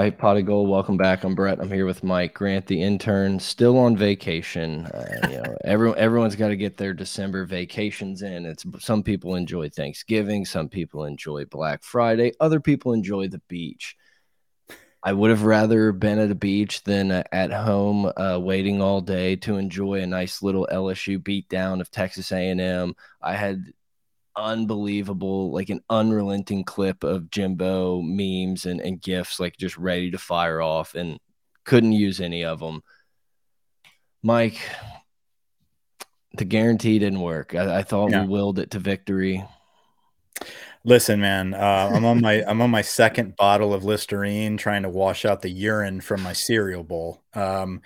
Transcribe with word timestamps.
right, 0.00 0.16
Pot 0.16 0.38
of 0.38 0.46
Gold. 0.46 0.70
Welcome 0.70 0.96
back. 0.96 1.22
I'm 1.22 1.34
Brett. 1.34 1.60
I'm 1.60 1.70
here 1.70 1.84
with 1.84 2.02
Mike 2.02 2.34
Grant, 2.34 2.66
the 2.66 2.80
intern, 2.80 3.38
still 3.38 3.78
on 3.78 3.96
vacation. 3.96 4.86
Uh, 4.86 5.28
you 5.28 5.36
know, 5.36 5.56
everyone 5.64 5.98
everyone's 5.98 6.36
got 6.36 6.48
to 6.48 6.56
get 6.56 6.76
their 6.76 6.94
December 6.94 7.44
vacations 7.44 8.22
in. 8.22 8.46
It's 8.46 8.64
some 8.78 9.02
people 9.02 9.34
enjoy 9.34 9.68
Thanksgiving, 9.68 10.44
some 10.46 10.68
people 10.68 11.04
enjoy 11.04 11.44
Black 11.44 11.84
Friday, 11.84 12.32
other 12.40 12.60
people 12.60 12.92
enjoy 12.92 13.28
the 13.28 13.42
beach. 13.48 13.96
I 15.02 15.12
would 15.12 15.30
have 15.30 15.42
rather 15.42 15.92
been 15.92 16.20
at 16.20 16.30
a 16.30 16.36
beach 16.36 16.84
than 16.84 17.10
uh, 17.10 17.24
at 17.32 17.52
home, 17.52 18.10
uh, 18.16 18.38
waiting 18.40 18.80
all 18.80 19.00
day 19.00 19.36
to 19.36 19.56
enjoy 19.56 20.00
a 20.00 20.06
nice 20.06 20.42
little 20.42 20.68
LSU 20.72 21.18
beatdown 21.18 21.80
of 21.80 21.90
Texas 21.90 22.30
A&M. 22.30 22.94
I 23.20 23.34
had 23.34 23.72
unbelievable, 24.36 25.52
like 25.52 25.70
an 25.70 25.80
unrelenting 25.90 26.64
clip 26.64 27.04
of 27.04 27.30
Jimbo 27.30 28.02
memes 28.02 28.66
and, 28.66 28.80
and 28.80 29.00
gifs, 29.00 29.40
like 29.40 29.56
just 29.56 29.76
ready 29.76 30.10
to 30.10 30.18
fire 30.18 30.60
off, 30.60 30.94
and 30.94 31.18
couldn't 31.64 31.92
use 31.92 32.20
any 32.20 32.44
of 32.44 32.60
them. 32.60 32.82
Mike, 34.22 34.60
the 36.34 36.44
guarantee 36.44 36.98
didn't 36.98 37.20
work. 37.20 37.54
I, 37.54 37.78
I 37.78 37.82
thought 37.82 38.10
yeah. 38.10 38.22
we 38.22 38.28
willed 38.28 38.58
it 38.58 38.70
to 38.72 38.78
victory. 38.78 39.44
Listen, 40.84 41.20
man, 41.20 41.54
uh, 41.54 41.90
I'm 41.94 42.04
on 42.04 42.20
my 42.20 42.44
I'm 42.44 42.60
on 42.60 42.70
my 42.70 42.82
second 42.82 43.36
bottle 43.36 43.72
of 43.72 43.84
Listerine, 43.84 44.56
trying 44.56 44.82
to 44.82 44.88
wash 44.88 45.24
out 45.24 45.42
the 45.42 45.50
urine 45.50 46.00
from 46.00 46.22
my 46.22 46.32
cereal 46.32 46.82
bowl. 46.82 47.22
Um, 47.34 47.82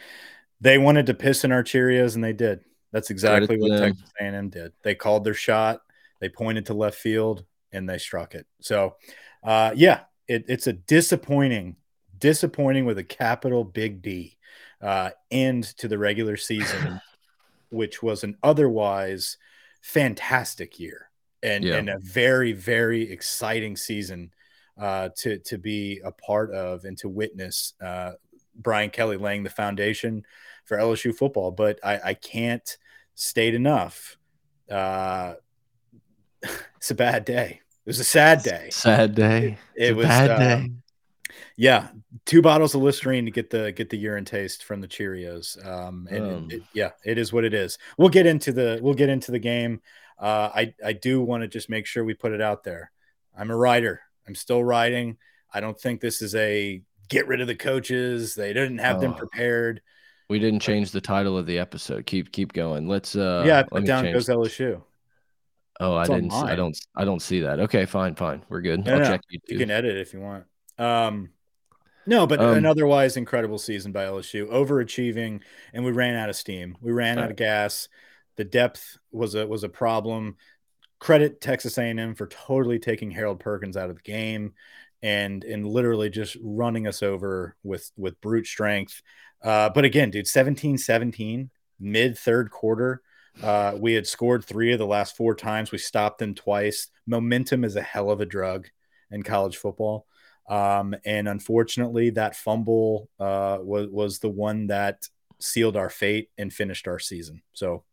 they 0.60 0.78
wanted 0.78 1.06
to 1.06 1.14
piss 1.14 1.44
in 1.44 1.53
our 1.53 1.62
Cheerios, 1.62 2.14
and 2.14 2.25
they 2.25 2.33
did. 2.33 2.60
That's 2.92 3.10
exactly 3.10 3.58
what 3.58 3.69
them. 3.69 3.92
Texas 3.92 4.12
A&M 4.19 4.48
did. 4.48 4.72
They 4.83 4.94
called 4.94 5.25
their 5.25 5.34
shot. 5.34 5.83
They 6.20 6.28
pointed 6.28 6.67
to 6.67 6.75
left 6.75 6.98
field 6.98 7.45
and 7.72 7.89
they 7.89 7.98
struck 7.98 8.34
it. 8.34 8.47
So, 8.61 8.97
uh, 9.42 9.72
yeah, 9.75 10.00
it, 10.28 10.45
it's 10.48 10.67
a 10.67 10.72
disappointing, 10.72 11.77
disappointing 12.19 12.84
with 12.84 12.98
a 12.98 13.05
capital 13.05 13.64
big 13.64 14.03
D 14.03 14.37
uh, 14.81 15.11
end 15.31 15.64
to 15.78 15.89
the 15.89 15.98
regular 15.98 16.37
season, 16.37 17.00
which 17.70 18.03
was 18.03 18.25
an 18.25 18.37
otherwise 18.42 19.37
fantastic 19.83 20.78
year 20.78 21.11
and, 21.42 21.64
yeah. 21.64 21.77
and 21.77 21.89
a 21.89 21.98
very, 21.98 22.53
very 22.53 23.11
exciting 23.11 23.77
season 23.77 24.33
uh, 24.78 25.09
to, 25.17 25.39
to 25.39 25.59
be 25.59 26.00
a 26.05 26.12
part 26.12 26.53
of 26.53 26.84
and 26.84 26.98
to 26.98 27.09
witness 27.09 27.75
uh, 27.83 28.12
Brian 28.55 28.91
Kelly 28.91 29.17
laying 29.17 29.42
the 29.42 29.50
foundation 29.50 30.25
for 30.64 30.77
LSU 30.77 31.14
football. 31.14 31.50
But 31.50 31.78
I, 31.84 32.00
I 32.05 32.14
can't 32.14 32.77
state 33.14 33.55
enough. 33.55 34.17
Uh, 34.70 35.34
it's 36.77 36.91
a 36.91 36.94
bad 36.94 37.25
day. 37.25 37.61
It 37.84 37.89
was 37.89 38.00
a 38.00 38.05
sad 38.05 38.42
day. 38.42 38.69
Sad 38.70 39.14
day. 39.14 39.58
It, 39.77 39.91
it 39.91 39.97
was 39.97 40.06
bad 40.06 40.30
uh, 40.30 40.39
day. 40.39 40.70
Yeah, 41.56 41.88
two 42.27 42.42
bottles 42.42 42.75
of 42.75 42.83
Listerine 42.83 43.25
to 43.25 43.30
get 43.30 43.50
the 43.50 43.72
get 43.72 43.91
the 43.91 43.97
urine 43.97 44.25
taste 44.25 44.64
from 44.64 44.80
the 44.80 44.88
Cheerios. 44.88 45.64
Um, 45.66 46.06
and 46.11 46.25
um. 46.25 46.50
It, 46.50 46.56
it, 46.56 46.62
yeah, 46.72 46.91
it 47.05 47.19
is 47.19 47.33
what 47.33 47.44
it 47.44 47.55
is. 47.55 47.78
We'll 47.97 48.08
get 48.08 48.26
into 48.26 48.53
the 48.53 48.78
we'll 48.82 48.94
get 48.94 49.09
into 49.09 49.31
the 49.31 49.38
game. 49.38 49.81
Uh, 50.19 50.50
I 50.54 50.75
I 50.84 50.93
do 50.93 51.22
want 51.22 51.43
to 51.43 51.48
just 51.48 51.69
make 51.69 51.87
sure 51.87 52.04
we 52.04 52.15
put 52.15 52.32
it 52.32 52.41
out 52.41 52.65
there. 52.65 52.91
I'm 53.37 53.50
a 53.50 53.56
writer. 53.56 54.03
I'm 54.26 54.34
still 54.34 54.62
writing. 54.62 55.16
I 55.53 55.60
don't 55.60 55.78
think 55.78 56.00
this 56.00 56.21
is 56.21 56.34
a 56.34 56.82
get 57.09 57.28
rid 57.28 57.41
of 57.41 57.47
the 57.47 57.54
coaches. 57.54 58.34
They 58.34 58.53
didn't 58.53 58.78
have 58.78 58.97
oh. 58.97 59.00
them 59.00 59.15
prepared. 59.15 59.81
We 60.28 60.38
didn't 60.38 60.60
change 60.60 60.91
the 60.91 61.00
title 61.00 61.38
of 61.38 61.47
the 61.47 61.59
episode. 61.59 62.04
Keep 62.06 62.32
keep 62.32 62.53
going. 62.53 62.88
Let's 62.88 63.16
uh 63.16 63.44
yeah, 63.47 63.62
down 63.81 64.12
goes 64.12 64.28
LSU. 64.28 64.82
Oh, 65.81 65.98
it's 65.98 66.10
I 66.10 66.14
didn't. 66.14 66.32
I 66.32 66.54
don't. 66.54 66.78
I 66.94 67.04
don't 67.04 67.20
see 67.20 67.41
that. 67.41 67.60
Okay, 67.60 67.84
fine, 67.87 68.14
fine. 68.14 68.42
We're 68.48 68.62
good. 68.62 68.84
No, 68.84 68.94
I'll 68.94 68.98
no, 69.00 69.04
check 69.04 69.22
YouTube. 69.32 69.48
You 69.48 69.59
can 69.59 69.70
edit 69.70 69.97
if 69.97 70.12
you 70.12 70.20
want. 70.20 70.44
Um, 70.78 71.31
no, 72.06 72.26
but 72.26 72.41
um, 72.41 72.56
an 72.56 72.66
otherwise 72.66 73.16
incredible 73.16 73.59
season 73.59 73.92
by 73.92 74.04
LSU, 74.04 74.48
overachieving, 74.48 75.41
and 75.72 75.84
we 75.84 75.91
ran 75.91 76.15
out 76.15 76.31
of 76.31 76.36
steam. 76.36 76.76
We 76.81 76.92
ran 76.92 77.19
out 77.19 77.31
of 77.31 77.36
gas. 77.36 77.88
The 78.36 78.44
depth 78.44 78.98
was 79.10 79.34
a 79.34 79.47
was 79.47 79.65
a 79.65 79.69
problem. 79.69 80.36
Credit 80.98 81.41
Texas 81.41 81.76
A&M 81.76 82.15
for 82.15 82.26
totally 82.28 82.78
taking 82.78 83.10
Harold 83.10 83.41
Perkins 83.41 83.76
out 83.76 83.91
of 83.91 83.97
the 83.97 84.03
game, 84.03 84.54
and 85.03 85.44
and 85.44 85.66
literally 85.66 86.09
just 86.09 86.36
running 86.42 86.86
us 86.86 87.03
over 87.03 87.56
with 87.62 87.91
with 87.97 88.20
brute 88.20 88.47
strength. 88.47 89.03
Uh, 89.42 89.69
but 89.69 89.84
again, 89.84 90.10
dude, 90.10 90.25
17-17 90.26 91.50
mid 91.78 92.19
third 92.19 92.50
quarter 92.50 93.03
uh, 93.42 93.74
we 93.78 93.92
had 93.92 94.06
scored 94.06 94.44
three 94.44 94.72
of 94.72 94.78
the 94.78 94.86
last 94.86 95.16
four 95.16 95.34
times. 95.34 95.72
We 95.72 95.78
stopped 95.78 96.19
them 96.19 96.34
twice. 96.34 96.88
Momentum 97.06 97.64
is 97.64 97.76
a 97.76 97.82
hell 97.82 98.10
of 98.10 98.20
a 98.20 98.26
drug 98.26 98.69
in 99.10 99.22
college 99.22 99.56
football. 99.56 100.06
Um, 100.48 100.94
and 101.04 101.28
unfortunately, 101.28 102.10
that 102.10 102.36
fumble 102.36 103.10
uh, 103.19 103.58
was, 103.60 103.88
was 103.88 104.19
the 104.19 104.28
one 104.28 104.69
that 104.69 105.08
sealed 105.41 105.76
our 105.76 105.91
fate 105.91 106.30
and 106.38 106.52
finished 106.52 106.88
our 106.88 106.98
season. 106.98 107.42
So 107.52 107.84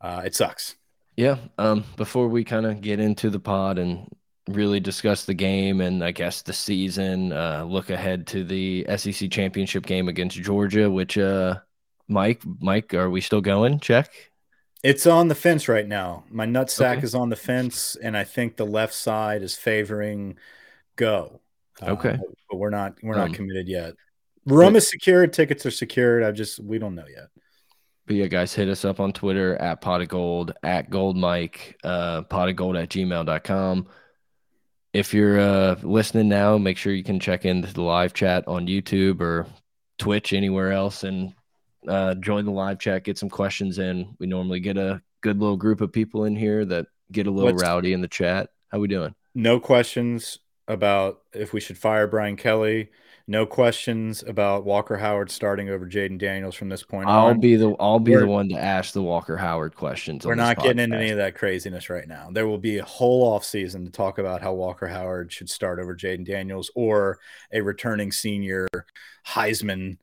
uh, 0.00 0.22
it 0.24 0.34
sucks. 0.34 0.76
Yeah. 1.16 1.36
Um, 1.58 1.84
before 1.96 2.28
we 2.28 2.44
kind 2.44 2.66
of 2.66 2.80
get 2.80 2.98
into 2.98 3.30
the 3.30 3.40
pod 3.40 3.78
and 3.78 4.08
really 4.48 4.80
discuss 4.80 5.24
the 5.24 5.34
game 5.34 5.80
and 5.80 6.02
I 6.02 6.10
guess 6.10 6.42
the 6.42 6.52
season, 6.52 7.32
uh, 7.32 7.64
look 7.64 7.90
ahead 7.90 8.26
to 8.28 8.44
the 8.44 8.86
SEC 8.96 9.30
championship 9.30 9.86
game 9.86 10.08
against 10.08 10.36
Georgia, 10.36 10.90
which, 10.90 11.16
uh, 11.16 11.60
Mike, 12.08 12.42
Mike, 12.60 12.92
are 12.94 13.10
we 13.10 13.20
still 13.20 13.40
going? 13.40 13.78
Check. 13.78 14.10
It's 14.82 15.06
on 15.06 15.28
the 15.28 15.34
fence 15.34 15.68
right 15.68 15.86
now. 15.86 16.24
My 16.30 16.44
nutsack 16.44 16.98
okay. 16.98 17.04
is 17.04 17.14
on 17.14 17.28
the 17.28 17.36
fence, 17.36 17.96
and 18.02 18.16
I 18.16 18.24
think 18.24 18.56
the 18.56 18.66
left 18.66 18.94
side 18.94 19.42
is 19.42 19.54
favoring 19.54 20.38
go. 20.96 21.40
Okay, 21.80 22.10
uh, 22.10 22.18
but 22.50 22.56
we're 22.56 22.70
not 22.70 22.96
we're 23.02 23.14
um, 23.14 23.28
not 23.28 23.34
committed 23.34 23.68
yet. 23.68 23.94
Room 24.44 24.74
is 24.74 24.88
secured. 24.88 25.32
Tickets 25.32 25.64
are 25.66 25.70
secured. 25.70 26.24
I 26.24 26.32
just 26.32 26.58
we 26.58 26.78
don't 26.78 26.96
know 26.96 27.06
yet. 27.08 27.28
But 28.06 28.16
yeah, 28.16 28.26
guys, 28.26 28.52
hit 28.52 28.68
us 28.68 28.84
up 28.84 28.98
on 28.98 29.12
Twitter 29.12 29.56
at 29.56 29.80
pot 29.80 30.02
of 30.02 30.08
gold 30.08 30.52
at 30.64 30.90
gold 30.90 31.16
mike 31.16 31.76
uh, 31.84 32.22
pot 32.22 32.48
of 32.48 32.56
gold 32.56 32.76
at 32.76 32.88
gmail.com. 32.88 33.86
If 34.92 35.14
you're 35.14 35.40
uh, 35.40 35.76
listening 35.82 36.28
now, 36.28 36.58
make 36.58 36.76
sure 36.76 36.92
you 36.92 37.04
can 37.04 37.20
check 37.20 37.44
in 37.44 37.60
the 37.60 37.80
live 37.80 38.12
chat 38.12 38.46
on 38.48 38.66
YouTube 38.66 39.20
or 39.20 39.46
Twitch, 39.98 40.32
anywhere 40.32 40.72
else, 40.72 41.04
and 41.04 41.32
uh, 41.86 42.14
join 42.16 42.44
the 42.44 42.50
live 42.52 42.78
chat, 42.78 43.04
get 43.04 43.18
some 43.18 43.30
questions 43.30 43.78
in. 43.78 44.14
We 44.18 44.26
normally 44.26 44.60
get 44.60 44.76
a 44.76 45.02
good 45.20 45.38
little 45.38 45.56
group 45.56 45.80
of 45.80 45.92
people 45.92 46.24
in 46.24 46.36
here 46.36 46.64
that 46.66 46.86
get 47.10 47.26
a 47.26 47.30
little 47.30 47.52
What's, 47.52 47.62
rowdy 47.62 47.92
in 47.92 48.00
the 48.00 48.08
chat. 48.08 48.50
How 48.70 48.78
we 48.78 48.88
doing? 48.88 49.14
No 49.34 49.60
questions 49.60 50.38
about 50.68 51.22
if 51.32 51.52
we 51.52 51.60
should 51.60 51.78
fire 51.78 52.06
Brian 52.06 52.36
Kelly. 52.36 52.90
No 53.28 53.46
questions 53.46 54.24
about 54.26 54.64
Walker 54.64 54.96
Howard 54.96 55.30
starting 55.30 55.68
over 55.68 55.86
Jayden 55.86 56.18
Daniels 56.18 56.56
from 56.56 56.68
this 56.68 56.82
point 56.82 57.08
I'll 57.08 57.26
on. 57.26 57.40
be 57.40 57.54
the 57.54 57.74
I'll 57.78 58.00
be 58.00 58.12
we're, 58.12 58.20
the 58.20 58.26
one 58.26 58.48
to 58.48 58.56
ask 58.56 58.92
the 58.92 59.02
Walker 59.02 59.36
Howard 59.36 59.76
questions. 59.76 60.26
We're 60.26 60.34
not 60.34 60.58
getting 60.58 60.80
into 60.80 60.96
any 60.96 61.10
of 61.10 61.18
that 61.18 61.36
craziness 61.36 61.88
right 61.88 62.06
now. 62.06 62.30
There 62.32 62.48
will 62.48 62.58
be 62.58 62.78
a 62.78 62.84
whole 62.84 63.22
off 63.32 63.44
season 63.44 63.84
to 63.84 63.92
talk 63.92 64.18
about 64.18 64.42
how 64.42 64.54
Walker 64.54 64.88
Howard 64.88 65.32
should 65.32 65.48
start 65.48 65.78
over 65.78 65.94
Jayden 65.94 66.26
Daniels 66.26 66.70
or 66.74 67.20
a 67.52 67.60
returning 67.60 68.10
senior 68.10 68.66
Heisman. 69.26 69.98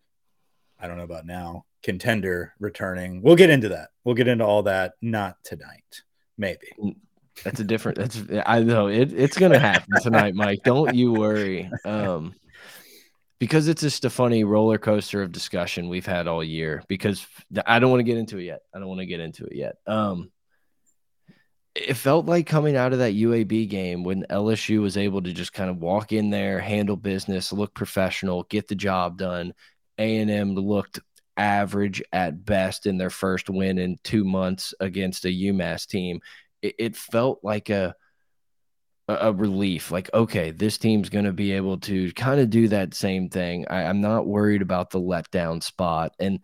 I 0.80 0.88
don't 0.88 0.98
know 0.98 1.04
about 1.04 1.26
now 1.26 1.66
contender 1.84 2.54
returning. 2.60 3.22
We'll 3.22 3.36
get 3.36 3.50
into 3.50 3.70
that. 3.70 3.90
We'll 4.04 4.16
get 4.16 4.28
into 4.28 4.46
all 4.46 4.64
that. 4.64 4.94
Not 5.02 5.38
tonight. 5.44 6.04
Maybe. 6.38 6.68
Mm, 6.82 6.96
that's 7.44 7.60
a 7.60 7.64
different. 7.64 7.98
That's 7.98 8.22
I 8.46 8.62
know 8.62 8.88
it, 8.88 9.14
it's 9.14 9.38
gonna 9.38 9.60
happen 9.60 10.02
tonight, 10.02 10.36
Mike. 10.36 10.64
Don't 10.64 10.96
you 10.96 11.14
worry. 11.14 11.70
Um, 11.86 12.36
because 13.40 13.70
it's 13.70 13.82
just 13.82 14.04
a 14.04 14.10
funny 14.10 14.44
roller 14.44 14.78
coaster 14.78 15.22
of 15.22 15.32
discussion 15.32 15.88
we've 15.88 16.06
had 16.06 16.28
all 16.28 16.44
year. 16.44 16.84
Because 16.88 17.26
I 17.66 17.80
don't 17.80 17.90
want 17.90 18.02
to 18.02 18.06
get 18.06 18.18
into 18.18 18.38
it 18.38 18.44
yet. 18.44 18.62
I 18.74 18.80
don't 18.80 18.90
want 18.90 19.00
to 19.00 19.06
get 19.06 19.22
into 19.22 19.46
it 19.46 19.56
yet. 19.56 19.76
Um, 19.88 20.32
it 21.76 21.94
felt 21.96 22.26
like 22.26 22.46
coming 22.46 22.76
out 22.76 22.94
of 22.94 23.00
that 23.00 23.14
UAB 23.14 23.70
game 23.70 24.04
when 24.04 24.26
LSU 24.30 24.82
was 24.82 24.98
able 24.98 25.22
to 25.22 25.32
just 25.32 25.54
kind 25.54 25.70
of 25.70 25.78
walk 25.78 26.12
in 26.12 26.30
there, 26.30 26.60
handle 26.60 26.98
business, 26.98 27.54
look 27.54 27.74
professional, 27.74 28.44
get 28.44 28.68
the 28.68 28.76
job 28.76 29.18
done. 29.18 29.54
A 29.98 30.18
and 30.18 30.32
M 30.32 30.56
looked 30.56 31.00
average 31.40 32.04
at 32.12 32.46
best 32.46 32.86
in 32.86 32.98
their 32.98 33.10
first 33.10 33.50
win 33.50 33.80
in 33.80 33.98
two 34.04 34.26
months 34.26 34.74
against 34.80 35.26
a 35.26 35.30
UMass 35.30 35.88
team. 35.88 36.20
It, 36.62 36.76
it 36.78 36.96
felt 36.98 37.40
like 37.42 37.70
a 37.70 37.96
a 39.08 39.34
relief 39.34 39.90
like 39.90 40.08
okay 40.14 40.52
this 40.52 40.78
team's 40.78 41.10
going 41.10 41.26
to 41.26 41.34
be 41.34 41.52
able 41.54 41.80
to 41.80 42.12
kind 42.12 42.40
of 42.40 42.52
do 42.52 42.68
that 42.68 42.94
same 42.94 43.28
thing 43.28 43.66
I, 43.68 43.86
i'm 43.86 44.02
not 44.02 44.28
worried 44.28 44.62
about 44.62 44.92
the 44.92 45.02
letdown 45.02 45.64
spot 45.64 46.14
and 46.20 46.40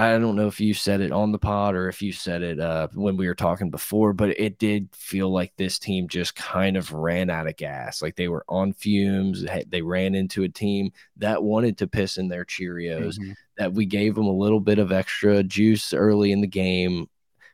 I 0.00 0.16
don't 0.16 0.36
know 0.36 0.46
if 0.46 0.60
you 0.60 0.74
said 0.74 1.00
it 1.00 1.10
on 1.10 1.32
the 1.32 1.40
pod 1.40 1.74
or 1.74 1.88
if 1.88 2.00
you 2.00 2.12
said 2.12 2.42
it 2.42 2.60
uh, 2.60 2.86
when 2.94 3.16
we 3.16 3.26
were 3.26 3.34
talking 3.34 3.68
before, 3.68 4.12
but 4.12 4.38
it 4.38 4.56
did 4.56 4.88
feel 4.94 5.28
like 5.28 5.52
this 5.56 5.80
team 5.80 6.06
just 6.06 6.36
kind 6.36 6.76
of 6.76 6.92
ran 6.92 7.30
out 7.30 7.48
of 7.48 7.56
gas. 7.56 8.00
Like 8.00 8.14
they 8.14 8.28
were 8.28 8.44
on 8.48 8.72
fumes. 8.74 9.44
They 9.66 9.82
ran 9.82 10.14
into 10.14 10.44
a 10.44 10.48
team 10.48 10.92
that 11.16 11.42
wanted 11.42 11.78
to 11.78 11.88
piss 11.88 12.16
in 12.16 12.28
their 12.28 12.44
Cheerios, 12.44 13.18
mm 13.18 13.24
-hmm. 13.24 13.34
that 13.56 13.72
we 13.74 13.86
gave 13.86 14.14
them 14.14 14.26
a 14.26 14.38
little 14.44 14.60
bit 14.60 14.78
of 14.78 14.92
extra 14.92 15.42
juice 15.42 15.92
early 15.92 16.30
in 16.30 16.42
the 16.42 16.46
game, 16.46 17.08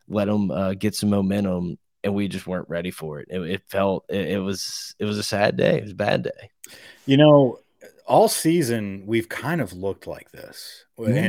let 0.07 0.27
them 0.27 0.51
uh, 0.51 0.75
get 0.75 0.95
some 0.95 1.17
momentum, 1.17 1.79
and 2.03 2.15
we 2.15 2.29
just 2.29 2.47
weren't 2.47 2.69
ready 2.69 2.91
for 2.91 3.21
it. 3.21 3.29
It, 3.31 3.41
it 3.51 3.63
felt, 3.69 4.05
it, 4.11 4.27
it 4.33 4.41
was, 4.41 4.95
it 4.99 5.07
was 5.07 5.19
a 5.19 5.23
sad 5.23 5.57
day. 5.57 5.79
It 5.79 5.85
was 5.85 5.93
a 5.93 6.07
bad 6.09 6.23
day. 6.23 6.51
You 7.07 7.17
know, 7.17 7.61
all 8.07 8.29
season 8.29 9.07
we've 9.07 9.31
kind 9.31 9.63
of 9.63 9.73
looked 9.73 10.07
like 10.07 10.31
this, 10.31 10.85
mm 10.99 11.07
-hmm. 11.07 11.29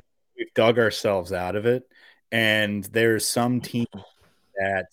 Dug 0.56 0.80
ourselves 0.80 1.32
out 1.32 1.56
of 1.56 1.66
it. 1.66 1.84
And 2.32 2.84
there's 2.86 3.26
some 3.28 3.62
team 3.62 3.86
that 4.58 4.88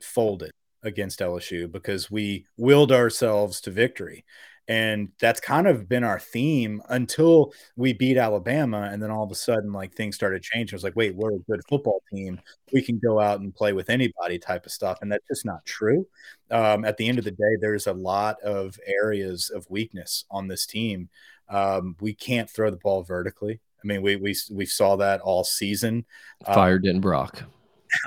folded 0.00 0.52
against 0.82 1.20
LSU 1.20 1.70
because 1.70 2.10
we 2.10 2.46
willed 2.56 2.92
ourselves 2.92 3.60
to 3.62 3.70
victory. 3.70 4.24
And 4.68 5.08
that's 5.18 5.40
kind 5.40 5.66
of 5.66 5.88
been 5.88 6.04
our 6.04 6.20
theme 6.20 6.80
until 6.88 7.52
we 7.74 7.92
beat 7.92 8.16
Alabama. 8.16 8.88
And 8.92 9.02
then 9.02 9.10
all 9.10 9.24
of 9.24 9.32
a 9.32 9.34
sudden, 9.34 9.72
like 9.72 9.94
things 9.94 10.14
started 10.14 10.42
changing. 10.42 10.74
It 10.74 10.76
was 10.76 10.84
like, 10.84 10.94
wait, 10.94 11.16
we're 11.16 11.34
a 11.34 11.38
good 11.40 11.60
football 11.68 12.02
team. 12.12 12.40
We 12.72 12.80
can 12.80 13.00
go 13.00 13.18
out 13.18 13.40
and 13.40 13.52
play 13.52 13.72
with 13.72 13.90
anybody 13.90 14.38
type 14.38 14.66
of 14.66 14.72
stuff. 14.72 14.98
And 15.02 15.10
that's 15.10 15.26
just 15.26 15.44
not 15.44 15.66
true. 15.66 16.06
Um, 16.52 16.84
at 16.84 16.98
the 16.98 17.08
end 17.08 17.18
of 17.18 17.24
the 17.24 17.32
day, 17.32 17.56
there's 17.60 17.88
a 17.88 17.92
lot 17.92 18.40
of 18.42 18.78
areas 18.86 19.50
of 19.50 19.68
weakness 19.68 20.24
on 20.30 20.46
this 20.46 20.66
team. 20.66 21.08
Um, 21.48 21.96
we 22.00 22.14
can't 22.14 22.48
throw 22.48 22.70
the 22.70 22.76
ball 22.76 23.02
vertically. 23.02 23.60
I 23.82 23.86
mean, 23.86 24.02
we 24.02 24.16
we 24.16 24.34
we 24.50 24.66
saw 24.66 24.96
that 24.96 25.20
all 25.20 25.44
season. 25.44 26.04
Fired 26.44 26.84
um, 26.84 26.90
in 26.90 27.00
Brock. 27.00 27.42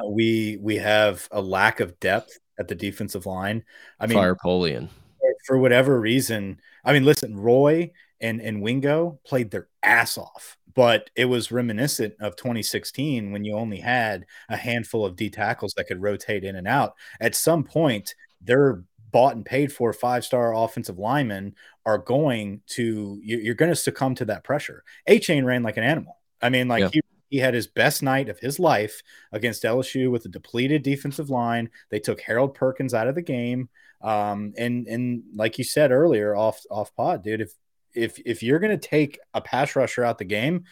We 0.07 0.57
we 0.61 0.77
have 0.77 1.27
a 1.29 1.41
lack 1.41 1.81
of 1.81 1.99
depth 1.99 2.39
at 2.57 2.69
the 2.69 2.75
defensive 2.75 3.25
line. 3.25 3.65
I 3.99 4.07
mean, 4.07 4.17
Fire 4.17 4.33
Polian 4.33 4.87
for 5.43 5.57
whatever 5.57 5.99
reason, 5.99 6.59
I 6.83 6.93
mean, 6.93 7.05
listen, 7.05 7.37
Roy 7.37 7.91
and 8.21 8.41
and 8.41 8.61
Wingo 8.61 9.19
played 9.25 9.51
their 9.51 9.67
ass 9.83 10.17
off, 10.17 10.57
but 10.73 11.09
it 11.15 11.25
was 11.25 11.51
reminiscent 11.51 12.15
of 12.19 12.35
2016 12.35 13.31
when 13.31 13.43
you 13.43 13.55
only 13.55 13.79
had 13.79 14.25
a 14.49 14.57
handful 14.57 15.05
of 15.05 15.15
D 15.15 15.29
tackles 15.29 15.73
that 15.75 15.87
could 15.87 16.01
rotate 16.01 16.43
in 16.43 16.55
and 16.55 16.67
out. 16.67 16.95
At 17.19 17.35
some 17.35 17.63
point, 17.63 18.15
they're 18.41 18.83
bought 19.13 19.35
and 19.35 19.45
paid 19.45 19.71
for 19.71 19.93
five 19.93 20.25
star 20.25 20.53
offensive 20.53 20.99
linemen 20.99 21.55
are 21.85 21.97
going 21.97 22.61
to 22.67 23.19
you're 23.23 23.55
going 23.55 23.71
to 23.71 23.75
succumb 23.75 24.15
to 24.15 24.25
that 24.25 24.43
pressure. 24.43 24.83
Achane 25.07 25.45
ran 25.45 25.63
like 25.63 25.77
an 25.77 25.83
animal. 25.85 26.17
I 26.41 26.49
mean, 26.49 26.67
like 26.67 26.81
yeah. 26.81 26.89
he 26.91 27.01
he 27.29 27.37
had 27.37 27.53
his 27.53 27.67
best 27.67 28.03
night 28.03 28.27
of 28.27 28.39
his 28.39 28.59
life 28.59 29.01
against 29.31 29.63
LSU 29.63 30.11
with 30.11 30.25
a 30.25 30.29
depleted 30.29 30.83
defensive 30.83 31.29
line. 31.29 31.69
They 31.89 31.99
took 31.99 32.19
Harold 32.19 32.55
Perkins 32.55 32.93
out 32.93 33.07
of 33.07 33.15
the 33.15 33.21
game. 33.21 33.69
Um, 34.01 34.53
and 34.57 34.87
and 34.87 35.23
like 35.33 35.57
you 35.57 35.63
said 35.63 35.91
earlier, 35.91 36.35
off 36.35 36.61
off 36.69 36.93
pod, 36.95 37.23
dude, 37.23 37.41
if 37.41 37.53
if 37.93 38.19
if 38.25 38.43
you're 38.43 38.59
gonna 38.59 38.77
take 38.77 39.19
a 39.33 39.41
pass 39.41 39.75
rusher 39.75 40.03
out 40.03 40.17
the 40.17 40.25
game, 40.25 40.65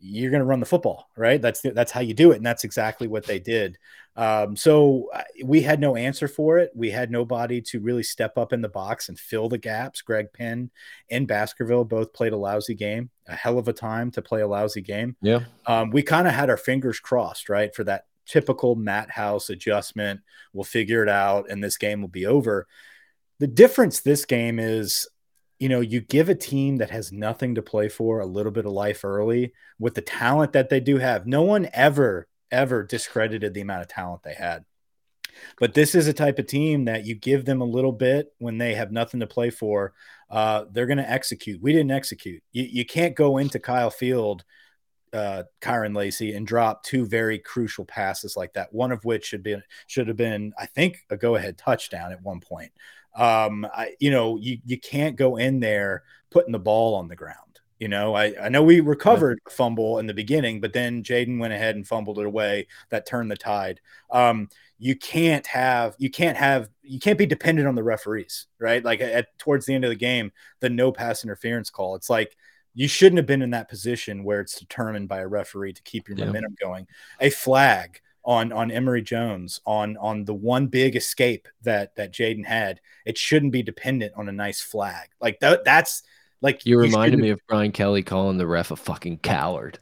you're 0.00 0.30
gonna 0.30 0.44
run 0.44 0.60
the 0.60 0.66
football, 0.66 1.10
right? 1.16 1.40
That's 1.40 1.60
that's 1.60 1.92
how 1.92 2.00
you 2.00 2.14
do 2.14 2.32
it, 2.32 2.36
and 2.36 2.46
that's 2.46 2.64
exactly 2.64 3.08
what 3.08 3.24
they 3.24 3.38
did. 3.38 3.78
Um, 4.16 4.56
so 4.56 5.10
we 5.44 5.60
had 5.60 5.80
no 5.80 5.96
answer 5.96 6.28
for 6.28 6.58
it. 6.58 6.70
We 6.74 6.90
had 6.90 7.10
nobody 7.10 7.60
to 7.62 7.80
really 7.80 8.04
step 8.04 8.38
up 8.38 8.52
in 8.52 8.62
the 8.62 8.68
box 8.68 9.08
and 9.08 9.18
fill 9.18 9.48
the 9.48 9.58
gaps. 9.58 10.02
Greg 10.02 10.32
Penn 10.32 10.70
and 11.10 11.26
Baskerville 11.26 11.84
both 11.84 12.12
played 12.12 12.32
a 12.32 12.36
lousy 12.36 12.74
game, 12.74 13.10
a 13.26 13.34
hell 13.34 13.58
of 13.58 13.66
a 13.66 13.72
time 13.72 14.10
to 14.12 14.22
play 14.22 14.42
a 14.42 14.46
lousy 14.46 14.82
game. 14.82 15.16
Yeah. 15.20 15.40
Um, 15.66 15.90
we 15.90 16.02
kind 16.02 16.28
of 16.28 16.34
had 16.34 16.48
our 16.48 16.56
fingers 16.56 17.00
crossed, 17.00 17.48
right, 17.48 17.74
for 17.74 17.82
that 17.84 18.06
typical 18.26 18.76
Matt 18.76 19.10
House 19.10 19.50
adjustment. 19.50 20.20
We'll 20.52 20.64
figure 20.64 21.02
it 21.02 21.08
out 21.08 21.50
and 21.50 21.62
this 21.62 21.76
game 21.76 22.00
will 22.00 22.08
be 22.08 22.26
over. 22.26 22.68
The 23.40 23.48
difference 23.48 24.00
this 24.00 24.24
game 24.24 24.60
is, 24.60 25.08
you 25.58 25.68
know, 25.68 25.80
you 25.80 26.00
give 26.00 26.28
a 26.28 26.34
team 26.34 26.76
that 26.76 26.90
has 26.90 27.12
nothing 27.12 27.54
to 27.54 27.62
play 27.62 27.88
for 27.88 28.20
a 28.20 28.26
little 28.26 28.52
bit 28.52 28.66
of 28.66 28.72
life 28.72 29.04
early 29.04 29.52
with 29.78 29.94
the 29.94 30.02
talent 30.02 30.52
that 30.52 30.68
they 30.68 30.80
do 30.80 30.98
have. 30.98 31.26
No 31.26 31.42
one 31.42 31.68
ever, 31.72 32.26
ever 32.50 32.82
discredited 32.82 33.54
the 33.54 33.60
amount 33.60 33.82
of 33.82 33.88
talent 33.88 34.22
they 34.22 34.34
had. 34.34 34.64
But 35.58 35.74
this 35.74 35.94
is 35.94 36.06
a 36.06 36.12
type 36.12 36.38
of 36.38 36.46
team 36.46 36.84
that 36.84 37.06
you 37.06 37.14
give 37.14 37.44
them 37.44 37.60
a 37.60 37.66
little 37.66 37.92
bit 37.92 38.32
when 38.38 38.58
they 38.58 38.74
have 38.74 38.92
nothing 38.92 39.20
to 39.20 39.26
play 39.26 39.50
for. 39.50 39.92
Uh, 40.30 40.64
they're 40.70 40.86
going 40.86 40.98
to 40.98 41.10
execute. 41.10 41.60
We 41.60 41.72
didn't 41.72 41.90
execute. 41.90 42.42
You, 42.52 42.64
you 42.64 42.84
can't 42.84 43.16
go 43.16 43.38
into 43.38 43.58
Kyle 43.58 43.90
Field 43.90 44.44
uh, 45.14 45.44
Kyren 45.60 45.96
Lacy 45.96 46.34
and 46.34 46.46
drop 46.46 46.82
two 46.82 47.06
very 47.06 47.38
crucial 47.38 47.84
passes 47.84 48.36
like 48.36 48.52
that. 48.54 48.72
One 48.72 48.90
of 48.90 49.04
which 49.04 49.24
should 49.24 49.42
be 49.42 49.56
should 49.86 50.08
have 50.08 50.16
been, 50.16 50.52
I 50.58 50.66
think, 50.66 50.98
a 51.08 51.16
go 51.16 51.36
ahead 51.36 51.56
touchdown 51.56 52.12
at 52.12 52.22
one 52.22 52.40
point. 52.40 52.72
Um, 53.14 53.66
I, 53.72 53.94
you 54.00 54.10
know, 54.10 54.36
you 54.36 54.58
you 54.64 54.78
can't 54.78 55.16
go 55.16 55.36
in 55.36 55.60
there 55.60 56.02
putting 56.30 56.52
the 56.52 56.58
ball 56.58 56.94
on 56.94 57.08
the 57.08 57.16
ground. 57.16 57.38
You 57.78 57.88
know, 57.88 58.14
I, 58.14 58.34
I 58.40 58.48
know 58.48 58.62
we 58.62 58.80
recovered 58.80 59.40
a 59.46 59.50
fumble 59.50 59.98
in 59.98 60.06
the 60.06 60.14
beginning, 60.14 60.60
but 60.60 60.72
then 60.72 61.02
Jayden 61.02 61.38
went 61.38 61.52
ahead 61.52 61.76
and 61.76 61.86
fumbled 61.86 62.18
it 62.18 62.26
away. 62.26 62.68
That 62.90 63.04
turned 63.04 63.30
the 63.30 63.36
tide. 63.36 63.80
Um, 64.10 64.48
you 64.78 64.96
can't 64.96 65.46
have 65.46 65.94
you 65.98 66.10
can't 66.10 66.36
have 66.36 66.68
you 66.82 66.98
can't 66.98 67.18
be 67.18 67.26
dependent 67.26 67.68
on 67.68 67.74
the 67.74 67.82
referees, 67.82 68.46
right? 68.58 68.84
Like 68.84 69.00
at 69.00 69.36
towards 69.38 69.66
the 69.66 69.74
end 69.74 69.84
of 69.84 69.90
the 69.90 69.96
game, 69.96 70.32
the 70.60 70.70
no 70.70 70.92
pass 70.92 71.24
interference 71.24 71.70
call. 71.70 71.94
It's 71.94 72.10
like 72.10 72.36
you 72.74 72.88
shouldn't 72.88 73.18
have 73.18 73.26
been 73.26 73.42
in 73.42 73.50
that 73.50 73.68
position 73.68 74.24
where 74.24 74.40
it's 74.40 74.58
determined 74.58 75.08
by 75.08 75.20
a 75.20 75.28
referee 75.28 75.72
to 75.72 75.82
keep 75.82 76.08
your 76.08 76.18
yeah. 76.18 76.26
momentum 76.26 76.56
going. 76.60 76.86
A 77.20 77.30
flag 77.30 78.00
on 78.24 78.52
on 78.52 78.70
Emery 78.70 79.02
Jones 79.02 79.60
on 79.66 79.96
on 79.98 80.24
the 80.24 80.34
one 80.34 80.66
big 80.66 80.96
escape 80.96 81.48
that 81.62 81.94
that 81.96 82.12
Jayden 82.12 82.44
had, 82.46 82.80
it 83.04 83.18
shouldn't 83.18 83.52
be 83.52 83.62
dependent 83.62 84.12
on 84.16 84.28
a 84.28 84.32
nice 84.32 84.60
flag. 84.60 85.08
Like 85.20 85.40
that 85.40 85.64
that's 85.64 86.02
like 86.40 86.66
you 86.66 86.78
reminded 86.78 87.20
me 87.20 87.30
of 87.30 87.40
Brian 87.48 87.72
Kelly 87.72 88.02
calling 88.02 88.38
the 88.38 88.46
ref 88.46 88.70
a 88.70 88.76
fucking 88.76 89.18
coward. 89.18 89.78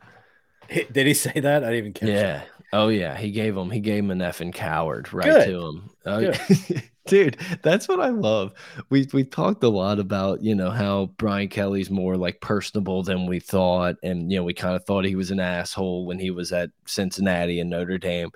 Did 0.90 1.06
he 1.06 1.14
say 1.14 1.32
that? 1.40 1.62
I 1.64 1.66
didn't 1.66 1.78
even 1.78 1.92
catch 1.92 2.08
Yeah. 2.08 2.22
That. 2.38 2.48
Oh 2.74 2.88
yeah, 2.88 3.16
he 3.16 3.30
gave 3.30 3.56
him 3.56 3.70
he 3.70 3.80
gave 3.80 4.02
him 4.04 4.10
an 4.10 4.20
effing 4.20 4.52
coward 4.54 5.12
right 5.12 5.26
Good. 5.26 5.46
to 5.46 5.66
him. 5.66 5.90
Oh, 6.06 6.32
dude, 7.06 7.36
that's 7.62 7.88
what 7.88 8.00
I 8.00 8.08
love. 8.08 8.52
We 8.90 9.08
we 9.12 9.24
talked 9.24 9.64
a 9.64 9.68
lot 9.68 9.98
about 9.98 10.42
you 10.42 10.54
know 10.54 10.70
how 10.70 11.06
Brian 11.16 11.48
Kelly's 11.48 11.90
more 11.90 12.16
like 12.16 12.40
personable 12.40 13.02
than 13.02 13.26
we 13.26 13.40
thought, 13.40 13.96
and 14.02 14.30
you 14.30 14.38
know 14.38 14.44
we 14.44 14.54
kind 14.54 14.76
of 14.76 14.84
thought 14.84 15.04
he 15.04 15.16
was 15.16 15.30
an 15.30 15.40
asshole 15.40 16.06
when 16.06 16.18
he 16.18 16.30
was 16.30 16.52
at 16.52 16.70
Cincinnati 16.86 17.60
and 17.60 17.70
Notre 17.70 17.98
Dame. 17.98 18.30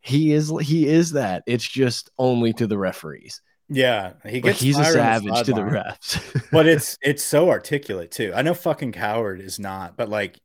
He 0.00 0.32
is 0.32 0.52
he 0.62 0.86
is 0.86 1.12
that. 1.12 1.42
It's 1.46 1.68
just 1.68 2.10
only 2.18 2.52
to 2.54 2.66
the 2.66 2.78
referees. 2.78 3.42
Yeah, 3.70 4.14
he 4.24 4.40
gets. 4.40 4.56
Like 4.58 4.64
he's 4.64 4.78
a 4.78 4.84
savage 4.84 5.44
to 5.44 5.52
the 5.52 5.60
refs, 5.60 6.48
but 6.50 6.66
it's 6.68 6.96
it's 7.02 7.22
so 7.22 7.50
articulate 7.50 8.10
too. 8.10 8.32
I 8.34 8.42
know 8.42 8.54
fucking 8.54 8.92
coward 8.92 9.40
is 9.40 9.58
not, 9.58 9.96
but 9.96 10.08
like 10.08 10.40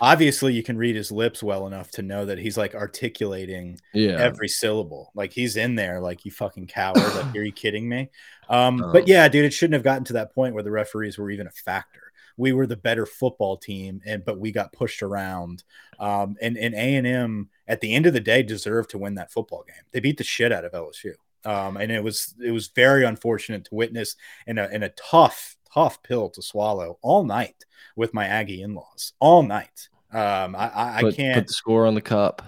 obviously 0.00 0.52
you 0.52 0.62
can 0.62 0.76
read 0.76 0.94
his 0.94 1.10
lips 1.10 1.42
well 1.42 1.66
enough 1.66 1.90
to 1.92 2.02
know 2.02 2.26
that 2.26 2.38
he's 2.38 2.56
like 2.56 2.74
articulating 2.74 3.80
yeah. 3.94 4.16
every 4.18 4.48
syllable. 4.48 5.10
Like 5.14 5.32
he's 5.32 5.56
in 5.56 5.74
there, 5.74 6.00
like 6.00 6.24
you 6.24 6.30
fucking 6.30 6.66
coward. 6.66 6.98
like, 6.98 7.34
are 7.34 7.42
you 7.42 7.52
kidding 7.54 7.88
me? 7.88 8.10
Um, 8.48 8.82
um, 8.82 8.92
but 8.92 9.08
yeah, 9.08 9.26
dude, 9.28 9.44
it 9.44 9.52
shouldn't 9.52 9.74
have 9.74 9.82
gotten 9.82 10.04
to 10.04 10.14
that 10.14 10.34
point 10.34 10.54
where 10.54 10.62
the 10.62 10.70
referees 10.70 11.18
were 11.18 11.30
even 11.30 11.46
a 11.46 11.52
factor. 11.52 12.00
We 12.36 12.52
were 12.52 12.66
the 12.66 12.76
better 12.76 13.06
football 13.06 13.56
team, 13.56 14.02
and 14.04 14.22
but 14.22 14.38
we 14.38 14.52
got 14.52 14.72
pushed 14.72 15.02
around. 15.02 15.64
Um, 15.98 16.36
and 16.42 16.58
and 16.58 16.74
A 16.74 16.96
and 16.96 17.06
M 17.06 17.48
at 17.66 17.80
the 17.80 17.94
end 17.94 18.04
of 18.04 18.12
the 18.12 18.20
day 18.20 18.42
deserved 18.42 18.90
to 18.90 18.98
win 18.98 19.14
that 19.14 19.32
football 19.32 19.64
game. 19.66 19.82
They 19.92 20.00
beat 20.00 20.18
the 20.18 20.24
shit 20.24 20.52
out 20.52 20.66
of 20.66 20.72
LSU. 20.72 21.14
Um, 21.44 21.76
and 21.76 21.92
it 21.92 22.02
was 22.02 22.34
it 22.42 22.50
was 22.50 22.68
very 22.68 23.04
unfortunate 23.04 23.64
to 23.66 23.74
witness 23.74 24.16
in 24.46 24.58
a 24.58 24.68
in 24.68 24.82
a 24.82 24.88
tough 24.90 25.56
tough 25.72 26.02
pill 26.02 26.30
to 26.30 26.42
swallow 26.42 26.98
all 27.02 27.24
night 27.24 27.64
with 27.94 28.14
my 28.14 28.26
Aggie 28.26 28.62
in 28.62 28.74
laws 28.74 29.12
all 29.20 29.42
night. 29.42 29.88
Um, 30.12 30.56
I, 30.56 30.70
I, 30.74 31.00
put, 31.00 31.14
I 31.14 31.16
can't 31.16 31.34
put 31.34 31.46
the 31.48 31.52
score 31.52 31.86
on 31.86 31.94
the 31.94 32.00
cup. 32.00 32.42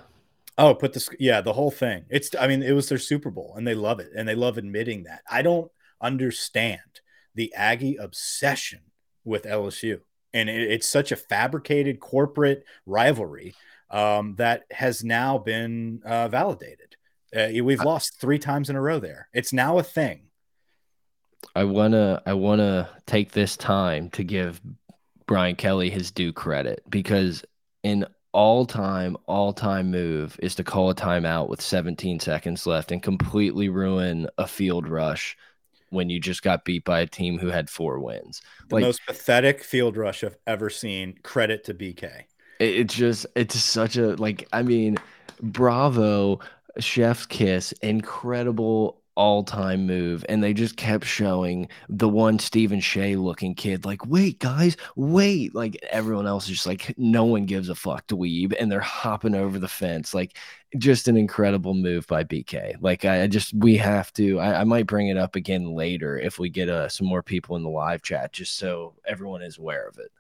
Oh, 0.56 0.74
put 0.74 0.92
the 0.92 1.16
yeah 1.20 1.40
the 1.40 1.52
whole 1.52 1.70
thing. 1.70 2.04
It's 2.08 2.30
I 2.38 2.48
mean 2.48 2.62
it 2.62 2.72
was 2.72 2.88
their 2.88 2.98
Super 2.98 3.30
Bowl 3.30 3.54
and 3.56 3.66
they 3.66 3.74
love 3.74 4.00
it 4.00 4.10
and 4.16 4.26
they 4.26 4.34
love 4.34 4.58
admitting 4.58 5.04
that. 5.04 5.22
I 5.30 5.42
don't 5.42 5.70
understand 6.00 6.80
the 7.34 7.52
Aggie 7.54 7.96
obsession 7.96 8.80
with 9.24 9.44
LSU 9.44 10.00
and 10.32 10.48
it, 10.48 10.70
it's 10.70 10.88
such 10.88 11.12
a 11.12 11.16
fabricated 11.16 12.00
corporate 12.00 12.64
rivalry 12.86 13.54
um, 13.90 14.34
that 14.36 14.64
has 14.70 15.04
now 15.04 15.38
been 15.38 16.02
uh, 16.04 16.28
validated. 16.28 16.87
Uh, 17.34 17.48
we've 17.62 17.82
lost 17.82 18.20
three 18.20 18.38
times 18.38 18.70
in 18.70 18.76
a 18.76 18.80
row 18.80 18.98
there. 18.98 19.28
It's 19.32 19.52
now 19.52 19.78
a 19.78 19.82
thing. 19.82 20.22
I 21.54 21.64
wanna 21.64 22.22
I 22.26 22.32
wanna 22.34 22.88
take 23.06 23.32
this 23.32 23.56
time 23.56 24.10
to 24.10 24.24
give 24.24 24.60
Brian 25.26 25.56
Kelly 25.56 25.90
his 25.90 26.10
due 26.10 26.32
credit 26.32 26.82
because 26.88 27.44
an 27.84 28.06
all 28.32 28.66
time 28.66 29.16
all 29.26 29.52
time 29.52 29.90
move 29.90 30.38
is 30.42 30.54
to 30.56 30.64
call 30.64 30.90
a 30.90 30.94
timeout 30.94 31.48
with 31.48 31.60
17 31.60 32.20
seconds 32.20 32.66
left 32.66 32.92
and 32.92 33.02
completely 33.02 33.68
ruin 33.68 34.28
a 34.38 34.46
field 34.46 34.88
rush 34.88 35.36
when 35.90 36.10
you 36.10 36.20
just 36.20 36.42
got 36.42 36.64
beat 36.64 36.84
by 36.84 37.00
a 37.00 37.06
team 37.06 37.38
who 37.38 37.48
had 37.48 37.70
four 37.70 37.98
wins. 37.98 38.42
The 38.68 38.76
like, 38.76 38.84
most 38.84 39.00
pathetic 39.06 39.62
field 39.62 39.96
rush 39.96 40.22
I've 40.22 40.36
ever 40.46 40.68
seen. 40.70 41.18
Credit 41.22 41.64
to 41.64 41.74
BK. 41.74 42.24
It's 42.60 42.94
just 42.94 43.26
it's 43.34 43.58
such 43.58 43.96
a 43.96 44.16
like 44.16 44.48
I 44.52 44.62
mean, 44.62 44.98
bravo 45.40 46.40
chef's 46.78 47.26
kiss, 47.26 47.72
incredible 47.82 49.02
all 49.18 49.42
time 49.42 49.84
move. 49.84 50.24
And 50.28 50.44
they 50.44 50.54
just 50.54 50.76
kept 50.76 51.04
showing 51.04 51.68
the 51.88 52.08
one 52.08 52.38
Stephen 52.38 52.78
Shea 52.78 53.16
looking 53.16 53.52
kid, 53.56 53.84
like, 53.84 54.06
wait, 54.06 54.38
guys, 54.38 54.76
wait. 54.94 55.56
Like 55.56 55.76
everyone 55.90 56.28
else 56.28 56.44
is 56.44 56.50
just 56.50 56.66
like, 56.68 56.94
no 56.96 57.24
one 57.24 57.44
gives 57.44 57.68
a 57.68 57.74
fuck 57.74 58.06
to 58.06 58.16
Weeb. 58.16 58.54
And 58.58 58.70
they're 58.70 58.78
hopping 58.78 59.34
over 59.34 59.58
the 59.58 59.66
fence. 59.66 60.14
Like, 60.14 60.38
just 60.78 61.08
an 61.08 61.16
incredible 61.16 61.74
move 61.74 62.06
by 62.06 62.22
BK. 62.22 62.76
Like, 62.80 63.04
I, 63.04 63.24
I 63.24 63.26
just, 63.26 63.52
we 63.54 63.76
have 63.78 64.12
to, 64.12 64.38
I, 64.38 64.60
I, 64.60 64.64
might 64.64 64.86
bring 64.86 65.08
it 65.08 65.16
up 65.16 65.34
again 65.34 65.64
later 65.74 66.16
if 66.16 66.38
we 66.38 66.48
get 66.48 66.68
uh, 66.68 66.88
some 66.88 67.08
more 67.08 67.22
people 67.22 67.56
in 67.56 67.64
the 67.64 67.70
live 67.70 68.02
chat, 68.02 68.32
just 68.32 68.56
so 68.56 68.94
everyone 69.04 69.42
is 69.42 69.58
aware 69.58 69.88
of 69.88 69.98
it. 69.98 70.12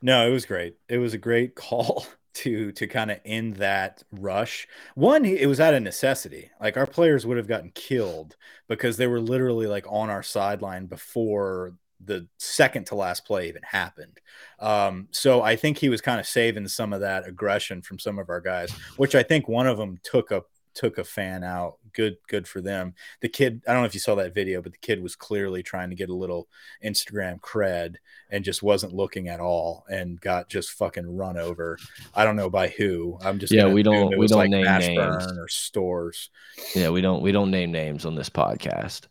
No, 0.00 0.26
it 0.26 0.30
was 0.30 0.46
great. 0.46 0.76
It 0.88 0.98
was 0.98 1.12
a 1.12 1.18
great 1.18 1.54
call 1.56 2.06
to 2.32 2.72
to 2.72 2.86
kind 2.86 3.10
of 3.10 3.20
end 3.24 3.56
that 3.56 4.02
rush. 4.12 4.66
One, 4.94 5.24
it 5.24 5.46
was 5.46 5.60
out 5.60 5.74
of 5.74 5.82
necessity. 5.82 6.50
Like 6.60 6.76
our 6.76 6.86
players 6.86 7.26
would 7.26 7.36
have 7.36 7.48
gotten 7.48 7.70
killed 7.74 8.36
because 8.68 8.96
they 8.96 9.06
were 9.06 9.20
literally 9.20 9.66
like 9.66 9.86
on 9.88 10.10
our 10.10 10.22
sideline 10.22 10.86
before 10.86 11.74
the 12.04 12.26
second 12.38 12.86
to 12.86 12.94
last 12.94 13.26
play 13.26 13.48
even 13.48 13.62
happened. 13.62 14.20
Um, 14.58 15.08
so 15.10 15.42
I 15.42 15.56
think 15.56 15.78
he 15.78 15.88
was 15.88 16.00
kind 16.00 16.18
of 16.18 16.26
saving 16.26 16.66
some 16.68 16.92
of 16.92 17.00
that 17.00 17.26
aggression 17.28 17.82
from 17.82 17.98
some 17.98 18.18
of 18.18 18.30
our 18.30 18.40
guys, 18.40 18.70
which 18.96 19.14
I 19.14 19.22
think 19.22 19.48
one 19.48 19.66
of 19.66 19.76
them 19.76 19.98
took 20.02 20.30
a 20.30 20.42
took 20.74 20.98
a 20.98 21.04
fan 21.04 21.44
out. 21.44 21.76
Good, 21.92 22.16
good 22.28 22.46
for 22.46 22.60
them. 22.60 22.94
The 23.20 23.28
kid, 23.28 23.62
I 23.66 23.72
don't 23.72 23.82
know 23.82 23.86
if 23.86 23.94
you 23.94 24.00
saw 24.00 24.14
that 24.16 24.34
video, 24.34 24.62
but 24.62 24.72
the 24.72 24.78
kid 24.78 25.02
was 25.02 25.16
clearly 25.16 25.62
trying 25.62 25.90
to 25.90 25.96
get 25.96 26.10
a 26.10 26.14
little 26.14 26.48
Instagram 26.84 27.40
cred 27.40 27.96
and 28.30 28.44
just 28.44 28.62
wasn't 28.62 28.94
looking 28.94 29.28
at 29.28 29.40
all 29.40 29.84
and 29.90 30.20
got 30.20 30.48
just 30.48 30.72
fucking 30.72 31.16
run 31.16 31.36
over. 31.36 31.78
I 32.14 32.24
don't 32.24 32.36
know 32.36 32.50
by 32.50 32.68
who. 32.68 33.18
I'm 33.22 33.38
just 33.38 33.52
yeah. 33.52 33.66
We 33.66 33.82
don't 33.82 34.16
we 34.18 34.26
don't 34.26 34.38
like 34.38 34.50
name 34.50 34.64
names 34.64 35.26
or 35.38 35.48
stores. 35.48 36.30
Yeah, 36.74 36.90
we 36.90 37.00
don't 37.00 37.22
we 37.22 37.32
don't 37.32 37.50
name 37.50 37.72
names 37.72 38.04
on 38.04 38.14
this 38.14 38.30
podcast. 38.30 39.06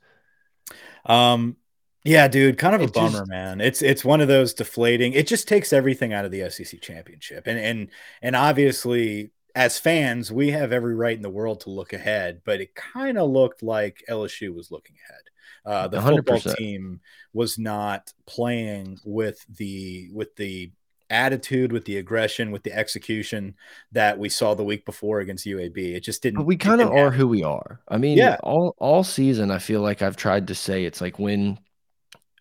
Um, 1.05 1.57
yeah, 2.05 2.27
dude, 2.27 2.57
kind 2.57 2.75
of 2.75 2.81
it 2.81 2.89
a 2.89 2.91
bummer, 2.91 3.19
just, 3.19 3.29
man. 3.29 3.59
It's 3.61 3.81
it's 3.81 4.05
one 4.05 4.21
of 4.21 4.27
those 4.27 4.53
deflating. 4.53 5.13
It 5.13 5.27
just 5.27 5.47
takes 5.47 5.73
everything 5.73 6.13
out 6.13 6.25
of 6.25 6.31
the 6.31 6.49
SEC 6.49 6.79
championship, 6.81 7.45
and 7.45 7.59
and 7.59 7.89
and 8.21 8.35
obviously 8.35 9.31
as 9.55 9.79
fans, 9.79 10.31
we 10.31 10.51
have 10.51 10.71
every 10.71 10.95
right 10.95 11.15
in 11.15 11.21
the 11.23 11.29
world 11.29 11.61
to 11.61 11.69
look 11.69 11.93
ahead, 11.93 12.41
but 12.45 12.61
it 12.61 12.75
kind 12.75 13.17
of 13.17 13.29
looked 13.29 13.63
like 13.63 14.03
LSU 14.09 14.53
was 14.53 14.71
looking 14.71 14.95
ahead. 15.05 15.21
Uh, 15.65 15.87
the 15.87 15.99
100%. 15.99 16.03
football 16.15 16.53
team 16.55 16.99
was 17.33 17.57
not 17.57 18.13
playing 18.25 18.99
with 19.03 19.45
the 19.57 20.09
with 20.13 20.35
the 20.35 20.71
attitude, 21.09 21.71
with 21.71 21.85
the 21.85 21.97
aggression, 21.97 22.51
with 22.51 22.63
the 22.63 22.73
execution 22.73 23.55
that 23.91 24.17
we 24.17 24.29
saw 24.29 24.53
the 24.53 24.63
week 24.63 24.85
before 24.85 25.19
against 25.19 25.45
UAB. 25.45 25.77
It 25.95 26.01
just 26.01 26.21
didn't. 26.21 26.37
But 26.37 26.45
we 26.45 26.55
kind 26.55 26.81
of 26.81 26.91
are 26.91 27.11
who 27.11 27.27
we 27.27 27.43
are. 27.43 27.81
I 27.87 27.97
mean, 27.97 28.17
yeah. 28.17 28.37
all 28.43 28.75
all 28.77 29.03
season, 29.03 29.51
I 29.51 29.59
feel 29.59 29.81
like 29.81 30.01
I've 30.01 30.17
tried 30.17 30.47
to 30.47 30.55
say 30.55 30.85
it's 30.85 31.01
like 31.01 31.19
when 31.19 31.59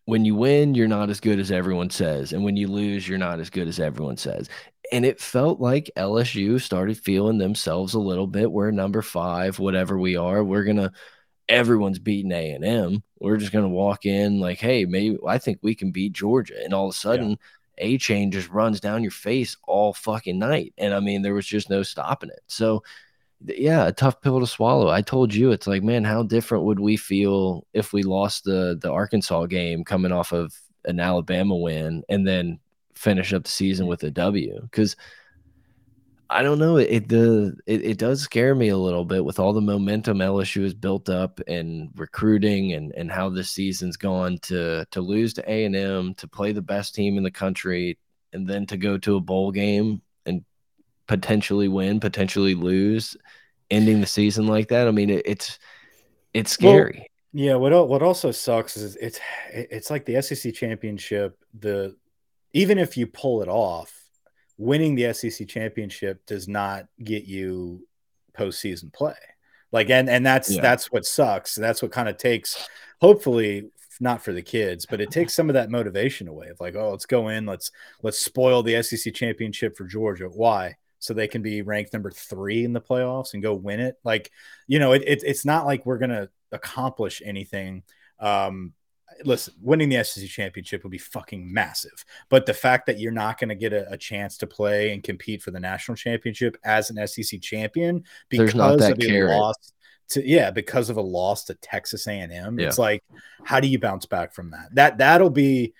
when 0.04 0.24
you 0.24 0.34
win, 0.34 0.74
you're 0.74 0.88
not 0.88 1.10
as 1.10 1.20
good 1.20 1.38
as 1.38 1.50
everyone 1.50 1.90
says, 1.90 2.32
and 2.32 2.44
when 2.44 2.56
you 2.56 2.68
lose, 2.68 3.08
you're 3.08 3.18
not 3.18 3.40
as 3.40 3.50
good 3.50 3.68
as 3.68 3.80
everyone 3.80 4.16
says 4.16 4.48
and 4.92 5.04
it 5.04 5.20
felt 5.20 5.60
like 5.60 5.90
LSU 5.96 6.60
started 6.60 6.98
feeling 6.98 7.38
themselves 7.38 7.94
a 7.94 7.98
little 7.98 8.26
bit. 8.26 8.50
We're 8.50 8.70
number 8.70 9.02
five, 9.02 9.58
whatever 9.58 9.98
we 9.98 10.16
are. 10.16 10.42
We're 10.42 10.64
gonna 10.64 10.92
everyone's 11.48 11.98
beating 11.98 12.32
A 12.32 12.50
and 12.52 12.64
M. 12.64 13.02
We're 13.20 13.36
just 13.36 13.52
gonna 13.52 13.68
walk 13.68 14.06
in 14.06 14.40
like, 14.40 14.58
hey, 14.58 14.84
maybe 14.84 15.18
I 15.26 15.38
think 15.38 15.58
we 15.62 15.74
can 15.74 15.90
beat 15.90 16.12
Georgia, 16.12 16.54
and 16.64 16.74
all 16.74 16.88
of 16.88 16.94
a 16.94 16.98
sudden. 16.98 17.38
Yeah. 17.80 17.96
chain 17.98 18.32
just 18.32 18.48
runs 18.50 18.80
down 18.80 19.02
your 19.02 19.12
face 19.12 19.56
all 19.68 19.92
fucking 19.92 20.38
night. 20.38 20.74
And 20.78 20.92
I 20.92 21.00
mean, 21.00 21.22
there 21.22 21.34
was 21.34 21.46
just 21.46 21.70
no 21.70 21.84
stopping 21.84 22.30
it. 22.30 22.40
So, 22.48 22.82
yeah, 23.46 23.86
a 23.86 23.92
tough 23.92 24.20
pill 24.20 24.40
to 24.40 24.46
swallow. 24.48 24.88
I 24.88 25.00
told 25.02 25.32
you, 25.32 25.52
it's 25.52 25.68
like, 25.68 25.82
man, 25.84 26.02
how 26.04 26.24
different 26.24 26.64
would 26.64 26.80
we 26.80 26.96
feel 26.96 27.66
if 27.72 27.92
we 27.92 28.02
lost 28.02 28.44
the 28.44 28.78
the 28.80 28.90
Arkansas 28.90 29.46
game 29.46 29.84
coming 29.84 30.12
off 30.12 30.32
of 30.32 30.52
an 30.84 30.98
Alabama 31.00 31.56
win 31.56 32.02
and 32.08 32.26
then 32.26 32.58
finish 32.98 33.32
up 33.32 33.44
the 33.44 33.50
season 33.50 33.84
mm-hmm. 33.84 33.90
with 33.90 34.02
a 34.02 34.10
W 34.10 34.60
because 34.62 34.96
I 36.30 36.42
don't 36.42 36.58
know 36.58 36.76
it 36.76 37.08
the 37.08 37.56
it, 37.66 37.84
it 37.84 37.98
does 37.98 38.20
scare 38.20 38.54
me 38.54 38.68
a 38.68 38.76
little 38.76 39.04
bit 39.04 39.24
with 39.24 39.38
all 39.38 39.52
the 39.52 39.60
momentum 39.60 40.18
LSU 40.18 40.62
has 40.64 40.74
built 40.74 41.08
up 41.08 41.40
and 41.46 41.90
recruiting 41.94 42.74
and 42.74 42.92
and 42.94 43.10
how 43.10 43.30
this 43.30 43.50
season's 43.50 43.96
gone 43.96 44.38
to 44.42 44.84
to 44.90 45.00
lose 45.00 45.32
to 45.34 45.50
A 45.50 45.64
and 45.64 45.76
M 45.76 46.14
to 46.14 46.28
play 46.28 46.52
the 46.52 46.60
best 46.60 46.94
team 46.94 47.16
in 47.16 47.22
the 47.22 47.30
country 47.30 47.98
and 48.32 48.46
then 48.46 48.66
to 48.66 48.76
go 48.76 48.98
to 48.98 49.16
a 49.16 49.20
bowl 49.20 49.52
game 49.52 50.02
and 50.26 50.44
potentially 51.06 51.68
win 51.68 52.00
potentially 52.00 52.54
lose 52.54 53.16
ending 53.70 54.00
the 54.00 54.06
season 54.06 54.46
like 54.46 54.68
that 54.68 54.88
I 54.88 54.90
mean 54.90 55.08
it, 55.08 55.22
it's 55.24 55.58
it's 56.34 56.50
scary. 56.50 56.98
Well, 56.98 57.06
yeah, 57.32 57.54
what 57.54 57.88
what 57.88 58.02
also 58.02 58.32
sucks 58.32 58.76
is 58.76 58.96
it's 58.96 59.20
it's 59.50 59.90
like 59.90 60.04
the 60.04 60.20
SEC 60.20 60.52
championship 60.52 61.38
the 61.58 61.96
even 62.58 62.76
if 62.76 62.96
you 62.96 63.06
pull 63.06 63.40
it 63.40 63.48
off, 63.48 63.94
winning 64.56 64.96
the 64.96 65.12
SEC 65.12 65.46
championship 65.46 66.26
does 66.26 66.48
not 66.48 66.86
get 67.02 67.24
you 67.24 67.86
postseason 68.36 68.92
play. 68.92 69.14
Like, 69.70 69.90
and 69.90 70.10
and 70.10 70.26
that's 70.26 70.50
yeah. 70.50 70.60
that's 70.60 70.90
what 70.90 71.04
sucks. 71.04 71.54
That's 71.54 71.82
what 71.82 71.92
kind 71.92 72.08
of 72.08 72.16
takes, 72.16 72.68
hopefully, 73.00 73.70
not 74.00 74.24
for 74.24 74.32
the 74.32 74.42
kids, 74.42 74.86
but 74.86 75.00
it 75.00 75.12
takes 75.12 75.34
some 75.34 75.48
of 75.48 75.54
that 75.54 75.70
motivation 75.70 76.26
away. 76.26 76.48
Of 76.48 76.58
like, 76.58 76.74
oh, 76.74 76.90
let's 76.90 77.06
go 77.06 77.28
in, 77.28 77.46
let's 77.46 77.70
let's 78.02 78.18
spoil 78.18 78.64
the 78.64 78.82
SEC 78.82 79.14
championship 79.14 79.76
for 79.76 79.84
Georgia. 79.84 80.26
Why? 80.26 80.74
So 80.98 81.14
they 81.14 81.28
can 81.28 81.42
be 81.42 81.62
ranked 81.62 81.92
number 81.92 82.10
three 82.10 82.64
in 82.64 82.72
the 82.72 82.80
playoffs 82.80 83.34
and 83.34 83.42
go 83.42 83.54
win 83.54 83.78
it. 83.78 83.94
Like, 84.02 84.32
you 84.66 84.80
know, 84.80 84.92
it, 84.92 85.04
it 85.06 85.22
it's 85.24 85.44
not 85.44 85.64
like 85.64 85.86
we're 85.86 85.98
gonna 85.98 86.28
accomplish 86.50 87.22
anything 87.24 87.84
um, 88.18 88.72
listen, 89.24 89.54
winning 89.60 89.88
the 89.88 90.02
SEC 90.04 90.28
championship 90.28 90.82
would 90.82 90.90
be 90.90 90.98
fucking 90.98 91.52
massive. 91.52 92.04
But 92.28 92.46
the 92.46 92.54
fact 92.54 92.86
that 92.86 92.98
you're 92.98 93.12
not 93.12 93.38
going 93.38 93.48
to 93.48 93.54
get 93.54 93.72
a, 93.72 93.90
a, 93.92 93.96
chance 93.96 94.36
to 94.38 94.46
play 94.46 94.92
and 94.92 95.02
compete 95.02 95.42
for 95.42 95.50
the 95.50 95.60
national 95.60 95.96
championship 95.96 96.56
as 96.64 96.90
an 96.90 97.06
SEC 97.06 97.40
champion 97.40 98.04
because 98.28 98.54
of 98.54 98.98
a 98.98 99.24
loss 99.26 99.72
to 100.10 100.26
yeah, 100.26 100.50
because 100.50 100.90
of 100.90 100.96
a 100.96 101.02
loss 101.02 101.44
to 101.44 101.54
Texas 101.54 102.06
A&M, 102.06 102.58
yeah. 102.58 102.66
it's 102.66 102.78
like 102.78 103.02
how 103.44 103.60
do 103.60 103.68
you 103.68 103.78
bounce 103.78 104.06
back 104.06 104.32
from 104.32 104.50
that? 104.50 104.68
That 104.72 104.98
that'll 104.98 105.30
be 105.30 105.74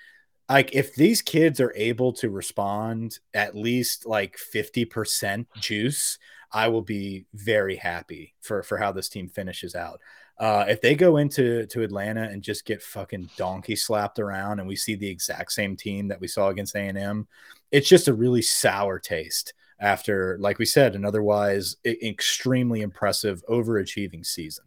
like 0.48 0.74
if 0.74 0.94
these 0.94 1.22
kids 1.22 1.60
are 1.60 1.72
able 1.76 2.12
to 2.14 2.30
respond 2.30 3.18
at 3.34 3.54
least 3.54 4.06
like 4.06 4.36
50% 4.36 5.46
juice, 5.60 6.18
I 6.52 6.68
will 6.68 6.82
be 6.82 7.26
very 7.34 7.76
happy 7.76 8.34
for 8.40 8.62
for 8.62 8.78
how 8.78 8.92
this 8.92 9.08
team 9.08 9.28
finishes 9.28 9.74
out. 9.74 10.00
Uh, 10.38 10.64
if 10.68 10.80
they 10.80 10.94
go 10.94 11.16
into 11.16 11.66
to 11.66 11.82
Atlanta 11.82 12.22
and 12.22 12.42
just 12.42 12.64
get 12.64 12.80
fucking 12.80 13.28
donkey 13.36 13.74
slapped 13.74 14.18
around, 14.18 14.60
and 14.60 14.68
we 14.68 14.76
see 14.76 14.94
the 14.94 15.08
exact 15.08 15.52
same 15.52 15.76
team 15.76 16.08
that 16.08 16.20
we 16.20 16.28
saw 16.28 16.48
against 16.48 16.76
A 16.76 16.80
and 16.80 16.96
M, 16.96 17.26
it's 17.72 17.88
just 17.88 18.08
a 18.08 18.14
really 18.14 18.42
sour 18.42 18.98
taste 18.98 19.52
after, 19.80 20.36
like 20.40 20.58
we 20.58 20.64
said, 20.64 20.94
an 20.94 21.04
otherwise 21.04 21.76
extremely 21.84 22.82
impressive, 22.82 23.42
overachieving 23.48 24.24
season. 24.24 24.64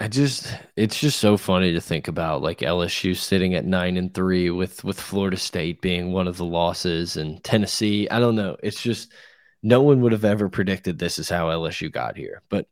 I 0.00 0.06
just 0.06 0.54
it's 0.76 0.98
just 1.00 1.18
so 1.18 1.36
funny 1.36 1.72
to 1.72 1.80
think 1.80 2.06
about 2.06 2.40
like 2.40 2.60
LSU 2.60 3.16
sitting 3.16 3.54
at 3.54 3.64
9 3.64 3.96
and 3.96 4.14
3 4.14 4.50
with 4.50 4.84
with 4.84 5.00
Florida 5.00 5.36
State 5.36 5.80
being 5.80 6.12
one 6.12 6.28
of 6.28 6.36
the 6.36 6.44
losses 6.44 7.16
and 7.16 7.42
Tennessee. 7.42 8.08
I 8.08 8.20
don't 8.20 8.36
know. 8.36 8.56
It's 8.62 8.80
just 8.80 9.12
no 9.62 9.82
one 9.82 10.00
would 10.02 10.12
have 10.12 10.24
ever 10.24 10.48
predicted 10.48 10.98
this 10.98 11.18
is 11.18 11.28
how 11.28 11.48
LSU 11.48 11.90
got 11.90 12.16
here. 12.16 12.42
But 12.48 12.68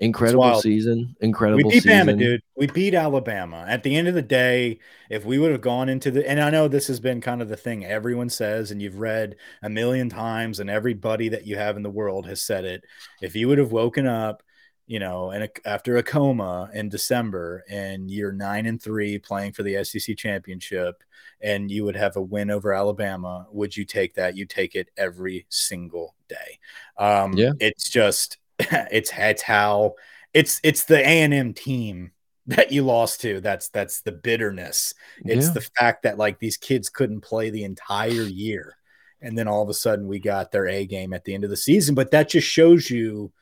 Incredible 0.00 0.58
season. 0.62 1.14
Incredible 1.20 1.58
We 1.58 1.64
beat 1.64 1.82
season. 1.82 2.06
Bama, 2.06 2.18
dude. 2.18 2.42
We 2.56 2.66
beat 2.68 2.94
Alabama. 2.94 3.66
At 3.68 3.82
the 3.82 3.94
end 3.94 4.08
of 4.08 4.14
the 4.14 4.22
day, 4.22 4.78
if 5.10 5.26
we 5.26 5.38
would 5.38 5.52
have 5.52 5.60
gone 5.60 5.90
into 5.90 6.10
the 6.10 6.28
and 6.28 6.40
I 6.40 6.48
know 6.48 6.68
this 6.68 6.86
has 6.86 7.00
been 7.00 7.20
kind 7.20 7.42
of 7.42 7.50
the 7.50 7.56
thing 7.56 7.84
everyone 7.84 8.30
says, 8.30 8.70
and 8.70 8.80
you've 8.80 8.98
read 8.98 9.36
a 9.62 9.68
million 9.68 10.08
times, 10.08 10.58
and 10.58 10.70
everybody 10.70 11.28
that 11.28 11.46
you 11.46 11.56
have 11.56 11.76
in 11.76 11.82
the 11.82 11.90
world 11.90 12.26
has 12.28 12.42
said 12.42 12.64
it. 12.64 12.82
If 13.20 13.36
you 13.36 13.46
would 13.48 13.58
have 13.58 13.72
woken 13.72 14.06
up, 14.06 14.42
you 14.86 14.98
know, 14.98 15.32
and 15.32 15.50
after 15.66 15.98
a 15.98 16.02
coma 16.02 16.70
in 16.72 16.88
December, 16.88 17.62
and 17.68 18.10
you're 18.10 18.32
nine 18.32 18.64
and 18.64 18.80
three 18.80 19.18
playing 19.18 19.52
for 19.52 19.62
the 19.62 19.84
SEC 19.84 20.16
championship, 20.16 21.04
and 21.42 21.70
you 21.70 21.84
would 21.84 21.96
have 21.96 22.16
a 22.16 22.22
win 22.22 22.50
over 22.50 22.72
Alabama, 22.72 23.46
would 23.52 23.76
you 23.76 23.84
take 23.84 24.14
that? 24.14 24.34
You 24.34 24.46
take 24.46 24.74
it 24.74 24.88
every 24.96 25.44
single 25.50 26.14
day. 26.26 26.58
Um, 26.96 27.34
yeah, 27.34 27.52
it's 27.60 27.90
just 27.90 28.38
it's 28.90 29.10
it's 29.16 29.42
how 29.42 29.94
it's 30.34 30.60
it's 30.62 30.84
the 30.84 30.98
A 30.98 31.22
and 31.22 31.34
M 31.34 31.54
team 31.54 32.12
that 32.46 32.72
you 32.72 32.82
lost 32.82 33.20
to. 33.22 33.40
That's 33.40 33.68
that's 33.68 34.02
the 34.02 34.12
bitterness. 34.12 34.94
It's 35.24 35.46
yeah. 35.46 35.52
the 35.52 35.60
fact 35.78 36.02
that 36.02 36.18
like 36.18 36.38
these 36.38 36.56
kids 36.56 36.88
couldn't 36.88 37.22
play 37.22 37.50
the 37.50 37.64
entire 37.64 38.10
year, 38.10 38.76
and 39.20 39.36
then 39.36 39.48
all 39.48 39.62
of 39.62 39.68
a 39.68 39.74
sudden 39.74 40.08
we 40.08 40.18
got 40.18 40.52
their 40.52 40.68
A 40.68 40.86
game 40.86 41.12
at 41.12 41.24
the 41.24 41.34
end 41.34 41.44
of 41.44 41.50
the 41.50 41.56
season. 41.56 41.94
But 41.94 42.10
that 42.10 42.28
just 42.28 42.46
shows 42.46 42.90
you 42.90 43.32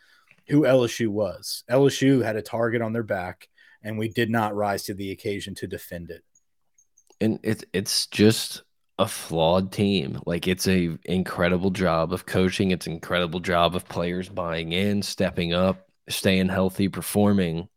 who 0.49 0.63
LSU 0.63 1.09
was. 1.09 1.65
LSU 1.71 2.23
had 2.23 2.37
a 2.37 2.43
target 2.43 2.83
on 2.83 2.93
their 2.93 3.03
back, 3.03 3.49
and 3.83 3.99
we 3.99 4.09
did 4.09 4.31
not 4.31 4.55
rise 4.55 4.85
to 4.85 4.95
the 4.95 5.11
occasion 5.11 5.55
to 5.57 5.67
defend 5.67 6.11
it. 6.11 6.23
And 7.21 7.41
it's 7.43 7.65
it's 7.73 8.07
just 8.07 8.63
a 8.99 9.07
flawed 9.09 9.73
team. 9.73 10.21
Like 10.27 10.49
it's 10.49 10.67
a 10.69 10.97
incredible 11.05 11.71
job 11.71 12.13
of 12.13 12.27
coaching. 12.27 12.71
It's 12.71 12.87
incredible 12.87 13.41
job 13.41 13.77
of 13.77 13.89
players 13.89 14.29
buying 14.29 14.73
in, 14.73 15.03
stepping 15.03 15.53
up, 15.53 15.89
staying 16.09 16.49
healthy, 16.49 16.89
performing. 16.89 17.69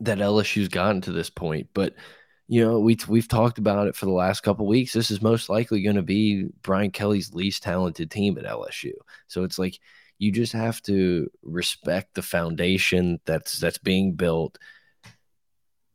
that 0.00 0.18
LSU's 0.18 0.68
gotten 0.68 1.00
to 1.02 1.12
this 1.12 1.30
point. 1.30 1.68
But 1.74 1.94
you 2.48 2.64
know, 2.64 2.80
we 2.80 2.98
we've 3.08 3.28
talked 3.28 3.58
about 3.58 3.86
it 3.88 3.96
for 3.96 4.06
the 4.06 4.12
last 4.12 4.42
couple 4.42 4.66
weeks. 4.66 4.92
This 4.92 5.10
is 5.10 5.22
most 5.22 5.48
likely 5.48 5.82
going 5.82 5.96
to 5.96 6.02
be 6.02 6.48
Brian 6.62 6.90
Kelly's 6.90 7.32
least 7.34 7.62
talented 7.62 8.10
team 8.10 8.38
at 8.38 8.44
LSU. 8.44 8.92
So 9.28 9.44
it's 9.44 9.58
like 9.58 9.78
you 10.18 10.30
just 10.32 10.52
have 10.52 10.80
to 10.82 11.30
respect 11.42 12.14
the 12.14 12.22
foundation 12.22 13.20
that's 13.24 13.58
that's 13.58 13.78
being 13.78 14.14
built. 14.14 14.58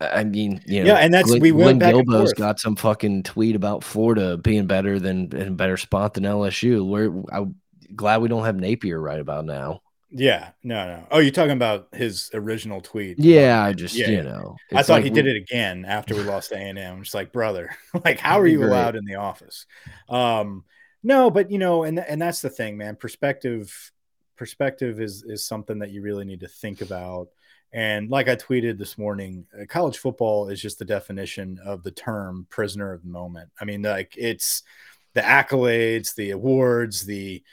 I 0.01 0.23
mean, 0.23 0.61
you 0.65 0.83
know, 0.83 0.93
yeah, 0.93 0.99
and 0.99 1.13
that's 1.13 1.27
Glenn, 1.27 1.41
we 1.41 1.51
went 1.51 1.79
Glenn 1.79 1.93
Guilbeau's 1.93 2.33
got 2.33 2.59
some 2.59 2.75
fucking 2.75 3.23
tweet 3.23 3.55
about 3.55 3.83
Florida 3.83 4.37
being 4.37 4.65
better 4.65 4.97
than 4.99 5.35
in 5.35 5.55
better 5.55 5.77
spot 5.77 6.13
than 6.13 6.23
LSU. 6.23 6.87
We're 6.87 7.23
I'm 7.31 7.55
glad 7.95 8.21
we 8.21 8.29
don't 8.29 8.45
have 8.45 8.55
Napier 8.55 8.99
right 8.99 9.19
about 9.19 9.45
now. 9.45 9.81
Yeah, 10.11 10.49
no, 10.63 10.87
no. 10.87 11.07
Oh, 11.11 11.19
you're 11.19 11.31
talking 11.31 11.51
about 11.51 11.89
his 11.93 12.31
original 12.33 12.81
tweet? 12.81 13.19
Yeah, 13.19 13.63
I 13.63 13.73
just 13.73 13.93
yeah, 13.93 14.09
you 14.09 14.23
know, 14.23 14.55
I 14.73 14.81
thought 14.81 14.93
like 14.93 15.03
he 15.03 15.11
did 15.11 15.27
it 15.27 15.35
again 15.35 15.85
after 15.85 16.15
we 16.15 16.23
lost 16.23 16.49
to 16.49 16.55
A 16.55 16.59
and 16.59 16.79
M. 16.79 17.03
Just 17.03 17.13
like, 17.13 17.31
brother, 17.31 17.75
like, 18.05 18.19
how 18.19 18.39
are 18.39 18.47
you 18.47 18.59
great. 18.59 18.69
allowed 18.69 18.95
in 18.95 19.05
the 19.05 19.15
office? 19.15 19.67
Um, 20.07 20.63
no, 21.03 21.29
but 21.29 21.51
you 21.51 21.59
know, 21.59 21.83
and 21.83 21.99
and 21.99 22.21
that's 22.21 22.41
the 22.41 22.49
thing, 22.49 22.77
man. 22.77 22.95
Perspective, 22.95 23.91
perspective 24.35 24.99
is 24.99 25.23
is 25.23 25.45
something 25.45 25.79
that 25.79 25.91
you 25.91 26.01
really 26.01 26.25
need 26.25 26.39
to 26.39 26.47
think 26.47 26.81
about. 26.81 27.27
And 27.71 28.09
like 28.09 28.27
I 28.27 28.35
tweeted 28.35 28.77
this 28.77 28.97
morning, 28.97 29.45
uh, 29.59 29.65
college 29.67 29.97
football 29.97 30.49
is 30.49 30.61
just 30.61 30.79
the 30.79 30.85
definition 30.85 31.59
of 31.63 31.83
the 31.83 31.91
term 31.91 32.47
"prisoner 32.49 32.93
of 32.93 33.03
the 33.03 33.09
moment." 33.09 33.49
I 33.61 33.65
mean, 33.65 33.83
like 33.83 34.15
it's 34.17 34.63
the 35.13 35.21
accolades, 35.21 36.15
the 36.15 36.31
awards, 36.31 37.05
the 37.05 37.43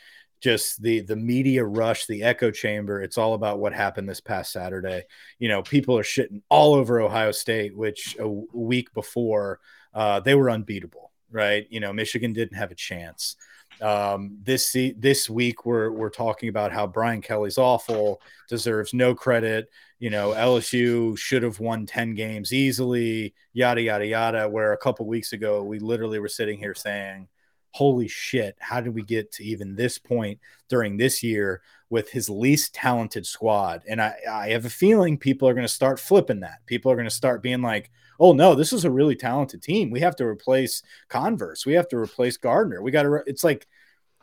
just 0.40 0.82
the 0.82 1.00
the 1.00 1.16
media 1.16 1.64
rush, 1.64 2.06
the 2.06 2.22
echo 2.22 2.50
chamber. 2.50 3.02
It's 3.02 3.18
all 3.18 3.34
about 3.34 3.58
what 3.58 3.72
happened 3.74 4.08
this 4.08 4.20
past 4.20 4.52
Saturday. 4.52 5.04
You 5.38 5.48
know, 5.48 5.62
people 5.62 5.98
are 5.98 6.02
shitting 6.02 6.42
all 6.48 6.74
over 6.74 7.00
Ohio 7.00 7.32
State, 7.32 7.76
which 7.76 8.16
a 8.18 8.28
week 8.28 8.92
before 8.94 9.60
uh, 9.92 10.20
they 10.20 10.34
were 10.34 10.50
unbeatable, 10.50 11.10
right? 11.30 11.66
You 11.70 11.80
know, 11.80 11.92
Michigan 11.92 12.32
didn't 12.32 12.56
have 12.56 12.70
a 12.70 12.76
chance. 12.76 13.36
Um, 13.80 14.38
this 14.42 14.74
this 14.96 15.28
week 15.28 15.66
we're 15.66 15.90
we're 15.90 16.10
talking 16.10 16.48
about 16.48 16.72
how 16.72 16.86
Brian 16.86 17.20
Kelly's 17.20 17.58
awful, 17.58 18.20
deserves 18.48 18.94
no 18.94 19.14
credit. 19.14 19.68
You 19.98 20.10
know, 20.10 20.30
LSU 20.30 21.16
should 21.18 21.42
have 21.42 21.60
won 21.60 21.86
ten 21.86 22.14
games 22.14 22.52
easily, 22.52 23.34
yada 23.52 23.82
yada 23.82 24.06
yada. 24.06 24.48
Where 24.48 24.72
a 24.72 24.78
couple 24.78 25.06
weeks 25.06 25.32
ago 25.32 25.62
we 25.62 25.78
literally 25.78 26.18
were 26.18 26.28
sitting 26.28 26.58
here 26.58 26.74
saying 26.74 27.28
holy 27.76 28.08
shit, 28.08 28.56
how 28.58 28.80
did 28.80 28.94
we 28.94 29.02
get 29.02 29.30
to 29.30 29.44
even 29.44 29.76
this 29.76 29.98
point 29.98 30.40
during 30.66 30.96
this 30.96 31.22
year 31.22 31.60
with 31.90 32.10
his 32.10 32.30
least 32.30 32.74
talented 32.74 33.26
squad? 33.26 33.82
And 33.86 34.00
I, 34.00 34.14
I 34.30 34.48
have 34.48 34.64
a 34.64 34.70
feeling 34.70 35.18
people 35.18 35.46
are 35.46 35.52
going 35.52 35.66
to 35.66 35.68
start 35.68 36.00
flipping 36.00 36.40
that. 36.40 36.64
People 36.64 36.90
are 36.90 36.96
going 36.96 37.04
to 37.04 37.14
start 37.14 37.42
being 37.42 37.60
like, 37.60 37.90
oh 38.18 38.32
no, 38.32 38.54
this 38.54 38.72
is 38.72 38.86
a 38.86 38.90
really 38.90 39.14
talented 39.14 39.62
team. 39.62 39.90
We 39.90 40.00
have 40.00 40.16
to 40.16 40.24
replace 40.24 40.82
Converse. 41.10 41.66
We 41.66 41.74
have 41.74 41.86
to 41.88 41.98
replace 41.98 42.38
Gardner. 42.38 42.80
We 42.80 42.92
got 42.92 43.02
to, 43.02 43.10
re-. 43.10 43.22
it's 43.26 43.44
like 43.44 43.66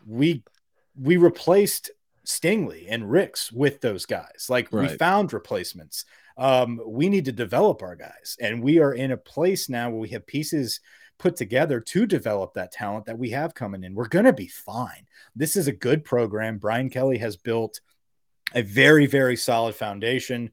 we, 0.07 0.41
we 0.99 1.17
replaced 1.17 1.91
Stingley 2.25 2.87
and 2.89 3.11
Ricks 3.11 3.51
with 3.51 3.81
those 3.81 4.07
guys. 4.07 4.47
Like 4.49 4.73
right. 4.73 4.89
we 4.89 4.97
found 4.97 5.31
replacements. 5.31 6.05
Um, 6.39 6.81
we 6.87 7.07
need 7.07 7.25
to 7.25 7.31
develop 7.31 7.83
our 7.83 7.95
guys. 7.95 8.35
And 8.41 8.63
we 8.63 8.79
are 8.79 8.95
in 8.95 9.11
a 9.11 9.17
place 9.17 9.69
now 9.69 9.91
where 9.91 9.99
we 9.99 10.09
have 10.09 10.25
pieces– 10.25 10.79
put 11.17 11.35
together 11.35 11.79
to 11.79 12.05
develop 12.05 12.53
that 12.53 12.71
talent 12.71 13.05
that 13.05 13.17
we 13.17 13.29
have 13.31 13.53
coming 13.53 13.83
in. 13.83 13.95
We're 13.95 14.07
going 14.07 14.25
to 14.25 14.33
be 14.33 14.47
fine. 14.47 15.07
This 15.35 15.55
is 15.55 15.67
a 15.67 15.71
good 15.71 16.03
program. 16.03 16.57
Brian 16.57 16.89
Kelly 16.89 17.17
has 17.19 17.37
built 17.37 17.79
a 18.53 18.61
very, 18.61 19.05
very 19.05 19.35
solid 19.35 19.75
foundation, 19.75 20.51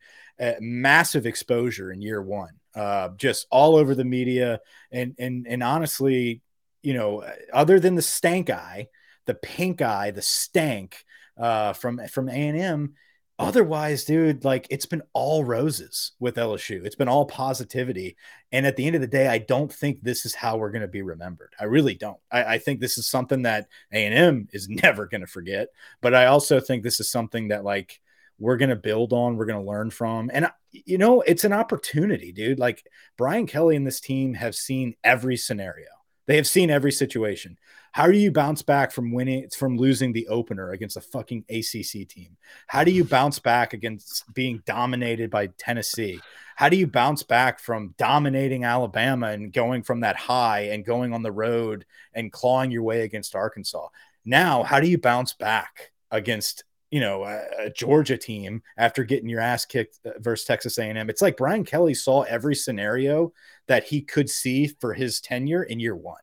massive 0.60 1.26
exposure 1.26 1.92
in 1.92 2.00
year 2.00 2.22
one, 2.22 2.54
uh, 2.74 3.10
just 3.16 3.46
all 3.50 3.76
over 3.76 3.94
the 3.94 4.04
media. 4.04 4.60
And, 4.90 5.14
and, 5.18 5.46
and 5.48 5.62
honestly, 5.62 6.42
you 6.82 6.94
know, 6.94 7.24
other 7.52 7.78
than 7.78 7.94
the 7.94 8.02
stank 8.02 8.48
eye, 8.48 8.88
the 9.26 9.34
pink 9.34 9.82
eye, 9.82 10.12
the 10.12 10.22
stank 10.22 11.04
uh, 11.36 11.72
from, 11.74 12.00
from 12.08 12.28
A&M, 12.28 12.94
otherwise, 13.40 14.04
dude, 14.04 14.44
like 14.44 14.66
it's 14.70 14.86
been 14.86 15.02
all 15.14 15.44
roses 15.44 16.12
with 16.20 16.36
LSU. 16.36 16.84
It's 16.84 16.94
been 16.94 17.08
all 17.08 17.24
positivity. 17.24 18.16
And 18.52 18.66
at 18.66 18.76
the 18.76 18.86
end 18.86 18.94
of 18.94 19.00
the 19.00 19.08
day, 19.08 19.26
I 19.28 19.38
don't 19.38 19.72
think 19.72 20.02
this 20.02 20.26
is 20.26 20.34
how 20.34 20.58
we're 20.58 20.70
going 20.70 20.82
to 20.82 20.88
be 20.88 21.02
remembered. 21.02 21.54
I 21.58 21.64
really 21.64 21.94
don't. 21.94 22.18
I, 22.30 22.44
I 22.44 22.58
think 22.58 22.80
this 22.80 22.98
is 22.98 23.08
something 23.08 23.42
that 23.42 23.68
A&M 23.92 24.46
is 24.52 24.68
never 24.82 25.06
going 25.06 25.22
to 25.22 25.26
forget. 25.26 25.68
But 26.02 26.14
I 26.14 26.26
also 26.26 26.60
think 26.60 26.82
this 26.82 27.00
is 27.00 27.10
something 27.10 27.48
that 27.48 27.64
like 27.64 28.00
we're 28.38 28.58
going 28.58 28.70
to 28.70 28.76
build 28.76 29.12
on, 29.12 29.36
we're 29.36 29.46
going 29.46 29.62
to 29.62 29.70
learn 29.70 29.90
from. 29.90 30.30
And 30.32 30.44
uh, 30.44 30.50
you 30.70 30.98
know, 30.98 31.22
it's 31.22 31.44
an 31.44 31.54
opportunity, 31.54 32.32
dude. 32.32 32.58
Like 32.58 32.84
Brian 33.16 33.46
Kelly 33.46 33.74
and 33.74 33.86
this 33.86 34.00
team 34.00 34.34
have 34.34 34.54
seen 34.54 34.94
every 35.02 35.38
scenario. 35.38 35.88
They 36.26 36.36
have 36.36 36.46
seen 36.46 36.70
every 36.70 36.92
situation. 36.92 37.56
How 37.92 38.06
do 38.06 38.16
you 38.16 38.30
bounce 38.30 38.62
back 38.62 38.92
from 38.92 39.12
winning 39.12 39.42
It's 39.42 39.56
from 39.56 39.76
losing 39.76 40.12
the 40.12 40.28
opener 40.28 40.70
against 40.70 40.96
a 40.96 41.00
fucking 41.00 41.44
ACC 41.48 42.08
team? 42.08 42.36
How 42.66 42.84
do 42.84 42.90
you 42.90 43.04
bounce 43.16 43.38
back 43.38 43.72
against 43.72 44.32
being 44.32 44.62
dominated 44.64 45.30
by 45.30 45.48
Tennessee? 45.58 46.20
How 46.56 46.68
do 46.68 46.76
you 46.76 46.86
bounce 46.86 47.22
back 47.22 47.58
from 47.58 47.94
dominating 47.98 48.64
Alabama 48.64 49.28
and 49.28 49.52
going 49.52 49.82
from 49.82 50.00
that 50.00 50.16
high 50.16 50.68
and 50.72 50.84
going 50.84 51.12
on 51.12 51.22
the 51.22 51.32
road 51.32 51.84
and 52.14 52.32
clawing 52.32 52.70
your 52.70 52.82
way 52.82 53.02
against 53.02 53.34
Arkansas? 53.34 53.88
Now, 54.24 54.62
how 54.62 54.78
do 54.78 54.88
you 54.88 54.98
bounce 54.98 55.32
back 55.32 55.92
against 56.10 56.64
you 56.90 57.00
know 57.00 57.24
a, 57.24 57.66
a, 57.66 57.70
Georgia 57.70 58.16
team 58.16 58.62
after 58.76 59.04
getting 59.04 59.28
your 59.28 59.40
ass 59.40 59.64
kicked 59.64 60.00
uh, 60.04 60.10
versus 60.18 60.44
Texas 60.44 60.76
A&M. 60.76 61.08
It's 61.08 61.22
like 61.22 61.36
Brian 61.36 61.64
Kelly 61.64 61.94
saw 61.94 62.22
every 62.22 62.56
scenario 62.56 63.32
that 63.68 63.84
he 63.84 64.02
could 64.02 64.28
see 64.28 64.66
for 64.66 64.92
his 64.92 65.20
tenure 65.20 65.62
in 65.62 65.78
year 65.78 65.94
1 65.94 66.16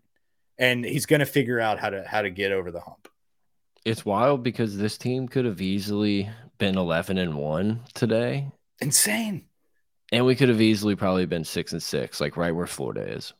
and 0.57 0.83
he's 0.85 1.05
going 1.05 1.19
to 1.19 1.25
figure 1.25 1.59
out 1.59 1.79
how 1.79 1.89
to 1.89 2.03
how 2.03 2.21
to 2.21 2.29
get 2.29 2.51
over 2.51 2.71
the 2.71 2.79
hump. 2.81 3.07
It's 3.85 4.05
wild 4.05 4.43
because 4.43 4.77
this 4.77 4.97
team 4.97 5.27
could 5.27 5.45
have 5.45 5.61
easily 5.61 6.29
been 6.57 6.77
11 6.77 7.17
and 7.17 7.35
1 7.35 7.79
today. 7.93 8.51
Insane. 8.81 9.45
And 10.11 10.25
we 10.25 10.35
could 10.35 10.49
have 10.49 10.61
easily 10.61 10.95
probably 10.95 11.25
been 11.25 11.43
6 11.43 11.71
and 11.71 11.83
6 11.83 12.21
like 12.21 12.37
right 12.37 12.55
where 12.55 12.67
Florida 12.67 13.01
is. 13.13 13.33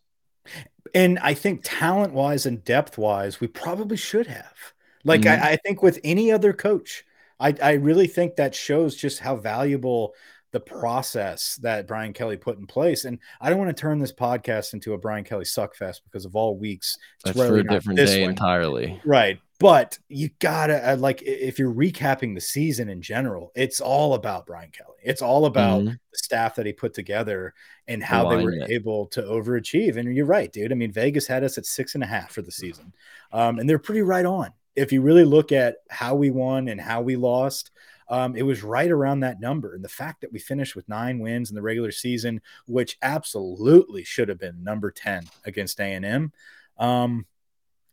And 0.94 1.20
I 1.20 1.34
think 1.34 1.62
talent 1.64 2.14
wise 2.14 2.46
and 2.46 2.64
depth 2.64 2.98
wise, 2.98 3.42
we 3.42 3.48
probably 3.48 3.98
should 3.98 4.28
have. 4.28 4.74
Like 5.04 5.22
mm 5.22 5.28
-hmm. 5.28 5.44
I, 5.44 5.52
I, 5.54 5.58
think 5.58 5.82
with 5.82 6.00
any 6.04 6.34
other 6.34 6.54
coach, 6.54 7.06
I, 7.40 7.50
I 7.62 7.74
really 7.74 8.08
think 8.08 8.36
that 8.36 8.56
shows 8.56 8.96
just 8.96 9.20
how 9.20 9.36
valuable 9.36 10.16
the 10.58 10.72
process 10.72 11.56
that 11.58 11.88
Brian 11.88 12.14
Kelly 12.14 12.36
put 12.36 12.58
in 12.58 12.66
place. 12.66 13.06
And 13.06 13.20
I 13.40 13.50
don't 13.50 13.60
want 13.60 13.76
to 13.76 13.80
turn 13.80 14.00
this 14.00 14.12
podcast 14.12 14.74
into 14.74 14.94
a 14.94 14.98
Brian 14.98 15.24
Kelly 15.24 15.46
suckfest 15.46 16.02
because 16.04 16.26
of 16.26 16.36
all 16.36 16.58
weeks. 16.58 16.98
It's 17.26 17.36
That's 17.36 17.50
for 17.50 17.58
a 17.58 17.64
different 17.64 18.00
day 18.00 18.22
one. 18.22 18.32
entirely. 18.32 19.00
Right. 19.06 19.40
But 19.60 20.00
you 20.08 20.30
gotta 20.40 20.94
uh, 20.94 20.98
like 20.98 21.22
if 21.24 21.58
you're 21.58 21.74
recapping 21.74 22.36
the 22.36 22.42
season 22.42 22.90
in 22.90 23.02
general, 23.02 23.52
it's 23.56 23.82
all 23.82 24.14
about 24.14 24.46
Brian 24.46 24.70
Kelly. 24.72 24.98
It's 25.04 25.22
all 25.22 25.46
about 25.46 25.82
mm-hmm. 25.82 25.90
the 25.90 26.18
staff 26.18 26.56
that 26.56 26.66
he 26.66 26.74
put 26.74 26.94
together 26.94 27.54
and 27.88 28.04
how 28.04 28.30
they 28.30 28.44
were 28.44 28.54
able 28.70 29.08
to 29.08 29.22
overachieve. 29.24 29.98
And 29.98 30.16
you're 30.16 30.26
right, 30.28 30.52
dude. 30.52 30.72
I 30.72 30.76
mean, 30.76 30.92
Vegas 30.92 31.26
had 31.26 31.44
us 31.44 31.58
at 31.58 31.66
six 31.66 31.96
and 31.96 32.04
a 32.04 32.08
half 32.08 32.32
for 32.32 32.44
the 32.44 32.52
season, 32.52 32.94
um, 33.32 33.58
and 33.58 33.68
they're 33.68 33.80
pretty 33.80 34.04
right 34.04 34.26
on. 34.26 34.52
If 34.76 34.92
you 34.92 35.02
really 35.02 35.26
look 35.26 35.52
at 35.52 35.78
how 35.90 36.14
we 36.14 36.30
won 36.30 36.68
and 36.68 36.80
how 36.80 37.02
we 37.02 37.16
lost, 37.16 37.72
um, 38.10 38.36
it 38.36 38.44
was 38.44 38.64
right 38.64 38.90
around 38.90 39.22
that 39.22 39.40
number. 39.40 39.74
And 39.74 39.84
the 39.84 39.90
fact 39.90 40.22
that 40.22 40.32
we 40.32 40.40
finished 40.40 40.76
with 40.76 40.88
nine 40.88 41.20
wins 41.20 41.50
in 41.50 41.56
the 41.56 41.62
regular 41.62 41.92
season, 41.92 42.42
which 42.66 42.98
absolutely 43.02 44.04
should 44.04 44.30
have 44.30 44.40
been 44.40 44.64
number 44.64 44.92
10 44.92 45.26
against 45.46 45.80
A&M, 45.80 46.32
um, 46.78 47.26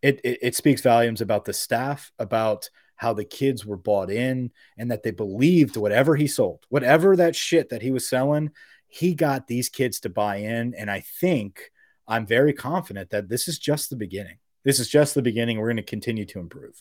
it, 0.03 0.21
it, 0.23 0.39
it 0.43 0.57
speaks 0.57 0.83
volumes 0.83 1.21
about 1.21 1.45
the 1.45 1.53
staff, 1.53 2.13
about 2.19 2.69
how 2.97 3.13
the 3.13 3.25
kids 3.25 3.67
were 3.67 3.77
bought 3.77 4.11
in 4.11 4.53
and 4.79 4.91
that 4.91 5.03
they 5.03 5.11
believed 5.11 5.77
whatever 5.77 6.15
he 6.15 6.27
sold, 6.27 6.65
whatever 6.69 7.17
that 7.17 7.35
shit 7.35 7.71
that 7.71 7.83
he 7.83 7.91
was 7.91 8.09
selling, 8.09 8.51
he 8.87 9.15
got 9.15 9.49
these 9.49 9.69
kids 9.69 9.99
to 10.01 10.09
buy 10.09 10.37
in. 10.37 10.75
And 10.75 10.91
I 10.91 11.01
think 11.01 11.73
I'm 12.07 12.27
very 12.27 12.53
confident 12.53 13.11
that 13.11 13.29
this 13.29 13.49
is 13.49 13.59
just 13.59 13.91
the 13.91 13.97
beginning. 13.97 14.39
This 14.63 14.79
is 14.79 14.89
just 14.89 15.15
the 15.15 15.23
beginning. 15.23 15.59
We're 15.59 15.69
going 15.69 15.77
to 15.79 15.83
continue 15.83 16.25
to 16.27 16.39
improve. 16.39 16.81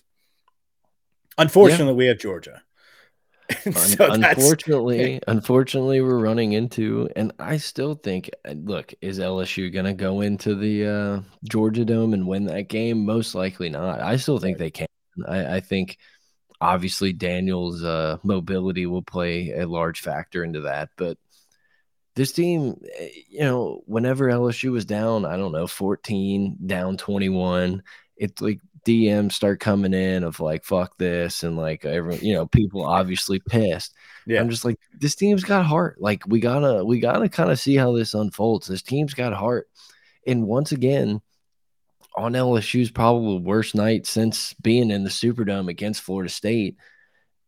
Unfortunately, 1.37 1.93
yeah. 1.93 1.97
we 1.97 2.05
have 2.05 2.19
Georgia. 2.19 2.61
so 3.73 4.11
unfortunately, 4.11 5.19
unfortunately, 5.27 6.01
we're 6.01 6.19
running 6.19 6.53
into, 6.53 7.09
and 7.15 7.31
I 7.39 7.57
still 7.57 7.95
think, 7.95 8.29
uh, 8.45 8.51
look, 8.51 8.93
is 9.01 9.19
LSU 9.19 9.71
going 9.71 9.85
to 9.85 9.93
go 9.93 10.21
into 10.21 10.55
the 10.55 10.87
uh, 10.87 11.21
Georgia 11.49 11.85
Dome 11.85 12.13
and 12.13 12.27
win 12.27 12.45
that 12.45 12.69
game? 12.69 13.05
Most 13.05 13.35
likely 13.35 13.69
not. 13.69 14.01
I 14.01 14.17
still 14.17 14.39
think 14.39 14.57
they 14.57 14.71
can. 14.71 14.87
I, 15.27 15.55
I 15.55 15.59
think 15.59 15.97
obviously 16.59 17.13
Daniel's 17.13 17.83
uh, 17.83 18.17
mobility 18.23 18.85
will 18.85 19.03
play 19.03 19.51
a 19.51 19.67
large 19.67 20.01
factor 20.01 20.43
into 20.43 20.61
that, 20.61 20.89
but 20.97 21.17
this 22.15 22.31
team, 22.31 22.79
eh, 22.97 23.09
you 23.29 23.41
know, 23.41 23.81
whenever 23.85 24.27
LSU 24.27 24.71
was 24.71 24.85
down, 24.85 25.25
I 25.25 25.37
don't 25.37 25.51
know, 25.51 25.67
14, 25.67 26.57
down 26.65 26.97
21, 26.97 27.83
it's 28.17 28.41
like 28.41 28.59
DMs 28.85 29.33
start 29.33 29.59
coming 29.59 29.93
in 29.93 30.23
of 30.23 30.39
like 30.39 30.63
fuck 30.63 30.97
this 30.97 31.43
and 31.43 31.57
like 31.57 31.85
everyone, 31.85 32.23
you 32.23 32.33
know, 32.33 32.45
people 32.45 32.85
obviously 32.85 33.39
pissed. 33.39 33.93
Yeah. 34.25 34.39
I'm 34.39 34.49
just 34.49 34.65
like, 34.65 34.79
this 34.99 35.15
team's 35.15 35.43
got 35.43 35.65
heart. 35.65 36.01
Like 36.01 36.27
we 36.27 36.39
gotta 36.39 36.83
we 36.83 36.99
gotta 36.99 37.29
kind 37.29 37.51
of 37.51 37.59
see 37.59 37.75
how 37.75 37.93
this 37.93 38.13
unfolds. 38.13 38.67
This 38.67 38.81
team's 38.81 39.13
got 39.13 39.33
heart. 39.33 39.69
And 40.25 40.47
once 40.47 40.71
again, 40.71 41.21
on 42.15 42.33
LSU's 42.33 42.91
probably 42.91 43.39
worst 43.39 43.75
night 43.75 44.05
since 44.05 44.53
being 44.55 44.91
in 44.91 45.03
the 45.03 45.09
Superdome 45.09 45.69
against 45.69 46.01
Florida 46.01 46.29
State, 46.29 46.77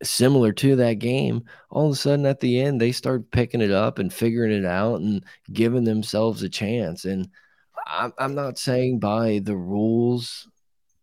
similar 0.02 0.52
to 0.52 0.76
that 0.76 0.94
game, 0.94 1.44
all 1.70 1.86
of 1.86 1.92
a 1.92 1.96
sudden 1.96 2.26
at 2.26 2.40
the 2.40 2.60
end, 2.60 2.80
they 2.80 2.92
start 2.92 3.30
picking 3.30 3.60
it 3.60 3.70
up 3.70 3.98
and 3.98 4.12
figuring 4.12 4.52
it 4.52 4.66
out 4.66 5.00
and 5.00 5.24
giving 5.52 5.84
themselves 5.84 6.42
a 6.42 6.48
chance. 6.48 7.04
And 7.04 7.28
I'm, 7.86 8.12
I'm 8.18 8.34
not 8.34 8.58
saying 8.58 8.98
by 8.98 9.40
the 9.42 9.56
rules 9.56 10.48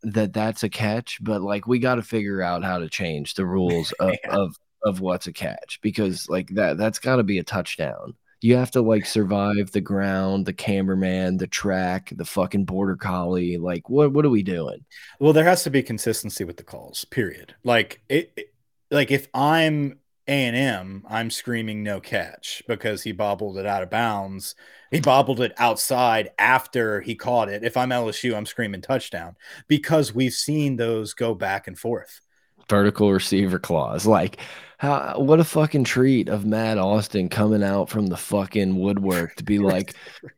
that 0.03 0.33
that's 0.33 0.63
a 0.63 0.69
catch, 0.69 1.19
but 1.21 1.41
like 1.41 1.67
we 1.67 1.79
got 1.79 1.95
to 1.95 2.01
figure 2.01 2.41
out 2.41 2.63
how 2.63 2.79
to 2.79 2.89
change 2.89 3.33
the 3.33 3.45
rules 3.45 3.91
of, 3.99 4.13
yeah. 4.23 4.35
of, 4.35 4.55
of 4.83 4.99
what's 4.99 5.27
a 5.27 5.33
catch 5.33 5.79
because 5.81 6.29
like 6.29 6.49
that 6.49 6.77
that's 6.77 6.99
got 6.99 7.17
to 7.17 7.23
be 7.23 7.39
a 7.39 7.43
touchdown. 7.43 8.15
You 8.41 8.57
have 8.57 8.71
to 8.71 8.81
like 8.81 9.05
survive 9.05 9.71
the 9.71 9.79
ground, 9.79 10.45
the 10.45 10.51
cameraman, 10.51 11.37
the 11.37 11.47
track, 11.47 12.11
the 12.13 12.25
fucking 12.25 12.65
border 12.65 12.97
collie. 12.97 13.57
Like 13.57 13.89
what 13.89 14.11
what 14.11 14.25
are 14.25 14.29
we 14.29 14.43
doing? 14.43 14.83
Well, 15.19 15.31
there 15.31 15.45
has 15.45 15.63
to 15.63 15.69
be 15.69 15.81
consistency 15.81 16.43
with 16.43 16.57
the 16.57 16.63
calls. 16.63 17.05
Period. 17.05 17.55
Like 17.63 18.01
it, 18.09 18.33
it 18.35 18.53
like 18.91 19.11
if 19.11 19.29
I'm 19.33 19.99
A 20.27 20.45
and 20.45 20.55
M, 20.55 21.03
I'm 21.09 21.29
screaming 21.29 21.83
no 21.83 21.99
catch 21.99 22.63
because 22.67 23.03
he 23.03 23.11
bobbled 23.11 23.57
it 23.57 23.65
out 23.65 23.83
of 23.83 23.89
bounds. 23.89 24.55
He 24.89 25.01
bobbled 25.01 25.41
it 25.41 25.53
outside 25.57 26.31
after 26.39 27.01
he 27.01 27.15
caught 27.15 27.49
it. 27.49 27.63
If 27.63 27.75
I'm 27.75 27.89
LSU, 27.89 28.35
I'm 28.35 28.45
screaming 28.45 28.81
touchdown 28.81 29.35
because 29.67 30.15
we've 30.15 30.33
seen 30.33 30.77
those 30.77 31.13
go 31.13 31.35
back 31.35 31.67
and 31.67 31.77
forth. 31.77 32.21
Vertical 32.69 33.11
receiver 33.11 33.59
clause, 33.59 34.05
like 34.05 34.39
how 34.77 35.19
what 35.19 35.41
a 35.41 35.43
fucking 35.43 35.83
treat 35.83 36.29
of 36.29 36.45
Matt 36.45 36.77
Austin 36.77 37.27
coming 37.27 37.63
out 37.63 37.89
from 37.89 38.07
the 38.07 38.17
fucking 38.17 38.79
woodwork 38.79 39.35
to 39.35 39.43
be 39.43 39.59
like, 39.59 39.93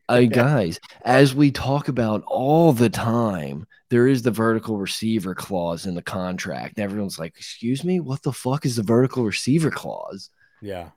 hey 0.08 0.26
guys, 0.26 0.80
as 1.04 1.32
we 1.34 1.52
talk 1.52 1.86
about 1.86 2.24
all 2.26 2.72
the 2.72 2.90
time, 2.90 3.65
there 3.88 4.06
is 4.06 4.22
the 4.22 4.30
vertical 4.30 4.76
receiver 4.76 5.34
clause 5.34 5.86
in 5.86 5.94
the 5.94 6.02
contract. 6.02 6.76
And 6.76 6.84
everyone's 6.84 7.18
like, 7.18 7.34
excuse 7.36 7.84
me, 7.84 8.00
what 8.00 8.22
the 8.22 8.32
fuck 8.32 8.66
is 8.66 8.76
the 8.76 8.82
vertical 8.82 9.24
receiver 9.24 9.70
clause? 9.70 10.30
Yeah. 10.60 10.90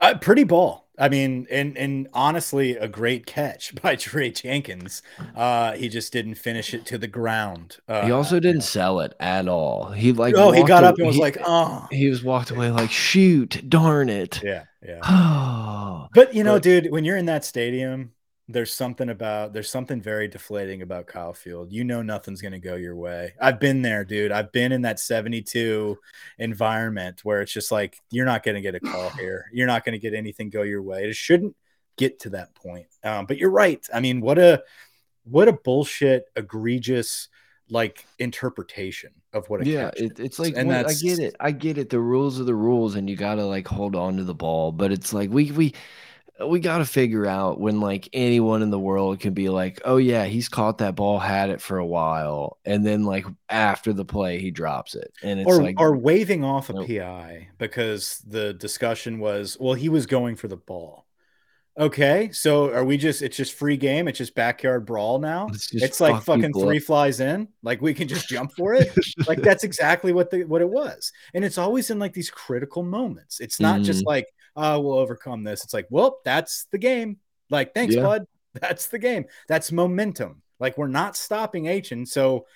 Uh, 0.00 0.14
pretty 0.18 0.44
ball. 0.44 0.84
I 0.96 1.08
mean, 1.08 1.48
and 1.50 1.76
and 1.76 2.08
honestly, 2.12 2.76
a 2.76 2.86
great 2.86 3.26
catch 3.26 3.74
by 3.82 3.96
Trey 3.96 4.30
Jenkins. 4.30 5.02
Uh, 5.34 5.72
he 5.72 5.88
just 5.88 6.12
didn't 6.12 6.36
finish 6.36 6.72
it 6.72 6.86
to 6.86 6.98
the 6.98 7.08
ground. 7.08 7.78
Uh, 7.88 8.06
he 8.06 8.12
also 8.12 8.38
didn't 8.38 8.62
sell 8.62 9.00
it 9.00 9.14
at 9.18 9.48
all. 9.48 9.90
He 9.90 10.12
like 10.12 10.34
oh, 10.36 10.52
he 10.52 10.62
got 10.62 10.84
up 10.84 10.96
and 10.98 11.06
was 11.06 11.16
he, 11.16 11.22
like, 11.22 11.38
oh, 11.44 11.88
he 11.90 12.08
was 12.08 12.22
walked 12.22 12.50
away 12.50 12.70
like, 12.70 12.90
shoot, 12.90 13.68
darn 13.68 14.08
it. 14.08 14.40
Yeah, 14.42 14.64
yeah. 14.86 16.06
but 16.14 16.32
you 16.34 16.44
know, 16.44 16.54
but, 16.54 16.62
dude, 16.62 16.92
when 16.92 17.04
you're 17.04 17.16
in 17.16 17.26
that 17.26 17.44
stadium, 17.44 18.12
there's 18.48 18.72
something 18.72 19.08
about 19.08 19.52
there's 19.52 19.70
something 19.70 20.02
very 20.02 20.28
deflating 20.28 20.82
about 20.82 21.06
Kyle 21.06 21.32
Field. 21.32 21.72
You 21.72 21.82
know 21.82 22.02
nothing's 22.02 22.42
going 22.42 22.52
to 22.52 22.58
go 22.58 22.74
your 22.74 22.94
way. 22.94 23.32
I've 23.40 23.58
been 23.58 23.80
there, 23.80 24.04
dude. 24.04 24.32
I've 24.32 24.52
been 24.52 24.70
in 24.70 24.82
that 24.82 25.00
72 25.00 25.98
environment 26.38 27.20
where 27.24 27.40
it's 27.40 27.52
just 27.52 27.72
like 27.72 27.98
you're 28.10 28.26
not 28.26 28.42
going 28.42 28.56
to 28.56 28.60
get 28.60 28.74
a 28.74 28.80
call 28.80 29.08
here. 29.18 29.46
You're 29.52 29.66
not 29.66 29.84
going 29.84 29.94
to 29.94 29.98
get 29.98 30.14
anything 30.14 30.50
go 30.50 30.62
your 30.62 30.82
way. 30.82 31.08
It 31.08 31.16
shouldn't 31.16 31.56
get 31.96 32.20
to 32.20 32.30
that 32.30 32.54
point. 32.54 32.86
Um, 33.02 33.24
but 33.26 33.38
you're 33.38 33.50
right. 33.50 33.84
I 33.94 34.00
mean, 34.00 34.20
what 34.20 34.38
a 34.38 34.62
what 35.24 35.48
a 35.48 35.52
bullshit 35.52 36.26
egregious 36.36 37.28
like 37.70 38.04
interpretation 38.18 39.10
of 39.32 39.48
what 39.48 39.64
yeah 39.64 39.90
it, 39.96 40.20
it's 40.20 40.38
like 40.38 40.54
and 40.54 40.68
well, 40.68 40.86
i 40.86 40.92
get 40.92 41.18
it 41.18 41.34
i 41.40 41.50
get 41.50 41.78
it 41.78 41.88
the 41.88 41.98
rules 41.98 42.38
are 42.38 42.44
the 42.44 42.54
rules 42.54 42.94
and 42.94 43.08
you 43.08 43.16
gotta 43.16 43.42
like 43.42 43.66
hold 43.66 43.96
on 43.96 44.18
to 44.18 44.22
the 44.22 44.34
ball 44.34 44.70
but 44.70 44.92
it's 44.92 45.14
like 45.14 45.30
we 45.30 45.50
we 45.52 45.72
we 46.40 46.58
got 46.58 46.78
to 46.78 46.84
figure 46.84 47.26
out 47.26 47.60
when 47.60 47.80
like 47.80 48.08
anyone 48.12 48.62
in 48.62 48.70
the 48.70 48.78
world 48.78 49.20
can 49.20 49.34
be 49.34 49.48
like, 49.48 49.80
oh 49.84 49.98
yeah, 49.98 50.24
he's 50.24 50.48
caught 50.48 50.78
that 50.78 50.96
ball, 50.96 51.18
had 51.18 51.50
it 51.50 51.60
for 51.60 51.78
a 51.78 51.86
while, 51.86 52.58
and 52.64 52.84
then 52.84 53.04
like 53.04 53.24
after 53.48 53.92
the 53.92 54.04
play 54.04 54.40
he 54.40 54.50
drops 54.50 54.94
it, 54.96 55.12
and 55.22 55.40
it's 55.40 55.48
or, 55.48 55.62
like 55.62 55.80
or 55.80 55.96
waving 55.96 56.42
off 56.42 56.70
a 56.70 56.72
nope. 56.72 56.88
PI 56.88 57.48
because 57.58 58.22
the 58.26 58.52
discussion 58.54 59.20
was, 59.20 59.56
well, 59.60 59.74
he 59.74 59.88
was 59.88 60.06
going 60.06 60.34
for 60.34 60.48
the 60.48 60.56
ball. 60.56 61.04
Okay, 61.76 62.30
so 62.32 62.72
are 62.72 62.84
we 62.84 62.96
just? 62.96 63.20
It's 63.20 63.36
just 63.36 63.54
free 63.54 63.76
game. 63.76 64.06
It's 64.06 64.18
just 64.18 64.36
backyard 64.36 64.86
brawl 64.86 65.18
now. 65.18 65.48
It's, 65.48 65.74
it's 65.74 66.00
like 66.00 66.22
fucking 66.22 66.52
three 66.52 66.76
up. 66.78 66.84
flies 66.84 67.18
in. 67.18 67.48
Like 67.64 67.82
we 67.82 67.92
can 67.94 68.06
just 68.06 68.28
jump 68.28 68.52
for 68.56 68.74
it. 68.74 68.92
like 69.28 69.42
that's 69.42 69.64
exactly 69.64 70.12
what 70.12 70.30
the 70.30 70.44
what 70.44 70.62
it 70.62 70.68
was. 70.68 71.12
And 71.32 71.44
it's 71.44 71.58
always 71.58 71.90
in 71.90 71.98
like 71.98 72.12
these 72.12 72.30
critical 72.30 72.84
moments. 72.84 73.40
It's 73.40 73.58
not 73.58 73.80
mm. 73.80 73.84
just 73.84 74.06
like 74.06 74.26
uh, 74.56 74.78
we'll 74.82 74.98
overcome 74.98 75.44
this. 75.44 75.64
It's 75.64 75.74
like, 75.74 75.86
well, 75.90 76.18
that's 76.24 76.66
the 76.70 76.78
game. 76.78 77.18
Like, 77.50 77.74
thanks, 77.74 77.94
yeah. 77.94 78.02
bud. 78.02 78.26
That's 78.54 78.86
the 78.86 78.98
game. 78.98 79.24
That's 79.48 79.72
momentum. 79.72 80.42
Like, 80.60 80.78
we're 80.78 80.86
not 80.86 81.16
stopping 81.16 81.64
Achane. 81.64 82.06
So 82.06 82.46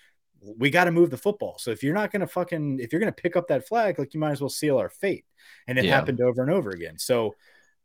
we 0.40 0.70
got 0.70 0.84
to 0.84 0.92
move 0.92 1.10
the 1.10 1.16
football. 1.16 1.56
So 1.58 1.72
if 1.72 1.82
you're 1.82 1.94
not 1.94 2.12
going 2.12 2.20
to 2.20 2.26
fucking, 2.26 2.78
if 2.80 2.92
you're 2.92 3.00
going 3.00 3.12
to 3.12 3.22
pick 3.22 3.36
up 3.36 3.48
that 3.48 3.66
flag, 3.66 3.98
like, 3.98 4.14
you 4.14 4.20
might 4.20 4.32
as 4.32 4.40
well 4.40 4.48
seal 4.48 4.78
our 4.78 4.88
fate. 4.88 5.24
And 5.66 5.78
it 5.78 5.84
yeah. 5.84 5.94
happened 5.94 6.20
over 6.20 6.42
and 6.42 6.50
over 6.50 6.70
again. 6.70 6.98
So 6.98 7.34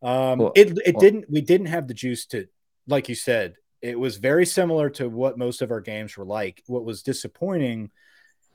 um, 0.02 0.40
well, 0.40 0.52
it, 0.56 0.78
it 0.86 0.96
well, 0.96 1.02
didn't, 1.02 1.30
we 1.30 1.42
didn't 1.42 1.68
have 1.68 1.88
the 1.88 1.94
juice 1.94 2.26
to, 2.28 2.48
like 2.88 3.10
you 3.10 3.16
said, 3.16 3.56
it 3.82 4.00
was 4.00 4.18
very 4.18 4.46
similar 4.46 4.90
to 4.92 5.10
what 5.10 5.38
most 5.38 5.62
of 5.62 5.72
our 5.72 5.82
games 5.82 6.16
were 6.16 6.26
like. 6.26 6.62
What 6.68 6.86
was 6.86 7.04
disappointing 7.04 7.92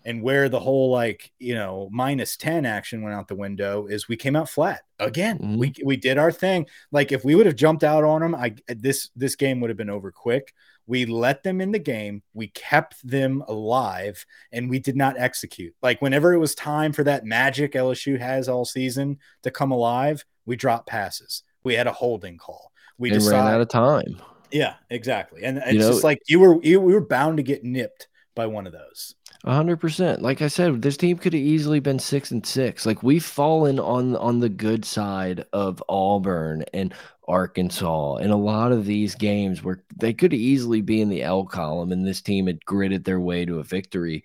and 0.05 0.23
where 0.23 0.49
the 0.49 0.61
whole 0.61 0.91
like 0.91 1.33
you 1.39 1.55
know 1.55 1.89
minus 1.93 2.37
10 2.37 2.65
action 2.65 3.03
went 3.03 3.15
out 3.15 3.29
the 3.29 3.35
window 3.35 3.87
is 3.87 4.09
we 4.09 4.17
came 4.17 4.37
out 4.37 4.49
flat 4.49 4.83
again. 4.99 5.39
Mm-hmm. 5.39 5.59
we 5.59 5.75
we 5.85 5.97
did 5.97 6.19
our 6.19 6.33
thing. 6.33 6.67
Like 6.93 7.13
if 7.13 7.25
we 7.25 7.35
would 7.35 7.47
have 7.47 7.57
jumped 7.57 7.85
out 7.85 8.05
on 8.05 8.21
them 8.21 8.35
i 8.35 8.55
this 8.69 9.11
this 9.17 9.37
game 9.37 9.61
would 9.61 9.71
have 9.71 9.77
been 9.77 9.91
over 9.91 10.11
quick. 10.11 10.55
We 10.87 11.05
let 11.05 11.43
them 11.43 11.61
in 11.61 11.71
the 11.71 11.79
game. 11.79 12.23
We 12.33 12.49
kept 12.49 13.07
them 13.07 13.45
alive 13.47 14.25
and 14.53 14.71
we 14.71 14.79
did 14.79 14.97
not 14.97 15.19
execute. 15.19 15.75
Like 15.83 16.01
whenever 16.01 16.33
it 16.33 16.39
was 16.39 16.55
time 16.55 16.93
for 16.93 17.05
that 17.05 17.27
magic 17.27 17.73
lsu 17.73 18.19
has 18.19 18.49
all 18.49 18.65
season 18.65 19.19
to 19.43 19.51
come 19.51 19.71
alive 19.71 20.25
we 20.47 20.57
dropped 20.57 20.89
passes. 20.89 21.43
We 21.63 21.75
had 21.75 21.87
a 21.87 21.93
holding 21.93 22.39
call. 22.39 22.73
We 22.97 23.11
just 23.11 23.31
ran 23.31 23.47
out 23.47 23.61
of 23.61 23.69
time. 23.69 24.21
Yeah 24.51 24.75
exactly. 24.89 25.45
And 25.45 25.59
it's 25.59 25.73
you 25.73 25.79
know, 25.81 25.91
just 25.91 26.05
like 26.05 26.21
you 26.27 26.41
were 26.41 26.63
you 26.63 26.81
we 26.81 26.95
were 26.95 27.05
bound 27.05 27.37
to 27.37 27.43
get 27.43 27.65
nipped 27.65 28.09
by 28.39 28.47
one 28.47 28.69
of 28.69 28.73
those 28.73 29.17
hundred 29.45 29.79
percent. 29.79 30.23
Like 30.23 30.43
I 30.43 30.49
said, 30.49 30.81
this 30.81 30.97
team 30.97 31.19
could 31.19 31.33
have 31.33 31.43
easily 31.43 31.81
been 31.81 31.99
six 31.99 32.31
and 32.31 32.47
six. 32.47 32.87
Like 32.87 33.03
we've 33.03 33.25
fallen 33.25 33.81
on 33.81 34.15
on 34.17 34.39
the 34.39 34.49
good 34.49 34.85
side 34.85 35.45
of 35.53 35.83
Auburn 35.89 36.65
and 36.73 36.95
Arkansas 37.27 38.17
and 38.17 38.31
a 38.31 38.37
lot 38.37 38.71
of 38.71 38.87
these 38.87 39.17
games 39.17 39.63
where 39.65 39.83
they 39.97 40.15
could 40.15 40.33
easily 40.33 40.81
be 40.81 41.01
in 41.01 41.09
the 41.09 41.23
L 41.23 41.45
column 41.45 41.91
and 41.91 42.07
this 42.07 42.23
team 42.23 42.47
had 42.47 42.65
gritted 42.65 43.05
their 43.05 43.21
way 43.21 43.45
to 43.45 43.59
a 43.59 43.65
victory. 43.65 44.25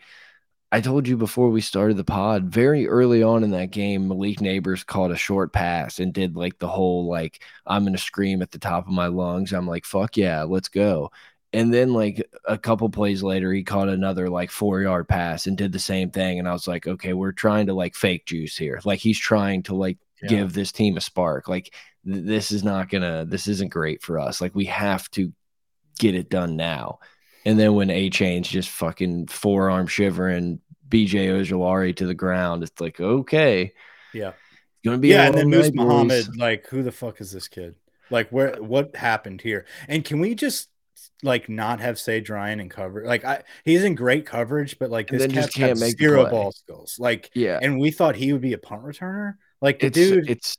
I 0.72 0.82
told 0.82 1.08
you 1.08 1.18
before 1.18 1.50
we 1.50 1.62
started 1.62 1.98
the 1.98 2.04
pod, 2.04 2.46
very 2.46 2.88
early 2.88 3.22
on 3.22 3.44
in 3.44 3.52
that 3.52 3.70
game, 3.72 4.08
Malik 4.08 4.40
Nabers 4.40 4.86
caught 4.86 5.12
a 5.12 5.16
short 5.16 5.54
pass 5.54 6.00
and 6.00 6.14
did 6.14 6.36
like 6.36 6.58
the 6.60 6.68
whole 6.68 7.08
like 7.08 7.44
I'm 7.66 7.84
gonna 7.84 7.98
scream 7.98 8.42
at 8.44 8.52
the 8.52 8.60
top 8.60 8.88
of 8.88 8.94
my 8.94 9.08
lungs. 9.08 9.54
I'm 9.54 9.68
like, 9.68 9.86
fuck 9.86 10.18
yeah, 10.18 10.44
let's 10.44 10.70
go. 10.70 11.12
And 11.54 11.72
then 11.72 11.94
like 11.94 12.28
a 12.46 12.58
couple 12.58 12.90
plays 12.90 13.22
later, 13.22 13.54
he 13.54 13.64
caught 13.64 13.88
another 13.88 14.28
like 14.28 14.50
four 14.50 14.82
yard 14.82 15.08
pass 15.08 15.46
and 15.46 15.56
did 15.56 15.72
the 15.72 15.80
same 15.80 16.10
thing. 16.10 16.40
And 16.40 16.48
I 16.48 16.52
was 16.52 16.68
like, 16.68 16.88
okay, 16.88 17.14
we're 17.14 17.32
trying 17.32 17.68
to 17.68 17.74
like 17.74 17.96
fake 17.96 18.26
juice 18.26 18.58
here. 18.58 18.82
Like 18.84 19.00
he's 19.00 19.20
trying 19.20 19.64
to 19.64 19.76
like 19.76 20.00
yeah. 20.22 20.30
give 20.30 20.54
this 20.54 20.72
team 20.72 20.98
a 20.98 21.02
spark. 21.02 21.48
Like 21.48 21.74
th 22.06 22.26
this 22.26 22.52
is 22.52 22.64
not 22.64 22.90
gonna, 22.90 23.26
this 23.26 23.48
isn't 23.48 23.70
great 23.72 24.02
for 24.02 24.20
us. 24.20 24.42
Like 24.42 24.56
we 24.56 24.66
have 24.66 25.10
to 25.12 25.32
get 26.00 26.16
it 26.16 26.30
done 26.30 26.56
now. 26.56 27.00
And 27.46 27.60
then 27.60 27.76
when 27.76 27.90
Achane's 27.90 28.48
just 28.48 28.70
fucking 28.70 29.28
forearm 29.28 29.86
shivering 29.88 30.60
BJ 30.90 31.28
Ojulari 31.28 31.96
to 31.98 32.08
the 32.08 32.14
ground, 32.16 32.64
it's 32.64 32.82
like, 32.82 33.00
okay. 33.00 33.74
Yeah. 34.14 34.30
It's 34.30 34.38
Gonna 34.86 34.98
be 34.98 35.10
yeah, 35.10 35.28
and 35.28 35.38
then 35.38 35.50
Moose 35.50 35.72
Muhammad, 35.74 36.36
like, 36.38 36.68
who 36.68 36.84
the 36.84 36.92
fuck 36.92 37.22
is 37.22 37.32
this 37.32 37.48
kid? 37.48 37.76
Like, 38.10 38.30
where 38.30 38.62
what 38.62 38.96
happened 38.96 39.42
here? 39.42 39.66
And 39.88 40.04
can 40.04 40.20
we 40.20 40.36
just 40.36 40.70
like 41.24 41.50
not 41.50 41.80
have 41.80 42.00
Sage 42.00 42.30
Ryan 42.30 42.60
in 42.60 42.70
cover. 42.70 43.06
Like 43.06 43.26
I, 43.26 43.44
he's 43.64 43.84
in 43.84 43.96
great 43.96 44.26
coverage, 44.26 44.78
but 44.80 44.90
like 44.90 45.08
this 45.08 45.32
cat 45.32 45.52
can't 45.54 45.80
make 45.80 45.98
zero 45.98 46.30
ball 46.30 46.52
skills. 46.52 46.98
Like 47.00 47.32
yeah, 47.34 47.60
and 47.62 47.80
we 47.80 47.92
thought 47.92 48.16
he 48.16 48.34
would 48.34 48.42
be 48.42 48.54
a 48.54 48.58
punt 48.58 48.84
returner. 48.84 49.36
Like 49.62 49.80
the 49.80 49.88
it's, 49.88 49.96
dude, 49.96 50.30
it's 50.30 50.58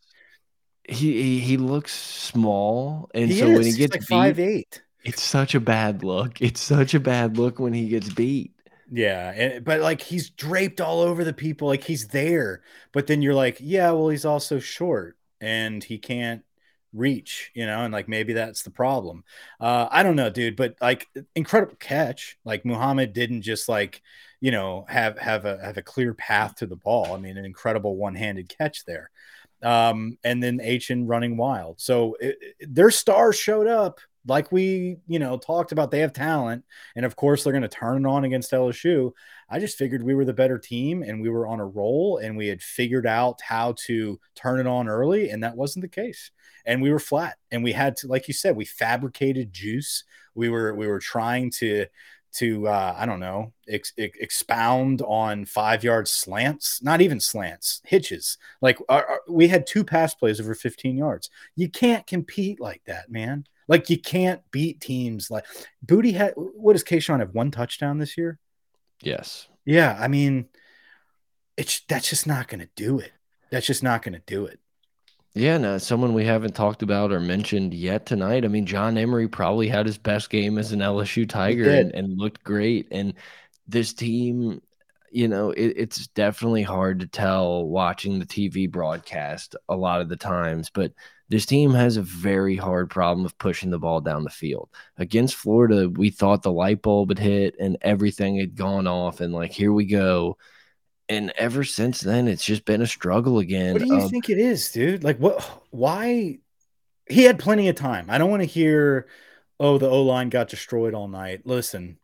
he, 0.88 1.22
he, 1.22 1.40
he 1.40 1.56
looks 1.56 1.92
small, 1.92 3.10
and 3.14 3.32
so 3.32 3.46
is. 3.46 3.58
when 3.58 3.66
he 3.66 3.72
gets 3.72 3.92
like 3.92 4.00
beat, 4.00 4.08
five 4.08 4.38
eight, 4.38 4.82
it's 5.04 5.22
such 5.22 5.54
a 5.54 5.60
bad 5.60 6.02
look. 6.02 6.40
It's 6.40 6.60
such 6.60 6.94
a 6.94 7.00
bad 7.00 7.36
look 7.36 7.58
when 7.58 7.72
he 7.72 7.88
gets 7.88 8.12
beat. 8.12 8.52
Yeah, 8.90 9.30
and, 9.30 9.64
but 9.64 9.80
like 9.80 10.00
he's 10.00 10.30
draped 10.30 10.80
all 10.80 11.00
over 11.00 11.24
the 11.24 11.32
people, 11.32 11.68
like 11.68 11.84
he's 11.84 12.08
there. 12.08 12.62
But 12.92 13.06
then 13.06 13.22
you're 13.22 13.34
like, 13.34 13.58
yeah, 13.60 13.90
well, 13.92 14.08
he's 14.08 14.24
also 14.24 14.58
short 14.58 15.16
and 15.40 15.82
he 15.84 15.98
can't 15.98 16.42
reach, 16.94 17.50
you 17.54 17.66
know, 17.66 17.80
and 17.80 17.92
like 17.92 18.08
maybe 18.08 18.32
that's 18.32 18.62
the 18.62 18.70
problem. 18.70 19.24
Uh, 19.60 19.88
I 19.90 20.02
don't 20.02 20.16
know, 20.16 20.30
dude, 20.30 20.56
but 20.56 20.76
like 20.80 21.08
incredible 21.34 21.76
catch. 21.76 22.38
Like 22.44 22.64
Muhammad 22.64 23.12
didn't 23.12 23.42
just 23.42 23.68
like, 23.68 24.00
you 24.40 24.50
know, 24.50 24.86
have 24.88 25.18
have 25.18 25.44
a 25.44 25.58
have 25.62 25.76
a 25.76 25.82
clear 25.82 26.14
path 26.14 26.56
to 26.56 26.66
the 26.66 26.76
ball. 26.76 27.12
I 27.12 27.18
mean, 27.18 27.36
an 27.36 27.44
incredible 27.44 27.96
one-handed 27.96 28.48
catch 28.48 28.84
there. 28.84 29.10
Um, 29.62 30.18
and 30.22 30.42
then 30.42 30.60
H 30.62 30.90
and 30.90 31.08
running 31.08 31.36
wild. 31.36 31.80
So 31.80 32.16
it, 32.20 32.38
it, 32.60 32.74
their 32.74 32.90
stars 32.90 33.36
showed 33.36 33.66
up 33.66 34.00
like 34.26 34.50
we, 34.50 34.96
you 35.06 35.18
know, 35.18 35.36
talked 35.36 35.72
about. 35.72 35.90
They 35.90 36.00
have 36.00 36.12
talent, 36.12 36.64
and 36.96 37.04
of 37.04 37.16
course 37.16 37.44
they're 37.44 37.52
going 37.52 37.62
to 37.62 37.68
turn 37.68 38.04
it 38.04 38.08
on 38.08 38.24
against 38.24 38.52
LSU. 38.52 39.12
I 39.48 39.58
just 39.58 39.76
figured 39.76 40.02
we 40.02 40.14
were 40.14 40.24
the 40.24 40.32
better 40.32 40.58
team 40.58 41.02
and 41.02 41.20
we 41.20 41.28
were 41.28 41.46
on 41.46 41.60
a 41.60 41.66
roll 41.66 42.16
and 42.16 42.36
we 42.36 42.48
had 42.48 42.62
figured 42.62 43.06
out 43.06 43.40
how 43.42 43.74
to 43.86 44.18
turn 44.34 44.58
it 44.60 44.66
on 44.66 44.88
early, 44.88 45.30
and 45.30 45.42
that 45.42 45.56
wasn't 45.56 45.82
the 45.82 45.88
case. 45.88 46.30
And 46.66 46.80
we 46.80 46.90
were 46.90 46.98
flat, 46.98 47.36
and 47.50 47.62
we 47.62 47.72
had 47.72 47.96
to, 47.98 48.08
like 48.08 48.28
you 48.28 48.34
said, 48.34 48.56
we 48.56 48.64
fabricated 48.64 49.52
juice. 49.52 50.04
We 50.34 50.48
were 50.48 50.74
we 50.74 50.86
were 50.86 51.00
trying 51.00 51.50
to 51.58 51.86
to 52.34 52.66
uh, 52.66 52.94
I 52.96 53.06
don't 53.06 53.20
know 53.20 53.52
ex- 53.68 53.92
ex- 53.96 54.18
expound 54.20 55.02
on 55.02 55.44
five 55.44 55.84
yard 55.84 56.08
slants, 56.08 56.82
not 56.82 57.00
even 57.00 57.20
slants, 57.20 57.80
hitches. 57.84 58.38
Like 58.60 58.78
our, 58.88 59.06
our, 59.06 59.20
we 59.28 59.48
had 59.48 59.66
two 59.66 59.84
pass 59.84 60.14
plays 60.14 60.40
over 60.40 60.54
15 60.54 60.96
yards. 60.96 61.30
You 61.54 61.68
can't 61.68 62.06
compete 62.06 62.60
like 62.60 62.82
that, 62.86 63.10
man. 63.10 63.46
Like 63.68 63.90
you 63.90 63.98
can't 63.98 64.40
beat 64.50 64.80
teams 64.80 65.30
like 65.30 65.46
Boutte 65.84 66.14
had. 66.14 66.34
What 66.36 66.74
does 66.74 66.84
Kayshon 66.84 67.20
have? 67.20 67.34
One 67.34 67.50
touchdown 67.50 67.98
this 67.98 68.18
year. 68.18 68.38
Yes. 69.02 69.48
Yeah, 69.64 69.96
I 69.98 70.08
mean, 70.08 70.46
it's 71.56 71.80
that's 71.88 72.10
just 72.10 72.26
not 72.26 72.48
going 72.48 72.60
to 72.60 72.68
do 72.76 72.98
it. 72.98 73.12
That's 73.50 73.66
just 73.66 73.82
not 73.82 74.02
going 74.02 74.14
to 74.14 74.22
do 74.26 74.46
it. 74.46 74.60
Yeah, 75.34 75.58
no, 75.58 75.74
uh, 75.74 75.78
someone 75.80 76.14
we 76.14 76.24
haven't 76.24 76.54
talked 76.54 76.82
about 76.82 77.10
or 77.10 77.18
mentioned 77.18 77.74
yet 77.74 78.06
tonight. 78.06 78.44
I 78.44 78.48
mean, 78.48 78.66
John 78.66 78.96
Emery 78.96 79.26
probably 79.26 79.66
had 79.66 79.84
his 79.84 79.98
best 79.98 80.30
game 80.30 80.58
as 80.58 80.70
an 80.70 80.78
LSU 80.78 81.28
Tiger 81.28 81.68
and, 81.68 81.92
and, 81.92 82.16
looked 82.16 82.44
great. 82.44 82.86
And 82.92 83.14
this 83.66 83.92
team, 83.92 84.62
you 85.14 85.28
know, 85.28 85.52
it, 85.52 85.74
it's 85.76 86.08
definitely 86.08 86.62
hard 86.62 86.98
to 87.00 87.06
tell 87.06 87.64
watching 87.64 88.18
the 88.18 88.26
TV 88.26 88.68
broadcast 88.68 89.54
a 89.68 89.76
lot 89.76 90.00
of 90.00 90.08
the 90.08 90.16
times, 90.16 90.70
but 90.74 90.92
this 91.28 91.46
team 91.46 91.72
has 91.72 91.96
a 91.96 92.02
very 92.02 92.56
hard 92.56 92.90
problem 92.90 93.24
of 93.24 93.38
pushing 93.38 93.70
the 93.70 93.78
ball 93.78 94.00
down 94.00 94.24
the 94.24 94.30
field. 94.30 94.68
Against 94.98 95.36
Florida, 95.36 95.88
we 95.88 96.10
thought 96.10 96.42
the 96.42 96.50
light 96.50 96.82
bulb 96.82 97.10
had 97.10 97.20
hit 97.20 97.54
and 97.60 97.78
everything 97.80 98.36
had 98.36 98.56
gone 98.56 98.88
off, 98.88 99.20
and 99.20 99.32
like, 99.32 99.52
here 99.52 99.72
we 99.72 99.86
go. 99.86 100.36
And 101.08 101.32
ever 101.38 101.62
since 101.62 102.00
then, 102.00 102.26
it's 102.26 102.44
just 102.44 102.64
been 102.64 102.82
a 102.82 102.86
struggle 102.86 103.38
again. 103.38 103.74
What 103.74 103.82
do 103.82 103.94
you 103.94 104.08
think 104.08 104.30
it 104.30 104.38
is, 104.38 104.72
dude? 104.72 105.04
Like, 105.04 105.18
what? 105.18 105.62
Why? 105.70 106.38
He 107.08 107.22
had 107.22 107.38
plenty 107.38 107.68
of 107.68 107.76
time. 107.76 108.06
I 108.08 108.18
don't 108.18 108.30
want 108.30 108.42
to 108.42 108.48
hear, 108.48 109.06
oh, 109.60 109.78
the 109.78 109.88
O 109.88 110.02
line 110.02 110.28
got 110.28 110.48
destroyed 110.48 110.94
all 110.94 111.08
night. 111.08 111.42
Listen, 111.44 111.98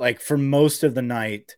like 0.00 0.20
for 0.20 0.36
most 0.36 0.82
of 0.82 0.94
the 0.94 1.02
night, 1.02 1.56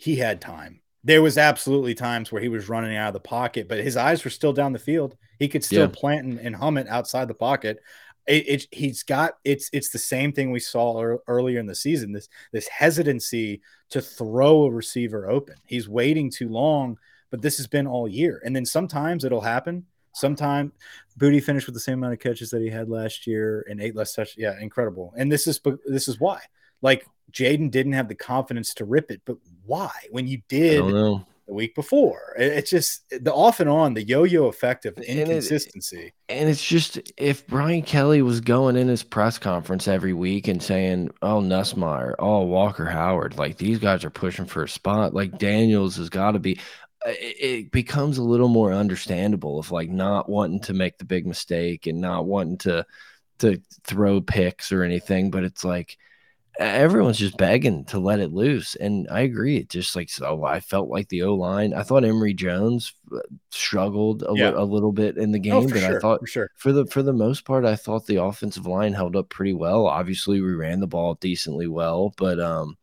he 0.00 0.16
had 0.16 0.40
time. 0.40 0.80
There 1.04 1.22
was 1.22 1.36
absolutely 1.36 1.94
times 1.94 2.32
where 2.32 2.40
he 2.40 2.48
was 2.48 2.68
running 2.68 2.96
out 2.96 3.08
of 3.08 3.14
the 3.14 3.20
pocket, 3.20 3.68
but 3.68 3.80
his 3.80 3.96
eyes 3.96 4.24
were 4.24 4.30
still 4.30 4.52
down 4.52 4.72
the 4.72 4.78
field. 4.78 5.16
He 5.38 5.46
could 5.46 5.62
still 5.62 5.86
yeah. 5.86 5.94
plant 5.94 6.26
and, 6.26 6.38
and, 6.38 6.56
hum 6.56 6.78
it 6.78 6.88
outside 6.88 7.28
the 7.28 7.34
pocket. 7.34 7.78
It, 8.26 8.48
it, 8.48 8.66
he's 8.70 9.02
got 9.02 9.34
it's 9.44 9.68
it's 9.72 9.90
the 9.90 9.98
same 9.98 10.32
thing 10.32 10.50
we 10.50 10.60
saw 10.60 11.00
er, 11.00 11.22
earlier 11.26 11.58
in 11.58 11.66
the 11.66 11.74
season. 11.74 12.12
This 12.12 12.28
this 12.52 12.68
hesitancy 12.68 13.60
to 13.90 14.00
throw 14.00 14.64
a 14.64 14.70
receiver 14.70 15.28
open. 15.28 15.56
He's 15.66 15.88
waiting 15.88 16.30
too 16.30 16.48
long, 16.48 16.98
but 17.30 17.42
this 17.42 17.58
has 17.58 17.66
been 17.66 17.86
all 17.86 18.08
year. 18.08 18.40
And 18.44 18.54
then 18.56 18.64
sometimes 18.64 19.24
it'll 19.24 19.40
happen. 19.40 19.86
Sometimes 20.14 20.72
Boutte 21.18 21.42
finished 21.42 21.66
with 21.66 21.74
the 21.74 21.80
same 21.80 21.98
amount 21.98 22.14
of 22.14 22.20
catches 22.20 22.50
that 22.50 22.62
he 22.62 22.68
had 22.68 22.88
last 22.88 23.26
year 23.26 23.66
and 23.68 23.80
eight 23.80 23.96
less 23.96 24.14
touch. 24.14 24.34
Yeah, 24.36 24.58
incredible. 24.60 25.12
And 25.16 25.30
this 25.30 25.46
is 25.46 25.60
this 25.86 26.08
is 26.08 26.18
why. 26.18 26.40
Like 26.82 27.06
Jayden 27.32 27.70
didn't 27.70 27.92
have 27.92 28.08
the 28.08 28.14
confidence 28.14 28.74
to 28.74 28.84
rip 28.84 29.10
it, 29.10 29.22
but 29.24 29.36
why? 29.64 29.90
When 30.10 30.26
you 30.26 30.42
did 30.48 30.84
the 30.84 31.24
week 31.48 31.74
before, 31.74 32.34
it's 32.36 32.70
just 32.70 33.02
the 33.10 33.32
off 33.32 33.60
and 33.60 33.68
on, 33.68 33.94
the 33.94 34.02
yo-yo 34.02 34.46
effect 34.46 34.86
of 34.86 34.96
inconsistency. 34.98 35.96
And, 36.28 36.38
it, 36.38 36.40
and, 36.40 36.50
it's 36.50 36.64
just 36.64 36.98
if 37.16 37.46
Brian 37.46 37.82
Kelly 37.82 38.22
was 38.22 38.40
going 38.40 38.76
in 38.76 38.88
his 38.88 39.02
press 39.02 39.38
conference 39.38 39.88
every 39.88 40.12
week 40.12 40.48
and 40.48 40.62
saying, 40.62 41.10
"Oh, 41.22 41.40
Nussmeier, 41.40 42.14
oh 42.18 42.42
Walker 42.42 42.86
Howard, 42.86 43.38
like 43.38 43.56
these 43.56 43.78
guys 43.78 44.04
are 44.04 44.10
pushing 44.10 44.46
for 44.46 44.62
a 44.62 44.68
spot, 44.68 45.14
like 45.14 45.38
Daniels 45.38 45.96
has 45.96 46.08
got 46.08 46.32
to 46.32 46.38
be." 46.38 46.58
Uh, 47.06 47.12
it 47.18 47.70
becomes 47.70 48.18
a 48.18 48.22
little 48.22 48.48
more 48.48 48.74
understandable 48.74 49.58
of 49.58 49.70
like 49.70 49.88
not 49.88 50.28
wanting 50.28 50.60
to 50.60 50.74
make 50.74 50.98
the 50.98 51.04
big 51.04 51.26
mistake 51.26 51.86
and 51.86 51.98
not 51.98 52.26
wanting 52.26 52.58
to 52.58 52.84
to 53.40 53.60
throw 53.84 54.20
picks 54.20 54.70
or 54.70 54.82
anything, 54.82 55.30
but 55.30 55.44
it's 55.44 55.64
like 55.64 55.98
everyone's 56.60 57.18
just 57.18 57.36
begging 57.36 57.84
to 57.86 57.98
let 57.98 58.20
it 58.20 58.32
loose. 58.32 58.74
And 58.76 59.08
I 59.10 59.20
agree. 59.20 59.56
It 59.56 59.70
just 59.70 59.96
like 59.96 60.10
so 60.10 60.44
I 60.44 60.60
felt 60.60 60.88
like 60.88 61.08
the 61.08 61.22
O 61.22 61.34
line. 61.34 61.72
I 61.72 61.82
thought 61.82 62.04
Emery 62.04 62.34
Jones 62.34 62.92
uh, 63.12 63.18
struggled 63.50 64.22
a, 64.22 64.32
yeah. 64.34 64.52
a 64.54 64.64
little 64.64 64.92
bit 64.92 65.16
in 65.16 65.32
the 65.32 65.38
oh, 65.38 65.42
game, 65.42 65.54
oh, 65.54 65.68
but 65.68 65.78
sure, 65.78 65.96
I 65.96 66.00
thought 66.00 66.20
for 66.20 66.26
sure 66.26 66.50
for 66.56 66.72
the 66.72 66.86
for 66.86 67.02
the 67.02 67.12
most 67.12 67.44
part, 67.44 67.64
I 67.64 67.76
thought 67.76 68.06
the 68.06 68.22
offensive 68.22 68.66
line 68.66 68.92
held 68.92 69.16
up 69.16 69.30
pretty 69.30 69.54
well. 69.54 69.86
Obviously, 69.86 70.40
we 70.40 70.52
ran 70.52 70.80
the 70.80 70.86
ball 70.86 71.14
decently 71.14 71.66
well, 71.66 72.12
but 72.16 72.38
um 72.38 72.76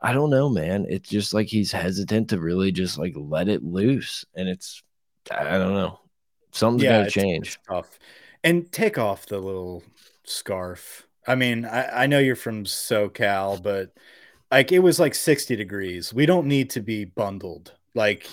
I 0.00 0.12
don't 0.12 0.30
know, 0.30 0.48
man. 0.48 0.86
It's 0.88 1.08
just 1.08 1.34
like 1.34 1.48
he's 1.48 1.72
hesitant 1.72 2.30
to 2.30 2.40
really 2.40 2.72
just 2.72 2.98
like 2.98 3.14
let 3.16 3.48
it 3.48 3.62
loose. 3.62 4.24
And 4.34 4.48
it's 4.48 4.82
I 5.30 5.58
don't 5.58 5.74
know. 5.74 6.00
Something's 6.52 6.84
yeah, 6.84 7.00
gotta 7.00 7.10
change. 7.10 7.58
Tough. 7.68 7.98
And 8.42 8.70
take 8.70 8.96
off 8.96 9.26
the 9.26 9.38
little 9.38 9.82
scarf 10.24 11.05
I 11.26 11.34
mean, 11.34 11.64
I, 11.64 12.04
I 12.04 12.06
know 12.06 12.18
you're 12.18 12.36
from 12.36 12.64
SoCal, 12.64 13.62
but 13.62 13.92
like 14.50 14.72
it 14.72 14.78
was 14.78 15.00
like 15.00 15.14
60 15.14 15.56
degrees. 15.56 16.14
We 16.14 16.26
don't 16.26 16.46
need 16.46 16.70
to 16.70 16.80
be 16.80 17.04
bundled. 17.04 17.72
Like 17.94 18.26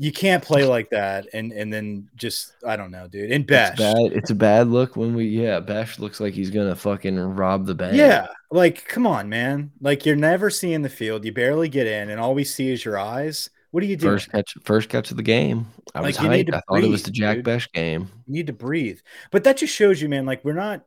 you 0.00 0.10
can't 0.10 0.42
play 0.42 0.64
like 0.64 0.88
that 0.88 1.26
and 1.34 1.52
and 1.52 1.70
then 1.70 2.08
just 2.16 2.54
I 2.66 2.76
don't 2.76 2.90
know, 2.90 3.06
dude. 3.06 3.30
In 3.30 3.42
Bech, 3.42 3.72
it's, 3.72 3.80
bad. 3.80 4.12
it's 4.12 4.30
a 4.30 4.34
bad 4.34 4.68
look 4.68 4.96
when 4.96 5.14
we 5.14 5.26
yeah. 5.26 5.60
Bech 5.60 5.98
looks 5.98 6.20
like 6.20 6.32
he's 6.32 6.50
gonna 6.50 6.74
fucking 6.74 7.18
rob 7.18 7.66
the 7.66 7.74
bank. 7.74 7.94
Yeah, 7.94 8.28
like 8.50 8.88
come 8.88 9.06
on, 9.06 9.28
man. 9.28 9.72
Like 9.80 10.06
you're 10.06 10.16
never 10.16 10.48
seeing 10.48 10.80
the 10.80 10.88
field. 10.88 11.24
You 11.26 11.32
barely 11.32 11.68
get 11.68 11.86
in, 11.86 12.08
and 12.08 12.18
all 12.18 12.34
we 12.34 12.44
see 12.44 12.70
is 12.70 12.82
your 12.82 12.98
eyes. 12.98 13.50
What 13.72 13.82
are 13.82 13.86
you 13.86 13.96
doing? 13.96 14.14
First 14.14 14.32
catch, 14.32 14.54
first 14.64 14.88
catch 14.88 15.10
of 15.10 15.18
the 15.18 15.22
game. 15.22 15.66
I 15.94 16.00
like 16.00 16.06
was 16.08 16.16
hyped. 16.16 16.24
I 16.24 16.28
breathe, 16.28 16.54
thought 16.68 16.84
it 16.84 16.90
was 16.90 17.02
the 17.02 17.10
Jack 17.10 17.36
dude. 17.36 17.44
Bech 17.44 17.72
game. 17.72 18.10
You 18.26 18.32
need 18.32 18.46
to 18.46 18.54
breathe, 18.54 19.00
but 19.30 19.44
that 19.44 19.58
just 19.58 19.74
shows 19.74 20.00
you, 20.00 20.08
man. 20.08 20.24
Like 20.24 20.42
we're 20.44 20.54
not 20.54 20.82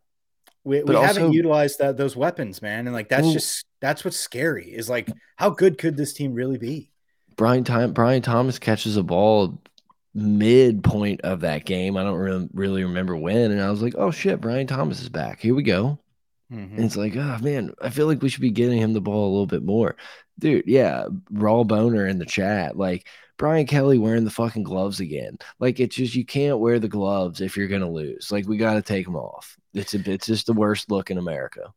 we, 0.63 0.81
we 0.83 0.95
also, 0.95 1.07
haven't 1.07 1.33
utilized 1.33 1.79
that 1.79 1.97
those 1.97 2.15
weapons, 2.15 2.61
man. 2.61 2.87
And 2.87 2.93
like 2.93 3.09
that's 3.09 3.23
well, 3.23 3.33
just 3.33 3.65
that's 3.81 4.05
what's 4.05 4.17
scary 4.17 4.71
is 4.71 4.89
like 4.89 5.09
how 5.35 5.49
good 5.49 5.77
could 5.77 5.97
this 5.97 6.13
team 6.13 6.33
really 6.33 6.57
be? 6.57 6.91
Brian 7.35 7.63
Time 7.63 7.93
Brian 7.93 8.21
Thomas 8.21 8.59
catches 8.59 8.95
a 8.97 9.03
ball 9.03 9.61
midpoint 10.13 11.21
of 11.21 11.41
that 11.41 11.65
game. 11.65 11.97
I 11.97 12.03
don't 12.03 12.15
re 12.15 12.47
really 12.53 12.83
remember 12.83 13.15
when, 13.17 13.51
and 13.51 13.61
I 13.61 13.69
was 13.69 13.81
like, 13.81 13.95
oh 13.97 14.11
shit, 14.11 14.39
Brian 14.39 14.67
Thomas 14.67 15.01
is 15.01 15.09
back. 15.09 15.39
Here 15.39 15.55
we 15.55 15.63
go. 15.63 15.99
Mm 16.51 16.69
-hmm. 16.69 16.75
And 16.75 16.85
it's 16.85 16.95
like, 16.95 17.17
oh 17.17 17.37
man, 17.41 17.73
I 17.81 17.89
feel 17.89 18.07
like 18.07 18.21
we 18.21 18.29
should 18.29 18.41
be 18.41 18.61
getting 18.61 18.79
him 18.79 18.93
the 18.93 19.01
ball 19.01 19.27
a 19.27 19.33
little 19.33 19.59
bit 19.59 19.65
more. 19.65 19.95
Dude, 20.39 20.63
yeah, 20.65 21.07
raw 21.29 21.63
boner 21.63 22.07
in 22.07 22.19
the 22.19 22.25
chat. 22.25 22.77
Like 22.77 23.07
Brian 23.37 23.65
Kelly 23.65 23.97
wearing 23.97 24.23
the 24.23 24.31
fucking 24.31 24.63
gloves 24.63 24.99
again. 24.99 25.37
Like 25.59 25.79
it's 25.79 25.95
just 25.95 26.15
you 26.15 26.25
can't 26.25 26.59
wear 26.59 26.79
the 26.79 26.87
gloves 26.87 27.41
if 27.41 27.57
you're 27.57 27.67
gonna 27.67 27.89
lose. 27.89 28.31
Like 28.31 28.47
we 28.47 28.57
got 28.57 28.75
to 28.75 28.81
take 28.81 29.05
them 29.05 29.15
off. 29.15 29.57
It's 29.73 29.93
a, 29.93 30.11
it's 30.11 30.27
just 30.27 30.45
the 30.45 30.53
worst 30.53 30.91
look 30.91 31.11
in 31.11 31.17
America. 31.17 31.73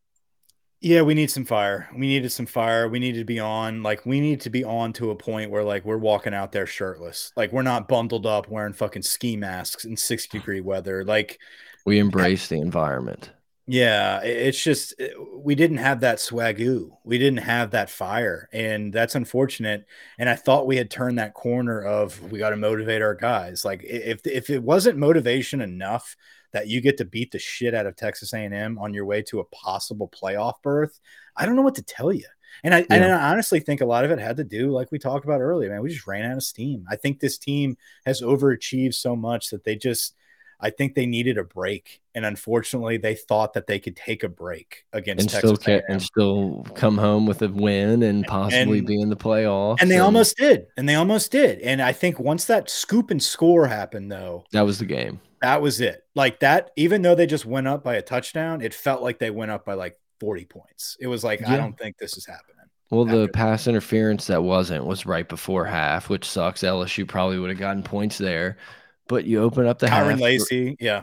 Yeah, 0.81 1.03
we 1.03 1.15
need 1.15 1.31
some 1.31 1.47
fire. 1.47 1.89
We 1.95 2.07
needed 2.07 2.31
some 2.31 2.47
fire. 2.47 2.89
We 2.89 2.99
needed 2.99 3.21
to 3.21 3.25
be 3.25 3.41
on. 3.41 3.83
Like 3.83 4.05
we 4.05 4.21
need 4.21 4.43
to 4.43 4.51
be 4.51 4.63
on 4.63 4.93
to 4.95 5.11
a 5.11 5.17
point 5.17 5.51
where 5.51 5.65
like 5.65 5.85
we're 5.85 5.97
walking 5.97 6.35
out 6.35 6.53
there 6.53 6.67
shirtless. 6.67 7.33
Like 7.35 7.53
we're 7.53 7.63
not 7.63 7.89
bundled 7.89 8.27
up 8.27 8.49
wearing 8.49 8.75
fucking 8.75 9.03
ski 9.03 9.37
masks 9.37 9.85
in 9.85 9.97
60 9.97 10.39
degree 10.39 10.61
weather. 10.61 11.05
Like 11.05 11.39
we 11.87 11.99
embrace 11.99 12.49
the 12.49 12.61
environment. 12.61 13.31
Yeah, 13.69 14.21
it's 14.23 14.63
just 14.63 14.95
eh, 15.01 15.09
we 15.35 15.57
didn't 15.57 15.79
have 15.79 16.01
that 16.01 16.19
swagoo. 16.19 16.91
We 17.03 17.19
didn't 17.19 17.41
have 17.41 17.73
that 17.73 17.91
fire, 17.91 18.49
and 18.53 18.93
that's 18.93 19.17
unfortunate. 19.17 19.87
And 20.19 20.29
I 20.29 20.37
thought 20.37 20.69
we 20.69 20.77
had 20.77 20.89
turned 20.89 21.19
that 21.19 21.35
corner 21.35 21.83
of 21.83 22.31
we 22.31 22.39
got 22.39 22.51
to 22.51 22.57
motivate 22.57 23.03
our 23.03 23.17
guys. 23.17 23.65
Like 23.65 23.83
if 23.83 24.25
if 24.25 24.51
it 24.51 24.63
wasn't 24.63 24.99
motivation 24.99 25.61
enough 25.61 26.17
that 26.53 26.69
you 26.69 26.81
get 26.81 26.97
to 26.99 27.05
beat 27.05 27.33
the 27.33 27.41
shit 27.41 27.75
out 27.75 27.87
of 27.87 27.97
Texas 27.97 28.33
A&M 28.33 28.79
on 28.79 28.95
your 28.95 29.05
way 29.05 29.21
to 29.23 29.41
a 29.41 29.45
possible 29.47 30.09
playoff 30.09 30.63
berth, 30.63 31.01
I 31.37 31.45
don't 31.45 31.57
know 31.57 31.63
what 31.63 31.75
to 31.75 31.83
tell 31.83 32.13
you. 32.13 32.27
And 32.63 32.73
I, 32.73 32.79
yeah. 32.79 32.87
and 32.91 33.05
I 33.05 33.33
honestly 33.33 33.61
think 33.61 33.81
a 33.81 33.87
lot 33.87 34.05
of 34.05 34.11
it 34.13 34.19
had 34.19 34.37
to 34.37 34.45
do, 34.45 34.71
like 34.71 34.91
we 34.93 34.99
talked 34.99 35.25
about 35.25 35.41
earlier, 35.41 35.71
man. 35.71 35.83
We 35.83 35.91
just 35.91 36.07
ran 36.07 36.31
out 36.31 36.37
of 36.37 36.43
steam. 36.43 36.87
I 36.89 36.97
think 36.97 37.19
this 37.19 37.37
team 37.37 37.77
has 38.07 38.23
overachieved 38.23 38.95
so 38.95 39.17
much 39.17 39.51
that 39.51 39.65
they 39.65 39.77
just 39.77 40.15
I 40.59 40.71
think 40.71 40.95
they 40.95 41.07
needed 41.07 41.37
a 41.37 41.45
break, 41.45 42.01
and 42.15 42.25
unfortunately, 42.25 42.97
they 42.97 43.15
thought 43.15 43.53
that 43.55 43.67
they 43.67 43.79
could 43.79 43.95
take 43.95 44.23
a 44.23 44.29
break 44.29 44.85
against 44.93 45.23
and 45.23 45.31
Texas 45.31 45.61
still 45.61 45.81
and 45.89 46.03
still 46.03 46.67
come 46.75 46.97
home 46.97 47.27
with 47.27 47.43
a 47.43 47.49
win 47.49 48.03
and 48.03 48.25
possibly 48.27 48.79
and, 48.79 48.87
be 48.87 49.01
in 49.01 49.11
the 49.11 49.17
playoffs. 49.17 49.79
And 49.81 49.91
they 49.91 49.97
and, 49.97 50.05
almost 50.05 50.37
did, 50.37 50.67
and 50.77 50.89
they 50.89 50.95
almost 50.95 51.31
did. 51.31 51.61
And 51.61 51.83
I 51.83 51.93
think 51.93 52.19
once 52.19 52.47
that 52.47 52.71
scoop 52.71 53.11
and 53.11 53.23
score 53.23 53.67
happened, 53.67 54.11
though, 54.11 54.45
that 54.53 54.63
was 54.63 54.79
the 54.79 54.87
game. 54.87 55.21
That 55.43 55.61
was 55.61 55.81
it. 55.81 56.05
Like 56.15 56.41
that, 56.41 56.71
even 56.77 57.03
though 57.03 57.15
they 57.15 57.27
just 57.27 57.45
went 57.45 57.69
up 57.69 57.85
by 57.85 57.97
a 57.97 58.03
touchdown, 58.03 58.63
it 58.63 58.73
felt 58.73 59.03
like 59.03 59.19
they 59.19 59.31
went 59.31 59.51
up 59.51 59.67
by 59.67 59.75
like 59.75 59.99
40 60.21 60.47
points. 60.47 60.97
It 60.99 61.07
was 61.07 61.23
like, 61.23 61.41
yeah. 61.41 61.53
I 61.53 61.57
don't 61.59 61.77
think 61.77 61.99
this 61.99 62.17
is 62.17 62.25
happening. 62.25 62.57
Well, 62.91 63.05
the 63.05 63.29
pass 63.29 63.67
interference 63.67 64.29
that 64.29 64.45
wasn't 64.45 64.87
was 64.87 65.07
right 65.07 65.29
before 65.29 65.65
half, 65.65 66.09
which 66.09 66.25
sucks. 66.25 66.63
LSU 66.63 67.07
probably 67.07 67.39
would 67.39 67.51
have 67.51 67.59
gotten 67.59 67.83
points 67.83 68.17
there. 68.17 68.59
But 69.09 69.25
you 69.25 69.41
open 69.43 69.67
up 69.67 69.79
the 69.79 69.87
Kyren 69.87 70.11
half. 70.13 70.21
Lacy, 70.21 70.77
yeah. 70.81 71.03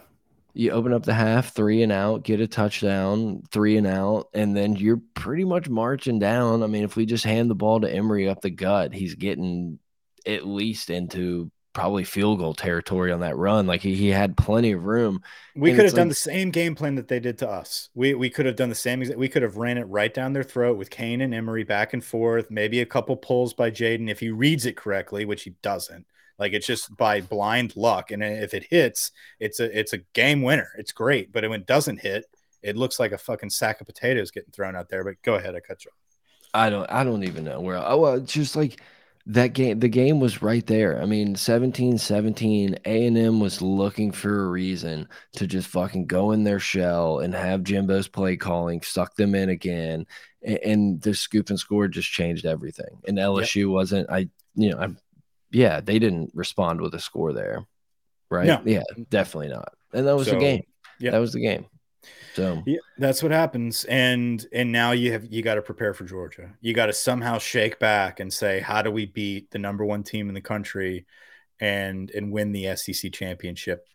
You 0.56 0.72
open 0.72 0.94
up 0.94 1.04
the 1.04 1.14
half, 1.14 1.54
three 1.54 1.82
and 1.82 1.92
out, 1.92 2.24
get 2.24 2.40
a 2.40 2.48
touchdown, 2.48 3.42
three 3.52 3.76
and 3.78 3.88
out, 3.88 4.30
and 4.34 4.56
then 4.56 4.76
you're 4.76 5.02
pretty 5.16 5.46
much 5.46 5.68
marching 5.68 6.20
down. 6.20 6.62
I 6.62 6.68
mean, 6.68 6.84
if 6.84 6.96
we 6.96 7.08
just 7.08 7.24
hand 7.24 7.50
the 7.50 7.56
ball 7.56 7.82
to 7.82 7.92
Emery 7.92 8.30
up 8.30 8.42
the 8.42 8.52
gut, 8.52 8.94
he's 8.94 9.16
getting 9.16 9.80
at 10.28 10.46
least 10.46 10.92
into 10.92 11.52
probably 11.74 12.04
field 12.04 12.38
goal 12.38 12.54
territory 12.54 13.12
on 13.12 13.22
that 13.22 13.36
run. 13.36 13.66
Like 13.66 13.82
he, 13.82 13.96
he 13.96 14.10
had 14.10 14.38
plenty 14.38 14.72
of 14.72 14.84
room. 14.86 15.22
We 15.56 15.72
and 15.72 15.78
could 15.78 15.86
have 15.86 15.96
done 15.96 16.08
the 16.08 16.16
same 16.16 16.52
game 16.52 16.76
plan 16.76 16.96
that 16.96 17.08
they 17.08 17.20
did 17.20 17.40
to 17.40 17.50
us. 17.50 17.90
We 17.96 18.14
we 18.14 18.30
could 18.30 18.46
have 18.46 18.56
done 18.56 18.70
the 18.70 18.76
same. 18.76 19.04
We 19.18 19.28
could 19.28 19.42
have 19.42 19.58
ran 19.58 19.78
it 19.78 19.86
right 19.86 20.14
down 20.14 20.34
their 20.34 20.44
throat 20.44 20.78
with 20.78 20.90
Cain 20.90 21.22
and 21.22 21.34
Emery 21.34 21.64
back 21.64 21.94
and 21.94 22.04
forth. 22.04 22.50
Maybe 22.50 22.80
a 22.80 22.86
couple 22.86 23.18
pulls 23.18 23.54
by 23.54 23.72
Jayden 23.72 24.10
if 24.10 24.20
he 24.20 24.30
reads 24.30 24.66
it 24.66 24.78
correctly, 24.78 25.26
which 25.26 25.44
he 25.44 25.52
doesn't. 25.62 26.06
Like 26.40 26.54
it's 26.54 26.68
just 26.68 26.96
by 26.96 27.22
blind 27.22 27.76
luck, 27.76 28.12
and 28.12 28.24
if 28.24 28.54
it 28.54 28.66
hits, 28.70 29.12
it's 29.40 29.60
a 29.60 29.78
it's 29.78 29.94
a 29.94 30.00
game 30.14 30.42
winner. 30.42 30.70
It's 30.78 30.92
great, 30.92 31.32
but 31.32 31.48
when 31.48 31.62
it 31.62 31.68
doesn't 31.68 32.02
hit, 32.02 32.26
it 32.62 32.76
looks 32.76 33.00
like 33.00 33.12
a 33.12 33.18
fucking 33.18 33.52
sack 33.52 33.82
of 33.82 33.88
potatoes 33.88 34.32
getting 34.32 34.52
thrown 34.52 34.76
out 34.76 34.90
there. 34.90 35.04
But 35.04 35.22
go 35.22 35.36
ahead, 35.36 35.56
I 35.56 35.60
cut 35.60 35.86
you 35.86 35.92
off. 35.92 35.98
I 36.54 36.70
don't 36.70 36.90
I 36.92 37.04
don't 37.04 37.24
even 37.24 37.44
know 37.44 37.62
where. 37.62 37.78
Oh, 37.78 37.98
well, 37.98 38.20
just 38.20 38.56
like 38.56 38.82
that 39.26 39.54
game 39.54 39.80
the 39.80 39.88
game 39.88 40.20
was 40.20 40.42
right 40.42 40.68
there 40.68 41.02
i 41.02 41.06
mean 41.06 41.34
17 41.34 41.98
17 41.98 42.76
a&m 42.86 43.40
was 43.40 43.62
looking 43.62 44.12
for 44.12 44.44
a 44.44 44.50
reason 44.50 45.08
to 45.32 45.48
just 45.48 45.70
fucking 45.70 46.06
go 46.06 46.32
in 46.32 46.44
their 46.44 46.60
shell 46.60 47.20
and 47.20 47.34
have 47.34 47.64
jimbo's 47.64 48.10
play 48.10 48.36
calling 48.36 48.82
suck 48.82 49.16
them 49.16 49.34
in 49.34 49.48
again 49.48 50.06
and, 50.42 50.58
and 50.58 51.02
the 51.02 51.14
scoop 51.14 51.50
and 51.50 51.60
score 51.60 51.88
just 51.88 52.12
changed 52.12 52.46
everything 52.46 53.00
and 53.08 53.18
lsu 53.18 53.62
yep. 53.62 53.68
wasn't 53.68 54.10
i 54.10 54.28
you 54.56 54.70
know 54.70 54.78
i'm 54.78 54.98
yeah 55.54 55.80
they 55.80 56.00
didn't 56.00 56.32
respond 56.34 56.82
with 56.82 56.94
a 56.96 57.00
score 57.00 57.34
there 57.34 57.66
right 58.30 58.48
no. 58.48 58.62
yeah 58.66 58.84
definitely 59.10 59.50
not 59.50 59.74
and 59.94 60.08
that 60.08 60.16
was 60.16 60.28
so, 60.28 60.34
the 60.34 60.40
game 60.40 60.64
yeah 61.00 61.12
that 61.12 61.20
was 61.20 61.34
the 61.34 61.40
game 61.40 61.66
so 62.36 62.64
yeah, 62.66 62.80
that's 62.98 63.22
what 63.22 63.32
happens. 63.32 63.84
And 63.86 64.46
and 64.52 64.72
now 64.72 64.92
you 64.92 65.12
have 65.12 65.26
you 65.26 65.42
got 65.42 65.56
to 65.56 65.62
prepare 65.62 65.94
for 65.94 66.06
Georgia. 66.06 66.52
You 66.62 66.74
got 66.74 66.88
to 66.88 66.94
somehow 66.94 67.38
shake 67.38 67.80
back 67.80 68.20
and 68.20 68.32
say, 68.32 68.60
how 68.60 68.82
do 68.82 68.92
we 68.92 69.06
beat 69.06 69.52
the 69.52 69.60
number 69.60 69.86
one 69.86 70.04
team 70.04 70.30
in 70.30 70.36
the 70.36 70.42
country 70.42 71.06
and 71.60 72.10
and 72.12 72.32
win 72.32 72.52
the 72.52 72.76
SEC 72.76 73.12
championship? 73.12 73.88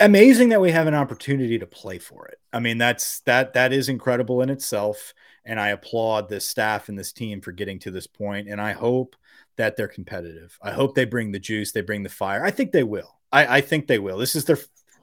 Amazing 0.00 0.48
that 0.50 0.60
we 0.60 0.70
have 0.70 0.86
an 0.86 0.94
opportunity 0.94 1.58
to 1.58 1.66
play 1.66 1.98
for 1.98 2.26
it. 2.28 2.38
I 2.52 2.60
mean, 2.60 2.78
that's 2.78 3.20
that 3.20 3.54
that 3.54 3.72
is 3.72 3.88
incredible 3.88 4.42
in 4.42 4.50
itself. 4.50 5.14
And 5.44 5.58
I 5.58 5.68
applaud 5.68 6.28
this 6.28 6.46
staff 6.46 6.88
and 6.88 6.98
this 6.98 7.12
team 7.12 7.40
for 7.40 7.52
getting 7.52 7.78
to 7.80 7.90
this 7.90 8.06
point. 8.06 8.48
And 8.48 8.60
I 8.60 8.72
hope 8.72 9.16
that 9.60 9.76
they're 9.76 9.88
competitive. 9.88 10.58
I 10.62 10.72
hope 10.72 10.94
they 10.94 11.04
bring 11.04 11.32
the 11.32 11.38
juice, 11.38 11.72
they 11.72 11.82
bring 11.82 12.02
the 12.02 12.08
fire. 12.08 12.42
I 12.42 12.50
think 12.50 12.72
they 12.72 12.82
will. 12.82 13.18
I, 13.30 13.58
I 13.58 13.60
think 13.60 13.86
they 13.86 13.98
will. 13.98 14.16
This 14.16 14.34
is 14.34 14.46
their 14.46 14.58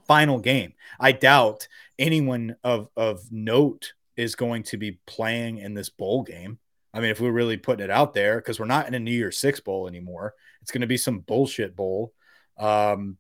final 0.08 0.40
game. 0.40 0.74
I 1.00 1.12
doubt 1.12 1.68
anyone 2.00 2.56
of 2.64 2.90
of 2.98 3.22
note 3.32 3.94
is 4.16 4.34
going 4.34 4.64
to 4.64 4.78
be 4.78 5.00
playing 5.06 5.60
in 5.60 5.76
this 5.76 5.90
bowl 5.90 6.24
game. 6.24 6.58
I 6.92 7.02
mean, 7.02 7.12
if 7.12 7.22
we're 7.22 7.32
really 7.32 7.58
putting 7.58 7.84
it 7.84 7.92
out 7.92 8.16
there, 8.16 8.38
because 8.38 8.60
we're 8.60 8.66
not 8.66 8.88
in 8.88 8.96
a 8.96 9.00
New 9.00 9.12
Year's 9.12 9.38
Six 9.38 9.60
bowl 9.60 9.88
anymore, 9.88 10.34
it's 10.64 10.72
going 10.72 10.82
to 10.82 10.88
be 10.88 10.98
some 10.98 11.20
bullshit 11.20 11.76
bowl. 11.76 12.14
Um, 12.58 13.18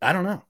I 0.00 0.12
don't 0.12 0.24
know. 0.24 0.44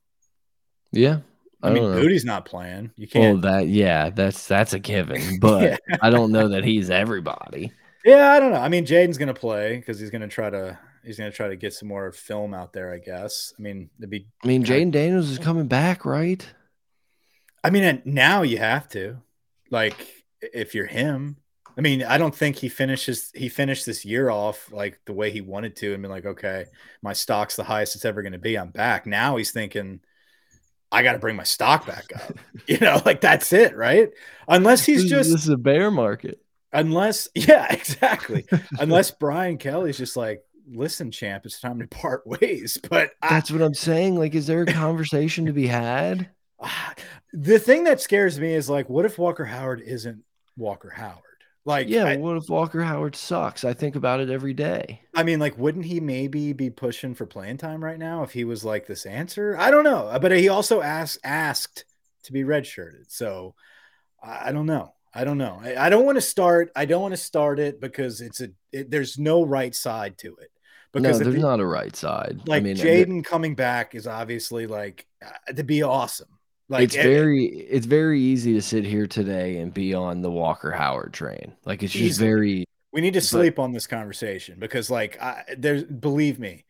Yeah, 0.93 1.21
I, 1.63 1.71
I 1.71 1.73
mean, 1.73 1.85
Boutte's 1.85 2.27
not 2.27 2.45
playing. 2.45 2.91
You 2.97 3.09
can't. 3.09 3.43
Well, 3.43 3.53
that 3.53 3.69
yeah, 3.69 4.11
that's 4.11 4.47
that's 4.47 4.75
a 4.75 4.79
given. 4.79 5.23
But 5.41 5.81
yeah. 5.89 5.97
I 6.03 6.11
don't 6.11 6.33
know 6.33 6.49
that 6.49 6.65
he's 6.65 6.91
everybody. 6.91 7.73
Yeah, 8.05 8.33
I 8.33 8.41
don't 8.41 8.53
know. 8.53 8.61
I 8.61 8.69
mean, 8.69 8.85
Jayden's 8.85 9.19
going 9.19 9.33
to 9.33 9.41
play 9.41 9.77
because 9.77 10.01
he's 10.01 10.11
going 10.11 10.23
to 10.23 10.29
try 10.29 10.51
to 10.51 10.79
he's 11.05 11.19
going 11.19 11.31
to 11.31 11.37
try 11.37 11.49
to 11.49 11.57
get 11.57 11.73
some 11.73 11.89
more 11.89 12.13
film 12.13 12.55
out 12.55 12.73
there. 12.73 12.93
I 12.93 12.99
guess. 12.99 13.53
I 13.59 13.63
mean, 13.63 13.91
it'd 13.99 14.11
be. 14.11 14.27
I 14.43 14.47
mean, 14.47 14.65
Jayden 14.65 14.91
Daniels 14.91 15.31
is 15.31 15.39
coming 15.39 15.67
back, 15.69 16.05
right? 16.05 16.47
I 17.65 17.71
mean, 17.71 17.85
and 17.85 18.05
now 18.05 18.43
you 18.43 18.59
have 18.59 18.89
to, 18.91 19.19
like, 19.71 20.25
if 20.41 20.75
you're 20.75 20.87
him. 20.87 21.37
I 21.79 21.81
mean, 21.81 22.03
I 22.03 22.19
don't 22.19 22.35
think 22.35 22.57
he 22.57 22.69
finishes. 22.69 23.31
He 23.35 23.49
finished 23.49 23.87
this 23.87 24.05
year 24.05 24.29
off 24.29 24.71
like 24.73 25.01
the 25.07 25.15
way 25.15 25.31
he 25.31 25.41
wanted 25.41 25.77
to, 25.77 25.95
and 25.95 26.03
been 26.03 26.11
like, 26.11 26.27
okay, 26.27 26.67
my 27.03 27.13
stock's 27.13 27.57
the 27.57 27.65
highest 27.65 27.95
it's 27.95 28.05
ever 28.05 28.23
going 28.23 28.33
to 28.33 28.39
be. 28.39 28.59
I'm 28.59 28.71
back. 28.71 29.07
Now 29.07 29.37
he's 29.37 29.53
thinking, 29.53 30.01
I 30.91 31.03
got 31.03 31.13
to 31.13 31.19
bring 31.19 31.37
my 31.37 31.45
stock 31.45 31.87
back 31.87 32.05
up. 32.15 32.37
you 32.67 32.79
know, 32.79 33.01
like 33.07 33.23
that's 33.23 33.53
it, 33.53 33.75
right? 33.75 34.11
Unless 34.49 34.85
he's 34.85 35.09
just 35.09 35.31
this 35.31 35.45
is 35.45 35.49
a 35.49 35.57
bear 35.57 35.91
market. 35.91 36.42
Unless, 36.73 37.29
yeah, 37.35 37.73
exactly. 37.73 38.47
unless 38.79 39.11
Brian 39.11 39.59
Kelly's 39.59 39.99
just 39.99 40.17
like, 40.17 40.43
listen, 40.71 41.11
champ, 41.11 41.45
it's 41.47 41.61
time 41.61 41.79
to 41.81 41.87
part 41.87 42.27
ways. 42.27 42.79
But 42.89 43.13
that's 43.23 43.51
I, 43.51 43.55
what 43.55 43.63
I'm 43.63 43.75
saying. 43.75 44.19
Like, 44.19 44.35
is 44.35 44.47
there 44.47 44.63
a 44.63 44.67
conversation 44.67 45.47
to 45.47 45.53
be 45.53 45.67
had? 45.67 46.29
The 47.35 47.59
thing 47.59 47.85
that 47.85 47.99
scares 47.99 48.39
me 48.39 48.53
is 48.53 48.69
like, 48.69 48.91
what 48.91 49.07
if 49.07 49.17
Walker 49.17 49.47
Howard 49.47 49.81
isn't 49.81 50.23
Walker 50.59 50.91
Howard? 50.91 51.23
Like, 51.65 51.89
yeah, 51.89 52.05
I, 52.05 52.17
what 52.17 52.37
if 52.37 52.49
Walker 52.51 52.83
Howard 52.83 53.17
sucks? 53.17 53.65
I 53.65 53.73
think 53.73 53.97
about 53.97 54.21
it 54.21 54.29
every 54.29 54.53
day. 54.53 55.01
I 55.15 55.23
mean, 55.23 55.39
like, 55.39 55.57
wouldn't 55.57 55.87
he 55.87 55.99
maybe 55.99 56.53
be 56.53 56.69
pushing 56.69 57.15
for 57.15 57.25
playing 57.25 57.57
time 57.57 57.83
right 57.83 57.99
now 57.99 58.23
if 58.23 58.33
he 58.33 58.45
was 58.45 58.67
like 58.67 58.87
this 58.87 59.07
answer? 59.07 59.57
I 59.59 59.71
don't 59.71 59.85
know, 59.85 60.15
but 60.21 60.33
he 60.33 60.51
also 60.51 60.83
asked 60.83 61.21
asked 61.25 61.87
to 62.25 62.33
be 62.35 62.43
redshirted, 62.43 63.11
so 63.11 63.55
I, 64.23 64.49
I 64.49 64.53
don't 64.53 64.67
know. 64.67 64.93
I 65.15 65.25
don't 65.25 65.39
know. 65.39 65.61
I, 65.63 65.87
I 65.87 65.89
don't 65.91 66.05
want 66.05 66.17
to 66.17 66.23
start. 66.23 66.73
I 66.75 66.85
don't 66.85 67.03
want 67.03 67.13
to 67.13 67.19
start 67.19 67.59
it 67.59 67.81
because 67.81 68.21
it's 68.21 68.41
a. 68.41 68.49
It, 68.73 68.91
there's 68.91 69.19
no 69.19 69.45
right 69.45 69.75
side 69.75 70.19
to 70.19 70.37
it. 70.37 70.51
Because 70.93 71.21
no, 71.21 71.31
there's 71.31 71.43
not 71.43 71.61
a 71.61 71.67
right 71.67 71.95
side. 71.95 72.43
Like 72.47 72.63
I 72.63 72.65
mean, 72.65 72.77
Jayden 72.77 73.25
coming 73.25 73.55
back 73.55 73.95
is 73.95 74.07
obviously 74.07 74.67
like 74.67 75.07
uh, 75.25 75.53
to 75.53 75.65
be 75.65 75.83
awesome. 75.83 76.29
Like 76.69 76.85
it's 76.85 76.97
very 76.97 77.47
it's 77.47 77.87
very 77.87 78.21
easy 78.21 78.55
to 78.55 78.63
sit 78.63 78.85
here 78.85 79.07
today 79.07 79.59
and 79.59 79.73
be 79.73 79.95
on 79.95 80.23
the 80.23 80.31
Walker 80.31 80.71
Howard 80.71 81.13
train. 81.13 81.53
Like 81.65 81.83
it's 81.83 81.93
just 81.93 82.19
very 82.19 82.67
we 82.93 83.01
need 83.01 83.15
to 83.15 83.21
sleep 83.21 83.57
but, 83.57 83.63
on 83.63 83.73
this 83.73 83.87
conversation 83.87 84.59
because 84.59 84.91
like 84.91 85.21
I, 85.21 85.45
there's 85.57 85.85
believe 85.85 86.39
me, 86.39 86.65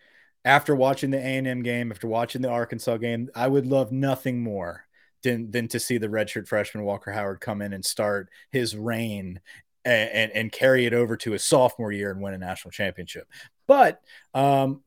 after 0.44 0.74
watching 0.74 1.10
the 1.10 1.18
A&M 1.18 1.62
game, 1.62 1.92
after 1.92 2.08
watching 2.08 2.42
the 2.42 2.48
Arkansas 2.48 2.96
game, 2.96 3.28
I 3.34 3.46
would 3.46 3.66
love 3.66 3.92
nothing 3.92 4.42
more 4.42 4.86
than 5.22 5.50
than 5.50 5.68
to 5.68 5.80
see 5.80 5.98
the 5.98 6.08
redshirt 6.08 6.48
freshman 6.48 6.84
Walker 6.84 7.12
Howard 7.12 7.40
come 7.40 7.62
in 7.62 7.72
and 7.72 7.84
start 7.84 8.28
his 8.50 8.76
reign 8.76 9.40
and, 9.84 10.10
and, 10.10 10.32
and 10.32 10.52
carry 10.52 10.86
it 10.86 10.94
over 10.94 11.16
to 11.18 11.32
his 11.32 11.44
sophomore 11.44 11.92
year 11.92 12.10
and 12.10 12.20
win 12.20 12.34
a 12.34 12.38
national 12.38 12.72
championship. 12.72 13.28
But 13.66 14.00
um, 14.34 14.82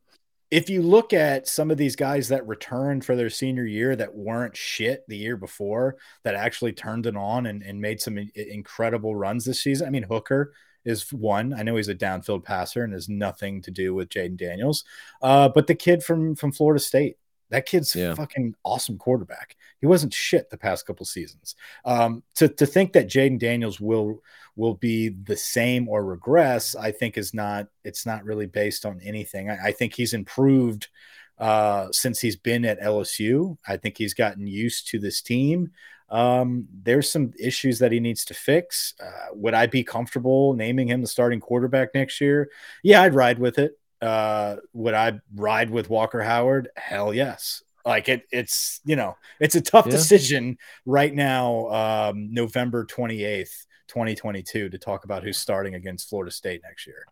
if 0.52 0.70
you 0.70 0.82
look 0.82 1.12
at 1.12 1.48
some 1.48 1.72
of 1.72 1.78
these 1.78 1.96
guys 1.96 2.30
that 2.30 2.48
returned 2.48 3.04
for 3.04 3.16
their 3.16 3.30
senior 3.30 3.66
year 3.66 3.96
that 3.96 4.16
weren't 4.16 4.56
shit 4.56 5.04
the 5.08 5.18
year 5.18 5.38
before, 5.38 5.98
that 6.24 6.36
actually 6.36 6.74
turned 6.74 7.08
it 7.08 7.18
on 7.18 7.48
and, 7.48 7.64
and 7.64 7.82
made 7.82 8.00
some 8.00 8.18
incredible 8.36 9.16
runs 9.16 9.44
this 9.44 9.62
season. 9.62 9.88
I 9.88 9.90
mean, 9.90 10.04
Hooker 10.04 10.54
is 10.86 11.12
one. 11.12 11.54
I 11.54 11.64
know 11.64 11.76
he's 11.76 11.90
a 11.90 11.96
downfield 11.96 12.44
passer 12.44 12.84
and 12.84 12.94
has 12.94 13.10
nothing 13.10 13.62
to 13.64 13.72
do 13.72 13.94
with 13.94 14.10
Jayden 14.10 14.38
Daniels. 14.38 14.86
Uh, 15.22 15.50
but 15.50 15.68
the 15.68 15.76
kid 15.76 16.04
from 16.04 16.36
from 16.36 16.52
Florida 16.52 16.80
State, 16.80 17.18
that 17.50 17.66
kid's 17.66 17.96
yeah. 17.96 18.14
fucking 18.14 18.56
awesome 18.64 18.98
quarterback. 18.98 19.56
He 19.86 19.88
wasn't 19.88 20.16
shit 20.16 20.50
the 20.50 20.58
past 20.58 20.88
couple 20.88 21.06
seasons. 21.06 21.54
Um, 21.86 22.24
to 22.38 22.48
to 22.48 22.66
think 22.66 22.94
that 22.94 23.08
Jayden 23.08 23.38
Daniels 23.38 23.80
will 23.80 24.24
will 24.56 24.74
be 24.74 25.10
the 25.10 25.38
same 25.38 25.88
or 25.88 26.04
regress, 26.04 26.76
I 26.76 26.92
think 26.92 27.20
is 27.20 27.36
not. 27.36 27.68
It's 27.84 28.04
not 28.04 28.24
really 28.24 28.48
based 28.48 28.84
on 28.84 29.00
anything. 29.04 29.52
I, 29.52 29.68
I 29.68 29.72
think 29.74 29.94
he's 29.94 30.16
improved 30.16 30.88
uh, 31.38 31.90
since 31.92 32.20
he's 32.20 32.36
been 32.36 32.66
at 32.66 32.82
LSU. 32.82 33.58
I 33.68 33.78
think 33.78 33.96
he's 34.00 34.16
gotten 34.16 34.48
used 34.48 34.88
to 34.88 34.98
this 34.98 35.22
team. 35.22 35.70
Um, 36.10 36.68
there's 36.82 37.12
some 37.12 37.34
issues 37.40 37.78
that 37.78 37.92
he 37.92 38.00
needs 38.00 38.26
to 38.26 38.34
fix. 38.34 38.96
Uh, 39.00 39.34
would 39.34 39.54
I 39.54 39.68
be 39.68 39.84
comfortable 39.84 40.54
naming 40.54 40.88
him 40.88 41.02
the 41.02 41.08
starting 41.08 41.40
quarterback 41.40 41.90
next 41.94 42.20
year? 42.20 42.50
Yeah, 42.82 43.04
I'd 43.04 43.14
ride 43.14 43.38
with 43.38 43.60
it. 43.60 43.78
Uh, 44.02 44.56
would 44.74 44.96
I 44.96 45.20
ride 45.36 45.70
with 45.70 45.92
Walker 45.92 46.24
Howard? 46.24 46.70
Hell 46.76 47.14
yes. 47.14 47.62
Like 47.86 48.10
it, 48.10 48.24
it's 48.32 48.82
you 48.84 48.96
know, 48.96 49.16
it's 49.40 49.56
a 49.56 49.62
tough 49.62 49.86
yeah. 49.86 49.92
decision 49.92 50.58
right 50.86 51.14
now, 51.14 51.70
um, 51.70 52.34
November 52.34 52.84
twenty 52.86 53.24
eighth, 53.24 53.66
twenty 53.88 54.16
twenty 54.16 54.42
two, 54.42 54.70
to 54.70 54.78
talk 54.80 55.06
about 55.06 55.24
who's 55.24 55.38
starting 55.38 55.76
against 55.76 56.10
Florida 56.10 56.32
State 56.32 56.62
next 56.64 56.88
year. 56.88 57.06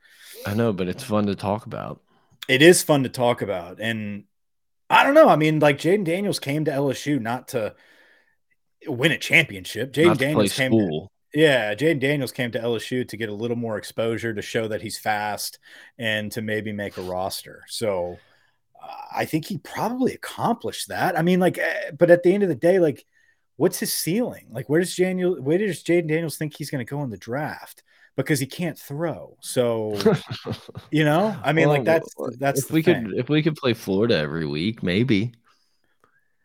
I 0.48 0.56
know, 0.56 0.74
but 0.74 0.88
it's 0.88 1.04
fun 1.04 1.28
to 1.28 1.36
talk 1.36 1.68
about. 1.68 2.02
It 2.50 2.62
is 2.62 2.82
fun 2.82 3.04
to 3.04 3.10
talk 3.10 3.44
about, 3.44 3.80
and 3.80 4.24
I 4.90 5.04
don't 5.04 5.14
know. 5.14 5.30
I 5.30 5.36
mean, 5.36 5.60
like 5.60 5.78
Jayden 5.78 6.06
Daniels 6.06 6.40
came 6.40 6.66
to 6.66 6.72
LSU 6.72 7.22
not 7.22 7.50
to 7.50 7.76
win 8.88 9.12
a 9.12 9.18
championship. 9.18 9.94
Jayden 9.94 10.18
Daniels 10.18 10.54
came. 10.54 10.72
To, 10.72 11.08
yeah, 11.36 11.76
Jayden 11.76 12.00
Daniels 12.00 12.32
came 12.32 12.52
to 12.52 12.60
LSU 12.60 13.08
to 13.08 13.18
get 13.18 13.30
a 13.30 13.34
little 13.34 13.58
more 13.58 13.78
exposure 13.78 14.34
to 14.34 14.42
show 14.42 14.68
that 14.68 14.82
he's 14.82 14.98
fast 14.98 15.60
and 16.00 16.32
to 16.32 16.42
maybe 16.42 16.72
make 16.72 16.98
a 16.98 17.02
roster. 17.02 17.64
So 17.68 18.18
I 19.16 19.26
think 19.26 19.46
he 19.46 19.58
probably 19.58 20.14
accomplished 20.14 20.90
that. 20.90 21.18
I 21.18 21.22
mean, 21.22 21.40
like, 21.40 21.58
eh, 21.58 21.92
but 21.98 22.12
at 22.12 22.24
the 22.24 22.34
end 22.34 22.44
of 22.44 22.50
the 22.50 22.56
day, 22.56 22.80
like, 22.80 23.06
what's 23.58 23.80
his 23.80 23.94
ceiling? 23.94 24.48
Like, 24.52 24.70
where 24.70 24.80
does 24.80 24.96
Daniel, 24.96 25.42
where 25.42 25.58
does 25.58 25.84
Jayden 25.84 26.08
Daniels 26.08 26.38
think 26.38 26.56
he's 26.56 26.70
going 26.70 26.86
to 26.86 26.90
go 26.90 27.04
in 27.04 27.10
the 27.10 27.18
draft? 27.18 27.84
Because 28.16 28.40
he 28.40 28.46
can't 28.46 28.78
throw. 28.78 29.38
So, 29.42 30.00
you 30.92 31.04
know, 31.04 31.36
I 31.44 31.52
mean, 31.54 31.68
well, 31.68 31.78
like 31.78 31.86
that's 31.86 32.14
that's 32.38 32.64
if 32.66 32.72
we 32.72 32.84
thing. 32.84 33.06
could 33.06 33.14
if 33.18 33.30
we 33.30 33.42
could 33.42 33.56
play 33.56 33.74
Florida 33.74 34.18
every 34.18 34.46
week, 34.46 34.84
maybe. 34.84 35.34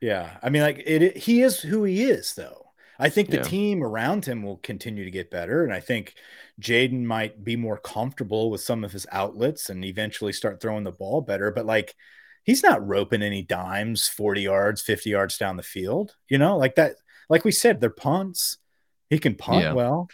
Yeah, 0.00 0.38
I 0.42 0.48
mean, 0.48 0.62
like 0.62 0.82
it, 0.86 1.02
it 1.02 1.16
he 1.18 1.42
is 1.42 1.60
who 1.60 1.84
he 1.84 2.04
is, 2.04 2.34
though. 2.34 2.72
I 2.98 3.10
think 3.10 3.28
the 3.28 3.36
yeah. 3.36 3.42
team 3.42 3.84
around 3.84 4.24
him 4.24 4.42
will 4.42 4.56
continue 4.56 5.04
to 5.04 5.10
get 5.10 5.30
better, 5.30 5.62
and 5.62 5.72
I 5.72 5.80
think 5.80 6.14
Jayden 6.60 7.04
might 7.04 7.44
be 7.44 7.56
more 7.56 7.78
comfortable 7.78 8.50
with 8.50 8.60
some 8.60 8.82
of 8.82 8.92
his 8.92 9.06
outlets 9.12 9.70
and 9.70 9.84
eventually 9.84 10.32
start 10.32 10.60
throwing 10.60 10.84
the 10.84 10.90
ball 10.90 11.20
better. 11.20 11.50
But 11.50 11.66
like, 11.66 11.94
he's 12.48 12.62
not 12.62 12.84
roping 12.88 13.20
any 13.20 13.42
dimes 13.42 14.08
40 14.08 14.40
yards, 14.40 14.80
50 14.80 15.10
yards 15.10 15.36
down 15.36 15.58
the 15.58 15.62
field, 15.62 16.16
you 16.30 16.38
know, 16.38 16.56
like 16.56 16.76
that. 16.76 16.94
Like 17.28 17.44
we 17.44 17.52
said, 17.52 17.78
they're 17.78 17.90
punts. 17.90 18.56
He 19.10 19.18
can 19.18 19.34
punt 19.34 19.64
yeah. 19.64 19.72
well. 19.74 20.08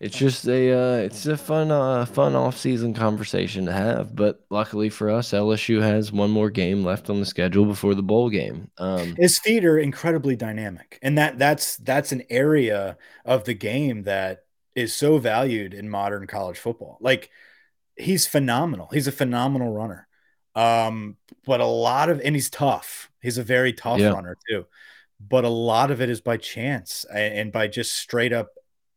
It's 0.00 0.18
just 0.18 0.46
a 0.46 0.72
uh, 0.72 0.96
it's 0.96 1.24
a 1.26 1.36
fun 1.36 1.70
uh, 1.70 2.04
fun 2.04 2.34
off 2.34 2.58
season 2.58 2.92
conversation 2.92 3.66
to 3.66 3.72
have. 3.72 4.14
But 4.14 4.44
luckily 4.50 4.90
for 4.90 5.08
us, 5.08 5.30
LSU 5.30 5.80
has 5.80 6.12
one 6.12 6.30
more 6.30 6.50
game 6.50 6.84
left 6.84 7.08
on 7.08 7.20
the 7.20 7.26
schedule 7.26 7.64
before 7.64 7.94
the 7.94 8.02
bowl 8.02 8.28
game. 8.28 8.68
Um, 8.78 9.14
His 9.16 9.38
feet 9.38 9.64
are 9.64 9.78
incredibly 9.78 10.36
dynamic, 10.36 10.98
and 11.02 11.16
that 11.16 11.38
that's 11.38 11.76
that's 11.76 12.12
an 12.12 12.24
area 12.28 12.98
of 13.24 13.44
the 13.44 13.54
game 13.54 14.02
that 14.02 14.44
is 14.74 14.92
so 14.92 15.18
valued 15.18 15.72
in 15.72 15.88
modern 15.88 16.26
college 16.26 16.58
football. 16.58 16.98
Like 17.00 17.30
he's 17.96 18.26
phenomenal. 18.26 18.88
He's 18.92 19.06
a 19.06 19.12
phenomenal 19.12 19.72
runner. 19.72 20.08
Um, 20.54 21.16
but 21.46 21.60
a 21.60 21.66
lot 21.66 22.08
of 22.08 22.20
and 22.20 22.34
he's 22.34 22.50
tough. 22.50 23.10
He's 23.20 23.38
a 23.38 23.42
very 23.42 23.72
tough 23.72 24.00
yeah. 24.00 24.10
runner 24.10 24.36
too. 24.48 24.66
But 25.20 25.44
a 25.44 25.48
lot 25.48 25.90
of 25.90 26.00
it 26.00 26.10
is 26.10 26.20
by 26.20 26.36
chance 26.36 27.04
and 27.12 27.52
by 27.52 27.68
just 27.68 27.96
straight 27.96 28.32
up 28.32 28.48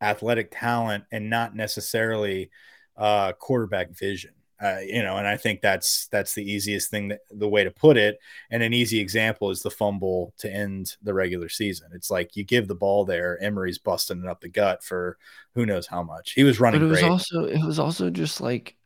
athletic 0.01 0.49
talent 0.51 1.03
and 1.12 1.30
not 1.30 1.56
necessarily 1.56 2.49
uh, 2.97 3.34
quarterback 3.34 3.91
vision. 3.91 4.32
Uh, 4.62 4.78
you 4.86 5.03
know, 5.03 5.18
and 5.18 5.28
I 5.28 5.36
think 5.36 5.62
that's 5.62 6.08
that's 6.08 6.34
the 6.34 6.49
easiest 6.49 6.89
thing 6.89 7.10
that 7.10 7.20
the 7.30 7.47
way 7.47 7.66
to 7.66 7.72
put 7.72 7.97
it. 7.97 8.20
And 8.49 8.64
an 8.64 8.74
easy 8.74 8.99
example 8.99 9.51
is 9.51 9.62
the 9.62 9.70
fumble 9.70 10.34
to 10.38 10.51
end 10.51 10.95
the 11.03 11.14
regular 11.14 11.49
season. 11.49 11.89
It's 11.93 12.10
like 12.10 12.38
you 12.38 12.45
give 12.45 12.68
the 12.68 12.76
ball 12.76 13.03
there, 13.03 13.41
Emery's 13.43 13.80
busting 13.80 14.24
it 14.24 14.28
up 14.28 14.39
the 14.39 14.47
gut 14.47 14.82
for 14.82 15.18
who 15.56 15.66
knows 15.66 15.88
how 15.88 16.03
much. 16.03 16.32
He 16.32 16.43
was 16.43 16.60
running. 16.60 16.80
But 16.80 16.86
it 16.86 16.89
was 16.89 16.99
great. 17.01 17.12
also 17.12 17.43
it 17.43 17.66
was 17.66 17.80
also 17.80 18.10
just 18.10 18.39
like 18.39 18.78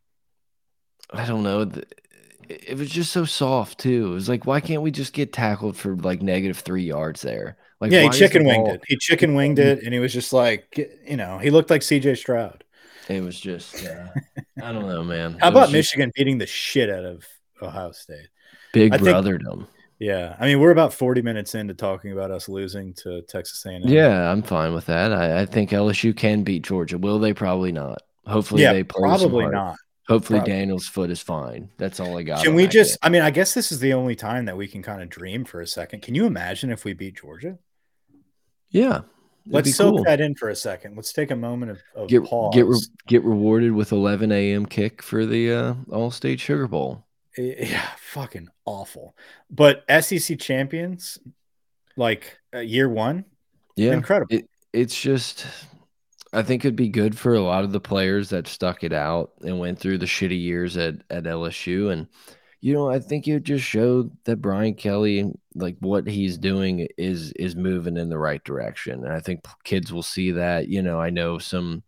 I 1.11 1.25
don't 1.25 1.43
know. 1.43 1.71
It 2.49 2.77
was 2.77 2.89
just 2.89 3.13
so 3.13 3.25
soft 3.25 3.77
too. 3.79 4.07
It 4.07 4.13
was 4.13 4.27
like, 4.27 4.45
why 4.45 4.59
can't 4.59 4.81
we 4.81 4.89
just 4.89 5.13
get 5.13 5.31
tackled 5.31 5.77
for 5.77 5.95
like 5.95 6.21
negative 6.23 6.57
three 6.57 6.83
yards 6.83 7.21
there? 7.21 7.57
Like, 7.79 7.91
yeah, 7.91 8.01
he 8.01 8.09
chicken 8.09 8.43
winged 8.43 8.67
it. 8.67 8.81
He 8.87 8.97
chicken 8.97 9.35
winged 9.35 9.59
it, 9.59 9.83
and 9.83 9.93
he 9.93 9.99
was 9.99 10.11
just 10.11 10.33
like, 10.33 10.77
you 11.07 11.15
know, 11.15 11.37
he 11.37 11.51
looked 11.51 11.69
like 11.69 11.83
C.J. 11.83 12.15
Stroud. 12.15 12.63
It 13.07 13.23
was 13.23 13.39
just, 13.39 13.85
uh, 13.85 14.07
I 14.63 14.71
don't 14.71 14.87
know, 14.87 15.03
man. 15.03 15.37
How 15.39 15.49
about 15.49 15.71
Michigan 15.71 16.11
beating 16.15 16.37
the 16.37 16.45
shit 16.45 16.89
out 16.89 17.05
of 17.05 17.25
Ohio 17.61 17.91
State? 17.91 18.27
Big 18.73 18.93
brothered 18.93 19.43
them. 19.43 19.67
Yeah, 19.99 20.35
I 20.39 20.45
mean, 20.45 20.59
we're 20.59 20.71
about 20.71 20.93
forty 20.93 21.21
minutes 21.21 21.55
into 21.55 21.73
talking 21.73 22.13
about 22.13 22.31
us 22.31 22.49
losing 22.49 22.93
to 22.95 23.21
Texas 23.23 23.65
A&M. 23.65 23.81
Yeah, 23.85 24.31
I'm 24.31 24.41
fine 24.41 24.73
with 24.73 24.85
that. 24.87 25.11
I, 25.13 25.41
I 25.41 25.45
think 25.45 25.71
LSU 25.71 26.15
can 26.15 26.43
beat 26.43 26.63
Georgia. 26.63 26.97
Will 26.97 27.19
they? 27.19 27.33
Probably 27.33 27.71
not. 27.71 28.01
Hopefully, 28.25 28.61
yeah, 28.61 28.73
they 28.73 28.83
probably 28.83 29.47
not. 29.47 29.75
Hopefully, 30.09 30.39
probably. 30.39 30.53
Daniel's 30.53 30.87
foot 30.87 31.09
is 31.09 31.21
fine. 31.21 31.69
That's 31.77 31.99
all 31.99 32.17
I 32.17 32.23
got. 32.23 32.43
Can 32.43 32.55
we 32.55 32.67
just? 32.67 32.99
Game. 33.01 33.07
I 33.07 33.09
mean, 33.09 33.21
I 33.21 33.29
guess 33.29 33.53
this 33.53 33.71
is 33.71 33.79
the 33.79 33.93
only 33.93 34.15
time 34.15 34.45
that 34.45 34.57
we 34.57 34.67
can 34.67 34.81
kind 34.81 35.01
of 35.01 35.09
dream 35.09 35.45
for 35.45 35.61
a 35.61 35.67
second. 35.67 36.01
Can 36.01 36.15
you 36.15 36.25
imagine 36.25 36.71
if 36.71 36.83
we 36.83 36.93
beat 36.93 37.17
Georgia? 37.17 37.57
Yeah, 38.71 39.01
Let's 39.49 39.75
soak 39.75 39.95
cool. 39.95 40.03
that 40.03 40.21
in 40.21 40.35
for 40.35 40.49
a 40.49 40.55
second. 40.55 40.95
Let's 40.95 41.11
take 41.11 41.31
a 41.31 41.35
moment 41.35 41.71
of, 41.71 41.81
of 41.95 42.07
get, 42.07 42.23
pause. 42.23 42.53
Get 42.53 42.67
re 42.67 42.77
get 43.07 43.23
rewarded 43.23 43.71
with 43.71 43.91
11 43.91 44.31
a.m. 44.31 44.65
kick 44.65 45.01
for 45.01 45.25
the 45.25 45.51
uh, 45.51 45.73
All 45.91 46.11
State 46.11 46.39
Sugar 46.39 46.67
Bowl. 46.67 47.05
Yeah, 47.37 47.87
fucking 47.97 48.49
awful. 48.65 49.15
But 49.49 49.83
SEC 50.01 50.39
champions, 50.39 51.17
like 51.95 52.37
uh, 52.53 52.59
year 52.59 52.89
one, 52.89 53.25
yeah, 53.75 53.93
incredible. 53.93 54.35
It, 54.35 54.49
it's 54.73 54.99
just, 54.99 55.47
I 56.31 56.43
think 56.43 56.63
it'd 56.63 56.75
be 56.75 56.89
good 56.89 57.17
for 57.17 57.33
a 57.33 57.41
lot 57.41 57.63
of 57.63 57.71
the 57.71 57.79
players 57.79 58.29
that 58.29 58.47
stuck 58.47 58.83
it 58.83 58.93
out 58.93 59.31
and 59.41 59.59
went 59.59 59.79
through 59.79 59.97
the 59.97 60.05
shitty 60.05 60.39
years 60.39 60.77
at 60.77 60.95
at 61.09 61.23
LSU 61.23 61.91
and 61.91 62.07
you 62.61 62.73
know, 62.73 62.89
I 62.89 62.99
think 62.99 63.27
it 63.27 63.43
just 63.43 63.63
showed 63.63 64.11
that 64.25 64.41
Brian 64.41 64.73
Kelly, 64.73 65.31
like 65.55 65.77
what 65.79 66.05
he's 66.07 66.37
doing, 66.37 66.87
is 66.97 67.31
is 67.33 67.55
moving 67.55 67.95
in 67.95 68.09
the 68.09 68.17
right 68.17 68.43
direction, 68.43 69.05
and 69.05 69.13
I 69.13 69.19
think 69.21 69.45
kids 69.63 69.93
will 69.93 70.03
see 70.03 70.31
that. 70.31 70.67
You 70.67 70.81
know, 70.81 70.99
I 70.99 71.09
know 71.09 71.37
some 71.37 71.83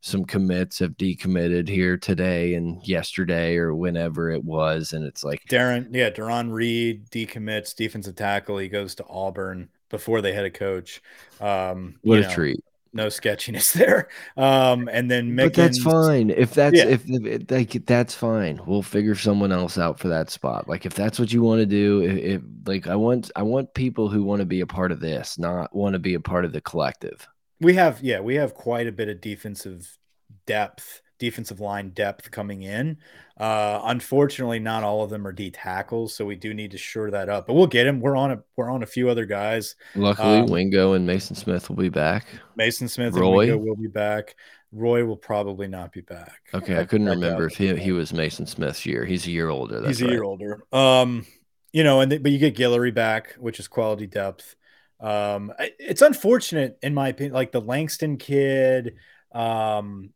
some 0.00 0.24
commits 0.24 0.78
have 0.78 0.96
decommitted 0.96 1.68
here 1.68 1.96
today 1.96 2.54
and 2.54 2.80
yesterday 2.86 3.56
or 3.56 3.74
whenever 3.74 4.30
it 4.30 4.44
was, 4.44 4.92
and 4.92 5.04
it's 5.04 5.24
like 5.24 5.42
Darren, 5.48 5.88
yeah, 5.90 6.10
Deron 6.10 6.52
Reed 6.52 7.08
decommits 7.10 7.74
defensive 7.74 8.14
tackle. 8.14 8.58
He 8.58 8.68
goes 8.68 8.94
to 8.96 9.06
Auburn 9.08 9.70
before 9.88 10.20
they 10.20 10.32
had 10.32 10.44
a 10.44 10.50
coach. 10.50 11.02
Um, 11.40 11.96
what 12.02 12.20
a 12.20 12.22
know, 12.22 12.30
treat! 12.30 12.64
No 12.92 13.08
sketchiness 13.08 13.72
there. 13.74 14.08
Um, 14.36 14.88
and 14.88 15.10
then 15.10 15.32
Mickens, 15.32 15.44
but 15.44 15.54
that's 15.54 15.82
fine. 15.82 16.30
If 16.30 16.54
that's 16.54 16.76
yeah. 16.76 16.86
if, 16.86 17.02
if, 17.06 17.50
like 17.50 17.86
that's 17.86 18.14
fine. 18.14 18.60
We'll 18.66 18.82
figure 18.82 19.14
someone 19.14 19.52
else 19.52 19.78
out 19.78 19.98
for 19.98 20.08
that 20.08 20.30
spot. 20.30 20.68
Like 20.68 20.86
if 20.86 20.94
that's 20.94 21.18
what 21.18 21.32
you 21.32 21.42
want 21.42 21.60
to 21.60 21.66
do, 21.66 22.02
if, 22.02 22.16
if 22.16 22.42
like 22.66 22.86
I 22.86 22.96
want 22.96 23.30
I 23.36 23.42
want 23.42 23.74
people 23.74 24.08
who 24.08 24.22
want 24.22 24.40
to 24.40 24.46
be 24.46 24.60
a 24.60 24.66
part 24.66 24.92
of 24.92 25.00
this, 25.00 25.38
not 25.38 25.74
want 25.74 25.94
to 25.94 25.98
be 25.98 26.14
a 26.14 26.20
part 26.20 26.44
of 26.44 26.52
the 26.52 26.60
collective. 26.60 27.26
We 27.60 27.74
have 27.74 28.02
yeah, 28.02 28.20
we 28.20 28.36
have 28.36 28.54
quite 28.54 28.86
a 28.86 28.92
bit 28.92 29.08
of 29.08 29.20
defensive 29.20 29.98
depth 30.46 31.02
defensive 31.22 31.60
line 31.60 31.90
depth 31.90 32.32
coming 32.32 32.62
in. 32.62 32.96
Uh, 33.38 33.80
unfortunately, 33.84 34.58
not 34.58 34.82
all 34.82 35.04
of 35.04 35.10
them 35.10 35.24
are 35.24 35.30
D 35.30 35.52
tackles, 35.52 36.16
so 36.16 36.24
we 36.24 36.34
do 36.34 36.52
need 36.52 36.72
to 36.72 36.78
shore 36.78 37.12
that 37.12 37.28
up. 37.28 37.46
But 37.46 37.54
we'll 37.54 37.68
get 37.68 37.86
him. 37.86 38.00
We're 38.00 38.16
on 38.16 38.32
a 38.32 38.42
we're 38.56 38.68
on 38.68 38.82
a 38.82 38.86
few 38.86 39.08
other 39.08 39.24
guys. 39.24 39.76
Luckily, 39.94 40.40
um, 40.40 40.46
Wingo 40.46 40.94
and 40.94 41.08
Maason 41.08 41.36
Smith 41.36 41.68
will 41.68 41.76
be 41.76 41.88
back. 41.88 42.26
Maason 42.58 42.90
Smith 42.90 43.14
Roy. 43.14 43.50
and 43.50 43.52
Wingo 43.52 43.58
will 43.58 43.76
be 43.76 43.86
back. 43.86 44.34
Roy 44.72 45.04
will 45.04 45.16
probably 45.16 45.68
not 45.68 45.92
be 45.92 46.00
back. 46.00 46.40
Okay, 46.52 46.80
I, 46.80 46.84
couldn't 46.84 47.06
I 47.06 47.12
remember 47.12 47.46
if 47.46 47.56
he, 47.56 47.76
he 47.76 47.92
was 47.92 48.10
Maason 48.10 48.48
Smith's 48.48 48.84
year. 48.84 49.04
He's 49.04 49.26
a 49.28 49.30
year 49.30 49.48
older. 49.48 49.86
He's 49.86 50.00
a 50.00 50.06
right. 50.06 50.12
year 50.12 50.24
older. 50.24 50.64
Um, 50.72 51.24
you 51.72 51.84
know, 51.84 52.00
and 52.00 52.10
the, 52.10 52.18
but 52.18 52.32
you 52.32 52.38
get 52.38 52.56
Guillory 52.56 52.92
back, 52.92 53.34
which 53.34 53.60
is 53.60 53.68
quality 53.68 54.08
depth. 54.08 54.56
Um, 54.98 55.52
it's 55.78 56.02
unfortunate 56.02 56.78
in 56.82 56.94
my 56.94 57.08
opinion, 57.08 57.34
like 57.34 57.52
the 57.52 57.60
Langston 57.60 58.16
kid. 58.16 58.96
Um, 59.32 60.10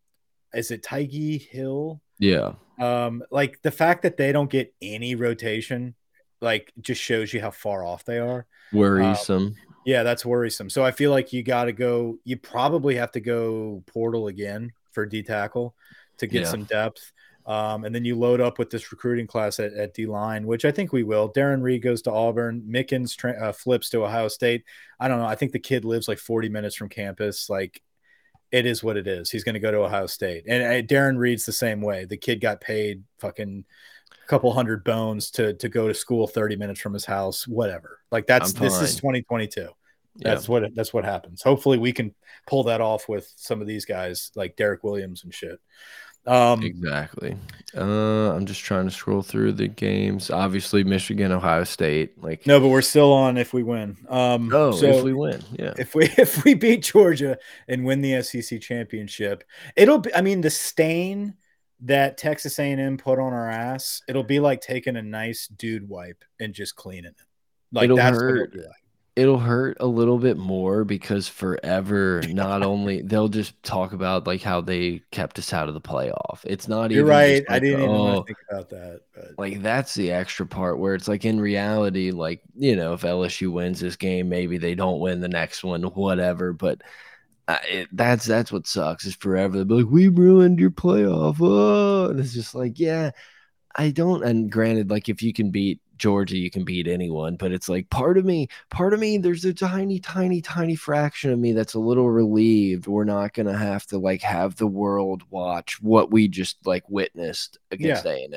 is 0.56 0.70
it 0.70 0.82
Tyge 0.82 1.48
Hill? 1.48 2.00
Yeah. 2.18 2.52
Um, 2.80 3.22
like 3.30 3.60
the 3.62 3.70
fact 3.70 4.02
that 4.02 4.16
they 4.16 4.32
don't 4.32 4.50
get 4.50 4.74
any 4.82 5.14
rotation, 5.14 5.94
like 6.40 6.72
just 6.80 7.00
shows 7.00 7.32
you 7.32 7.40
how 7.40 7.50
far 7.50 7.84
off 7.84 8.04
they 8.04 8.18
are. 8.18 8.46
Worrisome. 8.72 9.36
Um, 9.36 9.56
yeah, 9.86 10.02
that's 10.02 10.26
worrisome. 10.26 10.68
So 10.68 10.84
I 10.84 10.90
feel 10.90 11.10
like 11.10 11.32
you 11.32 11.42
got 11.42 11.64
to 11.64 11.72
go. 11.72 12.18
You 12.24 12.36
probably 12.36 12.96
have 12.96 13.12
to 13.12 13.20
go 13.20 13.82
portal 13.86 14.26
again 14.26 14.72
for 14.92 15.06
D 15.06 15.22
tackle 15.22 15.74
to 16.18 16.26
get 16.26 16.42
yeah. 16.42 16.48
some 16.48 16.64
depth. 16.64 17.12
Um, 17.46 17.84
and 17.84 17.94
then 17.94 18.04
you 18.04 18.16
load 18.16 18.40
up 18.40 18.58
with 18.58 18.70
this 18.70 18.90
recruiting 18.90 19.28
class 19.28 19.60
at, 19.60 19.72
at 19.74 19.94
D 19.94 20.06
line, 20.06 20.44
which 20.46 20.64
I 20.64 20.72
think 20.72 20.92
we 20.92 21.04
will. 21.04 21.32
Darren 21.32 21.62
Reed 21.62 21.82
goes 21.82 22.02
to 22.02 22.12
Auburn. 22.12 22.62
Mickens 22.68 23.16
uh, 23.40 23.52
flips 23.52 23.88
to 23.90 24.04
Ohio 24.04 24.26
State. 24.26 24.64
I 24.98 25.06
don't 25.06 25.20
know. 25.20 25.26
I 25.26 25.36
think 25.36 25.52
the 25.52 25.60
kid 25.60 25.84
lives 25.84 26.08
like 26.08 26.18
40 26.18 26.48
minutes 26.48 26.74
from 26.74 26.88
campus. 26.88 27.48
Like 27.48 27.80
it 28.52 28.66
is 28.66 28.82
what 28.82 28.96
it 28.96 29.06
is. 29.06 29.30
He's 29.30 29.44
going 29.44 29.54
to 29.54 29.60
go 29.60 29.70
to 29.70 29.78
Ohio 29.78 30.06
State. 30.06 30.44
And 30.48 30.62
uh, 30.62 30.86
Darren 30.86 31.18
Reed's 31.18 31.44
the 31.44 31.52
same 31.52 31.80
way. 31.80 32.04
The 32.04 32.16
kid 32.16 32.40
got 32.40 32.60
paid 32.60 33.02
fucking 33.18 33.64
a 34.12 34.28
couple 34.28 34.52
hundred 34.52 34.84
bones 34.84 35.30
to 35.32 35.54
to 35.54 35.68
go 35.68 35.88
to 35.88 35.94
school 35.94 36.26
30 36.26 36.56
minutes 36.56 36.80
from 36.80 36.94
his 36.94 37.04
house, 37.04 37.46
whatever. 37.46 38.00
Like 38.10 38.26
that's 38.26 38.52
this 38.52 38.80
is 38.80 38.96
2022. 38.96 39.68
That's 40.18 40.48
yeah. 40.48 40.52
what 40.52 40.74
that's 40.74 40.94
what 40.94 41.04
happens. 41.04 41.42
Hopefully 41.42 41.78
we 41.78 41.92
can 41.92 42.14
pull 42.46 42.64
that 42.64 42.80
off 42.80 43.08
with 43.08 43.30
some 43.36 43.60
of 43.60 43.66
these 43.66 43.84
guys 43.84 44.30
like 44.34 44.56
Derek 44.56 44.82
Williams 44.82 45.24
and 45.24 45.34
shit. 45.34 45.60
Um, 46.26 46.62
exactly. 46.62 47.36
Uh, 47.76 48.34
I'm 48.34 48.46
just 48.46 48.62
trying 48.62 48.86
to 48.86 48.90
scroll 48.90 49.22
through 49.22 49.52
the 49.52 49.68
games. 49.68 50.30
Obviously, 50.30 50.82
Michigan, 50.82 51.30
Ohio 51.30 51.64
State. 51.64 52.22
Like 52.22 52.46
no, 52.46 52.58
but 52.58 52.68
we're 52.68 52.82
still 52.82 53.12
on 53.12 53.36
if 53.36 53.52
we 53.52 53.62
win. 53.62 53.96
Um, 54.08 54.50
oh, 54.52 54.72
so 54.72 54.86
if 54.86 55.04
we 55.04 55.12
win, 55.12 55.42
yeah. 55.52 55.74
If 55.78 55.94
we 55.94 56.04
if 56.18 56.44
we 56.44 56.54
beat 56.54 56.82
Georgia 56.82 57.38
and 57.68 57.84
win 57.84 58.00
the 58.00 58.22
SEC 58.22 58.60
championship, 58.60 59.44
it'll 59.76 59.98
be. 59.98 60.14
I 60.14 60.20
mean, 60.20 60.40
the 60.40 60.50
stain 60.50 61.34
that 61.80 62.16
Texas 62.16 62.58
A&M 62.58 62.96
put 62.96 63.18
on 63.18 63.34
our 63.34 63.50
ass, 63.50 64.00
it'll 64.08 64.22
be 64.22 64.40
like 64.40 64.62
taking 64.62 64.96
a 64.96 65.02
nice 65.02 65.46
dude 65.46 65.88
wipe 65.88 66.24
and 66.40 66.54
just 66.54 66.74
cleaning 66.74 67.10
it. 67.10 67.26
Like 67.72 67.84
it'll 67.84 67.98
hurt. 67.98 68.54
Like. 68.54 68.64
It'll 69.16 69.38
hurt 69.38 69.78
a 69.80 69.86
little 69.86 70.18
bit 70.18 70.36
more 70.36 70.84
because 70.84 71.26
forever 71.26 72.22
not 72.28 72.62
only 72.62 73.00
they'll 73.00 73.28
just 73.28 73.60
talk 73.62 73.94
about 73.94 74.26
like 74.26 74.42
how 74.42 74.60
they 74.60 75.00
kept 75.10 75.38
us 75.38 75.54
out 75.54 75.68
of 75.68 75.74
the 75.74 75.80
playoff 75.80 76.40
it's 76.44 76.68
not 76.68 76.90
You're 76.90 77.00
even 77.00 77.10
right. 77.10 77.38
just 77.38 77.50
I 77.50 77.58
didn't 77.58 77.80
even 77.80 77.94
oh, 77.94 78.22
think 78.22 78.38
about 78.50 78.68
that. 78.70 79.00
But 79.14 79.38
like 79.38 79.62
that's 79.62 79.94
the 79.94 80.12
extra 80.12 80.46
part 80.46 80.78
where 80.78 80.94
it's 80.94 81.08
like 81.08 81.24
in 81.24 81.40
reality 81.40 82.10
like 82.10 82.42
you 82.54 82.76
know 82.76 82.92
if 82.92 83.00
lsu 83.00 83.50
wins 83.50 83.80
this 83.80 83.96
game 83.96 84.28
maybe 84.28 84.58
they 84.58 84.74
don't 84.74 85.00
win 85.00 85.20
the 85.20 85.28
next 85.28 85.64
one 85.64 85.82
whatever 85.82 86.52
but 86.52 86.82
uh, 87.48 87.58
it, 87.68 87.88
that's 87.92 88.26
that's 88.26 88.52
what 88.52 88.66
sucks 88.66 89.06
is 89.06 89.14
forever 89.14 89.56
they'll 89.56 89.64
be 89.64 89.74
like 89.74 89.92
we 89.92 90.08
ruined 90.08 90.60
your 90.60 90.70
playoff 90.70 91.36
oh. 91.40 92.10
and 92.10 92.20
it's 92.20 92.34
just 92.34 92.54
like 92.54 92.78
yeah 92.78 93.12
i 93.76 93.88
don't 93.88 94.24
and 94.24 94.50
granted 94.50 94.90
like 94.90 95.08
if 95.08 95.22
you 95.22 95.32
can 95.32 95.50
beat 95.50 95.80
georgia 95.96 96.36
you 96.36 96.50
can 96.50 96.64
beat 96.64 96.86
anyone 96.86 97.36
but 97.36 97.52
it's 97.52 97.68
like 97.68 97.88
part 97.90 98.18
of 98.18 98.24
me 98.24 98.48
part 98.70 98.92
of 98.94 99.00
me 99.00 99.18
there's 99.18 99.44
a 99.44 99.54
tiny 99.54 99.98
tiny 99.98 100.40
tiny 100.40 100.74
fraction 100.76 101.30
of 101.32 101.38
me 101.38 101.52
that's 101.52 101.74
a 101.74 101.78
little 101.78 102.10
relieved 102.10 102.86
we're 102.86 103.04
not 103.04 103.32
gonna 103.32 103.56
have 103.56 103.86
to 103.86 103.98
like 103.98 104.22
have 104.22 104.56
the 104.56 104.66
world 104.66 105.22
watch 105.30 105.80
what 105.82 106.10
we 106.10 106.28
just 106.28 106.56
like 106.66 106.88
witnessed 106.88 107.58
against 107.70 108.04
a&m 108.06 108.32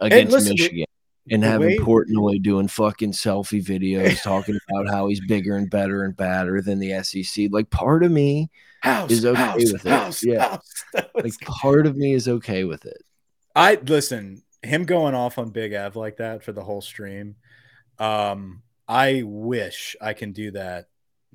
against 0.00 0.32
listen, 0.32 0.48
the- 0.56 0.62
michigan 0.62 0.86
and 1.28 1.42
the 1.42 1.46
having 1.48 1.66
way- 1.68 1.78
Portnoy 1.78 2.40
doing 2.40 2.68
fucking 2.68 3.10
selfie 3.12 3.60
videos 3.64 4.22
talking 4.22 4.56
about 4.70 4.88
how 4.88 5.08
he's 5.08 5.20
bigger 5.26 5.56
and 5.56 5.68
better 5.68 6.04
and 6.04 6.16
badder 6.16 6.60
than 6.60 6.78
the 6.78 7.02
SEC. 7.02 7.48
Like 7.50 7.68
part 7.68 8.04
of 8.04 8.12
me, 8.12 8.48
house 8.82 9.10
is 9.10 9.26
okay 9.26 9.40
house, 9.40 9.72
with 9.72 9.86
it. 9.86 9.90
house, 9.90 10.24
Yeah. 10.24 10.48
house. 10.50 10.84
Was 11.16 11.24
like 11.24 11.40
part 11.40 11.88
of 11.88 11.96
me 11.96 12.12
is 12.14 12.28
okay 12.28 12.62
with 12.62 12.86
it. 12.86 13.02
I 13.56 13.74
listen, 13.84 14.44
him 14.66 14.84
going 14.84 15.14
off 15.14 15.38
on 15.38 15.50
Big 15.50 15.72
Ev 15.72 15.96
like 15.96 16.18
that 16.18 16.42
for 16.42 16.52
the 16.52 16.62
whole 16.62 16.80
stream. 16.80 17.36
Um, 17.98 18.62
I 18.88 19.22
wish 19.24 19.96
I 20.00 20.12
can 20.12 20.32
do 20.32 20.52
that 20.52 20.86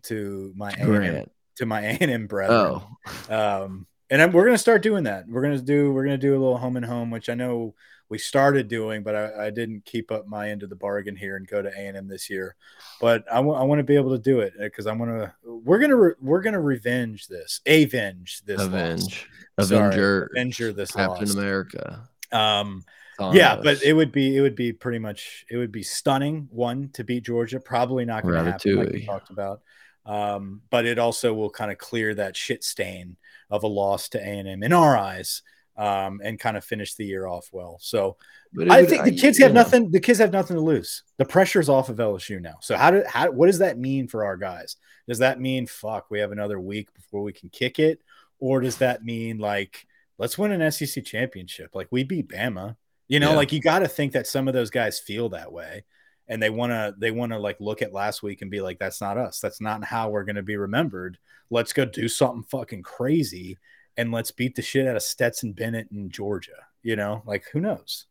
to 0.04 0.54
my 0.56 0.72
A&M, 0.72 1.30
to 1.58 1.66
my 1.66 1.82
A 1.86 1.98
and 2.00 2.12
M 2.12 2.28
brethren. 2.28 2.82
Oh, 3.30 3.30
Um, 3.30 3.88
and 4.10 4.22
I'm, 4.22 4.32
we're 4.32 4.46
gonna 4.46 4.58
start 4.58 4.82
doing 4.82 5.06
that. 5.06 5.28
We're 5.28 5.42
gonna 5.42 5.60
do 5.62 5.92
we're 5.94 6.04
gonna 6.04 6.18
do 6.18 6.32
a 6.32 6.40
little 6.40 6.58
home 6.58 6.76
and 6.78 6.86
home, 6.86 7.12
which 7.12 7.30
I 7.30 7.34
know 7.34 7.76
we 8.10 8.18
started 8.18 8.68
doing, 8.68 9.04
but 9.04 9.16
I, 9.16 9.48
I 9.48 9.50
didn't 9.52 9.86
keep 9.86 10.12
up 10.12 10.28
my 10.28 10.50
end 10.50 10.64
of 10.64 10.70
the 10.70 10.76
bargain 10.76 11.16
here 11.16 11.38
and 11.38 11.48
go 11.48 11.62
to 11.62 11.70
A 11.70 11.88
and 11.88 11.96
M 11.96 12.08
this 12.10 12.30
year. 12.30 12.56
But 13.00 13.24
I 13.32 13.40
want 13.40 13.80
to 13.80 13.84
be 13.84 13.96
able 13.96 14.12
to 14.12 14.22
do 14.22 14.42
it 14.42 14.54
because 14.60 14.86
I'm 14.86 14.98
gonna 15.00 15.34
we're 15.46 15.80
gonna 15.80 15.96
re- 15.96 16.14
we're 16.20 16.42
gonna 16.42 16.60
revenge 16.60 17.28
this, 17.28 17.62
avenge 17.66 18.42
this, 18.46 18.58
loss. 18.60 18.68
avenge, 18.68 19.30
Sorry, 19.62 19.80
Avenger, 19.80 20.30
avenger 20.36 20.74
this 20.74 20.92
Captain 20.92 21.28
loss. 21.28 21.34
America. 21.36 22.10
Um, 22.34 22.84
yeah, 23.20 23.56
but 23.56 23.84
it 23.84 23.94
would 23.94 24.12
be 24.12 24.36
it 24.36 24.42
would 24.42 24.56
be 24.56 24.74
pretty 24.74 25.00
much 25.00 25.46
it 25.50 25.58
would 25.58 25.72
be 25.72 25.84
stunning 25.84 26.48
one 26.52 26.90
to 26.94 27.04
beat 27.04 27.24
Georgia. 27.24 27.60
Probably 27.60 28.06
not 28.06 28.24
going 28.24 28.44
to 28.46 28.52
happen 28.52 28.76
like 28.76 28.92
we 28.92 29.06
talked 29.06 29.30
about. 29.30 29.62
Um, 30.06 30.62
but 30.70 30.86
it 30.86 30.98
also 30.98 31.34
will 31.34 31.52
kind 31.52 31.72
of 31.72 31.78
clear 31.78 32.16
that 32.16 32.36
shit 32.36 32.64
stain 32.64 33.18
of 33.50 33.64
a 33.64 33.68
loss 33.68 34.10
to 34.10 34.20
A 34.20 34.40
and 34.40 34.48
M 34.48 34.64
in 34.64 34.74
our 34.74 34.98
eyes, 34.98 35.44
um, 35.78 36.22
and 36.24 36.40
kind 36.40 36.58
of 36.58 36.64
finish 36.64 36.96
the 36.96 37.06
year 37.06 37.28
off 37.28 37.50
well. 37.52 37.78
So 37.82 38.18
But 38.54 38.72
I 38.72 38.86
think 38.86 39.04
the 39.04 39.16
kids 39.16 39.38
you 39.38 39.46
have 39.46 39.54
know, 39.54 39.62
nothing. 39.62 39.92
The 39.92 40.00
kids 40.00 40.20
have 40.20 40.32
nothing 40.32 40.56
to 40.56 40.62
lose. 40.62 41.04
The 41.18 41.26
pressure's 41.26 41.70
off 41.70 41.90
of 41.90 41.98
LSU 41.98 42.42
now. 42.42 42.56
So 42.62 42.78
how 42.78 42.92
do 42.92 43.04
how 43.08 43.32
what 43.32 43.48
does 43.48 43.60
that 43.60 43.78
mean 43.78 44.08
for 44.08 44.26
our 44.26 44.38
guys? 44.38 44.78
Does 45.08 45.20
that 45.20 45.40
mean 45.40 45.68
fuck 45.68 46.10
we 46.10 46.20
have 46.20 46.32
another 46.32 46.60
week 46.60 46.94
before 46.94 47.22
we 47.22 47.34
can 47.34 47.50
kick 47.50 47.80
it, 47.80 48.02
or 48.40 48.60
does 48.62 48.78
that 48.78 49.04
mean 49.04 49.38
like 49.38 49.86
let's 50.18 50.38
win 50.38 50.52
an 50.52 50.72
SEC 50.72 51.04
championship? 51.06 51.76
Like 51.76 51.88
we 51.92 52.04
beat 52.04 52.30
Bama. 52.30 52.76
You 53.12 53.20
know, 53.20 53.32
Yeah. 53.32 53.36
like 53.36 53.52
you 53.52 53.60
got 53.60 53.80
to 53.80 53.90
think 53.90 54.14
that 54.14 54.26
some 54.26 54.48
of 54.48 54.54
those 54.54 54.70
guys 54.70 54.98
feel 54.98 55.28
that 55.30 55.52
way, 55.52 55.84
and 56.30 56.42
they 56.42 56.50
want 56.50 56.72
to 56.72 56.96
they 56.98 57.12
want 57.12 57.34
to 57.34 57.40
like 57.40 57.60
look 57.60 57.82
at 57.82 57.92
last 57.92 58.24
week 58.24 58.42
and 58.42 58.50
be 58.50 58.62
like, 58.62 58.80
that's 58.80 59.02
not 59.02 59.18
us. 59.18 59.42
That's 59.42 59.60
not 59.60 59.84
how 59.84 60.10
we're 60.10 60.24
going 60.24 60.38
to 60.38 60.42
be 60.44 60.56
remembered. 60.56 61.18
Let's 61.50 61.74
go 61.74 61.84
do 61.84 62.08
something 62.08 62.44
fucking 62.44 62.84
crazy, 62.84 63.58
and 63.98 64.14
let's 64.14 64.32
beat 64.32 64.56
the 64.56 64.62
shit 64.62 64.88
out 64.88 64.96
of 64.96 65.04
Stetson 65.04 65.52
Bennett 65.52 65.90
in 65.92 66.10
Georgia. 66.10 66.56
You 66.84 66.96
know, 66.96 67.22
like 67.26 67.44
who 67.52 67.60
knows? 67.60 68.06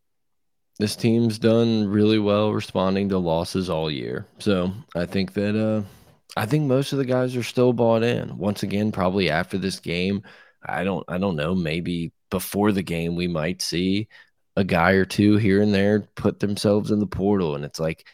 This 0.78 0.96
team's 0.96 1.38
done 1.38 1.88
really 1.88 2.18
well 2.18 2.52
responding 2.52 3.08
to 3.08 3.16
losses 3.18 3.70
all 3.70 3.90
year. 3.90 4.26
So 4.38 4.70
I 4.94 5.06
think 5.06 5.32
that 5.32 5.56
uh 5.58 5.82
I 6.36 6.44
think 6.44 6.66
most 6.66 6.92
of 6.92 6.98
the 6.98 7.06
guys 7.06 7.34
are 7.36 7.42
still 7.42 7.72
bought 7.72 8.02
in. 8.02 8.36
Once 8.36 8.62
again, 8.64 8.92
probably 8.92 9.30
after 9.30 9.56
this 9.56 9.80
game, 9.80 10.22
I 10.62 10.84
don't 10.84 11.04
I 11.08 11.16
don't 11.16 11.36
know, 11.36 11.54
maybe 11.54 12.12
before 12.30 12.70
the 12.70 12.82
game 12.82 13.16
we 13.16 13.28
might 13.28 13.62
see 13.62 14.08
a 14.56 14.64
guy 14.64 14.92
or 14.92 15.04
two 15.04 15.36
here 15.36 15.62
and 15.62 15.72
there 15.72 16.00
put 16.16 16.40
themselves 16.40 16.90
in 16.90 16.98
the 16.98 17.06
portal 17.06 17.54
and 17.54 17.64
it's 17.64 17.80
like 17.80 18.06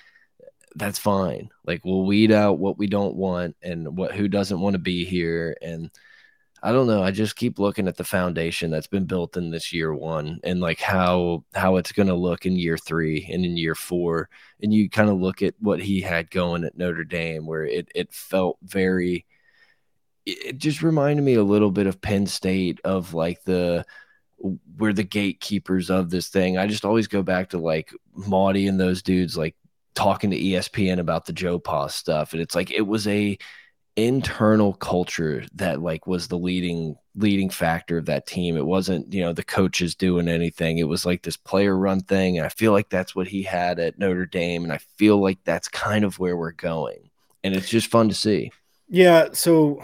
that's 0.76 0.99
fine. 0.99 1.49
Like 1.66 1.84
we'll 1.84 2.05
weed 2.05 2.30
out 2.30 2.59
what 2.59 2.78
we 2.78 2.87
don't 2.87 3.16
want 3.16 3.57
and 3.62 3.97
what 3.97 4.14
who 4.14 4.28
doesn't 4.28 4.61
want 4.61 4.74
to 4.74 4.78
be 4.78 5.05
here 5.05 5.57
and 5.62 5.91
I 6.62 6.72
don't 6.72 6.87
know. 6.87 7.03
I 7.03 7.11
just 7.12 7.37
keep 7.37 7.59
looking 7.59 7.87
at 7.87 7.97
the 7.97 8.05
foundation 8.05 8.70
that's 8.70 8.87
been 8.87 9.05
built 9.05 9.37
in 9.37 9.51
this 9.51 9.72
year 9.72 9.95
one 9.95 10.41
and 10.43 10.61
like 10.61 10.80
how 10.80 11.45
how 11.55 11.76
it's 11.76 11.93
going 11.93 12.09
to 12.09 12.14
look 12.14 12.45
in 12.47 12.57
year 12.57 12.76
3 12.78 13.28
and 13.30 13.45
in 13.45 13.57
year 13.57 13.74
4 13.74 14.28
and 14.62 14.72
you 14.74 14.91
kind 14.91 15.11
of 15.11 15.20
look 15.20 15.43
at 15.43 15.55
what 15.61 15.80
he 15.80 16.01
had 16.01 16.30
going 16.30 16.64
at 16.64 16.76
Notre 16.76 17.05
Dame 17.05 17.47
where 17.47 17.64
it 17.64 17.89
it 17.95 18.12
felt 18.12 18.59
very 18.62 19.26
it 20.24 20.59
just 20.59 20.82
reminded 20.82 21.22
me 21.22 21.34
a 21.34 21.45
little 21.45 21.70
bit 21.70 21.87
of 21.87 22.01
Penn 22.01 22.26
State 22.26 22.80
of 22.84 23.14
like 23.14 23.45
the 23.45 23.84
we're 24.39 24.93
the 24.93 25.03
gatekeepers 25.03 25.91
of 25.91 26.11
this 26.11 26.28
thing. 26.28 26.59
I 26.59 26.66
just 26.66 26.84
always 26.84 27.07
go 27.07 27.22
back 27.22 27.51
to 27.51 27.59
like 27.59 27.93
Mauti 28.16 28.68
and 28.68 28.78
those 28.78 29.03
dudes 29.03 29.37
like 29.37 29.57
talking 29.95 30.30
to 30.30 30.39
ESPN 30.39 30.99
about 30.99 31.26
the 31.26 31.32
Joe 31.32 31.59
Pa 31.59 31.87
stuff 31.87 32.32
and 32.32 32.43
it's 32.43 32.55
like 32.55 32.70
it 32.70 32.87
was 32.87 33.07
a 33.07 33.39
internal 33.97 34.74
culture 34.74 35.45
that 35.55 35.80
like 35.80 36.07
was 36.07 36.28
the 36.28 36.39
leading 36.39 36.97
leading 37.16 37.49
factor 37.49 37.99
of 37.99 38.05
that 38.07 38.26
team. 38.26 38.57
It 38.57 38.66
wasn't, 38.66 39.12
you 39.12 39.22
know, 39.22 39.32
the 39.32 39.43
coaches 39.43 39.95
doing 39.95 40.28
anything. 40.28 40.78
It 40.78 40.89
was 40.89 41.07
like 41.07 41.22
this 41.22 41.37
player 41.37 41.76
run 41.76 42.01
thing. 42.01 42.37
And 42.37 42.45
I 42.45 42.51
feel 42.51 42.72
like 42.72 42.91
that's 42.91 43.16
what 43.16 43.26
he 43.26 43.43
had 43.43 43.78
at 43.78 43.99
Notre 43.99 44.26
Dame. 44.26 44.64
And 44.64 44.72
I 44.72 44.78
feel 44.99 45.20
like 45.20 45.39
that's 45.45 45.68
kind 45.68 46.05
of 46.05 46.18
where 46.18 46.37
we're 46.37 46.53
going. 46.53 47.11
And 47.43 47.55
it's 47.55 47.70
just 47.70 47.91
fun 47.91 48.11
to 48.11 48.14
see. 48.14 48.53
Yeah. 48.89 49.28
So 49.32 49.82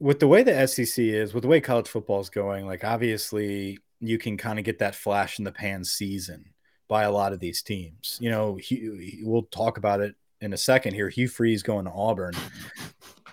with 0.00 0.18
the 0.18 0.26
way 0.26 0.42
the 0.42 0.66
SEC 0.66 1.04
is, 1.04 1.34
with 1.34 1.42
the 1.42 1.48
way 1.48 1.60
college 1.60 1.88
football 1.88 2.20
is 2.20 2.30
going, 2.30 2.66
like 2.66 2.84
obviously 2.84 3.78
you 4.00 4.18
can 4.18 4.36
kind 4.36 4.58
of 4.58 4.64
get 4.64 4.78
that 4.78 4.94
flash 4.94 5.38
in 5.38 5.44
the 5.44 5.52
pan 5.52 5.84
season 5.84 6.46
by 6.88 7.04
a 7.04 7.12
lot 7.12 7.32
of 7.32 7.38
these 7.38 7.62
teams. 7.62 8.18
You 8.20 8.30
know, 8.30 8.56
Hugh, 8.56 8.98
we'll 9.22 9.42
talk 9.44 9.76
about 9.76 10.00
it 10.00 10.16
in 10.40 10.54
a 10.54 10.56
second 10.56 10.94
here. 10.94 11.10
Hugh 11.10 11.28
Freeze 11.28 11.62
going 11.62 11.84
to 11.84 11.92
Auburn. 11.92 12.34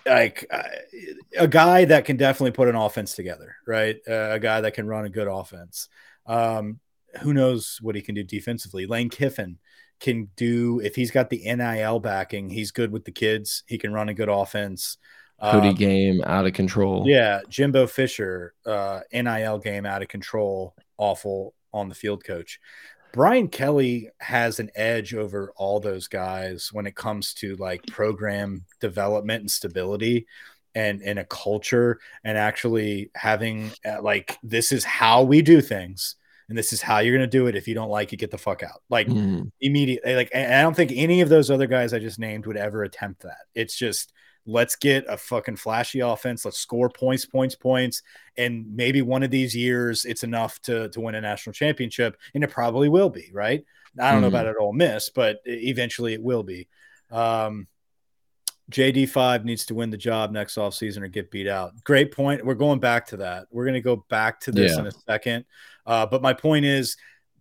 Like 0.06 0.46
uh, 0.50 0.62
a 1.38 1.48
guy 1.48 1.86
that 1.86 2.04
can 2.04 2.16
definitely 2.16 2.52
put 2.52 2.68
an 2.68 2.76
offense 2.76 3.14
together, 3.14 3.56
right? 3.66 3.96
Uh, 4.08 4.30
a 4.32 4.38
guy 4.38 4.60
that 4.60 4.74
can 4.74 4.86
run 4.86 5.06
a 5.06 5.10
good 5.10 5.26
offense. 5.26 5.88
Um, 6.26 6.80
who 7.22 7.32
knows 7.32 7.78
what 7.80 7.94
he 7.94 8.02
can 8.02 8.14
do 8.14 8.22
defensively? 8.22 8.86
Lane 8.86 9.08
Kiffin 9.08 9.58
can 10.00 10.28
do 10.36 10.80
if 10.80 10.94
he's 10.94 11.10
got 11.10 11.30
the 11.30 11.42
NIL 11.44 11.98
backing. 12.00 12.50
He's 12.50 12.70
good 12.70 12.92
with 12.92 13.04
the 13.04 13.10
kids. 13.10 13.64
He 13.66 13.78
can 13.78 13.92
run 13.92 14.08
a 14.08 14.14
good 14.14 14.28
offense. 14.28 14.98
Cody 15.40 15.68
Um, 15.68 15.74
game 15.74 16.22
out 16.24 16.46
of 16.46 16.52
control. 16.52 17.04
yeah, 17.06 17.40
Jimbo 17.48 17.86
Fisher, 17.86 18.54
uh, 18.66 19.00
NIL 19.12 19.58
game 19.58 19.86
out 19.86 20.02
of 20.02 20.08
control, 20.08 20.74
awful 20.96 21.54
on 21.72 21.88
the 21.88 21.94
field 21.94 22.24
coach. 22.24 22.58
Brian 23.12 23.48
Kelly 23.48 24.10
has 24.20 24.58
an 24.60 24.70
edge 24.74 25.14
over 25.14 25.52
all 25.56 25.80
those 25.80 26.08
guys 26.08 26.70
when 26.72 26.86
it 26.86 26.94
comes 26.94 27.32
to 27.34 27.56
like 27.56 27.86
program 27.86 28.64
development 28.80 29.40
and 29.42 29.50
stability 29.50 30.26
and 30.74 31.00
and 31.02 31.18
a 31.18 31.24
culture 31.24 31.98
and 32.24 32.36
actually 32.36 33.10
having 33.14 33.70
uh, 33.86 34.02
like 34.02 34.36
this 34.42 34.70
is 34.72 34.84
how 34.84 35.22
we 35.22 35.40
do 35.40 35.62
things 35.62 36.16
and 36.50 36.58
this 36.58 36.72
is 36.74 36.82
how 36.82 36.98
you're 36.98 37.16
going 37.16 37.28
to 37.28 37.38
do 37.38 37.46
it 37.46 37.56
if 37.56 37.66
you 37.66 37.74
don't 37.74 37.88
like 37.88 38.12
it 38.12 38.18
get 38.18 38.30
the 38.30 38.36
fuck 38.38 38.62
out 38.62 38.82
like 38.90 39.06
Mhm. 39.06 39.50
immediately 39.62 40.14
like 40.14 40.30
and 40.34 40.52
I 40.54 40.60
don't 40.60 40.76
think 40.76 40.92
any 40.94 41.22
of 41.22 41.30
those 41.30 41.50
other 41.50 41.66
guys 41.66 41.94
I 41.94 41.98
just 41.98 42.18
named 42.18 42.44
would 42.46 42.58
ever 42.58 42.82
attempt 42.84 43.22
that. 43.22 43.38
It's 43.54 43.76
just 43.76 44.12
let's 44.50 44.74
get 44.76 45.04
a 45.08 45.16
fucking 45.18 45.56
flashy 45.56 46.00
offense, 46.00 46.44
let's 46.44 46.58
score 46.58 46.88
points, 46.88 47.26
points, 47.26 47.54
points, 47.54 48.02
and 48.38 48.64
maybe 48.74 49.02
one 49.02 49.22
of 49.22 49.30
these 49.30 49.54
years 49.54 50.04
it's 50.06 50.24
enough 50.24 50.58
to 50.62 50.88
to 50.88 51.00
win 51.00 51.14
a 51.14 51.20
national 51.20 51.52
championship, 51.52 52.16
and 52.34 52.42
it 52.42 52.50
probably 52.50 52.88
will 52.88 53.10
be, 53.10 53.30
right? 53.32 53.64
I 54.00 54.10
don't 54.12 54.22
know 54.22 54.26
Mhm. 54.28 54.30
about 54.30 54.46
it 54.46 54.56
all 54.58 54.72
miss, 54.72 55.10
but 55.10 55.40
eventually 55.44 56.14
it 56.14 56.22
will 56.22 56.42
be. 56.42 56.66
Um 57.10 57.68
JD5 58.70 59.44
needs 59.44 59.64
to 59.66 59.74
win 59.74 59.88
the 59.90 59.96
job 59.96 60.30
next 60.30 60.56
offseason 60.56 60.98
or 61.02 61.08
get 61.08 61.30
beat 61.30 61.48
out. 61.48 61.72
Great 61.84 62.12
point. 62.12 62.44
We're 62.44 62.54
going 62.54 62.80
back 62.80 63.06
to 63.06 63.16
that. 63.18 63.46
We're 63.50 63.64
going 63.64 63.74
to 63.74 63.80
go 63.80 64.04
back 64.10 64.40
to 64.40 64.52
this 64.52 64.72
Yeah. 64.74 64.80
in 64.80 64.86
a 64.88 64.92
second. 64.92 65.46
Uh, 65.86 66.04
but 66.04 66.20
my 66.20 66.34
point 66.34 66.66
is, 66.66 66.96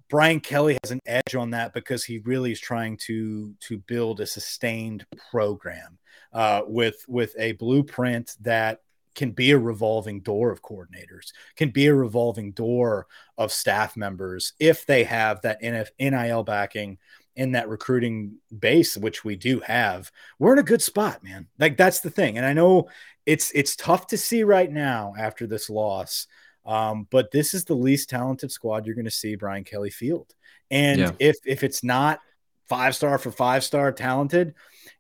Brian 0.10 0.40
Kelly 0.40 0.78
has 0.84 0.92
an 0.92 1.02
edge 1.06 1.36
on 1.36 1.52
that 1.52 1.74
because 1.74 2.04
he 2.04 2.20
really 2.20 2.52
is 2.52 2.60
trying 2.60 2.98
to 2.98 3.54
to 3.62 3.78
build 3.80 4.20
a 4.20 4.26
sustained 4.26 5.06
program 5.32 5.98
uh, 6.34 6.62
with 6.68 7.04
with 7.08 7.36
a 7.38 7.54
blueprint 7.54 8.36
that 8.42 8.82
can 9.16 9.32
be 9.32 9.52
a 9.52 9.58
revolving 9.58 10.22
door 10.22 10.52
of 10.52 10.62
coordinators, 10.62 11.34
can 11.56 11.72
be 11.72 11.88
a 11.88 11.94
revolving 11.94 12.52
door 12.52 13.08
of 13.38 13.52
staff 13.52 13.98
members 13.98 14.54
if 14.60 14.86
they 14.86 15.04
have 15.04 15.42
that 15.42 15.62
NF, 15.62 15.90
NIL 16.00 16.44
backing 16.44 17.00
in 17.36 17.52
that 17.52 17.70
recruiting 17.70 18.36
base, 18.60 18.98
which 18.98 19.24
we 19.24 19.36
do 19.36 19.60
have, 19.62 20.12
we're 20.40 20.54
in 20.54 20.60
a 20.60 20.64
good 20.64 20.82
spot, 20.82 21.24
man. 21.24 21.48
Like 21.60 21.78
that's 21.78 22.00
the 22.00 22.10
thing. 22.10 22.38
And 22.38 22.46
I 22.46 22.54
know 22.54 22.90
it's 23.26 23.52
it's 23.52 23.76
tough 23.76 24.08
to 24.08 24.18
see 24.18 24.44
right 24.44 24.72
now 24.72 25.14
after 25.18 25.48
this 25.48 25.70
loss. 25.70 26.28
Um, 26.68 27.08
but 27.10 27.32
this 27.32 27.54
is 27.54 27.64
the 27.64 27.76
least 27.76 28.10
talented 28.10 28.52
squad 28.52 28.86
you're 28.86 28.96
going 28.96 29.06
to 29.06 29.12
see 29.12 29.36
Brian 29.36 29.64
Kelly 29.64 29.90
field. 29.90 30.36
And 30.70 31.00
yeah. 31.00 31.12
if 31.18 31.38
if 31.46 31.64
it's 31.64 31.84
not 31.84 32.20
five 32.68 32.96
star 32.96 33.18
for 33.18 33.32
five 33.32 33.64
star 33.64 33.92
talented, 33.94 34.54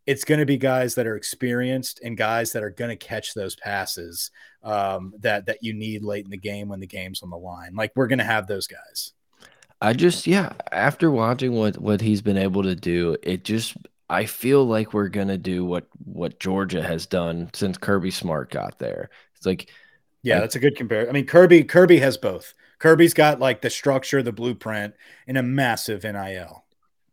it's 0.05 0.24
going 0.24 0.39
to 0.39 0.45
be 0.45 0.57
guys 0.57 0.95
that 0.95 1.05
are 1.05 1.18
experienced 1.18 1.99
and 2.03 2.15
guys 2.15 2.53
that 2.53 2.63
are 2.63 2.70
going 2.70 2.89
to 2.89 2.95
catch 2.95 3.34
those 3.34 3.57
passes 3.57 4.32
um, 4.63 5.13
that 5.20 5.45
that 5.47 5.61
you 5.61 5.74
need 5.74 6.03
late 6.03 6.24
in 6.24 6.32
the 6.32 6.38
game 6.38 6.70
when 6.70 6.80
the 6.80 6.88
game's 6.88 7.22
on 7.22 7.30
the 7.30 7.38
line. 7.38 7.76
Like 7.76 7.91
we're 7.95 8.07
going 8.07 8.20
to 8.20 8.26
have 8.26 8.47
those 8.47 8.68
guys. 8.68 9.11
I 9.82 9.93
just 9.93 10.26
yeah, 10.26 10.53
after 10.72 11.11
watching 11.11 11.53
what 11.53 11.78
what 11.78 11.99
he's 12.01 12.22
been 12.22 12.38
able 12.38 12.63
to 12.63 12.76
do, 12.76 13.18
it 13.22 13.43
just 13.43 13.76
I 14.09 14.26
feel 14.26 14.65
like 14.65 14.93
we're 14.93 15.09
going 15.09 15.28
to 15.28 15.38
do 15.38 15.65
what 15.65 15.86
what 16.05 16.39
Georgia 16.39 16.82
has 16.82 17.05
done 17.05 17.49
since 17.53 17.78
Kirby 17.78 18.11
Smart 18.11 18.49
got 18.49 18.80
there. 18.80 19.09
It's 19.36 19.45
like 19.45 19.70
yeah, 20.24 20.39
that's 20.39 20.55
a 20.55 20.59
good 20.59 20.76
comparison. 20.76 21.09
I 21.09 21.13
mean, 21.13 21.26
Kirby 21.26 21.63
Kirby 21.63 21.99
has 21.99 22.18
both. 22.18 22.53
Kirby's 22.80 23.13
got 23.13 23.39
like 23.39 23.61
the 23.61 23.70
structure, 23.70 24.22
the 24.22 24.32
blueprint, 24.32 24.93
and 25.28 25.38
a 25.38 25.43
massive 25.43 26.03
NIL. 26.03 26.63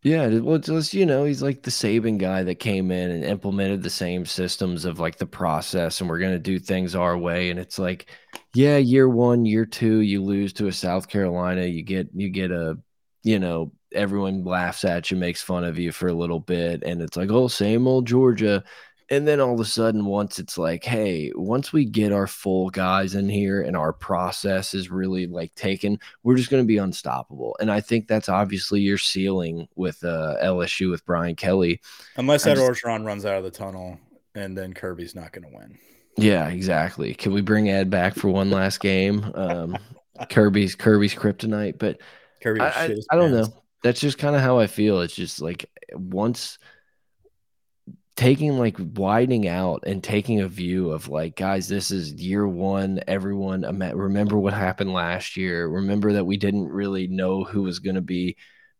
Yeah, 0.03 0.29
well, 0.41 0.59
just 0.59 0.93
you 0.93 1.07
know, 1.07 1.25
he's 1.25 1.43
like 1.43 1.63
the 1.63 1.71
Saban 1.71 2.19
guy 2.19 2.43
that 2.43 2.57
came 2.57 2.91
in 2.91 3.11
and 3.11 3.25
implemented 3.25 3.83
the 3.83 3.89
same 3.89 4.27
systems 4.27 4.85
of 4.85 5.01
like 5.01 5.17
the 5.17 5.27
process, 5.27 6.01
and 6.01 6.11
we're 6.11 6.19
gonna 6.19 6.39
do 6.39 6.59
things 6.59 6.95
our 6.95 7.17
way. 7.17 7.51
And 7.51 7.59
it's 7.59 7.79
like, 7.79 8.11
yeah, 8.53 8.77
year 8.77 9.09
one, 9.09 9.47
year 9.47 9.65
two, 9.65 10.01
you 10.01 10.23
lose 10.23 10.53
to 10.55 10.67
a 10.67 10.73
South 10.73 11.09
Carolina, 11.09 11.65
you 11.65 11.83
get 11.83 12.09
you 12.15 12.29
get 12.29 12.51
a, 12.51 12.77
you 13.23 13.39
know, 13.39 13.73
everyone 13.95 14.45
laughs 14.45 14.85
at 14.85 15.11
you, 15.11 15.17
makes 15.17 15.41
fun 15.41 15.65
of 15.65 15.79
you 15.79 15.91
for 15.91 16.09
a 16.09 16.15
little 16.15 16.41
bit, 16.41 16.83
and 16.85 17.01
it's 17.01 17.17
like, 17.17 17.31
oh, 17.31 17.49
same 17.49 17.87
old 17.89 18.07
Georgia. 18.07 18.63
And 19.11 19.29
then 19.29 19.39
all 19.39 19.55
of 19.55 19.61
a 19.61 19.65
sudden, 19.65 20.07
once 20.07 20.39
it's 20.39 20.57
like, 20.57 20.83
hey, 20.83 21.31
once 21.35 21.73
we 21.73 21.85
get 21.85 22.13
our 22.13 22.27
full 22.27 22.71
guys 22.71 23.15
in 23.15 23.29
here 23.29 23.61
and 23.61 23.77
our 23.77 23.93
process 23.93 24.73
is 24.73 24.91
really 24.91 25.27
like 25.27 25.55
taken, 25.55 25.99
we're 26.23 26.37
just 26.37 26.51
going 26.51 26.63
to 26.63 26.67
be 26.67 26.79
unstoppable. 26.79 27.57
And 27.61 27.71
I 27.71 27.81
think 27.81 28.09
that's 28.09 28.31
obviously 28.31 28.81
your 28.81 28.97
ceiling 28.97 29.69
with 29.77 30.03
uh, 30.05 30.37
LSU 30.43 30.91
with 30.91 31.05
Brian 31.05 31.37
Kelly. 31.37 31.81
Unless 32.17 32.47
Ed 32.47 32.57
Orgeron 32.57 33.05
runs 33.05 33.27
out 33.27 33.37
of 33.37 33.45
the 33.45 33.51
tunnel 33.51 33.99
and 34.35 34.57
then 34.57 34.73
Kirby's 34.73 35.15
not 35.15 35.33
going 35.33 35.51
to 35.51 35.55
win. 35.55 35.79
Yeah, 36.17 36.49
exactly. 36.49 37.13
Can 37.15 37.35
we 37.35 37.43
bring 37.43 37.69
Ed 37.69 37.91
back 37.91 38.15
for 38.15 38.29
one 38.29 38.51
last 38.51 38.81
game? 38.81 39.31
Um, 39.35 39.77
Kirby's 40.31 40.77
Kirby's 40.77 41.15
kryptonite, 41.15 41.79
but 41.79 42.01
Kirby 42.41 42.61
I, 42.61 42.69
I, 42.69 42.97
I 43.11 43.17
don't 43.17 43.33
know. 43.33 43.53
That's 43.83 44.01
just 44.01 44.17
kind 44.17 44.35
of 44.35 44.41
how 44.41 44.59
I 44.59 44.67
feel. 44.67 45.01
It's 45.03 45.15
just 45.15 45.43
like 45.43 45.69
once– 45.93 46.59
taking 48.17 48.59
like 48.59 48.77
widening 48.95 49.49
out 49.49 49.83
and 49.87 50.03
taking 50.03 50.41
a 50.41 50.49
view 50.49 50.91
of 50.91 51.09
like 51.09 51.35
guys 51.35 51.67
this 51.67 51.91
is 51.91 52.13
year 52.13 52.47
one 52.47 53.01
everyone 53.09 53.63
remember 53.95 54.39
what 54.39 54.53
happened 54.53 54.93
last 54.93 55.37
year 55.37 55.67
remember 55.67 56.13
that 56.13 56.25
we 56.25 56.37
didn't 56.37 56.69
really 56.69 57.09
know 57.09 57.43
who 57.43 57.63
was 57.63 57.81
going 57.81 57.97
to 57.97 58.01
be 58.01 58.37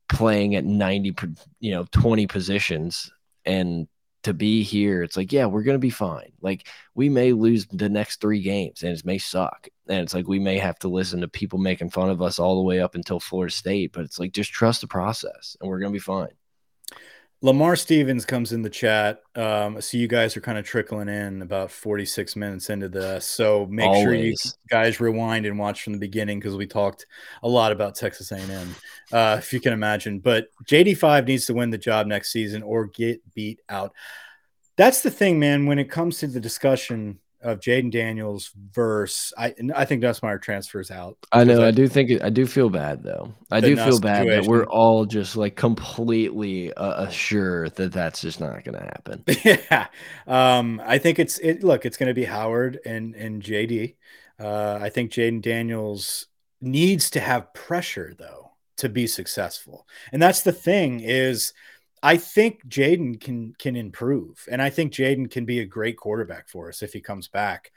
playing 0.09 0.55
at 0.55 0.65
90 0.65 1.17
you 1.59 1.73
know 1.73 1.85
20 1.91 2.27
positions 2.27 3.11
and 3.45 3.89
to 4.23 4.33
be 4.33 4.63
here 4.63 5.03
it's 5.03 5.17
like 5.17 5.33
yeah 5.33 5.47
we're 5.47 5.63
going 5.63 5.75
to 5.75 5.79
be 5.79 5.91
fine. 5.91 6.33
Like 6.41 6.67
we 6.95 7.09
may 7.09 7.33
lose 7.33 7.67
the 7.67 7.91
next 7.91 8.21
three 8.21 8.41
games 8.41 8.83
and 8.83 8.97
it 8.97 9.05
may 9.05 9.19
suck 9.19 9.69
and 9.89 10.01
it's 10.01 10.15
like 10.15 10.27
we 10.27 10.39
may 10.39 10.59
have 10.59 10.79
to 10.79 10.89
listen 10.89 11.21
to 11.21 11.29
people 11.29 11.59
making 11.59 11.91
fun 11.91 12.09
of 12.09 12.23
us 12.23 12.39
all 12.39 12.57
the 12.57 12.63
way 12.63 12.81
up 12.81 12.95
until 12.95 13.21
Florida 13.21 13.53
State 13.53 13.93
but 13.93 14.05
it's 14.05 14.19
like 14.19 14.33
just 14.33 14.53
trust 14.53 14.81
the 14.81 14.87
process 14.87 15.57
and 15.61 15.69
we're 15.69 15.79
going 15.79 15.93
to 15.93 15.97
be 15.97 15.99
fine 15.99 16.29
Lamar 17.45 17.77
Stevens 17.77 18.25
comes 18.25 18.53
in 18.55 18.63
the 18.63 18.71
chat. 18.71 19.21
Um, 19.35 19.79
so 19.79 19.99
you 19.99 20.09
guys 20.09 20.35
are 20.35 20.41
kind 20.41 20.57
of 20.57 20.65
trickling 20.65 21.11
in 21.11 21.43
about 21.43 21.71
46 21.71 22.37
minutes 22.37 22.71
into 22.71 22.89
this. 22.89 23.27
So 23.27 23.67
make 23.67 23.87
Always. 23.87 24.03
sure 24.03 24.15
you 24.15 24.35
guys 24.71 24.99
rewind 24.99 25.45
and 25.45 25.59
watch 25.59 25.83
from 25.83 25.93
the 25.93 25.99
beginning 25.99 26.41
because 26.41 26.57
we 26.57 26.67
talked 26.67 27.05
a 27.43 27.49
lot 27.49 27.71
about 27.71 27.97
Texas 27.97 28.33
A&M, 28.33 28.75
uh, 29.13 29.37
if 29.39 29.53
you 29.53 29.61
can 29.61 29.75
imagine. 29.75 30.21
But 30.21 30.49
JD5 30.65 31.27
needs 31.27 31.45
to 31.45 31.53
win 31.53 31.69
the 31.69 31.77
job 31.77 32.07
next 32.07 32.33
season 32.33 32.63
or 32.63 32.87
get 32.87 33.21
beat 33.35 33.61
out. 33.69 33.93
That's 34.79 35.03
the 35.03 35.11
thing, 35.11 35.39
man. 35.39 35.67
When 35.67 35.79
it 35.79 35.91
comes 35.91 36.21
to 36.21 36.27
the 36.29 36.41
discussion 36.41 37.19
of 37.45 37.61
Jayden 37.61 37.91
Daniels 37.91 38.51
verse. 38.73 39.33
I 39.37 39.55
I 39.75 39.85
think 39.85 40.03
Nussmeier 40.03 40.41
transfers 40.41 40.91
out. 40.91 41.19
I 41.31 41.45
know. 41.45 41.63
I, 41.63 41.69
I, 41.69 41.71
do 41.71 41.87
think 41.87 42.23
I 42.23 42.31
do 42.31 42.47
feel 42.47 42.71
bad 42.71 43.03
though. 43.03 43.33
I 43.51 43.61
do 43.61 43.77
feel 43.77 44.01
bad 44.01 44.25
situation. 44.25 44.43
that 44.43 44.51
we're 44.51 44.65
all 44.65 45.05
just 45.05 45.37
like 45.37 45.55
completely 45.55 46.73
uh, 46.73 47.05
assured 47.05 47.77
that 47.77 47.93
that's 47.93 48.23
just 48.23 48.41
not 48.41 48.65
going 48.65 48.79
to 48.79 48.85
happen. 48.85 49.25
yeah. 49.45 49.87
Um. 50.27 50.83
I 50.85 50.99
think 50.99 51.19
it's 51.19 51.39
it. 51.39 51.63
Look, 51.63 51.85
it's 51.85 51.99
going 51.99 52.09
to 52.09 52.15
be 52.15 52.25
Howard 52.25 52.81
and 52.85 53.15
and 53.15 53.43
JD. 53.43 53.97
Uh. 54.41 54.79
I 54.81 54.89
think 54.89 55.13
Jayden 55.13 55.43
Daniels 55.43 56.27
needs 56.61 57.11
to 57.11 57.21
have 57.21 57.53
pressure 57.53 58.15
though 58.19 58.53
to 58.79 58.89
be 58.89 59.07
successful, 59.07 59.87
and 60.13 60.21
that's 60.21 60.43
the 60.43 60.53
thing 60.53 61.01
is 61.01 61.53
I 62.05 62.19
think 62.19 62.69
Jayden 62.69 63.19
can 63.19 63.55
can 63.59 63.77
improve, 63.77 64.47
and 64.51 64.61
I 64.61 64.69
think 64.69 64.93
Jayden 64.93 65.31
can 65.31 65.47
be 65.47 65.61
a 65.61 65.65
great 65.65 65.97
quarterback 65.97 66.51
for 66.51 66.69
us 66.69 66.83
if 66.83 66.93
he 66.93 67.01
comes 67.01 67.29
back. 67.29 67.73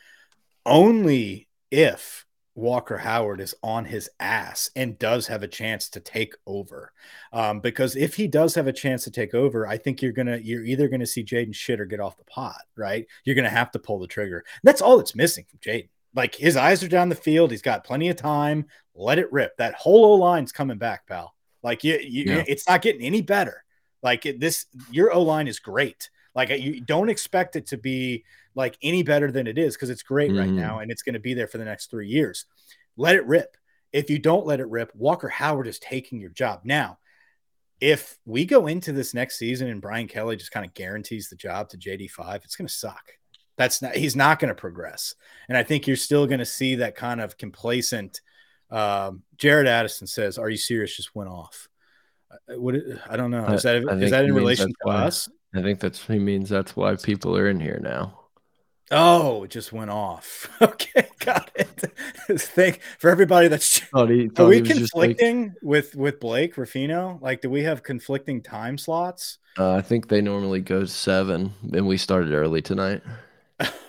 Only 0.65 1.47
if 1.71 2.25
Walker 2.53 2.97
Howard 2.97 3.39
is 3.39 3.55
on 3.63 3.85
his 3.85 4.09
ass 4.19 4.69
and 4.75 4.99
does 4.99 5.27
have 5.27 5.43
a 5.43 5.47
chance 5.47 5.87
to 5.89 6.01
take 6.01 6.33
over. 6.45 6.91
Um, 7.31 7.61
because 7.61 7.95
if 7.95 8.15
he 8.15 8.27
does 8.27 8.53
have 8.55 8.67
a 8.67 8.73
chance 8.73 9.05
to 9.05 9.11
take 9.11 9.33
over, 9.33 9.65
I 9.65 9.77
think 9.77 10.01
you're 10.01 10.11
gonna 10.11 10.35
you're 10.43 10.65
either 10.65 10.89
gonna 10.89 11.05
see 11.05 11.23
Jayden 11.23 11.55
shit 11.55 11.79
or 11.79 11.85
get 11.85 12.01
off 12.01 12.17
the 12.17 12.25
pot, 12.25 12.59
right? 12.75 13.07
You're 13.23 13.35
gonna 13.35 13.47
have 13.47 13.71
to 13.71 13.79
pull 13.79 13.99
the 13.99 14.07
trigger. 14.07 14.43
That's 14.61 14.81
all 14.81 14.97
that's 14.97 15.15
missing 15.15 15.45
from 15.49 15.59
Jayden. 15.59 15.87
Like 16.13 16.35
his 16.35 16.57
eyes 16.57 16.83
are 16.83 16.89
down 16.89 17.07
the 17.07 17.15
field, 17.15 17.51
he's 17.51 17.61
got 17.61 17.85
plenty 17.85 18.09
of 18.09 18.17
time. 18.17 18.65
Let 18.93 19.19
it 19.19 19.31
rip. 19.31 19.55
That 19.55 19.75
whole 19.75 20.03
O 20.03 20.13
line's 20.15 20.51
coming 20.51 20.77
back, 20.77 21.07
pal. 21.07 21.33
Like 21.63 21.85
you, 21.85 21.97
you 22.01 22.25
yeah. 22.25 22.43
it's 22.45 22.67
not 22.67 22.81
getting 22.81 23.03
any 23.03 23.21
better. 23.21 23.63
Like 24.07 24.37
this, 24.39 24.67
your 24.89 25.11
O 25.11 25.21
line 25.21 25.49
is 25.49 25.59
great. 25.59 26.09
Like 26.33 26.49
you 26.49 26.79
don't 26.79 27.09
expect 27.09 27.57
it 27.57 27.67
to 27.67 27.77
be 27.77 28.23
like 28.55 28.77
any 28.81 29.03
better 29.03 29.33
than 29.33 29.47
it 29.47 29.57
is 29.57 29.75
because 29.75 29.89
it's 29.89 30.01
great 30.01 30.31
mm. 30.31 30.39
right 30.39 30.49
now 30.49 30.79
and 30.79 30.89
it's 30.89 31.01
going 31.01 31.15
to 31.15 31.19
be 31.19 31.33
there 31.33 31.47
for 31.47 31.57
the 31.57 31.65
next 31.65 31.91
three 31.91 32.07
years. 32.07 32.45
Let 32.95 33.17
it 33.17 33.25
rip. 33.25 33.57
If 33.91 34.09
you 34.09 34.17
don't 34.17 34.45
let 34.45 34.61
it 34.61 34.69
rip, 34.69 34.95
Walker 34.95 35.27
Howard 35.27 35.67
is 35.67 35.77
taking 35.77 36.21
your 36.21 36.29
job. 36.29 36.61
Now, 36.63 36.99
if 37.81 38.17
we 38.25 38.45
go 38.45 38.67
into 38.67 38.93
this 38.93 39.13
next 39.13 39.37
season 39.37 39.67
and 39.67 39.81
Brian 39.81 40.07
Kelly 40.07 40.37
just 40.37 40.51
kind 40.51 40.65
of 40.65 40.73
guarantees 40.73 41.27
the 41.27 41.35
job 41.35 41.67
to 41.69 41.77
JD5, 41.77 42.45
it's 42.45 42.55
going 42.55 42.67
to 42.67 42.73
suck. 42.73 43.11
That's 43.57 43.81
not, 43.81 43.93
he's 43.93 44.15
not 44.15 44.39
going 44.39 44.49
to 44.49 44.55
progress. 44.55 45.15
And 45.49 45.57
I 45.57 45.63
think 45.63 45.85
you're 45.85 45.97
still 45.97 46.27
going 46.27 46.39
to 46.39 46.45
see 46.45 46.75
that 46.75 46.95
kind 46.95 47.19
of 47.19 47.37
complacent. 47.37 48.21
Um, 48.71 49.23
Jared 49.35 49.67
Addison 49.67 50.07
says, 50.07 50.37
Are 50.37 50.49
you 50.49 50.57
serious? 50.57 50.95
Just 50.95 51.13
went 51.13 51.29
off. 51.29 51.67
What 52.49 52.75
I 53.09 53.17
don't 53.17 53.31
know. 53.31 53.45
Is 53.47 53.63
that 53.63 53.75
is 53.75 54.11
that 54.11 54.25
in 54.25 54.33
relation 54.33 54.67
to 54.67 54.75
why, 54.83 55.03
us? 55.05 55.29
I 55.53 55.61
think 55.61 55.79
that's 55.79 56.05
he 56.05 56.19
means 56.19 56.49
that's 56.49 56.75
why 56.75 56.95
people 56.95 57.37
are 57.37 57.47
in 57.47 57.59
here 57.59 57.79
now. 57.81 58.27
Oh, 58.89 59.43
it 59.43 59.49
just 59.49 59.73
went 59.73 59.91
off. 59.91 60.49
Okay, 60.61 61.07
got 61.19 61.51
it. 61.55 61.67
Thank 62.39 62.81
for 62.97 63.09
everybody 63.09 63.47
that's 63.47 63.79
thought 63.93 64.09
he, 64.09 64.29
thought 64.29 64.45
are 64.45 64.47
we 64.47 64.61
conflicting 64.61 65.43
like, 65.43 65.53
with 65.61 65.95
with 65.95 66.19
Blake 66.19 66.57
Ruffino? 66.57 67.19
Like, 67.21 67.41
do 67.41 67.49
we 67.49 67.63
have 67.63 67.83
conflicting 67.83 68.41
time 68.41 68.77
slots? 68.77 69.37
Uh, 69.57 69.73
I 69.73 69.81
think 69.81 70.07
they 70.07 70.21
normally 70.21 70.61
go 70.61 70.85
seven, 70.85 71.53
and 71.73 71.87
we 71.87 71.97
started 71.97 72.33
early 72.33 72.61
tonight. 72.61 73.03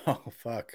oh 0.07 0.23
fuck! 0.43 0.73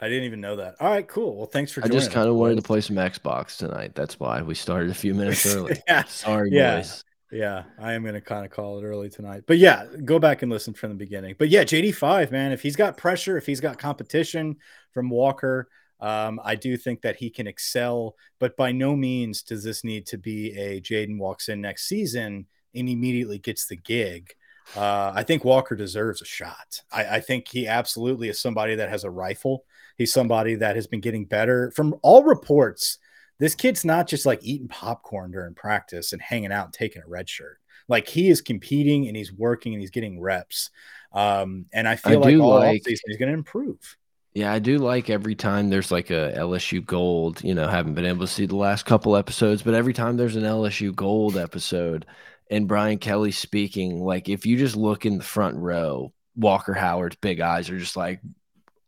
I 0.00 0.08
didn't 0.08 0.24
even 0.24 0.40
know 0.40 0.56
that. 0.56 0.76
All 0.80 0.90
right, 0.90 1.06
cool. 1.06 1.36
Well, 1.36 1.46
thanks 1.46 1.72
for. 1.72 1.84
I 1.84 1.88
just 1.88 2.10
kind 2.10 2.28
of 2.28 2.36
wanted 2.36 2.56
to 2.56 2.62
play 2.62 2.80
some 2.80 2.96
Xbox 2.96 3.56
tonight. 3.56 3.94
That's 3.94 4.18
why 4.18 4.40
we 4.42 4.54
started 4.54 4.90
a 4.90 4.94
few 4.94 5.14
minutes 5.14 5.44
early. 5.54 5.80
yeah, 5.86 6.04
sorry, 6.04 6.50
yeah. 6.52 6.76
boys. 6.76 7.04
Yeah, 7.32 7.64
I 7.78 7.92
am 7.92 8.02
going 8.02 8.14
to 8.14 8.20
kind 8.20 8.44
of 8.44 8.50
call 8.50 8.78
it 8.78 8.84
early 8.84 9.08
tonight. 9.08 9.44
But 9.46 9.58
yeah, 9.58 9.86
go 10.04 10.18
back 10.18 10.42
and 10.42 10.50
listen 10.50 10.74
from 10.74 10.88
the 10.90 10.96
beginning. 10.96 11.36
But 11.38 11.48
yeah, 11.48 11.62
JD5, 11.62 12.32
man, 12.32 12.50
if 12.50 12.60
he's 12.60 12.74
got 12.74 12.96
pressure, 12.96 13.36
if 13.36 13.46
he's 13.46 13.60
got 13.60 13.78
competition 13.78 14.56
from 14.92 15.10
Walker, 15.10 15.68
um, 16.00 16.40
I 16.42 16.56
do 16.56 16.76
think 16.76 17.02
that 17.02 17.16
he 17.16 17.30
can 17.30 17.46
excel. 17.46 18.16
But 18.40 18.56
by 18.56 18.72
no 18.72 18.96
means 18.96 19.42
does 19.42 19.62
this 19.62 19.84
need 19.84 20.06
to 20.06 20.18
be 20.18 20.58
a 20.58 20.80
Jayden 20.80 21.18
walks 21.18 21.48
in 21.48 21.60
next 21.60 21.86
season 21.86 22.46
and 22.74 22.88
immediately 22.88 23.38
gets 23.38 23.66
the 23.66 23.76
gig. 23.76 24.34
Uh, 24.76 25.12
I 25.14 25.22
think 25.22 25.44
Walker 25.44 25.76
deserves 25.76 26.22
a 26.22 26.26
shot. 26.26 26.82
I, 26.92 27.16
I 27.16 27.20
think 27.20 27.48
he 27.48 27.66
absolutely 27.66 28.28
is 28.28 28.40
somebody 28.40 28.76
that 28.76 28.88
has 28.88 29.04
a 29.04 29.10
rifle. 29.10 29.64
He's 30.00 30.14
somebody 30.14 30.54
that 30.54 30.76
has 30.76 30.86
been 30.86 31.02
getting 31.02 31.26
better. 31.26 31.70
From 31.72 31.94
all 32.00 32.24
reports, 32.24 32.96
this 33.38 33.54
kid's 33.54 33.84
not 33.84 34.08
just 34.08 34.24
like 34.24 34.38
eating 34.42 34.66
popcorn 34.66 35.30
during 35.30 35.52
practice 35.52 36.14
and 36.14 36.22
hanging 36.22 36.52
out 36.52 36.64
and 36.64 36.72
taking 36.72 37.02
a 37.02 37.06
red 37.06 37.28
shirt. 37.28 37.58
Like 37.86 38.08
he 38.08 38.30
is 38.30 38.40
competing 38.40 39.08
and 39.08 39.14
he's 39.14 39.30
working 39.30 39.74
and 39.74 39.82
he's 39.82 39.90
getting 39.90 40.18
reps. 40.18 40.70
Um, 41.12 41.66
and 41.74 41.86
I 41.86 41.96
feel 41.96 42.24
I 42.24 42.30
like 42.30 42.40
all 42.40 42.60
like, 42.60 42.82
he's 42.86 43.02
going 43.18 43.28
to 43.28 43.34
improve. 43.34 43.98
Yeah, 44.32 44.50
I 44.50 44.58
do 44.58 44.78
like 44.78 45.10
every 45.10 45.34
time 45.34 45.68
there's 45.68 45.92
like 45.92 46.08
a 46.08 46.32
LSU 46.34 46.82
Gold. 46.82 47.44
You 47.44 47.52
know, 47.52 47.68
haven't 47.68 47.92
been 47.92 48.06
able 48.06 48.20
to 48.20 48.32
see 48.32 48.46
the 48.46 48.56
last 48.56 48.86
couple 48.86 49.18
episodes, 49.18 49.62
but 49.62 49.74
every 49.74 49.92
time 49.92 50.16
there's 50.16 50.36
an 50.36 50.44
LSU 50.44 50.96
Gold 50.96 51.36
episode, 51.36 52.06
and 52.50 52.66
Brian 52.66 52.96
Kelly 52.96 53.32
speaking, 53.32 54.02
like 54.02 54.30
if 54.30 54.46
you 54.46 54.56
just 54.56 54.76
look 54.76 55.04
in 55.04 55.18
the 55.18 55.24
front 55.24 55.58
row, 55.58 56.14
Walker 56.36 56.72
Howard's 56.72 57.16
big 57.16 57.40
eyes 57.40 57.68
are 57.68 57.78
just 57.78 57.98
like 57.98 58.22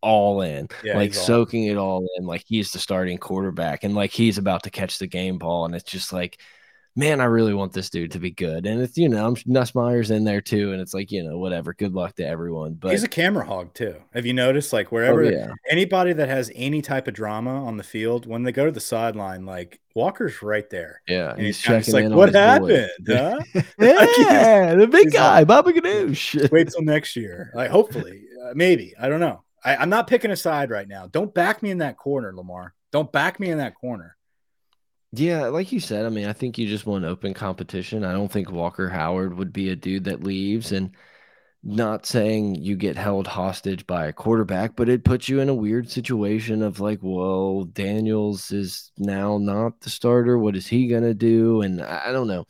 all 0.02 0.42
in, 0.42 0.68
yeah, 0.84 0.96
like 0.96 1.14
soaking 1.14 1.64
it 1.64 1.76
all 1.76 2.06
in, 2.16 2.26
like 2.26 2.44
he's 2.46 2.72
the 2.72 2.78
starting 2.78 3.18
quarterback 3.18 3.84
and 3.84 3.94
like 3.94 4.10
he's 4.10 4.38
about 4.38 4.64
to 4.64 4.70
catch 4.70 4.98
the 4.98 5.06
game 5.06 5.38
ball. 5.38 5.64
And 5.64 5.74
it's 5.74 5.90
just 5.90 6.12
like, 6.12 6.38
man, 6.94 7.20
I 7.20 7.24
really 7.24 7.54
want 7.54 7.72
this 7.72 7.88
dude 7.88 8.12
to 8.12 8.18
be 8.18 8.30
good. 8.30 8.66
And 8.66 8.80
it's, 8.82 8.98
you 8.98 9.08
know, 9.08 9.26
I'm 9.26 9.36
Nussmeier's 9.36 10.10
in 10.10 10.24
there 10.24 10.40
too. 10.40 10.72
And 10.72 10.80
it's 10.80 10.92
like, 10.92 11.10
you 11.10 11.22
know, 11.22 11.38
whatever. 11.38 11.72
Good 11.72 11.94
luck 11.94 12.16
to 12.16 12.26
everyone. 12.26 12.74
But 12.74 12.92
he's 12.92 13.02
a 13.02 13.08
camera 13.08 13.46
hog 13.46 13.72
too. 13.74 13.96
Have 14.12 14.26
you 14.26 14.34
noticed? 14.34 14.72
Like 14.72 14.92
wherever 14.92 15.24
oh, 15.24 15.28
yeah. 15.28 15.52
anybody 15.70 16.12
that 16.12 16.28
has 16.28 16.50
any 16.54 16.82
type 16.82 17.08
of 17.08 17.14
drama 17.14 17.64
on 17.64 17.76
the 17.76 17.82
field, 17.82 18.26
when 18.26 18.42
they 18.42 18.52
go 18.52 18.66
to 18.66 18.72
the 18.72 18.80
sideline, 18.80 19.46
like 19.46 19.80
Walker's 19.94 20.42
right 20.42 20.68
there. 20.68 21.00
Yeah. 21.08 21.30
And 21.32 21.40
he's, 21.40 21.56
he's 21.56 21.64
checking 21.64 22.10
like, 22.10 22.16
what 22.16 22.34
happened? 22.34 22.90
Huh? 23.06 23.40
yeah, 23.78 24.74
the 24.74 24.88
big 24.90 25.12
guy, 25.12 25.38
like, 25.38 25.48
Baba 25.48 25.72
Ganoush. 25.72 26.50
wait 26.50 26.68
till 26.68 26.82
next 26.82 27.16
year. 27.16 27.50
Like, 27.54 27.70
hopefully, 27.70 28.24
uh, 28.44 28.52
maybe. 28.54 28.94
I 29.00 29.08
don't 29.08 29.20
know. 29.20 29.42
I, 29.64 29.76
I'm 29.76 29.90
not 29.90 30.06
picking 30.06 30.30
a 30.30 30.36
side 30.36 30.70
right 30.70 30.88
now. 30.88 31.06
Don't 31.06 31.32
back 31.32 31.62
me 31.62 31.70
in 31.70 31.78
that 31.78 31.96
corner, 31.96 32.34
Lamar. 32.34 32.74
Don't 32.90 33.10
back 33.10 33.40
me 33.40 33.50
in 33.50 33.58
that 33.58 33.74
corner. 33.74 34.16
Yeah, 35.12 35.48
like 35.48 35.72
you 35.72 35.80
said, 35.80 36.06
I 36.06 36.08
mean, 36.08 36.26
I 36.26 36.32
think 36.32 36.56
you 36.56 36.66
just 36.66 36.86
want 36.86 37.04
open 37.04 37.34
competition. 37.34 38.04
I 38.04 38.12
don't 38.12 38.32
think 38.32 38.50
Walker 38.50 38.88
Howard 38.88 39.34
would 39.34 39.52
be 39.52 39.68
a 39.68 39.76
dude 39.76 40.04
that 40.04 40.24
leaves 40.24 40.72
and 40.72 40.92
not 41.64 42.06
saying 42.06 42.56
you 42.56 42.74
get 42.76 42.96
held 42.96 43.26
hostage 43.26 43.86
by 43.86 44.06
a 44.06 44.12
quarterback, 44.12 44.74
but 44.74 44.88
it 44.88 45.04
puts 45.04 45.28
you 45.28 45.40
in 45.40 45.48
a 45.48 45.54
weird 45.54 45.88
situation 45.88 46.60
of 46.62 46.80
like, 46.80 46.98
well, 47.02 47.64
Daniels 47.64 48.50
is 48.50 48.90
now 48.98 49.38
not 49.38 49.80
the 49.80 49.90
starter. 49.90 50.38
What 50.38 50.56
is 50.56 50.66
he 50.66 50.88
gonna 50.88 51.14
do? 51.14 51.62
And 51.62 51.80
I 51.80 52.10
don't 52.10 52.26
know. 52.26 52.46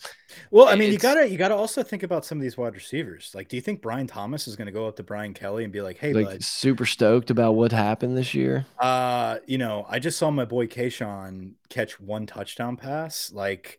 Well, 0.51 0.67
I 0.69 0.77
mean, 0.77 0.85
it's, 0.85 0.93
you 0.93 0.99
gotta 0.99 1.29
you 1.29 1.37
gotta 1.37 1.55
also 1.55 1.83
think 1.83 2.03
about 2.03 2.25
some 2.25 2.39
of 2.39 2.43
these 2.43 2.57
wide 2.57 2.75
receivers. 2.75 3.33
Like, 3.35 3.49
do 3.49 3.57
you 3.57 3.63
think 3.63 3.83
Brian 3.83 4.07
Thomas 4.07 4.49
is 4.49 4.57
gonna 4.57 4.73
go 4.73 4.87
up 4.89 4.97
to 4.97 5.03
Brian 5.03 5.35
Kelly 5.35 5.65
and 5.65 5.73
be 5.73 5.83
like, 5.83 5.99
"Hey, 5.99 6.15
like, 6.15 6.25
bud, 6.27 6.43
super 6.43 6.87
stoked 6.87 7.31
about 7.31 7.53
what 7.55 7.73
happened 7.73 8.17
this 8.17 8.33
year"? 8.33 8.67
Uh, 8.79 9.39
you 9.47 9.59
know, 9.59 9.87
I 9.89 9.99
just 9.99 10.19
saw 10.19 10.31
my 10.31 10.45
boy 10.45 10.67
Kayshon 10.67 11.53
catch 11.69 12.01
one 12.01 12.27
touchdown 12.27 12.77
pass. 12.77 13.31
Like, 13.33 13.79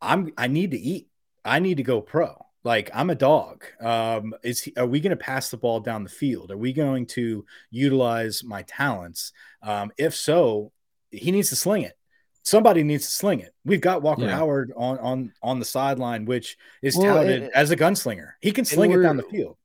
I'm 0.00 0.32
I 0.36 0.48
need 0.48 0.72
to 0.72 0.78
eat. 0.78 1.08
I 1.44 1.58
need 1.60 1.78
to 1.78 1.82
go 1.82 2.00
pro. 2.00 2.46
Like, 2.64 2.90
I'm 2.94 3.10
a 3.10 3.14
dog. 3.14 3.64
Um, 3.80 4.34
is 4.42 4.60
he, 4.60 4.72
are 4.76 4.86
we 4.86 5.00
going 5.00 5.10
to 5.10 5.16
pass 5.16 5.50
the 5.50 5.56
ball 5.56 5.80
down 5.80 6.04
the 6.04 6.10
field? 6.10 6.50
Are 6.50 6.56
we 6.56 6.72
going 6.72 7.06
to 7.06 7.44
utilize 7.70 8.44
my 8.44 8.62
talents? 8.62 9.32
Um, 9.62 9.90
if 9.98 10.14
so, 10.14 10.72
he 11.10 11.32
needs 11.32 11.48
to 11.48 11.56
sling 11.56 11.82
it 11.82 11.96
somebody 12.42 12.82
needs 12.82 13.06
to 13.06 13.10
sling 13.10 13.40
it. 13.40 13.54
We've 13.64 13.80
got 13.80 14.02
Walker 14.02 14.24
yeah. 14.24 14.36
Howard 14.36 14.72
on 14.76 14.98
on 14.98 15.32
on 15.42 15.58
the 15.58 15.64
sideline, 15.64 16.24
which 16.24 16.56
is 16.82 16.96
well, 16.96 17.16
touted 17.16 17.44
and, 17.44 17.52
as 17.54 17.70
a 17.70 17.76
gunslinger. 17.76 18.32
He 18.40 18.52
can 18.52 18.64
sling 18.64 18.92
it 18.92 18.98
down 18.98 19.16
the 19.16 19.22
field. 19.24 19.56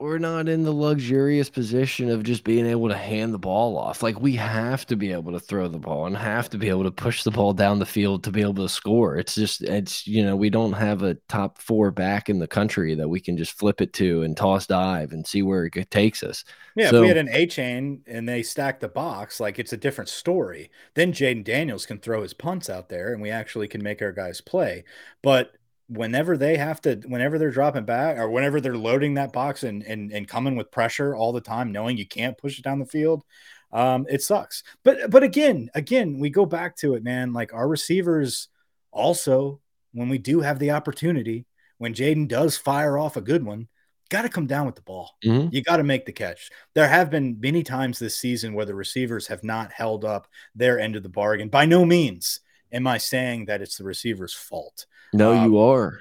We're 0.00 0.18
not 0.18 0.48
in 0.48 0.62
the 0.62 0.72
luxurious 0.72 1.50
position 1.50 2.08
of 2.08 2.22
just 2.22 2.44
being 2.44 2.66
able 2.66 2.88
to 2.88 2.96
hand 2.96 3.34
the 3.34 3.38
ball 3.38 3.76
off. 3.76 4.00
Like 4.00 4.20
we 4.20 4.36
have 4.36 4.86
to 4.86 4.94
be 4.94 5.10
able 5.10 5.32
to 5.32 5.40
throw 5.40 5.66
the 5.66 5.78
ball 5.78 6.06
and 6.06 6.16
have 6.16 6.48
to 6.50 6.58
be 6.58 6.68
able 6.68 6.84
to 6.84 6.92
push 6.92 7.24
the 7.24 7.32
ball 7.32 7.52
down 7.52 7.80
the 7.80 7.84
field 7.86 8.22
to 8.22 8.30
be 8.30 8.40
able 8.40 8.54
to 8.54 8.68
score. 8.68 9.16
It's 9.16 9.34
just 9.34 9.60
it's 9.62 10.06
you 10.06 10.24
know, 10.24 10.36
we 10.36 10.50
don't 10.50 10.74
have 10.74 11.02
a 11.02 11.14
top 11.28 11.58
4 11.58 11.90
back 11.90 12.28
in 12.28 12.38
the 12.38 12.46
country 12.46 12.94
that 12.94 13.08
we 13.08 13.18
can 13.18 13.36
just 13.36 13.58
flip 13.58 13.80
it 13.80 13.92
to 13.94 14.22
and 14.22 14.36
toss 14.36 14.68
dive 14.68 15.10
and 15.10 15.26
see 15.26 15.42
where 15.42 15.64
it 15.64 15.90
takes 15.90 16.22
us. 16.22 16.44
Yeah, 16.76 16.90
so, 16.90 16.98
if 16.98 17.02
we 17.02 17.08
had 17.08 17.16
an 17.16 17.30
A 17.32 17.46
chain 17.46 18.02
and 18.06 18.28
they 18.28 18.44
stack 18.44 18.78
the 18.78 18.86
box, 18.86 19.40
like 19.40 19.58
it's 19.58 19.72
a 19.72 19.76
different 19.76 20.08
story. 20.08 20.70
Then 20.94 21.12
Jayden 21.12 21.42
Daniels 21.42 21.86
can 21.86 21.98
throw 21.98 22.22
his 22.22 22.34
punts 22.34 22.70
out 22.70 22.88
there 22.88 23.12
and 23.12 23.20
we 23.20 23.30
actually 23.30 23.66
can 23.66 23.82
make 23.82 24.00
our 24.00 24.12
guys 24.12 24.40
play. 24.40 24.84
But 25.22 25.57
whenever 25.88 26.36
they 26.36 26.56
have 26.56 26.80
to, 26.82 26.96
whenever 27.06 27.38
they're 27.38 27.50
dropping 27.50 27.84
back 27.84 28.18
or 28.18 28.30
whenever 28.30 28.60
they're 28.60 28.76
loading 28.76 29.14
that 29.14 29.32
box 29.32 29.62
and 29.62 29.82
and, 29.82 30.12
and 30.12 30.28
coming 30.28 30.56
with 30.56 30.70
pressure 30.70 31.14
all 31.14 31.32
the 31.32 31.40
time, 31.40 31.72
knowing 31.72 31.96
you 31.96 32.06
can't 32.06 32.38
push 32.38 32.58
it 32.58 32.64
down 32.64 32.78
the 32.78 32.86
field, 32.86 33.24
um, 33.72 34.06
it 34.08 34.22
sucks. 34.22 34.62
But 34.84 35.10
but 35.10 35.22
again, 35.22 35.70
again, 35.74 36.18
we 36.18 36.30
go 36.30 36.46
back 36.46 36.76
to 36.76 36.94
it, 36.94 37.02
man. 37.02 37.32
Like 37.32 37.52
our 37.52 37.68
receivers 37.68 38.48
also, 38.90 39.60
when 39.92 40.08
we 40.08 40.18
do 40.18 40.40
have 40.40 40.58
the 40.58 40.72
opportunity, 40.72 41.46
when 41.78 41.94
Jayden 41.94 42.28
does 42.28 42.56
fire 42.56 42.98
off 42.98 43.16
a 43.16 43.22
good 43.22 43.44
one, 43.44 43.68
got 44.08 44.22
to 44.22 44.28
come 44.28 44.46
down 44.46 44.66
with 44.66 44.74
the 44.74 44.82
ball. 44.82 45.16
Mm-hmm. 45.24 45.54
You 45.54 45.62
got 45.62 45.76
to 45.78 45.84
make 45.84 46.06
the 46.06 46.12
catch. 46.12 46.50
There 46.74 46.88
have 46.88 47.10
been 47.10 47.38
many 47.40 47.62
times 47.62 47.98
this 47.98 48.16
season 48.16 48.54
where 48.54 48.66
the 48.66 48.74
receivers 48.74 49.26
have 49.28 49.44
not 49.44 49.72
held 49.72 50.04
up 50.04 50.28
their 50.54 50.78
end 50.78 50.96
of 50.96 51.02
the 51.02 51.08
bargain. 51.08 51.48
By 51.48 51.66
no 51.66 51.84
means 51.84 52.40
am 52.72 52.86
I 52.86 52.98
saying 52.98 53.46
that 53.46 53.62
it's 53.62 53.78
the 53.78 53.84
receiver's 53.84 54.34
fault. 54.34 54.86
No, 55.12 55.34
um, 55.34 55.44
you 55.44 55.58
are. 55.58 56.00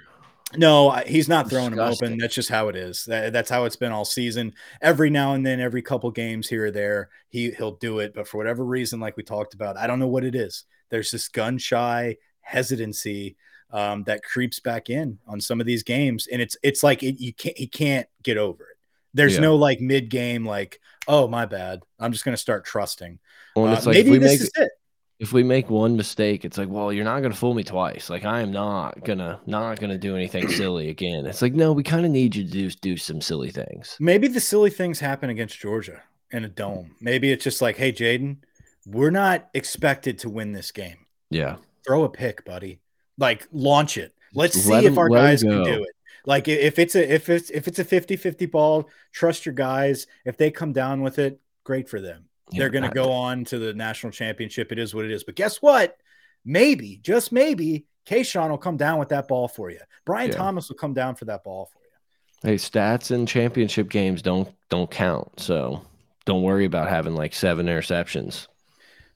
No, 0.55 0.91
he's 1.05 1.27
not 1.27 1.49
throwing 1.49 1.71
Disgusting. 1.71 2.05
them 2.05 2.13
open. 2.13 2.19
That's 2.19 2.35
just 2.35 2.49
how 2.49 2.69
it 2.69 2.75
is. 2.77 3.03
That, 3.05 3.33
that's 3.33 3.49
how 3.49 3.65
it's 3.65 3.75
been 3.75 3.91
all 3.91 4.05
season. 4.05 4.53
Every 4.81 5.09
now 5.09 5.33
and 5.33 5.45
then, 5.45 5.59
every 5.59 5.81
couple 5.81 6.09
games 6.11 6.47
here 6.47 6.67
or 6.67 6.71
there, 6.71 7.09
he 7.27 7.51
he'll 7.51 7.75
do 7.75 7.99
it. 7.99 8.13
But 8.13 8.27
for 8.27 8.37
whatever 8.37 8.63
reason, 8.63 8.99
like 8.99 9.17
we 9.17 9.23
talked 9.23 9.53
about, 9.53 9.77
I 9.77 9.87
don't 9.87 9.99
know 9.99 10.07
what 10.07 10.23
it 10.23 10.35
is. 10.35 10.63
There's 10.89 11.11
this 11.11 11.27
gun 11.27 11.57
shy 11.57 12.17
hesitancy 12.39 13.35
um, 13.71 14.03
that 14.05 14.23
creeps 14.23 14.61
back 14.61 14.89
in 14.89 15.19
on 15.27 15.41
some 15.41 15.59
of 15.59 15.67
these 15.67 15.83
games, 15.83 16.27
and 16.31 16.41
it's 16.41 16.55
it's 16.63 16.81
like 16.81 17.03
it, 17.03 17.19
you 17.19 17.33
can't 17.33 17.57
he 17.57 17.67
can't 17.67 18.07
get 18.23 18.37
over 18.37 18.63
it. 18.63 18.77
There's 19.13 19.35
yeah. 19.35 19.41
no 19.41 19.55
like 19.55 19.81
mid 19.81 20.09
game 20.09 20.45
like 20.45 20.79
oh 21.07 21.27
my 21.27 21.45
bad 21.45 21.81
I'm 21.99 22.11
just 22.11 22.23
gonna 22.23 22.37
start 22.37 22.65
trusting. 22.65 23.19
Well, 23.55 23.67
uh, 23.67 23.75
like 23.75 23.85
maybe 23.85 24.17
this 24.17 24.31
make, 24.31 24.41
is 24.41 24.51
it. 24.55 24.71
If 25.19 25.33
we 25.33 25.43
make 25.43 25.69
one 25.69 25.97
mistake, 25.97 26.45
it's 26.45 26.57
like, 26.57 26.69
well, 26.69 26.93
you're 26.93 27.03
not 27.03 27.21
gonna 27.21 27.33
fool 27.33 27.53
me 27.53 27.63
twice. 27.63 28.09
Like 28.09 28.25
I 28.25 28.41
am 28.41 28.51
not 28.51 29.03
gonna 29.03 29.39
not 29.45 29.79
gonna 29.79 29.97
do 29.97 30.15
anything 30.15 30.47
silly 30.51 30.89
again. 30.89 31.25
It's 31.25 31.41
like, 31.41 31.53
no, 31.53 31.73
we 31.73 31.83
kind 31.83 32.05
of 32.05 32.11
need 32.11 32.35
you 32.35 32.43
to 32.43 32.49
do, 32.49 32.69
do 32.69 32.97
some 32.97 33.21
silly 33.21 33.51
things. 33.51 33.97
Maybe 33.99 34.27
the 34.27 34.39
silly 34.39 34.69
things 34.69 34.99
happen 34.99 35.29
against 35.29 35.59
Georgia 35.59 36.01
in 36.31 36.43
a 36.43 36.47
hmm. 36.47 36.53
dome. 36.53 36.95
Maybe 37.01 37.31
it's 37.31 37.43
just 37.43 37.61
like, 37.61 37.77
hey, 37.77 37.91
Jayden, 37.91 38.37
we're 38.85 39.11
not 39.11 39.49
expected 39.53 40.19
to 40.19 40.29
win 40.29 40.51
this 40.51 40.71
game. 40.71 41.05
Yeah. 41.29 41.57
Throw 41.85 42.03
a 42.03 42.09
pick, 42.09 42.45
buddy 42.45 42.79
like 43.17 43.47
launch 43.51 43.97
it. 43.97 44.13
Let's 44.33 44.59
see 44.59 44.85
if 44.85 44.97
our 44.97 45.09
guys 45.09 45.41
can 45.43 45.63
do 45.63 45.83
it. 45.83 45.95
Like 46.25 46.47
if 46.47 46.77
it's 46.77 46.95
a 46.95 47.13
if 47.13 47.29
it's 47.29 47.49
if 47.49 47.67
it's 47.67 47.79
a 47.79 47.85
50-50 47.85 48.51
ball, 48.51 48.89
trust 49.11 49.45
your 49.45 49.55
guys. 49.55 50.07
If 50.25 50.37
they 50.37 50.51
come 50.51 50.73
down 50.73 51.01
with 51.01 51.19
it, 51.19 51.39
great 51.63 51.89
for 51.89 52.01
them. 52.01 52.25
Yeah, 52.51 52.59
They're 52.59 52.69
going 52.69 52.83
to 52.83 52.95
go 52.95 53.11
on 53.11 53.45
to 53.45 53.59
the 53.59 53.73
national 53.73 54.11
championship. 54.11 54.71
It 54.71 54.79
is 54.79 54.95
what 54.95 55.05
it 55.05 55.11
is. 55.11 55.23
But 55.23 55.35
guess 55.35 55.61
what? 55.61 55.97
Maybe, 56.45 56.99
just 57.01 57.31
maybe, 57.31 57.85
Kayshon 58.07 58.49
will 58.49 58.57
come 58.57 58.77
down 58.77 58.99
with 58.99 59.09
that 59.09 59.27
ball 59.27 59.47
for 59.47 59.69
you. 59.69 59.79
Brian 60.05 60.31
yeah. 60.31 60.37
Thomas 60.37 60.69
will 60.69 60.77
come 60.77 60.93
down 60.93 61.15
for 61.15 61.25
that 61.25 61.43
ball 61.43 61.69
for 61.71 61.79
you. 61.79 62.49
Hey, 62.49 62.55
stats 62.55 63.11
in 63.11 63.25
championship 63.25 63.89
games 63.89 64.21
don't 64.21 64.49
don't 64.69 64.89
count. 64.89 65.39
So 65.39 65.85
don't 66.25 66.43
worry 66.43 66.65
about 66.65 66.87
having 66.87 67.15
like 67.15 67.33
seven 67.33 67.65
interceptions. 67.65 68.47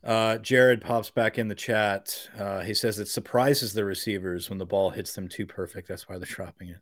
Uh, 0.04 0.38
Jared 0.40 0.82
pops 0.82 1.12
back 1.12 1.38
in 1.38 1.48
the 1.48 1.56
chat. 1.56 2.28
Uh, 2.38 2.62
he 2.62 2.74
says 2.74 2.98
it 2.98 3.08
surprises 3.08 3.72
the 3.74 3.86
receivers 3.86 4.50
when 4.50 4.58
the 4.58 4.66
ball 4.66 4.90
hits 4.90 5.14
them 5.14 5.28
too 5.28 5.46
perfect. 5.46 5.88
That's 5.88 6.10
why 6.10 6.18
they're 6.18 6.26
dropping 6.26 6.70
it. 6.70 6.80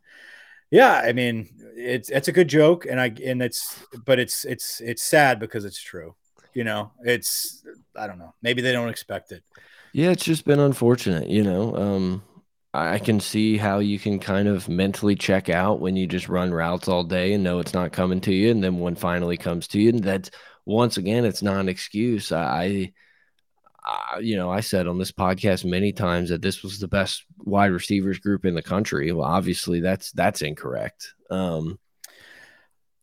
Yeah, 0.71 0.93
I 0.93 1.13
mean 1.13 1.49
it's 1.75 2.09
it's 2.09 2.27
a 2.27 2.31
good 2.31 2.47
joke, 2.47 2.85
and 2.85 2.99
I 2.99 3.13
and 3.23 3.41
it's 3.41 3.83
but 4.05 4.19
it's 4.19 4.45
it's 4.45 4.81
it's 4.81 5.03
sad 5.03 5.39
because 5.39 5.65
it's 5.65 5.81
true. 5.81 6.15
You 6.53 6.63
know, 6.63 6.91
it's 7.03 7.63
I 7.95 8.07
don't 8.07 8.19
know. 8.19 8.33
Maybe 8.41 8.61
they 8.61 8.71
don't 8.71 8.89
expect 8.89 9.31
it. 9.31 9.43
Yeah, 9.93 10.11
it's 10.11 10.25
just 10.25 10.45
been 10.45 10.59
unfortunate. 10.59 11.29
You 11.29 11.43
know, 11.43 11.75
um, 11.75 12.23
I 12.73 12.99
can 12.99 13.19
see 13.19 13.57
how 13.57 13.79
you 13.79 13.97
can 13.97 14.19
kind 14.19 14.47
of 14.47 14.69
mentally 14.69 15.15
check 15.15 15.49
out 15.49 15.79
when 15.79 15.95
you 15.95 16.05
just 16.07 16.29
run 16.29 16.51
routes 16.51 16.87
all 16.87 17.03
day 17.03 17.33
and 17.33 17.43
know 17.43 17.59
it's 17.59 17.73
not 17.73 17.91
coming 17.91 18.21
to 18.21 18.33
you, 18.33 18.51
and 18.51 18.63
then 18.63 18.79
when 18.79 18.95
finally 18.95 19.37
comes 19.37 19.67
to 19.69 19.79
you, 19.79 19.89
and 19.89 20.03
that's 20.03 20.31
once 20.65 20.97
again, 20.97 21.25
it's 21.25 21.41
not 21.41 21.59
an 21.59 21.69
excuse. 21.69 22.31
I 22.31 22.93
uh, 23.89 24.19
you 24.19 24.35
know, 24.35 24.51
I 24.51 24.59
said 24.59 24.87
on 24.87 24.99
this 24.99 25.11
podcast 25.11 25.65
many 25.65 25.91
times 25.91 26.29
that 26.29 26.41
this 26.41 26.61
was 26.61 26.79
the 26.79 26.87
best 26.87 27.23
wide 27.39 27.71
receivers 27.71 28.19
group 28.19 28.45
in 28.45 28.53
the 28.53 28.61
country. 28.61 29.11
Well, 29.11 29.27
obviously 29.27 29.79
that's 29.79 30.11
that's 30.11 30.41
incorrect. 30.41 31.13
Um, 31.31 31.79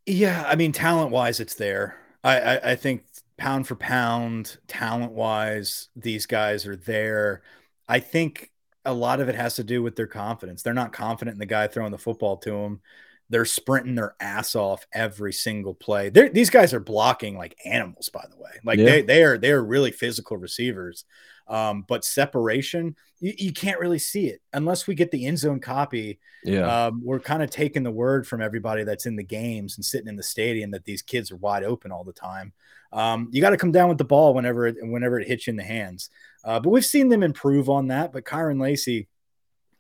yeah, 0.05 0.45
I 0.47 0.55
mean, 0.55 0.73
talent 0.73 1.11
wise, 1.11 1.41
it's 1.41 1.55
there. 1.55 1.97
I, 2.23 2.39
I, 2.39 2.71
I 2.73 2.77
think 2.77 3.05
pound 3.39 3.67
for 3.67 3.77
pound, 3.77 4.59
talent 4.67 5.13
wise, 5.13 5.89
these 5.95 6.27
guys 6.27 6.67
are 6.67 6.77
there. 6.77 7.43
I 7.89 8.01
think 8.01 8.51
a 8.85 8.93
lot 8.93 9.21
of 9.21 9.29
it 9.29 9.35
has 9.35 9.57
to 9.57 9.65
do 9.65 9.83
with 9.83 9.97
their 9.97 10.07
confidence. 10.07 10.63
They're 10.63 10.73
not 10.73 10.93
confident 10.93 11.35
in 11.35 11.41
the 11.41 11.47
guy 11.47 11.67
throwing 11.67 11.93
the 11.93 11.99
football 11.99 12.37
to 12.39 12.51
them. 12.51 12.81
They're 13.29 13.45
sprinting 13.45 13.97
their 13.97 14.15
ass 14.21 14.55
off 14.55 14.87
every 14.93 15.33
single 15.33 15.75
play. 15.75 16.11
They're, 16.11 16.29
these 16.29 16.51
guys 16.51 16.73
are 16.73 16.81
blocking 16.81 17.37
like 17.37 17.59
animals, 17.65 18.09
by 18.09 18.25
the 18.31 18.37
way. 18.37 18.51
Like 18.65 18.79
yeah. 18.79 18.85
they, 18.85 19.03
they 19.03 19.23
are 19.25 19.37
they 19.37 19.51
are 19.51 19.65
really 19.65 19.91
physical 19.91 20.37
receivers. 20.37 21.05
Um, 21.49 21.85
but 21.87 22.05
separation, 22.05 22.97
you, 23.21 23.33
you, 23.39 23.53
can't 23.53 23.79
really 23.79 24.01
see 24.01 24.27
it 24.27 24.43
unless 24.53 24.89
we 24.89 24.97
get 24.97 25.13
the 25.13 25.27
end 25.27 25.39
zone 25.39 25.61
copy. 25.61 26.19
Yeah, 26.43 26.87
um, 26.87 27.03
we're 27.05 27.21
kind 27.21 27.41
of 27.41 27.51
taking 27.51 27.85
the 27.85 27.91
word 27.91 28.27
from 28.27 28.43
everybody 28.43 28.83
that's 28.83 29.07
in 29.07 29.15
the 29.15 29.23
games 29.23 29.77
and 29.77 29.85
sitting 29.85 30.09
in 30.09 30.17
the 30.17 30.25
stadium 30.25 30.73
that 30.73 30.85
these 30.85 31.03
kids 31.03 31.31
are 31.31 31.37
wide 31.37 31.63
open 31.63 31.93
all 31.93 32.03
the 32.03 32.13
time. 32.13 32.53
Um, 32.97 33.29
you 33.31 33.41
got 33.41 33.51
to 33.51 33.57
come 33.57 33.73
down 33.73 33.89
with 33.89 33.99
the 33.99 34.05
ball 34.05 34.35
whenever 34.35 34.67
it, 34.67 34.77
whenever 34.81 35.21
it 35.21 35.29
hits 35.29 35.47
you 35.47 35.53
in 35.53 35.57
the 35.57 35.63
hands. 35.63 36.11
Uh, 36.45 36.59
but 36.59 36.71
we've 36.71 36.85
seen 36.85 37.09
them 37.09 37.23
improve 37.23 37.69
on 37.69 37.89
that. 37.89 38.13
But 38.13 38.25
Kyren 38.25 38.61
Lacy 38.61 39.09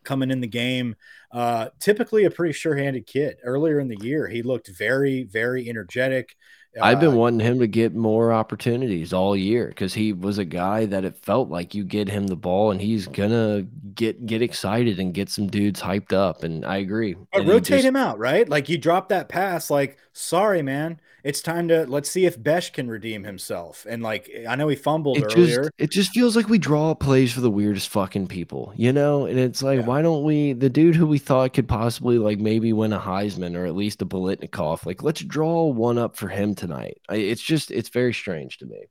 coming 0.04 0.30
in 0.30 0.40
the 0.40 0.46
game. 0.46 0.94
Uh, 1.32 1.68
typically 1.80 2.24
a 2.24 2.30
pretty 2.30 2.52
sure-handed 2.52 3.06
kid. 3.06 3.36
Earlier 3.42 3.80
in 3.80 3.88
the 3.88 3.98
year, 4.00 4.26
he 4.28 4.42
looked 4.42 4.68
very, 4.68 5.24
very 5.24 5.68
energetic. 5.68 6.36
I've 6.80 7.00
been 7.00 7.14
uh, 7.14 7.16
wanting 7.16 7.40
him 7.40 7.58
to 7.60 7.66
get 7.66 7.94
more 7.94 8.32
opportunities 8.32 9.12
all 9.12 9.34
year 9.34 9.68
because 9.68 9.94
he 9.94 10.12
was 10.12 10.36
a 10.36 10.44
guy 10.44 10.84
that 10.86 11.04
it 11.06 11.16
felt 11.16 11.48
like 11.48 11.74
you 11.74 11.84
get 11.84 12.08
him 12.08 12.26
the 12.26 12.36
ball 12.36 12.70
and 12.70 12.80
he's 12.80 13.06
gonna 13.06 13.62
get 13.94 14.26
get 14.26 14.42
excited 14.42 15.00
and 15.00 15.14
get 15.14 15.30
some 15.30 15.46
dudes 15.46 15.80
hyped 15.80 16.12
up. 16.12 16.42
And 16.44 16.66
I 16.66 16.76
agree. 16.76 17.14
But 17.32 17.40
and 17.40 17.48
rotate 17.48 17.78
just, 17.78 17.86
him 17.86 17.96
out, 17.96 18.18
right? 18.18 18.46
Like 18.46 18.68
you 18.68 18.76
drop 18.76 19.08
that 19.08 19.30
pass, 19.30 19.70
like 19.70 19.96
sorry, 20.12 20.60
man, 20.60 21.00
it's 21.26 21.40
time 21.42 21.66
to 21.66 21.86
let's 21.86 22.08
see 22.08 22.24
if 22.24 22.40
Bech 22.40 22.72
can 22.72 22.88
redeem 22.88 23.24
himself. 23.24 23.84
And 23.88 24.00
like 24.00 24.30
I 24.48 24.54
know 24.54 24.68
he 24.68 24.76
fumbled 24.76 25.18
it 25.18 25.24
earlier. 25.36 25.62
Just, 25.64 25.70
it 25.76 25.90
just 25.90 26.12
feels 26.12 26.36
like 26.36 26.48
we 26.48 26.56
draw 26.56 26.94
plays 26.94 27.32
for 27.32 27.40
the 27.40 27.50
weirdest 27.50 27.88
fucking 27.88 28.28
people, 28.28 28.72
you 28.76 28.92
know? 28.92 29.26
And 29.26 29.36
it's 29.36 29.60
like, 29.60 29.80
yeah. 29.80 29.86
why 29.86 30.02
don't 30.02 30.22
we 30.22 30.52
the 30.52 30.70
dude 30.70 30.94
who 30.94 31.04
we 31.04 31.18
thought 31.18 31.52
could 31.52 31.66
possibly 31.66 32.18
like 32.18 32.38
maybe 32.38 32.72
win 32.72 32.92
a 32.92 33.00
Heisman 33.00 33.56
or 33.56 33.66
at 33.66 33.74
least 33.74 34.02
a 34.02 34.06
Biletnikoff, 34.06 34.86
like 34.86 35.02
let's 35.02 35.20
draw 35.20 35.64
one 35.64 35.98
up 35.98 36.14
for 36.14 36.28
him 36.28 36.54
tonight. 36.54 36.98
I, 37.08 37.16
it's 37.16 37.42
just 37.42 37.72
it's 37.72 37.88
very 37.88 38.14
strange 38.14 38.58
to 38.58 38.66
me. 38.66 38.84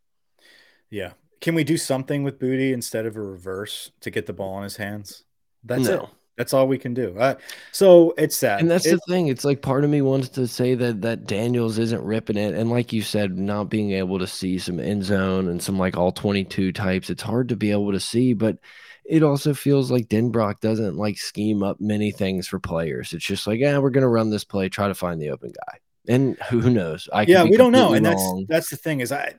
Yeah. 0.89 1.13
Can 1.39 1.55
we 1.55 1.63
do 1.63 1.77
something 1.77 2.23
with 2.23 2.37
Boutte 2.37 2.73
instead 2.73 3.05
of 3.05 3.15
a 3.15 3.21
reverse 3.21 3.91
to 4.01 4.11
get 4.11 4.25
the 4.25 4.33
ball 4.33 4.57
in 4.57 4.63
his 4.63 4.75
hands? 4.75 5.23
That's 5.63 5.87
no. 5.87 6.03
it. 6.03 6.09
That's 6.37 6.53
all 6.53 6.67
we 6.67 6.77
can 6.77 6.93
do. 6.93 7.17
Uh, 7.17 7.35
so 7.71 8.13
it's 8.17 8.35
sad. 8.35 8.59
And 8.59 8.69
that's 8.69 8.89
the 8.89 8.99
thing. 9.07 9.27
It's 9.27 9.45
like 9.45 9.61
part 9.61 9.83
of 9.85 9.89
me 9.89 10.01
wants 10.01 10.29
to 10.29 10.47
say 10.47 10.75
that 10.75 11.01
that 11.01 11.27
Daniels 11.27 11.77
isn't 11.77 12.03
ripping 12.03 12.37
it, 12.37 12.53
and 12.53 12.69
like 12.69 12.91
you 12.91 13.01
said, 13.01 13.37
not 13.37 13.69
being 13.69 13.91
able 13.91 14.19
to 14.19 14.27
see 14.27 14.59
some 14.59 14.79
end 14.79 15.03
zone 15.05 15.47
and 15.47 15.61
some 15.61 15.79
like 15.79 15.95
all 15.95 16.11
twenty 16.11 16.43
two 16.43 16.71
types. 16.73 17.09
It's 17.09 17.23
hard 17.23 17.49
to 17.49 17.55
be 17.55 17.71
able 17.71 17.93
to 17.93 17.99
see, 17.99 18.33
but 18.33 18.57
it 19.05 19.23
also 19.23 19.53
feels 19.53 19.91
like 19.91 20.09
Denbrock 20.09 20.59
doesn't 20.59 20.97
like 20.97 21.17
scheme 21.17 21.63
up 21.63 21.79
many 21.79 22.11
things 22.11 22.47
for 22.47 22.59
players. 22.59 23.13
It's 23.13 23.25
just 23.25 23.47
like, 23.47 23.59
yeah, 23.59 23.77
we're 23.77 23.91
gonna 23.91 24.09
run 24.09 24.29
this 24.29 24.43
play, 24.43 24.67
try 24.67 24.89
to 24.89 24.95
find 24.95 25.21
the 25.21 25.29
open 25.29 25.51
guy, 25.51 25.77
and 26.07 26.37
who 26.49 26.69
knows? 26.69 27.07
I 27.13 27.21
yeah, 27.23 27.43
we 27.43 27.55
don't 27.55 27.71
know, 27.71 27.93
and 27.93 28.05
wrong. 28.05 28.45
that's 28.47 28.67
that's 28.67 28.69
the 28.71 28.77
thing 28.77 28.99
is 28.99 29.13
I. 29.13 29.35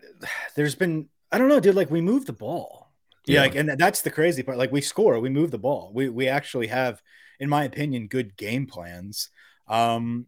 There's 0.54 0.74
been 0.74 1.08
I 1.30 1.36
don't 1.36 1.48
know, 1.48 1.60
dude. 1.60 1.74
Like 1.74 1.90
we 1.90 2.00
moved 2.00 2.26
the 2.26 2.32
ball 2.32 2.85
yeah, 3.26 3.42
like, 3.42 3.54
and 3.54 3.70
that's 3.70 4.02
the 4.02 4.10
crazy 4.10 4.42
part. 4.42 4.58
Like 4.58 4.72
we 4.72 4.80
score, 4.80 5.18
we 5.20 5.28
move 5.28 5.50
the 5.50 5.58
ball. 5.58 5.90
We 5.92 6.08
we 6.08 6.28
actually 6.28 6.68
have, 6.68 7.02
in 7.40 7.48
my 7.48 7.64
opinion, 7.64 8.08
good 8.08 8.36
game 8.36 8.66
plans. 8.66 9.30
Um, 9.68 10.26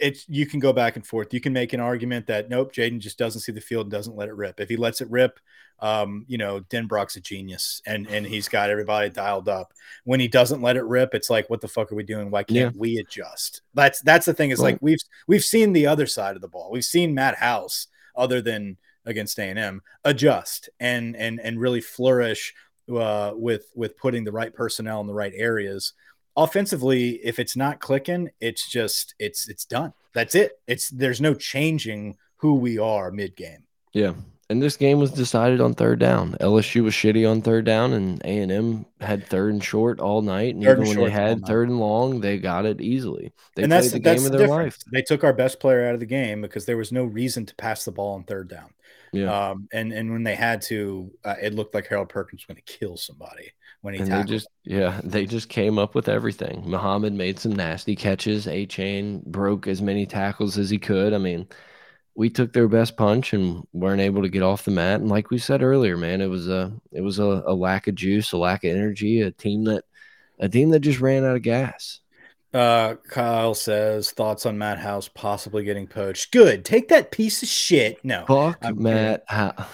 it's 0.00 0.28
you 0.28 0.46
can 0.46 0.60
go 0.60 0.72
back 0.72 0.96
and 0.96 1.06
forth. 1.06 1.32
You 1.32 1.40
can 1.40 1.52
make 1.52 1.72
an 1.72 1.80
argument 1.80 2.26
that 2.26 2.48
nope, 2.48 2.72
Jayden 2.72 2.98
just 2.98 3.18
doesn't 3.18 3.40
see 3.40 3.52
the 3.52 3.60
field 3.60 3.86
and 3.86 3.92
doesn't 3.92 4.16
let 4.16 4.28
it 4.28 4.34
rip. 4.34 4.60
If 4.60 4.68
he 4.68 4.76
lets 4.76 5.00
it 5.00 5.10
rip, 5.10 5.38
um, 5.80 6.24
you 6.28 6.38
know, 6.38 6.60
Denbrock's 6.60 7.16
a 7.16 7.20
genius 7.20 7.82
and 7.86 8.06
and 8.08 8.26
he's 8.26 8.48
got 8.48 8.70
everybody 8.70 9.10
dialed 9.10 9.48
up. 9.48 9.72
When 10.04 10.20
he 10.20 10.28
doesn't 10.28 10.62
let 10.62 10.76
it 10.76 10.84
rip, 10.84 11.14
it's 11.14 11.30
like, 11.30 11.48
what 11.50 11.60
the 11.60 11.68
fuck 11.68 11.92
are 11.92 11.96
we 11.96 12.04
doing? 12.04 12.30
Why 12.30 12.42
can't 12.42 12.74
yeah. 12.74 12.80
we 12.80 12.98
adjust? 12.98 13.62
That's 13.74 14.00
that's 14.00 14.26
the 14.26 14.34
thing. 14.34 14.50
Is 14.50 14.60
like 14.60 14.78
we've 14.80 15.02
we've 15.26 15.44
seen 15.44 15.72
the 15.72 15.86
other 15.86 16.06
side 16.06 16.36
of 16.36 16.42
the 16.42 16.48
ball. 16.48 16.70
We've 16.70 16.84
seen 16.84 17.14
Matt 17.14 17.36
House, 17.36 17.88
other 18.14 18.40
than 18.40 18.76
against 19.06 19.38
A&M 19.38 19.80
adjust 20.04 20.68
and 20.80 21.16
and 21.16 21.40
and 21.40 21.60
really 21.60 21.80
flourish 21.80 22.54
uh, 22.94 23.32
with 23.34 23.70
with 23.74 23.96
putting 23.96 24.24
the 24.24 24.32
right 24.32 24.52
personnel 24.52 25.00
in 25.00 25.06
the 25.06 25.14
right 25.14 25.32
areas. 25.34 25.92
Offensively, 26.36 27.12
if 27.24 27.38
it's 27.38 27.56
not 27.56 27.80
clicking, 27.80 28.30
it's 28.40 28.68
just 28.68 29.14
it's 29.18 29.48
it's 29.48 29.64
done. 29.64 29.92
That's 30.12 30.34
it. 30.34 30.60
It's 30.66 30.90
there's 30.90 31.20
no 31.20 31.34
changing 31.34 32.16
who 32.36 32.54
we 32.54 32.78
are 32.78 33.10
mid 33.10 33.36
game. 33.36 33.64
Yeah, 33.92 34.12
and 34.48 34.62
this 34.62 34.76
game 34.76 34.98
was 34.98 35.10
decided 35.10 35.60
on 35.60 35.74
third 35.74 35.98
down. 35.98 36.34
LSU 36.40 36.84
was 36.84 36.94
shitty 36.94 37.28
on 37.28 37.42
third 37.42 37.64
down, 37.64 37.92
and 37.92 38.20
A 38.24 38.38
and 38.38 38.52
M 38.52 38.86
had 39.00 39.26
third 39.26 39.52
and 39.52 39.64
short 39.64 39.98
all 39.98 40.22
night. 40.22 40.54
And 40.54 40.62
third 40.62 40.78
even 40.78 40.90
and 40.90 40.98
when 40.98 41.08
they 41.08 41.10
had 41.10 41.44
third 41.46 41.68
and 41.68 41.80
long, 41.80 42.20
they 42.20 42.38
got 42.38 42.66
it 42.66 42.80
easily. 42.80 43.32
They 43.56 43.64
and 43.64 43.72
that's 43.72 43.90
the 43.90 43.98
game 43.98 44.24
of 44.24 44.30
their 44.30 44.46
difference. 44.46 44.50
life. 44.50 44.78
They 44.92 45.02
took 45.02 45.24
our 45.24 45.32
best 45.32 45.58
player 45.58 45.88
out 45.88 45.94
of 45.94 46.00
the 46.00 46.06
game 46.06 46.42
because 46.42 46.64
there 46.64 46.76
was 46.76 46.92
no 46.92 47.04
reason 47.04 47.44
to 47.46 47.54
pass 47.56 47.84
the 47.84 47.92
ball 47.92 48.14
on 48.14 48.24
third 48.24 48.48
down. 48.48 48.70
Yeah. 49.12 49.50
Um, 49.50 49.68
and 49.72 49.92
and 49.92 50.12
when 50.12 50.22
they 50.22 50.34
had 50.34 50.62
to, 50.62 51.10
uh, 51.24 51.36
it 51.40 51.54
looked 51.54 51.74
like 51.74 51.86
Harold 51.86 52.08
Perkins 52.08 52.42
was 52.42 52.54
going 52.54 52.62
to 52.64 52.72
kill 52.72 52.96
somebody 52.96 53.52
when 53.82 53.94
he 53.94 54.00
and 54.00 54.08
tackled. 54.08 54.28
They 54.28 54.32
just 54.32 54.48
yeah, 54.64 55.00
they 55.04 55.26
just 55.26 55.48
came 55.48 55.78
up 55.78 55.94
with 55.94 56.08
everything. 56.08 56.62
Muhammad 56.66 57.12
made 57.12 57.38
some 57.38 57.52
nasty 57.52 57.96
catches. 57.96 58.46
Achane 58.46 59.24
broke 59.24 59.66
as 59.66 59.80
many 59.80 60.06
tackles 60.06 60.58
as 60.58 60.70
he 60.70 60.78
could. 60.78 61.12
I 61.12 61.18
mean 61.18 61.48
we 62.16 62.30
took 62.30 62.52
their 62.52 62.66
best 62.66 62.96
punch 62.96 63.34
and 63.34 63.62
weren't 63.74 64.00
able 64.00 64.22
to 64.22 64.28
get 64.30 64.42
off 64.42 64.64
the 64.64 64.70
mat. 64.70 65.00
And 65.00 65.10
like 65.10 65.30
we 65.30 65.38
said 65.38 65.62
earlier, 65.62 65.98
man, 65.98 66.22
it 66.22 66.28
was 66.28 66.48
a 66.48 66.72
it 66.90 67.02
was 67.02 67.18
a, 67.18 67.42
a 67.46 67.54
lack 67.54 67.86
of 67.86 67.94
juice, 67.94 68.32
a 68.32 68.38
lack 68.38 68.64
of 68.64 68.74
energy, 68.74 69.20
a 69.20 69.30
team 69.30 69.64
that 69.64 69.84
a 70.40 70.48
team 70.48 70.70
that 70.70 70.80
just 70.80 71.00
ran 71.00 71.24
out 71.24 71.36
of 71.36 71.42
gas. 71.42 72.00
Uh, 72.56 72.96
Kyle 73.10 73.54
says 73.54 74.12
thoughts 74.12 74.46
on 74.46 74.56
Matt 74.56 74.78
House 74.78 75.08
possibly 75.08 75.62
getting 75.62 75.86
poached. 75.86 76.32
Good. 76.32 76.64
Take 76.64 76.88
that 76.88 77.10
piece 77.10 77.42
of 77.42 77.48
shit. 77.48 78.02
No, 78.02 78.24
fuck 78.26 78.58
I'm 78.62 78.82
Matt. 78.82 79.24
House. 79.28 79.66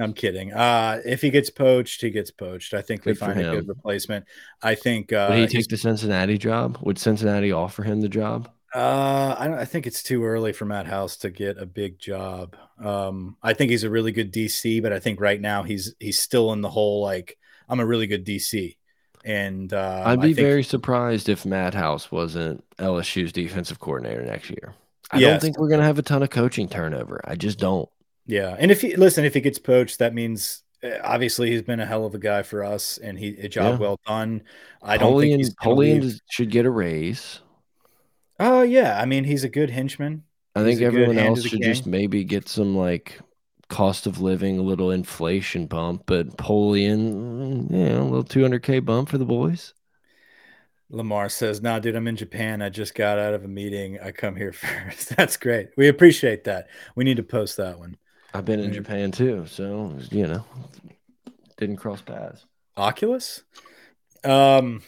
I'm 0.00 0.12
kidding. 0.12 0.52
Uh, 0.52 1.00
if 1.04 1.20
he 1.20 1.30
gets 1.30 1.50
poached, 1.50 2.00
he 2.00 2.10
gets 2.10 2.30
poached. 2.30 2.72
I 2.72 2.82
think 2.82 3.04
we 3.04 3.14
find 3.14 3.40
a 3.40 3.56
good 3.56 3.68
replacement. 3.68 4.26
I 4.62 4.76
think. 4.76 5.12
Uh, 5.12 5.26
Would 5.30 5.38
he 5.38 5.46
take 5.58 5.68
the 5.68 5.76
Cincinnati 5.76 6.38
job? 6.38 6.78
Would 6.82 6.98
Cincinnati 6.98 7.50
offer 7.50 7.82
him 7.82 8.00
the 8.00 8.08
job? 8.08 8.48
Uh, 8.72 9.34
I, 9.36 9.62
I 9.62 9.64
think 9.64 9.88
it's 9.88 10.04
too 10.04 10.24
early 10.24 10.52
for 10.52 10.64
Matt 10.64 10.86
House 10.86 11.16
to 11.18 11.30
get 11.30 11.58
a 11.58 11.66
big 11.66 11.98
job. 11.98 12.56
Um, 12.78 13.36
I 13.42 13.54
think 13.54 13.72
he's 13.72 13.82
a 13.82 13.90
really 13.90 14.12
good 14.12 14.32
DC, 14.32 14.80
but 14.80 14.92
I 14.92 15.00
think 15.00 15.20
right 15.20 15.40
now 15.40 15.64
he's 15.64 15.96
he's 15.98 16.20
still 16.20 16.52
in 16.52 16.60
the 16.60 16.70
whole 16.70 17.02
like 17.02 17.36
I'm 17.68 17.80
a 17.80 17.86
really 17.86 18.06
good 18.06 18.24
DC. 18.24 18.76
And 19.24 19.72
uh, 19.72 20.02
I'd 20.06 20.20
be 20.20 20.28
think, 20.34 20.46
very 20.46 20.62
surprised 20.62 21.28
if 21.28 21.44
Matt 21.44 21.74
House 21.74 22.10
wasn't 22.10 22.64
LSU's 22.78 23.32
defensive 23.32 23.78
coordinator 23.78 24.22
next 24.22 24.48
year. 24.50 24.74
I 25.12 25.18
yes. 25.18 25.30
don't 25.30 25.40
think 25.40 25.58
we're 25.58 25.68
gonna 25.68 25.84
have 25.84 25.98
a 25.98 26.02
ton 26.02 26.22
of 26.22 26.30
coaching 26.30 26.68
turnover. 26.68 27.20
I 27.24 27.34
just 27.34 27.58
don't. 27.58 27.88
Yeah, 28.26 28.56
and 28.58 28.70
if 28.70 28.80
he 28.80 28.96
listen, 28.96 29.24
if 29.24 29.34
he 29.34 29.40
gets 29.40 29.58
poached, 29.58 29.98
that 29.98 30.14
means 30.14 30.62
uh, 30.82 30.90
obviously 31.02 31.50
he's 31.50 31.62
been 31.62 31.80
a 31.80 31.86
hell 31.86 32.06
of 32.06 32.14
a 32.14 32.18
guy 32.18 32.42
for 32.42 32.64
us, 32.64 32.96
and 32.98 33.18
he 33.18 33.36
a 33.38 33.48
job 33.48 33.74
yeah. 33.74 33.78
well 33.78 34.00
done. 34.06 34.42
I 34.82 34.96
don't 34.96 35.20
think 35.20 35.36
he's 35.36 35.54
Polian 35.54 36.18
should 36.30 36.50
get 36.50 36.64
a 36.64 36.70
raise. 36.70 37.40
Oh 38.38 38.62
yeah, 38.62 39.00
I 39.00 39.04
mean 39.04 39.24
he's 39.24 39.44
a 39.44 39.48
good 39.48 39.70
henchman. 39.70 40.22
I 40.54 40.62
think 40.62 40.80
everyone 40.80 41.18
else 41.18 41.42
should 41.44 41.62
just 41.62 41.86
maybe 41.86 42.24
get 42.24 42.48
some 42.48 42.76
like 42.76 43.20
cost 43.70 44.06
of 44.06 44.20
living, 44.20 44.58
a 44.58 44.62
little 44.62 44.90
inflation 44.90 45.66
bump, 45.66 46.02
but 46.04 46.36
Polian, 46.36 47.14
mm, 47.14 47.70
you 47.70 47.88
know, 47.88 48.02
a 48.02 48.10
little 48.10 48.24
200k 48.24 48.84
bump 48.84 49.08
for 49.08 49.16
the 49.16 49.24
boys. 49.24 49.72
Lamar 50.90 51.28
says, 51.28 51.62
"Nah, 51.62 51.78
dude, 51.78 51.94
I'm 51.94 52.08
in 52.08 52.16
Japan. 52.16 52.60
I 52.60 52.68
just 52.68 52.94
got 52.94 53.18
out 53.18 53.32
of 53.32 53.44
a 53.44 53.48
meeting. 53.48 53.98
I 54.00 54.10
come 54.10 54.36
here 54.36 54.52
first. 54.52 55.16
That's 55.16 55.36
great. 55.36 55.68
We 55.76 55.88
appreciate 55.88 56.44
that. 56.44 56.68
We 56.96 57.04
need 57.04 57.16
to 57.16 57.22
post 57.22 57.56
that 57.56 57.78
one. 57.78 57.96
I've 58.34 58.44
been 58.44 58.60
in 58.60 58.72
Japan 58.72 59.12
too, 59.12 59.46
so 59.46 59.96
you 60.10 60.26
know, 60.26 60.44
didn't 61.56 61.76
cross 61.76 62.02
paths. 62.02 62.44
Oculus. 62.76 63.42
Um, 64.24 64.82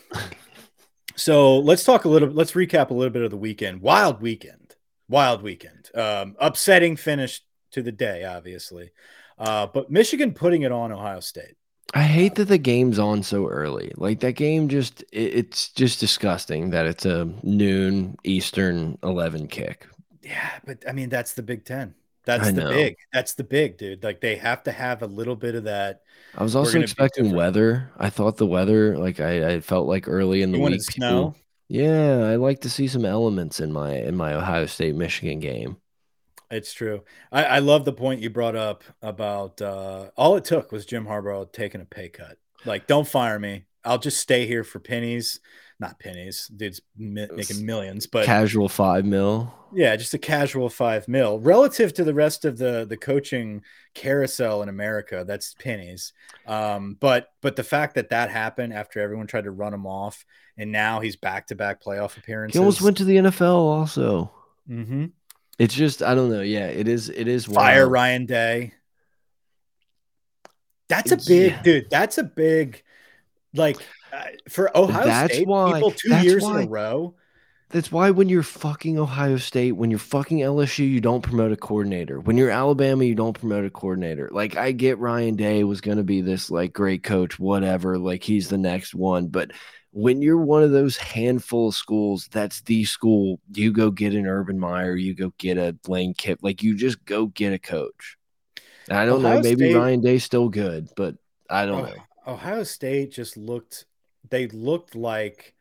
so 1.17 1.59
let's 1.61 1.85
talk 1.85 2.05
a 2.05 2.09
little. 2.09 2.31
Let's 2.31 2.53
recap 2.53 2.91
a 2.91 2.95
little 2.95 3.13
bit 3.13 3.23
of 3.23 3.31
the 3.31 3.37
weekend. 3.37 3.81
Wild 3.81 4.21
weekend. 4.21 4.75
Wild 5.09 5.43
weekend. 5.43 5.89
Um, 5.95 6.37
upsetting 6.41 6.97
finish 6.97 7.43
to 7.73 7.83
the 7.83 7.93
day, 7.93 8.25
obviously. 8.25 8.91
Uh, 9.39 9.67
but 9.67 9.91
Michigan 9.91 10.33
putting 10.33 10.63
it 10.63 10.73
on 10.73 10.93
Ohio 10.93 11.21
State. 11.21 11.57
I 11.95 12.03
hate 12.05 12.37
that 12.37 12.47
the 12.47 12.59
game's 12.59 12.99
on 12.99 13.23
so 13.23 13.49
early. 13.49 13.93
Like 13.97 14.21
that 14.21 14.33
game 14.33 14.69
just 14.69 15.03
it, 15.13 15.35
it's 15.35 15.69
just 15.71 16.01
disgusting 16.01 16.71
that 16.71 16.87
it's 16.87 17.05
a 17.05 17.31
noon 17.43 18.17
Eastern 18.25 18.99
11 19.03 19.49
kick. 19.49 19.87
Yeah, 20.23 20.51
but 20.65 20.85
I 20.89 20.93
mean 20.93 21.09
that's 21.09 21.35
the 21.35 21.43
Big 21.43 21.65
10. 21.65 21.95
That's 22.25 22.49
I 22.49 22.53
the 22.53 22.61
know. 22.63 22.71
big. 22.71 22.97
That's 23.13 23.35
the 23.35 23.45
big, 23.45 23.79
dude. 23.79 24.05
Like 24.05 24.21
they 24.21 24.37
have 24.37 24.63
to 24.65 24.73
have 24.73 25.03
a 25.03 25.07
little 25.07 25.35
bit 25.35 25.55
of 25.57 25.65
that. 25.65 26.03
I 26.35 26.43
was 26.43 26.55
also 26.55 26.81
expecting 26.81 27.35
weather. 27.35 27.91
I 27.99 28.11
thought 28.11 28.37
the 28.37 28.47
weather, 28.47 28.97
like 28.97 29.19
I, 29.19 29.55
I 29.55 29.61
felt 29.61 29.89
like 29.89 30.09
early 30.09 30.43
in 30.43 30.53
the 30.53 30.59
you 30.59 30.65
week, 30.65 30.83
snow. 30.83 31.35
Yeah, 31.69 32.27
I 32.27 32.37
like 32.37 32.61
to 32.61 32.71
see 32.71 32.87
some 32.87 33.05
elements 33.05 33.59
in 33.59 33.73
my 33.73 33.95
in 33.97 34.17
my 34.17 34.35
Ohio 34.35 34.67
State 34.67 34.95
Michigan 34.95 35.41
game. 35.41 35.79
It's 36.53 36.73
true. 36.73 37.03
I, 37.33 37.45
I 37.45 37.59
love 37.59 37.85
the 37.85 37.93
point 37.93 38.21
you 38.21 38.31
brought 38.31 38.57
up 38.57 38.85
about 39.01 39.61
uh, 39.61 40.11
all 40.17 40.37
it 40.37 40.45
took 40.45 40.71
was 40.71 40.87
Jim 40.87 41.07
Harbaugh 41.07 41.51
taking 41.53 41.81
a 41.81 41.85
pay 41.85 42.09
cut. 42.09 42.39
Like, 42.65 42.87
don't 42.87 43.09
fire 43.09 43.39
me. 43.39 43.65
I'll 43.85 43.99
just 43.99 44.21
stay 44.21 44.47
here 44.47 44.63
for 44.63 44.79
pennies 44.79 45.41
not 45.83 45.99
pennies. 45.99 46.49
Dude's 46.57 46.81
mi 46.97 47.27
making 47.35 47.67
millions, 47.67 48.07
but 48.07 48.25
casual 48.25 48.71
five 48.71 49.05
mil. 49.05 49.53
Yeah, 49.75 49.95
just 49.97 50.15
a 50.15 50.19
casual 50.19 50.71
five 50.71 51.09
mil 51.09 51.39
relative 51.41 51.93
to 51.95 52.05
the 52.05 52.15
rest 52.15 52.47
of 52.47 52.57
the 52.57 52.87
the 52.89 52.97
coaching 52.97 53.63
carousel 53.93 54.63
in 54.63 54.71
America. 54.71 55.25
That's 55.27 55.55
pennies. 55.55 56.15
Um, 56.47 56.97
but 56.99 57.29
but 57.43 57.57
the 57.57 57.65
fact 57.65 57.97
that 57.97 58.11
that 58.11 58.31
happened 58.31 58.73
after 58.73 59.01
everyone 59.01 59.27
tried 59.27 59.45
to 59.45 59.51
run 59.51 59.75
him 59.75 59.87
off, 59.87 60.25
and 60.57 60.73
now 60.73 61.01
he's 61.01 61.17
back 61.17 61.49
to 61.49 61.57
back 61.57 61.83
playoff 61.83 62.17
appearances. 62.17 62.55
He 62.55 62.61
almost 62.61 62.81
went 62.81 62.97
to 62.99 63.05
the 63.05 63.17
NFL 63.17 63.69
also. 63.69 64.33
Mm 64.69 64.87
-hmm. 64.87 65.11
It's 65.59 65.75
just 65.75 66.03
I 66.03 66.15
don't 66.15 66.31
know. 66.31 66.41
Yeah, 66.41 66.67
it 66.67 66.89
is. 66.89 67.09
It 67.09 67.29
is 67.29 67.47
fire 67.47 67.83
wild. 67.83 67.93
Ryan 67.93 68.27
Day. 68.27 68.75
That's 70.89 71.13
a 71.13 71.17
big 71.17 71.53
yeah. 71.53 71.63
dude. 71.63 71.91
That's 71.91 72.19
a 72.19 72.25
big 72.25 72.83
like 73.55 73.77
uh, 74.13 74.25
for 74.49 74.77
Ohio 74.77 75.05
that's 75.05 75.35
State, 75.35 75.47
why, 75.47 75.73
people 75.75 75.91
two 75.91 76.15
years 76.17 76.43
why, 76.43 76.61
in 76.61 76.67
a 76.67 76.71
row. 76.71 77.15
That's 77.71 77.91
why 77.91 78.11
when 78.11 78.29
you're 78.29 78.43
fucking 78.43 78.99
Ohio 78.99 79.39
State, 79.39 79.73
when 79.73 79.91
you're 79.91 79.99
fucking 79.99 80.39
LSU, 80.39 80.89
you 80.89 81.01
don't 81.01 81.23
promote 81.23 81.53
a 81.53 81.57
coordinator. 81.57 82.21
When 82.21 82.37
you're 82.37 82.51
Alabama, 82.51 83.05
you 83.05 83.15
don't 83.15 83.39
promote 83.39 83.65
a 83.65 83.71
coordinator. 83.71 84.29
Like 84.31 84.57
I 84.57 84.73
get 84.73 84.99
Ryan 84.99 85.37
Day 85.37 85.65
was 85.65 85.81
going 85.81 85.97
to 85.97 86.05
be 86.05 86.21
this 86.21 86.51
like 86.51 86.75
great 86.75 87.03
coach, 87.03 87.39
whatever. 87.39 87.99
Like 87.99 88.23
he's 88.23 88.49
the 88.49 88.59
next 88.59 88.95
one, 88.95 89.29
but 89.29 89.53
when 89.93 90.23
you're 90.23 90.39
one 90.39 90.63
of 90.63 90.71
those 90.71 90.97
handful 90.97 91.69
of 91.69 91.75
schools, 91.75 92.29
that's 92.33 92.63
the 92.63 92.85
school. 92.85 93.41
You 93.53 93.73
go 93.73 93.91
get 93.91 94.15
an 94.15 94.27
Urban 94.27 94.59
Meyer, 94.59 94.97
you 94.97 95.15
go 95.15 95.33
get 95.39 95.59
a 95.59 95.77
Lane 95.87 96.15
Kiff, 96.15 96.39
like 96.43 96.63
you 96.63 96.77
just 96.77 97.05
go 97.05 97.27
get 97.27 97.53
a 97.53 97.59
coach. 97.59 98.17
I 98.91 99.05
don't 99.05 99.25
Ohio 99.25 99.37
know, 99.37 99.43
maybe 99.43 99.67
State, 99.67 99.77
Ryan 99.77 100.01
Day's 100.01 100.25
still 100.25 100.49
good, 100.49 100.89
but 100.97 101.15
I 101.49 101.67
don't 101.67 101.83
oh, 101.83 101.87
know. 101.87 102.33
Ohio 102.35 102.63
State 102.63 103.13
just 103.13 103.37
looked 103.37 103.85
they 104.31 104.49
looked 104.49 104.95
like 104.95 105.55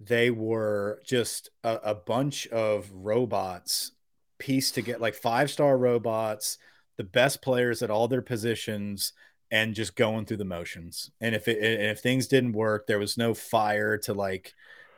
they 0.00 0.30
were 0.30 1.00
just 1.04 1.50
a, 1.64 1.76
a 1.76 1.94
bunch 1.94 2.46
of 2.48 2.90
robots 2.92 3.92
pieced 4.38 4.74
to 4.74 4.82
get 4.82 5.00
like 5.00 5.14
five 5.14 5.50
star 5.50 5.76
robots, 5.76 6.58
the 6.98 7.04
best 7.04 7.40
players 7.40 7.82
at 7.82 7.90
all 7.90 8.06
their 8.06 8.22
positions 8.22 9.12
and 9.50 9.74
just 9.74 9.96
going 9.96 10.26
through 10.26 10.36
the 10.38 10.44
motions. 10.44 11.10
And 11.20 11.34
if 11.34 11.48
it 11.48 11.58
and 11.62 11.90
if 11.90 12.00
things 12.00 12.26
didn't 12.26 12.52
work, 12.52 12.86
there 12.86 12.98
was 12.98 13.16
no 13.16 13.34
fire 13.34 13.98
to 13.98 14.14
like 14.14 14.54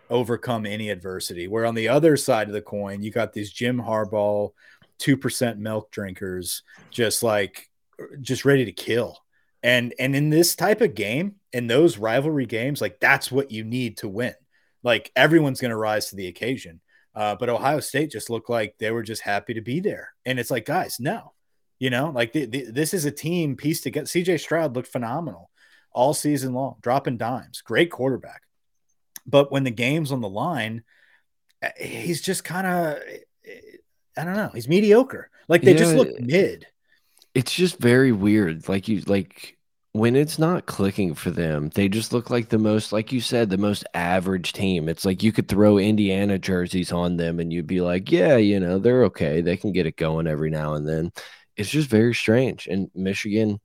overcome 0.08 0.66
any 0.66 0.90
adversity. 0.90 1.48
Where 1.48 1.66
on 1.66 1.74
the 1.74 1.88
other 1.88 2.16
side 2.16 2.48
of 2.48 2.54
the 2.54 2.62
coin, 2.62 3.02
you 3.02 3.10
got 3.10 3.32
these 3.32 3.52
Jim 3.52 3.80
Harbaugh 3.80 4.50
two 4.98 5.16
percent 5.16 5.58
milk 5.58 5.90
drinkers, 5.90 6.62
just 6.90 7.22
like 7.22 7.68
just 8.20 8.44
ready 8.44 8.64
to 8.64 8.72
kill. 8.72 9.18
And 9.62 9.94
and 9.98 10.16
in 10.16 10.30
this 10.30 10.56
type 10.56 10.80
of 10.80 10.94
game, 10.94 11.36
in 11.52 11.66
those 11.66 11.98
rivalry 11.98 12.46
games, 12.46 12.80
like 12.80 12.98
that's 13.00 13.30
what 13.30 13.50
you 13.50 13.64
need 13.64 13.98
to 13.98 14.08
win. 14.08 14.34
Like 14.82 15.12
everyone's 15.14 15.60
going 15.60 15.70
to 15.70 15.76
rise 15.76 16.08
to 16.08 16.16
the 16.16 16.28
occasion. 16.28 16.80
Uh, 17.14 17.34
but 17.34 17.48
Ohio 17.48 17.80
State 17.80 18.10
just 18.10 18.30
looked 18.30 18.48
like 18.48 18.76
they 18.78 18.90
were 18.90 19.02
just 19.02 19.22
happy 19.22 19.54
to 19.54 19.60
be 19.60 19.80
there. 19.80 20.14
And 20.24 20.38
it's 20.38 20.50
like, 20.50 20.64
guys, 20.64 20.98
no, 21.00 21.32
you 21.80 21.88
know, 21.90 22.10
like 22.10 22.32
the, 22.32 22.44
the, 22.44 22.70
this 22.70 22.94
is 22.94 23.06
a 23.06 23.10
team 23.10 23.56
piece 23.56 23.80
to 23.80 23.90
get. 23.90 24.04
CJ 24.04 24.38
Stroud 24.38 24.76
looked 24.76 24.92
phenomenal 24.92 25.50
all 25.92 26.14
season 26.14 26.52
long, 26.52 26.76
dropping 26.82 27.16
dimes, 27.16 27.62
great 27.62 27.90
quarterback. 27.90 28.42
But 29.26 29.50
when 29.50 29.64
the 29.64 29.70
game's 29.70 30.12
on 30.12 30.20
the 30.20 30.28
line, 30.28 30.84
eh, 31.62 31.70
he's 31.80 32.20
just 32.20 32.44
kind 32.44 32.66
of, 32.66 32.98
I 34.16 34.24
don't 34.24 34.36
know, 34.36 34.50
he's 34.54 34.68
mediocre. 34.68 35.30
Like 35.48 35.62
they 35.62 35.72
yeah, 35.72 35.78
just 35.78 35.96
look 35.96 36.20
mid. 36.20 36.66
It's 37.34 37.52
just 37.52 37.78
very 37.78 38.12
weird. 38.12 38.68
Like 38.68 38.86
you, 38.86 39.00
like 39.06 39.56
when 39.92 40.16
it's 40.16 40.38
not 40.38 40.66
clicking 40.66 41.14
for 41.14 41.30
them, 41.30 41.70
they 41.74 41.88
just 41.88 42.12
look 42.12 42.28
like 42.28 42.50
the 42.50 42.58
most, 42.58 42.92
like 42.92 43.10
you 43.10 43.20
said, 43.20 43.48
the 43.48 43.58
most 43.58 43.84
average 43.94 44.52
team. 44.52 44.88
It's 44.88 45.06
like 45.06 45.22
you 45.22 45.32
could 45.32 45.48
throw 45.48 45.78
Indiana 45.78 46.38
jerseys 46.38 46.92
on 46.92 47.16
them 47.16 47.40
and 47.40 47.52
you'd 47.52 47.66
be 47.66 47.80
like, 47.80 48.12
yeah, 48.12 48.36
you 48.36 48.60
know, 48.60 48.78
they're 48.78 49.04
okay. 49.04 49.40
They 49.40 49.56
can 49.56 49.72
get 49.72 49.86
it 49.86 49.96
going 49.96 50.26
every 50.26 50.50
now 50.50 50.74
and 50.74 50.86
then 50.86 51.10
it's 51.56 51.70
just 51.70 51.88
very 51.88 52.14
strange. 52.14 52.66
And 52.66 52.90
Michigan, 52.94 53.60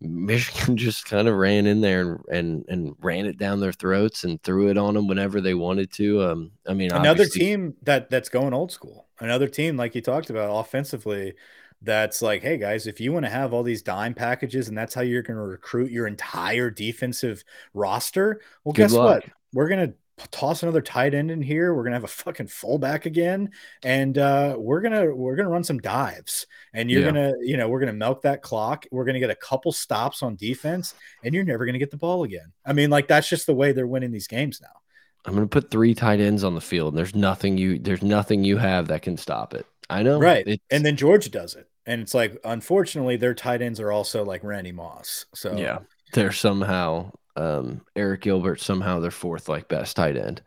Michigan 0.00 0.76
just 0.76 1.06
kind 1.06 1.28
of 1.28 1.36
ran 1.36 1.66
in 1.66 1.80
there 1.80 2.00
and, 2.00 2.20
and 2.30 2.64
and 2.68 2.94
ran 3.00 3.26
it 3.26 3.38
down 3.38 3.60
their 3.60 3.72
throats 3.72 4.24
and 4.24 4.42
threw 4.42 4.68
it 4.68 4.78
on 4.78 4.94
them 4.94 5.08
whenever 5.08 5.40
they 5.40 5.54
wanted 5.54 5.92
to. 5.94 6.22
Um, 6.22 6.52
I 6.66 6.74
mean, 6.74 6.92
another 6.92 7.26
team 7.26 7.74
that 7.82 8.10
that's 8.10 8.28
going 8.28 8.54
old 8.54 8.72
school. 8.72 9.06
Another 9.18 9.48
team 9.48 9.76
like 9.76 9.94
you 9.94 10.02
talked 10.02 10.30
about 10.30 10.50
offensively. 10.50 11.34
That's 11.82 12.22
like, 12.22 12.42
hey 12.42 12.56
guys, 12.56 12.86
if 12.86 13.00
you 13.00 13.12
want 13.12 13.26
to 13.26 13.30
have 13.30 13.52
all 13.52 13.62
these 13.62 13.82
dime 13.82 14.14
packages 14.14 14.68
and 14.68 14.76
that's 14.76 14.94
how 14.94 15.02
you're 15.02 15.22
going 15.22 15.36
to 15.36 15.42
recruit 15.42 15.90
your 15.90 16.06
entire 16.06 16.70
defensive 16.70 17.44
roster, 17.74 18.40
well, 18.64 18.72
Good 18.72 18.82
guess 18.82 18.92
luck. 18.92 19.24
what? 19.24 19.32
We're 19.52 19.68
going 19.68 19.90
to 19.90 19.94
toss 20.30 20.62
another 20.62 20.80
tight 20.80 21.14
end 21.14 21.30
in 21.30 21.42
here. 21.42 21.74
We're 21.74 21.84
gonna 21.84 21.96
have 21.96 22.04
a 22.04 22.08
fucking 22.08 22.46
fullback 22.46 23.06
again, 23.06 23.50
and 23.82 24.16
uh, 24.16 24.56
we're 24.58 24.80
gonna 24.80 25.14
we're 25.14 25.36
gonna 25.36 25.50
run 25.50 25.64
some 25.64 25.78
dives, 25.78 26.46
and 26.72 26.90
you're 26.90 27.02
yeah. 27.02 27.06
gonna 27.06 27.32
you 27.40 27.56
know 27.56 27.68
we're 27.68 27.80
gonna 27.80 27.92
milk 27.92 28.22
that 28.22 28.42
clock. 28.42 28.86
We're 28.90 29.04
gonna 29.04 29.20
get 29.20 29.30
a 29.30 29.36
couple 29.36 29.72
stops 29.72 30.22
on 30.22 30.36
defense, 30.36 30.94
and 31.22 31.34
you're 31.34 31.44
never 31.44 31.66
gonna 31.66 31.78
get 31.78 31.90
the 31.90 31.96
ball 31.96 32.24
again. 32.24 32.52
I 32.64 32.72
mean, 32.72 32.90
like 32.90 33.08
that's 33.08 33.28
just 33.28 33.46
the 33.46 33.54
way 33.54 33.72
they're 33.72 33.86
winning 33.86 34.10
these 34.10 34.26
games 34.26 34.60
now. 34.60 34.80
I'm 35.26 35.34
gonna 35.34 35.46
put 35.46 35.70
three 35.70 35.94
tight 35.94 36.20
ends 36.20 36.44
on 36.44 36.54
the 36.54 36.60
field, 36.60 36.94
and 36.94 36.98
there's 36.98 37.14
nothing 37.14 37.58
you 37.58 37.78
there's 37.78 38.02
nothing 38.02 38.44
you 38.44 38.56
have 38.56 38.88
that 38.88 39.02
can 39.02 39.16
stop 39.16 39.54
it. 39.54 39.66
I 39.90 40.02
know, 40.02 40.18
right? 40.18 40.46
It's... 40.46 40.62
And 40.70 40.84
then 40.84 40.96
Georgia 40.96 41.30
does 41.30 41.54
it, 41.54 41.68
and 41.84 42.00
it's 42.00 42.14
like 42.14 42.38
unfortunately 42.44 43.16
their 43.16 43.34
tight 43.34 43.60
ends 43.60 43.80
are 43.80 43.92
also 43.92 44.24
like 44.24 44.42
Randy 44.44 44.72
Moss. 44.72 45.26
So 45.34 45.56
yeah, 45.56 45.80
they're 46.12 46.32
somehow 46.32 47.12
um, 47.36 47.82
Arik 47.94 48.22
Gilbert 48.22 48.60
somehow 48.60 49.00
their 49.00 49.10
fourth 49.10 49.48
like 49.48 49.68
best 49.68 49.96
tight 49.96 50.16
end. 50.16 50.42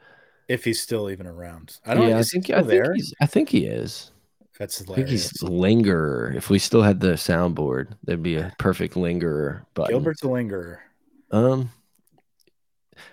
If 0.47 0.63
he's 0.63 0.81
still 0.81 1.09
even 1.09 1.27
around, 1.27 1.79
I 1.85 1.93
don't. 1.93 2.09
Yeah, 2.09 2.17
I 2.17 2.23
think 2.23 2.49
I 2.49 2.63
think, 2.63 2.95
he's, 2.95 3.13
I 3.21 3.25
think 3.25 3.49
he 3.49 3.65
is. 3.65 4.11
That's 4.57 4.79
hilarious. 4.79 4.91
I 4.91 4.95
think 4.95 5.09
he's 5.09 5.43
lingerer. 5.43 6.33
If 6.35 6.49
we 6.49 6.59
still 6.59 6.81
had 6.81 6.99
the 6.99 7.13
soundboard, 7.13 7.93
there'd 8.03 8.23
be 8.23 8.35
a 8.35 8.53
perfect 8.57 8.97
lingerer 8.97 9.65
button. 9.73 9.93
Gilbert's 9.93 10.23
a 10.23 10.27
lingerer. 10.27 10.81
Um, 11.31 11.71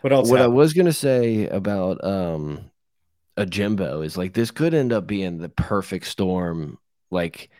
what 0.01 0.13
else? 0.13 0.31
What 0.31 0.39
happened? 0.39 0.55
I 0.55 0.57
was 0.57 0.73
gonna 0.73 0.93
say 0.93 1.47
about 1.49 2.03
um 2.03 2.71
a 3.37 3.45
Jimbo 3.45 4.01
is 4.01 4.17
like 4.17 4.33
this 4.33 4.51
could 4.51 4.75
end 4.75 4.93
up 4.93 5.07
being 5.07 5.39
the 5.39 5.49
perfect 5.49 6.07
storm. 6.07 6.79
Like 7.11 7.51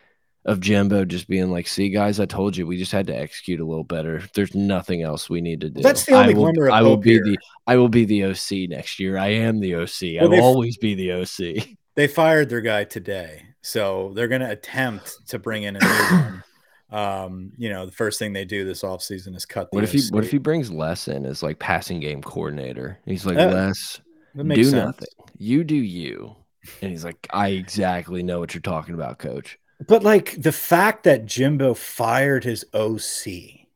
of 0.47 0.61
Jimbo 0.61 1.05
just 1.05 1.27
being 1.27 1.51
like, 1.51 1.67
"See, 1.67 1.89
guys, 1.89 2.19
I 2.19 2.25
told 2.25 2.57
you, 2.57 2.65
we 2.65 2.77
just 2.77 2.91
had 2.91 3.05
to 3.07 3.15
execute 3.15 3.59
a 3.59 3.65
little 3.65 3.83
better. 3.83 4.23
There's 4.33 4.55
nothing 4.55 5.03
else 5.03 5.29
we 5.29 5.41
need 5.41 5.61
to 5.61 5.69
do." 5.69 5.81
That's 5.81 6.05
the 6.05 6.13
only 6.13 6.33
I 6.33 6.37
will, 6.37 6.43
glimmer 6.45 6.67
of 6.67 6.73
I 6.73 6.81
will 6.81 6.97
be 6.97 7.11
here. 7.11 7.23
the 7.23 7.37
I 7.67 7.75
will 7.75 7.89
be 7.89 8.05
the 8.05 8.23
OC 8.25 8.69
next 8.69 8.99
year. 8.99 9.17
I 9.17 9.27
am 9.27 9.59
the 9.59 9.75
OC. 9.75 10.19
Well, 10.19 10.23
I 10.33 10.37
will 10.37 10.41
always 10.43 10.77
be 10.77 10.95
the 10.95 11.11
OC. 11.11 11.67
They 11.97 12.05
fired 12.05 12.49
their 12.49 12.61
guy 12.61 12.83
today, 12.83 13.41
so 13.63 14.11
they're 14.13 14.27
going 14.27 14.41
to 14.41 14.51
attempt 14.51 15.15
to 15.29 15.39
bring 15.39 15.63
in 15.63 15.77
a 15.77 15.79
new 15.79 15.87
one. 16.15 16.43
Um, 16.91 17.51
you 17.57 17.69
know, 17.69 17.87
the 17.87 17.91
first 17.91 18.19
thing 18.19 18.33
they 18.33 18.45
do 18.45 18.63
this 18.65 18.83
offseason 18.83 19.35
is 19.35 19.47
cut. 19.47 19.69
what 19.71 19.83
if 19.83 19.93
he 19.93 20.03
What 20.11 20.23
if 20.23 20.29
he 20.29 20.37
brings 20.37 20.69
Les 20.71 21.07
in 21.07 21.25
as 21.25 21.41
like 21.41 21.57
passing 21.57 21.99
game 21.99 22.21
coordinator? 22.21 22.99
He's 23.05 23.25
like, 23.25 23.39
uh, 23.39 23.47
Les, 23.47 23.99
do 24.35 24.63
sense. 24.63 24.73
nothing. 24.73 25.07
You 25.39 25.63
do 25.63 25.75
you. 25.75 26.35
And 26.83 26.91
he's 26.91 27.03
like, 27.03 27.27
I 27.31 27.47
exactly 27.49 28.21
know 28.21 28.39
what 28.39 28.53
you're 28.53 28.61
talking 28.61 28.93
about, 28.93 29.17
coach. 29.17 29.57
But 29.85 30.03
like 30.03 30.41
the 30.41 30.51
fact 30.51 31.03
that 31.03 31.25
Jimbo 31.25 31.73
fired 31.73 32.43
his 32.43 32.65
OC 32.73 33.67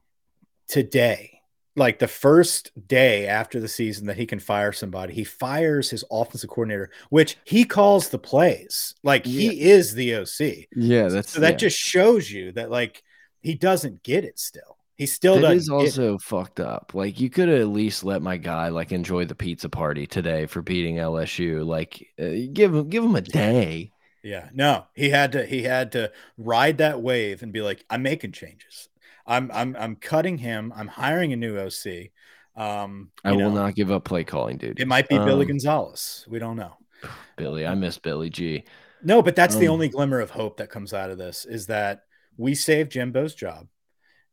today, 0.68 1.42
like 1.76 2.00
the 2.00 2.08
first 2.08 2.72
day 2.88 3.28
after 3.28 3.60
the 3.60 3.68
season 3.68 4.08
that 4.08 4.18
he 4.18 4.26
can 4.26 4.40
fire 4.40 4.72
somebody, 4.72 5.14
he 5.14 5.24
fires 5.24 5.90
his 5.90 6.04
offensive 6.12 6.50
coordinator, 6.50 6.90
which 7.10 7.38
he 7.46 7.66
calls 7.66 8.10
the 8.10 8.20
plays. 8.20 8.96
Like 9.04 9.26
yeah. 9.26 9.52
he 9.52 9.62
is 9.70 9.94
the 9.94 10.16
OC. 10.16 10.68
Yeah, 10.76 11.08
that's 11.08 11.32
so 11.32 11.40
that 11.40 11.54
yeah. 11.54 11.58
just 11.58 11.78
shows 11.78 12.32
you 12.32 12.52
that 12.54 12.72
like 12.72 13.04
he 13.42 13.56
doesn't 13.56 14.04
get 14.04 14.26
it 14.26 14.40
still. 14.40 14.78
He 14.98 15.06
still 15.08 15.40
that 15.42 15.56
is 15.56 15.70
also 15.70 16.18
fucked 16.18 16.60
up. 16.60 16.92
Like 16.94 17.20
you 17.20 17.30
could 17.30 17.50
at 17.50 17.68
least 17.68 18.04
let 18.04 18.22
my 18.22 18.38
guy 18.38 18.68
like 18.70 18.92
enjoy 18.92 19.26
the 19.26 19.36
pizza 19.36 19.70
party 19.70 20.06
today 20.06 20.46
for 20.46 20.62
beating 20.62 20.98
LSU. 20.98 21.66
Like 21.66 22.08
uh, 22.20 22.48
give 22.54 22.76
him 22.76 22.90
give 22.90 23.04
him 23.04 23.16
a 23.16 23.22
day. 23.22 23.92
Yeah, 24.24 24.50
no, 24.54 24.86
he 24.94 25.10
had 25.10 25.32
to 25.32 25.46
he 25.46 25.64
had 25.64 25.94
to 25.94 26.12
ride 26.38 26.78
that 26.78 27.02
wave 27.02 27.42
and 27.42 27.52
be 27.52 27.62
like, 27.62 27.84
I'm 27.90 28.04
making 28.04 28.34
changes. 28.34 28.90
I'm 29.26 29.50
I'm 29.54 29.76
I'm 29.78 29.96
cutting 29.96 30.38
him. 30.38 30.74
I'm 30.76 30.88
hiring 30.88 31.34
a 31.34 31.36
new 31.36 31.58
OC. 31.58 32.12
Um, 32.56 33.12
I 33.24 33.32
will 33.32 33.50
know, 33.50 33.64
not 33.64 33.76
give 33.76 33.92
up 33.92 34.04
play 34.04 34.24
calling, 34.24 34.58
dude. 34.58 34.80
It 34.80 34.88
might 34.88 35.08
be 35.08 35.18
um, 35.18 35.26
Billy 35.26 35.46
Gonzales. 35.46 36.26
We 36.30 36.38
don't 36.38 36.58
know. 36.58 36.76
Billy, 37.38 37.66
I 37.66 37.76
miss 37.76 37.98
Billy 37.98 38.30
G. 38.30 38.64
No, 39.04 39.22
but 39.22 39.36
that's 39.36 39.56
um, 39.56 39.62
the 39.62 39.68
only 39.68 39.90
glimmer 39.90 40.20
of 40.20 40.30
hope 40.30 40.58
that 40.58 40.70
comes 40.70 40.94
out 40.94 41.10
of 41.10 41.18
this 41.18 41.46
is 41.46 41.68
that 41.68 42.04
we 42.38 42.54
save 42.54 42.90
Jimbo's 42.90 43.34
job, 43.34 43.68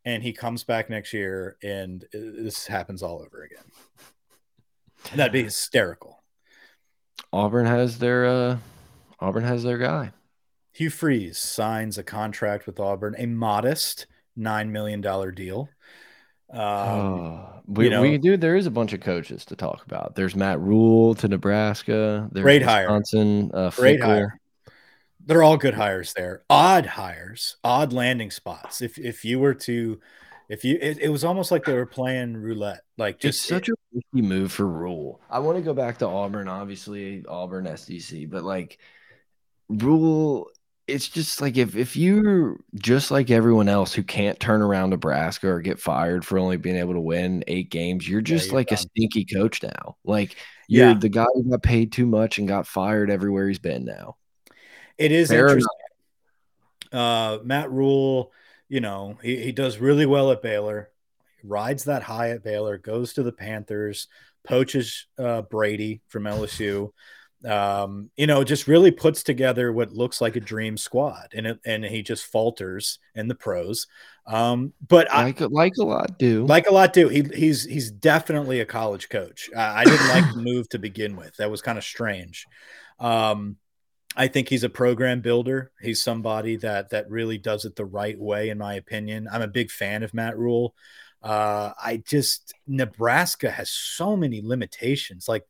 and 0.04 0.22
he 0.22 0.32
comes 0.32 0.64
back 0.64 0.90
next 0.90 1.12
year, 1.14 1.56
and 1.62 2.04
this 2.12 2.66
happens 2.66 3.02
all 3.02 3.22
over 3.22 3.42
again. 3.42 3.64
That'd 5.14 5.32
be 5.32 5.42
hysterical. 5.44 6.22
Auburn 7.32 7.66
has 7.66 7.98
their 7.98 8.26
uh 8.26 8.58
Auburn 9.20 9.44
has 9.44 9.62
their 9.62 9.78
guy. 9.78 10.12
Hugh 10.72 10.90
Freeze 10.90 11.38
signs 11.38 11.98
a 11.98 12.02
contract 12.02 12.66
with 12.66 12.78
Auburn, 12.78 13.16
a 13.18 13.26
modest 13.26 14.06
nine 14.36 14.70
million 14.70 15.00
dollar 15.00 15.32
deal. 15.32 15.68
Um, 16.50 16.60
oh, 16.60 17.60
we, 17.66 17.84
you 17.84 17.90
know, 17.90 18.00
we 18.00 18.16
do. 18.16 18.36
There 18.36 18.56
is 18.56 18.66
a 18.66 18.70
bunch 18.70 18.92
of 18.92 19.00
coaches 19.00 19.44
to 19.46 19.56
talk 19.56 19.84
about. 19.84 20.14
There's 20.14 20.34
Matt 20.34 20.60
Rhule 20.60 21.14
to 21.16 21.28
Nebraska. 21.28 22.28
There's 22.32 22.42
great 22.42 22.62
Wisconsin, 22.62 23.50
hire. 23.52 23.66
Uh, 23.66 23.70
great 23.70 24.00
hire. 24.00 24.40
They're 25.26 25.42
all 25.42 25.58
good 25.58 25.74
hires 25.74 26.14
there. 26.14 26.42
Odd 26.48 26.86
hires, 26.86 27.56
odd 27.62 27.92
landing 27.92 28.30
spots. 28.30 28.80
If 28.80 28.98
if 28.98 29.26
you 29.26 29.40
were 29.40 29.54
to, 29.54 30.00
if 30.48 30.64
you, 30.64 30.78
it, 30.80 30.98
it 30.98 31.08
was 31.10 31.22
almost 31.22 31.50
like 31.50 31.64
they 31.64 31.74
were 31.74 31.84
playing 31.84 32.34
roulette. 32.34 32.80
Like 32.96 33.18
just 33.18 33.40
it's 33.40 33.48
such 33.48 33.68
it, 33.68 33.72
a 33.72 33.76
risky 33.92 34.26
move 34.26 34.52
for 34.52 34.66
Rhule. 34.66 35.20
I 35.28 35.40
want 35.40 35.58
to 35.58 35.62
go 35.62 35.74
back 35.74 35.98
to 35.98 36.06
Auburn, 36.06 36.48
obviously 36.48 37.26
Auburn 37.28 37.66
SDC, 37.66 38.30
but 38.30 38.42
like 38.42 38.78
Rhule 39.68 40.50
it's 40.88 41.06
just 41.06 41.42
like 41.42 41.58
if 41.58 41.76
if 41.76 41.96
you're 41.96 42.56
just 42.74 43.10
like 43.10 43.30
everyone 43.30 43.68
else 43.68 43.92
who 43.92 44.02
can't 44.02 44.40
turn 44.40 44.62
around 44.62 44.90
Nebraska 44.90 45.46
or 45.46 45.60
get 45.60 45.78
fired 45.78 46.24
for 46.24 46.38
only 46.38 46.56
being 46.56 46.76
able 46.76 46.94
to 46.94 47.00
win 47.00 47.44
eight 47.46 47.70
games, 47.70 48.08
you're 48.08 48.22
just 48.22 48.46
yeah, 48.46 48.52
you're 48.52 48.58
like 48.60 48.68
done. 48.68 48.74
a 48.74 48.78
stinky 48.78 49.24
coach 49.26 49.62
now. 49.62 49.96
Like 50.04 50.36
you're 50.66 50.88
yeah. 50.88 50.94
the 50.94 51.10
guy 51.10 51.26
who 51.34 51.44
got 51.44 51.62
paid 51.62 51.92
too 51.92 52.06
much 52.06 52.38
and 52.38 52.48
got 52.48 52.66
fired 52.66 53.10
everywhere 53.10 53.48
he's 53.48 53.58
been 53.58 53.84
now. 53.84 54.16
It 54.96 55.12
is 55.12 55.28
Fair 55.28 55.48
interesting. 55.48 55.68
Uh, 56.90 57.38
Matt 57.44 57.70
Rhule, 57.70 58.32
you 58.68 58.80
know, 58.80 59.18
he, 59.22 59.36
he 59.36 59.52
does 59.52 59.76
really 59.78 60.06
well 60.06 60.32
at 60.32 60.40
Baylor, 60.40 60.88
rides 61.44 61.84
that 61.84 62.02
high 62.02 62.30
at 62.30 62.42
Baylor, 62.42 62.78
goes 62.78 63.12
to 63.12 63.22
the 63.22 63.32
Panthers, 63.32 64.08
poaches 64.42 65.06
uh, 65.18 65.42
Brady 65.42 66.00
from 66.08 66.24
LSU 66.24 66.92
um, 67.44 68.10
you 68.16 68.26
know, 68.26 68.42
just 68.42 68.66
really 68.66 68.90
puts 68.90 69.22
together 69.22 69.72
what 69.72 69.92
looks 69.92 70.20
like 70.20 70.36
a 70.36 70.40
dream 70.40 70.76
squad, 70.76 71.32
and 71.34 71.46
it, 71.46 71.60
and 71.64 71.84
he 71.84 72.02
just 72.02 72.26
falters 72.26 72.98
in 73.14 73.28
the 73.28 73.34
pros. 73.34 73.86
Um, 74.26 74.72
but 74.86 75.08
like 75.08 75.40
I, 75.40 75.46
like 75.46 75.76
a 75.78 75.84
lot 75.84 76.18
do, 76.18 76.44
like 76.46 76.66
a 76.66 76.72
lot 76.72 76.92
do. 76.92 77.08
He 77.08 77.22
he's 77.34 77.64
he's 77.64 77.90
definitely 77.90 78.60
a 78.60 78.66
college 78.66 79.08
coach. 79.08 79.50
I, 79.56 79.80
I 79.80 79.84
didn't 79.84 80.08
like 80.08 80.34
the 80.34 80.42
move 80.42 80.68
to 80.70 80.78
begin 80.78 81.16
with. 81.16 81.36
That 81.36 81.50
was 81.50 81.62
kind 81.62 81.78
of 81.78 81.84
strange. 81.84 82.46
Um, 82.98 83.56
I 84.16 84.26
think 84.26 84.48
he's 84.48 84.64
a 84.64 84.68
program 84.68 85.20
builder. 85.20 85.70
He's 85.80 86.02
somebody 86.02 86.56
that 86.56 86.90
that 86.90 87.08
really 87.08 87.38
does 87.38 87.64
it 87.64 87.76
the 87.76 87.84
right 87.84 88.18
way, 88.18 88.48
in 88.48 88.58
my 88.58 88.74
opinion. 88.74 89.28
I'm 89.30 89.42
a 89.42 89.48
big 89.48 89.70
fan 89.70 90.02
of 90.02 90.12
Matt 90.12 90.36
Rhule. 90.36 90.74
Uh, 91.22 91.72
I 91.80 92.02
just 92.04 92.52
Nebraska 92.66 93.50
has 93.50 93.70
so 93.70 94.16
many 94.16 94.40
limitations. 94.42 95.28
Like 95.28 95.44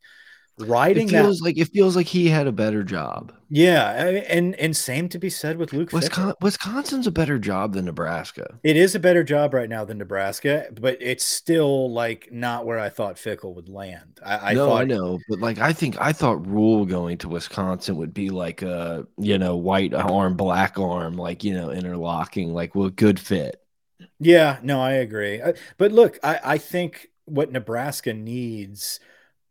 riding 0.61 1.09
it 1.09 1.13
feels 1.13 1.39
that, 1.39 1.45
like 1.45 1.59
it 1.59 1.69
feels 1.73 1.97
like 1.97 2.07
he 2.07 2.29
had 2.29 2.47
a 2.47 2.53
better 2.53 2.83
job. 2.83 3.33
Yeah, 3.51 3.91
and 4.29 4.55
and 4.57 4.77
same 4.77 5.09
to 5.09 5.19
be 5.19 5.31
said 5.31 5.57
with 5.57 5.73
Luke. 5.73 5.93
Wisconsin, 5.93 6.37
Wisconsin's 6.43 7.07
a 7.07 7.11
better 7.11 7.39
job 7.39 7.73
than 7.73 7.87
Nebraska. 7.87 8.59
It 8.63 8.77
is 8.77 8.95
a 8.95 9.01
better 9.01 9.25
job 9.25 9.55
right 9.55 9.69
now 9.69 9.85
than 9.85 9.99
Nebraska, 9.99 10.69
but 10.79 10.99
it's 11.01 11.25
still 11.25 11.91
like 11.91 12.29
not 12.31 12.67
where 12.67 12.79
I 12.79 12.91
thought 12.91 13.17
Fickell 13.17 13.55
would 13.55 13.71
land. 13.71 14.21
I, 14.25 14.51
I 14.51 14.55
no, 14.55 14.67
thought, 14.67 14.83
I 14.83 14.85
know, 14.85 15.19
but 15.29 15.39
like 15.39 15.59
I 15.59 15.73
think 15.73 15.97
I 15.99 16.13
thought 16.13 16.47
Rhule 16.47 16.85
going 16.85 17.17
to 17.19 17.29
Wisconsin 17.29 17.97
would 17.97 18.13
be 18.13 18.29
like 18.29 18.61
a 18.61 19.07
you 19.17 19.39
know 19.39 19.57
white 19.57 19.95
arm, 19.95 20.37
black 20.37 20.79
arm, 20.79 21.17
like 21.17 21.43
you 21.43 21.55
know 21.55 21.71
interlocking, 21.71 22.53
like 22.53 22.75
well, 22.75 22.91
good 22.91 23.19
fit. 23.19 23.63
Yeah, 24.21 24.59
no, 24.63 24.81
I 24.81 24.93
agree. 24.93 25.41
Uh, 25.41 25.55
but 25.79 25.93
look, 25.93 26.19
I 26.23 26.41
I 26.45 26.59
think 26.59 27.09
what 27.25 27.53
Nebraska 27.53 28.13
needs 28.13 29.01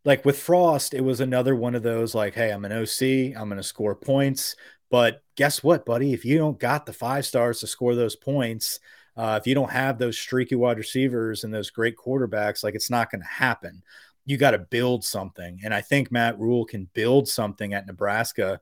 like 0.07 0.23
with 0.23 0.39
Frost, 0.39 0.93
it 0.93 1.01
was 1.01 1.19
another 1.19 1.53
one 1.53 1.75
of 1.75 1.83
those 1.83 2.15
like, 2.15 2.33
hey, 2.33 2.49
I'm 2.49 2.63
an 2.63 2.71
OC, 2.71 3.37
I'm 3.37 3.49
going 3.49 3.57
to 3.57 3.63
score 3.63 3.93
points. 3.93 4.55
But 4.89 5.21
guess 5.35 5.61
what, 5.61 5.85
buddy? 5.85 6.13
If 6.13 6.23
you 6.23 6.37
don't 6.37 6.57
got 6.57 6.85
the 6.85 6.93
five 6.93 7.25
stars 7.25 7.59
to 7.59 7.67
score 7.67 7.93
those 7.93 8.15
points, 8.15 8.79
uh, 9.17 9.37
if 9.41 9.45
you 9.45 9.53
don't 9.53 9.69
have 9.69 9.97
those 9.97 10.17
streaky 10.17 10.55
wide 10.55 10.77
receivers 10.77 11.43
and 11.43 11.53
those 11.53 11.71
great 11.71 11.97
quarterbacks, 11.97 12.63
like 12.63 12.73
it's 12.73 12.89
not 12.89 13.11
going 13.11 13.19
to 13.19 13.27
happen. 13.27 13.83
You 14.25 14.37
got 14.37 14.51
to 14.51 14.59
build 14.59 15.03
something. 15.03 15.59
And 15.65 15.73
I 15.73 15.81
think 15.81 16.09
Matt 16.09 16.39
Rhule 16.39 16.63
can 16.63 16.89
build 16.93 17.27
something 17.27 17.73
at 17.73 17.85
Nebraska 17.85 18.61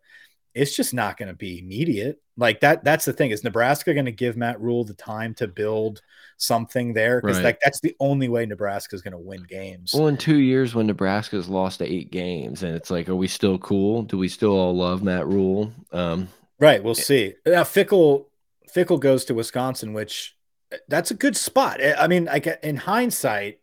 it's 0.56 0.76
just 0.76 0.94
not 0.94 1.18
going 1.18 1.28
to 1.28 1.36
be 1.36 1.60
immediate. 1.60 2.22
Like 2.38 2.60
that, 2.60 2.84
that's 2.84 3.06
the 3.06 3.14
thing. 3.14 3.32
Is 3.32 3.44
Nebraska 3.44 3.94
going 3.94 4.06
to 4.06 4.12
give 4.12 4.36
Matt 4.36 4.60
Rhule 4.60 4.84
the 4.84 4.94
time 4.94 5.34
to 5.36 5.48
build 5.48 6.02
something 6.38 6.94
there? 6.94 7.22
Because 7.22 7.38
right. 7.38 7.46
like 7.46 7.60
that's 7.64 7.80
the 7.80 7.96
only 8.00 8.28
way 8.28 8.46
Nebraska 8.46 8.96
is 8.96 9.02
going 9.02 9.14
to 9.14 9.18
win 9.18 9.44
games. 9.44 9.94
Well, 9.94 10.08
in 10.08 10.18
two 10.18 10.40
years 10.40 10.76
when 10.76 10.88
Nebraska's 10.88 11.48
lost 11.48 11.82
eight 11.82 12.12
games, 12.12 12.64
and 12.64 12.76
it's 12.76 12.92
like, 12.92 13.08
are 13.08 13.16
we 13.16 13.28
still 13.28 13.58
cool? 13.60 14.04
Do 14.04 14.18
we 14.18 14.28
still 14.28 14.52
all 14.52 14.76
love 14.76 15.02
Matt 15.02 15.28
Rhule? 15.28 15.72
Um, 15.94 16.28
right. 16.60 16.84
We'll 16.84 16.92
eh 16.92 17.02
see. 17.02 17.34
Now 17.46 17.64
Fickle 17.64 18.30
Fickell 18.76 19.00
goes 19.00 19.24
to 19.26 19.34
Wisconsin, 19.34 19.94
which 19.94 20.36
eh, 20.72 20.78
that's 20.90 21.12
a 21.12 21.16
good 21.16 21.38
spot. 21.38 21.80
Eh, 21.80 21.96
I 21.98 22.08
mean, 22.08 22.26
like 22.26 22.48
in 22.64 22.76
hindsight, 22.76 23.60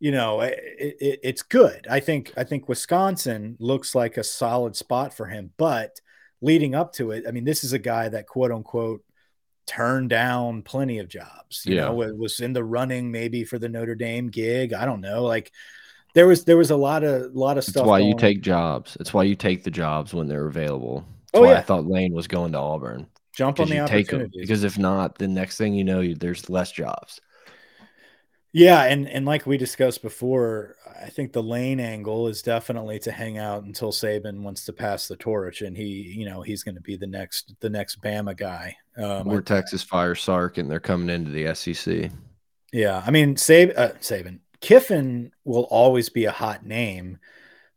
you 0.00 0.10
know, 0.10 0.42
it, 0.42 0.58
it, 0.78 1.20
it's 1.22 1.42
good. 1.42 1.86
I 1.88 2.00
think 2.00 2.32
I 2.36 2.44
think 2.44 2.68
Wisconsin 2.68 3.56
looks 3.58 3.94
like 3.94 4.18
a 4.18 4.24
solid 4.24 4.76
spot 4.76 5.14
for 5.14 5.26
him, 5.26 5.52
but 5.56 6.00
leading 6.42 6.74
up 6.74 6.92
to 6.94 7.12
it, 7.12 7.24
I 7.26 7.30
mean, 7.30 7.44
this 7.44 7.64
is 7.64 7.72
a 7.72 7.78
guy 7.78 8.08
that 8.08 8.26
quote 8.26 8.52
unquote 8.52 9.02
turned 9.66 10.10
down 10.10 10.62
plenty 10.62 10.98
of 10.98 11.08
jobs. 11.08 11.62
You 11.64 11.76
yeah. 11.76 11.84
know, 11.86 12.02
it 12.02 12.16
was 12.16 12.40
in 12.40 12.52
the 12.52 12.64
running 12.64 13.10
maybe 13.10 13.44
for 13.44 13.58
the 13.58 13.68
Notre 13.68 13.94
Dame 13.94 14.28
gig. 14.28 14.72
I 14.72 14.84
don't 14.84 15.00
know. 15.00 15.22
Like 15.22 15.52
there 16.14 16.26
was 16.26 16.44
there 16.44 16.56
was 16.56 16.70
a 16.70 16.76
lot 16.76 17.04
of 17.04 17.34
a 17.34 17.38
lot 17.38 17.56
of 17.56 17.64
stuff. 17.64 17.82
That's 17.82 17.86
why 17.86 18.00
you 18.00 18.16
take 18.16 18.42
jobs. 18.42 18.96
It's 19.00 19.14
why 19.14 19.22
you 19.22 19.34
take 19.34 19.64
the 19.64 19.70
jobs 19.70 20.12
when 20.12 20.28
they're 20.28 20.46
available. 20.46 21.06
That's 21.32 21.40
oh, 21.40 21.42
why 21.42 21.52
yeah. 21.52 21.58
I 21.58 21.62
thought 21.62 21.86
Lane 21.86 22.12
was 22.12 22.26
going 22.26 22.52
to 22.52 22.58
Auburn. 22.58 23.06
Jump 23.34 23.60
on 23.60 23.68
the 23.68 23.80
opportunities. 23.80 24.30
because 24.34 24.62
if 24.62 24.76
not, 24.76 25.16
the 25.16 25.28
next 25.28 25.56
thing 25.56 25.72
you 25.72 25.84
know, 25.84 26.12
there's 26.12 26.50
less 26.50 26.70
jobs. 26.70 27.18
Yeah, 28.52 28.82
and 28.82 29.08
and 29.08 29.24
like 29.24 29.46
we 29.46 29.56
discussed 29.56 30.02
before, 30.02 30.76
I 31.02 31.08
think 31.08 31.32
the 31.32 31.42
lane 31.42 31.80
angle 31.80 32.28
is 32.28 32.42
definitely 32.42 32.98
to 33.00 33.10
hang 33.10 33.38
out 33.38 33.64
until 33.64 33.92
Saban 33.92 34.42
wants 34.42 34.66
to 34.66 34.74
pass 34.74 35.08
the 35.08 35.16
torch, 35.16 35.62
and 35.62 35.74
he, 35.74 35.84
you 35.84 36.26
know, 36.26 36.42
he's 36.42 36.62
going 36.62 36.74
to 36.74 36.80
be 36.82 36.96
the 36.96 37.06
next 37.06 37.54
the 37.60 37.70
next 37.70 38.02
Bama 38.02 38.36
guy. 38.36 38.76
Um, 38.98 39.26
or 39.28 39.40
Texas 39.40 39.82
fire 39.82 40.14
Sark, 40.14 40.58
and 40.58 40.70
they're 40.70 40.80
coming 40.80 41.08
into 41.08 41.30
the 41.30 41.54
SEC. 41.54 42.10
Yeah, 42.74 43.02
I 43.06 43.10
mean, 43.10 43.36
Sab- 43.36 43.72
uh, 43.74 43.92
Saban 44.00 44.40
Kiffin 44.60 45.32
will 45.44 45.64
always 45.64 46.10
be 46.10 46.26
a 46.26 46.30
hot 46.30 46.66
name 46.66 47.18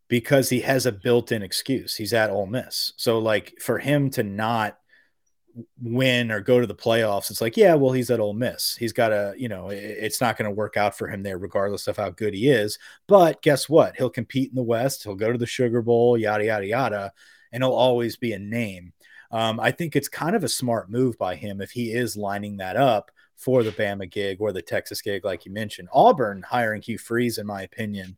because 0.09 0.49
he 0.49 0.59
has 0.59 0.85
a 0.85 0.91
built-in 0.91 1.41
excuse. 1.41 1.95
He's 1.95 2.13
at 2.13 2.29
Ole 2.29 2.47
Miss, 2.47 2.91
so 2.97 3.19
like 3.19 3.53
for 3.61 3.79
him 3.79 4.09
to 4.11 4.23
not 4.23 4.77
win 5.81 6.31
or 6.31 6.41
go 6.41 6.59
to 6.59 6.67
the 6.67 6.75
playoffs, 6.75 7.29
it's 7.31 7.41
like, 7.41 7.57
yeah, 7.57 7.75
well, 7.75 7.91
he's 7.91 8.11
at 8.11 8.19
Ole 8.19 8.33
Miss. 8.33 8.75
He's 8.75 8.93
got 8.93 9.11
a, 9.11 9.33
you 9.37 9.47
know, 9.47 9.69
it's 9.69 10.21
not 10.21 10.37
going 10.37 10.49
to 10.49 10.55
work 10.55 10.77
out 10.77 10.97
for 10.97 11.07
him 11.07 11.23
there, 11.23 11.37
regardless 11.37 11.87
of 11.87 11.97
how 11.97 12.09
good 12.09 12.33
he 12.33 12.49
is. 12.49 12.77
But 13.07 13.41
guess 13.41 13.69
what? 13.69 13.95
He'll 13.95 14.09
compete 14.09 14.49
in 14.49 14.55
the 14.55 14.63
West. 14.63 15.03
He'll 15.03 15.15
go 15.15 15.31
to 15.31 15.37
the 15.37 15.45
Sugar 15.45 15.81
Bowl, 15.81 16.17
yada 16.17 16.45
yada 16.45 16.65
yada, 16.65 17.13
and 17.51 17.63
he'll 17.63 17.73
always 17.73 18.17
be 18.17 18.33
a 18.33 18.39
name. 18.39 18.93
Um, 19.31 19.59
I 19.59 19.71
think 19.71 19.95
it's 19.95 20.07
kind 20.07 20.35
of 20.35 20.43
a 20.43 20.49
smart 20.49 20.89
move 20.89 21.17
by 21.17 21.35
him 21.35 21.61
if 21.61 21.71
he 21.71 21.91
is 21.91 22.15
lining 22.15 22.57
that 22.57 22.77
up 22.77 23.11
for 23.35 23.63
the 23.63 23.71
Bama 23.71 24.09
gig 24.09 24.37
or 24.39 24.51
the 24.51 24.61
Texas 24.61 25.01
gig, 25.01 25.25
like 25.25 25.45
you 25.45 25.51
mentioned. 25.51 25.89
Auburn 25.91 26.41
hiring 26.41 26.81
Hugh 26.81 26.97
Freeze, 26.97 27.37
in 27.37 27.45
my 27.45 27.63
opinion, 27.63 28.17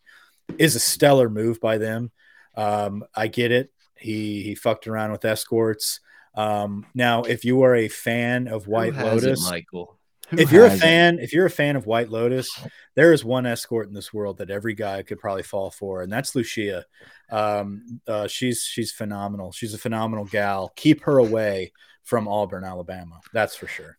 is 0.57 0.75
a 0.75 0.79
stellar 0.79 1.29
move 1.29 1.59
by 1.59 1.77
them. 1.77 2.11
Um, 2.55 3.03
I 3.15 3.27
get 3.27 3.51
it. 3.51 3.71
He 3.95 4.43
he 4.43 4.55
fucked 4.55 4.87
around 4.87 5.11
with 5.11 5.25
escorts. 5.25 5.99
Um, 6.37 6.85
now, 6.93 7.23
if 7.23 7.43
you 7.43 7.63
are 7.63 7.75
a 7.75 7.87
fan 7.87 8.47
of 8.47 8.67
White 8.67 8.95
Lotus, 8.95 9.43
it, 9.43 9.49
Michael, 9.49 9.97
Who 10.29 10.37
if 10.37 10.51
you're 10.51 10.67
a 10.67 10.71
fan, 10.71 11.17
it? 11.17 11.23
if 11.23 11.33
you're 11.33 11.47
a 11.47 11.49
fan 11.51 11.75
of 11.75 11.87
White 11.87 12.09
Lotus, 12.09 12.49
there 12.95 13.11
is 13.11 13.25
one 13.25 13.47
escort 13.47 13.87
in 13.87 13.93
this 13.95 14.13
world 14.13 14.37
that 14.37 14.51
every 14.51 14.75
guy 14.75 15.01
could 15.01 15.19
probably 15.19 15.41
fall 15.41 15.71
for, 15.71 16.03
and 16.03 16.11
that's 16.13 16.35
Lucia. 16.35 16.85
Um, 17.31 17.99
uh, 18.07 18.27
she's 18.27 18.61
she's 18.63 18.91
phenomenal. 18.91 19.51
She's 19.51 19.73
a 19.73 19.79
phenomenal 19.79 20.25
gal. 20.25 20.71
Keep 20.75 21.01
her 21.05 21.17
away 21.17 21.73
from 22.03 22.27
Auburn, 22.27 22.63
Alabama. 22.63 23.19
That's 23.33 23.55
for 23.55 23.67
sure. 23.67 23.97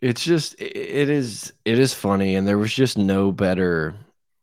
It's 0.00 0.24
just 0.24 0.60
it 0.60 1.08
is 1.08 1.52
it 1.64 1.78
is 1.78 1.94
funny, 1.94 2.34
and 2.34 2.46
there 2.46 2.58
was 2.58 2.74
just 2.74 2.98
no 2.98 3.30
better 3.30 3.94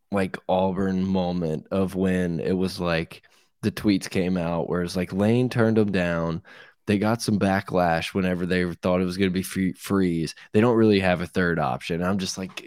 like 0.09 0.37
Auburn 0.47 1.05
moment 1.05 1.67
of 1.69 1.95
when 1.95 2.39
it 2.39 2.53
was 2.53 2.79
like 2.79 3.23
the 3.61 3.71
tweets 3.71 4.09
came 4.09 4.37
out 4.37 4.69
where 4.69 4.83
it's 4.83 4.95
like 4.95 5.11
Lane 5.11 5.49
turned 5.49 5.77
him 5.77 5.91
down 5.91 6.41
they 6.89 6.97
got 6.97 7.21
some 7.21 7.37
backlash 7.37 8.15
whenever 8.15 8.47
they 8.47 8.65
thought 8.73 8.99
it 8.99 9.05
was 9.05 9.15
going 9.15 9.29
to 9.29 9.33
be 9.33 9.43
free, 9.43 9.73
freeze. 9.73 10.33
They 10.53 10.59
don't 10.59 10.75
really 10.75 10.99
have 10.99 11.21
a 11.21 11.27
third 11.27 11.59
option. 11.59 12.01
I'm 12.01 12.17
just 12.17 12.35
like, 12.35 12.65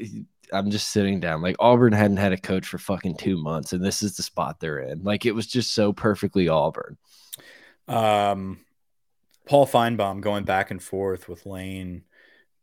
I'm 0.53 0.70
just 0.70 0.90
sitting 0.90 1.19
down. 1.19 1.43
Like 1.43 1.57
Auburn 1.59 1.93
hadn't 1.93 2.19
had 2.19 2.32
a 2.32 2.36
coach 2.36 2.69
for 2.69 2.78
fucking 2.78 3.16
two 3.16 3.36
months, 3.36 3.73
and 3.73 3.85
this 3.85 4.01
is 4.01 4.16
the 4.16 4.23
spot 4.23 4.61
they're 4.61 4.78
in. 4.78 5.03
Like 5.03 5.27
it 5.27 5.35
was 5.35 5.49
just 5.49 5.74
so 5.74 5.93
perfectly 5.93 6.49
Auburn. 6.49 6.99
Um, 7.89 8.61
Paul 9.44 9.66
Finebaum 9.66 10.20
going 10.20 10.44
back 10.44 10.70
and 10.70 10.81
forth 10.81 11.28
with 11.28 11.44
Lane, 11.44 12.05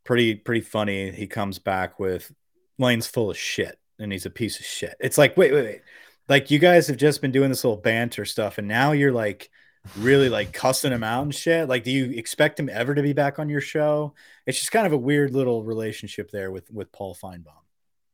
pretty 0.05 0.35
pretty 0.35 0.61
funny. 0.61 1.11
He 1.11 1.27
comes 1.27 1.59
back 1.59 1.99
with 1.99 2.31
Lane's 2.77 3.05
full 3.05 3.31
of 3.31 3.37
shit, 3.37 3.77
and 3.99 4.13
he's 4.13 4.25
a 4.25 4.29
piece 4.29 4.61
of 4.61 4.65
shit. 4.65 4.95
It's 5.01 5.17
like, 5.17 5.35
wait, 5.35 5.51
wait, 5.51 5.65
wait. 5.65 5.81
Like 6.29 6.51
you 6.51 6.57
guys 6.59 6.87
have 6.87 6.95
just 6.95 7.19
been 7.19 7.33
doing 7.33 7.49
this 7.49 7.65
little 7.65 7.81
banter 7.81 8.23
stuff, 8.23 8.59
and 8.59 8.67
now 8.69 8.93
you're 8.93 9.11
like 9.11 9.51
really 9.97 10.29
like 10.29 10.53
cussing 10.53 10.91
him 10.91 11.03
out 11.03 11.23
and 11.23 11.33
shit. 11.33 11.67
Like, 11.67 11.83
do 11.83 11.91
you 11.91 12.11
expect 12.11 12.59
him 12.59 12.69
ever 12.69 12.95
to 12.95 13.01
be 13.01 13.13
back 13.13 13.39
on 13.39 13.49
your 13.49 13.61
show? 13.61 14.13
It's 14.45 14.59
just 14.59 14.71
kind 14.71 14.87
of 14.87 14.93
a 14.93 14.97
weird 14.97 15.33
little 15.33 15.63
relationship 15.63 16.31
there 16.31 16.51
with 16.51 16.71
with 16.71 16.91
Paul 16.91 17.15
Finebaum. 17.15 17.63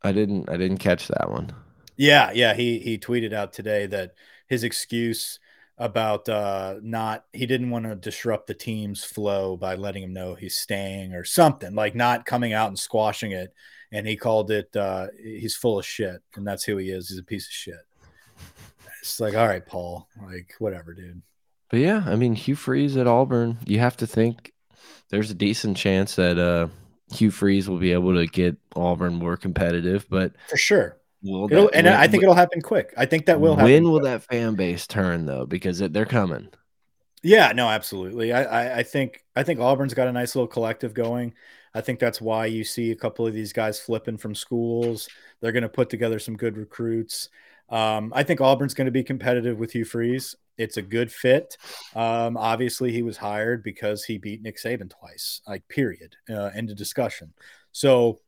I 0.02 0.12
didn't 0.12 0.50
I 0.50 0.58
didn't 0.58 0.78
catch 0.78 1.08
that 1.08 1.30
one. 1.30 1.52
Yeah, 1.98 2.32
yeah. 2.34 2.54
He 2.54 2.80
he 2.80 2.98
tweeted 2.98 3.34
out 3.34 3.54
today 3.54 3.86
that 3.88 4.16
his 4.48 4.64
excuse 4.64 5.40
about 5.78 6.30
uh 6.30 6.76
not 6.82 7.26
he 7.34 7.46
didn't 7.46 7.70
want 7.70 7.86
to 7.86 7.96
disrupt 7.96 8.48
the 8.48 8.54
team's 8.54 9.04
flow 9.04 9.58
by 9.58 9.76
letting 9.76 10.04
him 10.04 10.14
know 10.14 10.34
he's 10.34 10.56
staying 10.56 11.14
or 11.14 11.26
something 11.26 11.76
like 11.76 11.94
not 11.94 12.26
coming 12.26 12.54
out 12.54 12.70
and 12.70 12.80
squashing 12.80 13.32
it 13.32 13.54
and 13.92 14.08
he 14.08 14.16
called 14.16 14.52
it 14.52 14.74
uh 14.78 15.08
he's 15.22 15.58
full 15.58 15.78
of 15.78 15.86
shit 15.86 16.22
and 16.36 16.48
that's 16.48 16.64
who 16.64 16.78
he 16.78 16.90
is 16.90 17.10
he's 17.10 17.20
a 17.20 17.24
piece 17.24 17.46
of 17.46 17.52
shit 17.52 17.86
it's 19.02 19.20
like 19.20 19.36
all 19.36 19.48
right 19.48 19.66
paul 19.66 20.08
like 20.26 20.54
whatever 20.60 20.94
dude 20.94 21.22
But 21.70 21.80
yeah, 21.80 22.04
I 22.06 22.16
mean, 22.16 22.36
Hugh 22.36 22.56
Freeze 22.56 22.98
at 22.98 23.08
Auburn, 23.08 23.58
you 23.66 23.80
have 23.80 23.98
to 23.98 24.08
think 24.08 24.54
there's 25.10 25.32
a 25.32 25.36
decent 25.36 25.78
chance 25.78 26.16
that 26.16 26.38
uh, 26.38 26.68
Hugh 27.14 27.32
Freeze 27.32 27.70
will 27.70 27.78
be 27.78 27.92
able 27.92 28.16
to 28.16 28.28
get 28.28 28.58
Auburn 28.76 29.16
more 29.16 29.38
competitive. 29.38 30.06
But 30.10 30.34
for 30.48 30.58
sure, 30.58 30.98
will 31.24 31.48
that, 31.48 31.58
and 31.74 31.86
when, 31.86 31.94
I 31.94 32.08
think 32.08 32.24
it'll 32.24 32.36
happen 32.36 32.62
quick. 32.62 32.94
I 32.98 33.06
think 33.06 33.26
that 33.26 33.40
will. 33.40 33.56
Happen. 33.56 33.72
When 33.72 33.84
will 33.86 34.00
quick. 34.00 34.12
that 34.12 34.24
fan 34.24 34.56
base 34.56 34.88
turn 34.88 35.26
though? 35.26 35.46
Because 35.46 35.80
they're 35.80 36.06
coming. 36.06 36.50
Yeah, 37.24 37.54
no, 37.54 37.68
absolutely. 37.68 38.34
I, 38.34 38.44
I, 38.44 38.78
I 38.78 38.84
think 38.84 39.24
I 39.36 39.42
think 39.42 39.60
Auburn's 39.60 39.96
got 39.96 40.08
a 40.08 40.12
nice 40.12 40.36
little 40.36 40.48
collective 40.48 40.94
going. 40.94 41.34
I 41.74 41.82
think 41.82 42.00
that's 42.00 42.22
why 42.22 42.46
you 42.46 42.64
see 42.64 42.92
a 42.92 42.96
couple 42.96 43.28
of 43.28 43.34
these 43.34 43.52
guys 43.52 43.80
flipping 43.80 44.18
from 44.18 44.34
schools. 44.34 45.10
They're 45.42 45.52
going 45.52 45.64
to 45.64 45.70
put 45.70 45.90
together 45.90 46.20
some 46.20 46.38
good 46.38 46.56
recruits. 46.56 47.30
Um, 47.68 48.14
I 48.16 48.24
think 48.24 48.42
Auburn's 48.42 48.76
going 48.76 48.86
to 48.86 48.92
be 48.92 49.04
competitive 49.04 49.58
with 49.58 49.72
Hugh 49.72 49.86
Freeze. 49.86 50.36
It's 50.58 50.78
a 50.78 50.82
good 50.82 51.12
fit. 51.12 51.58
Um, 51.96 52.38
obviously, 52.38 52.92
he 52.92 53.02
was 53.02 53.18
hired 53.18 53.64
because 53.64 54.04
he 54.04 54.18
beat 54.18 54.42
Nick 54.42 54.58
Saban 54.58 54.90
twice, 54.90 55.42
like 55.48 55.68
period, 55.68 56.16
uh, 56.30 56.52
end 56.56 56.70
of 56.70 56.78
discussion. 56.78 57.34
So 57.72 58.20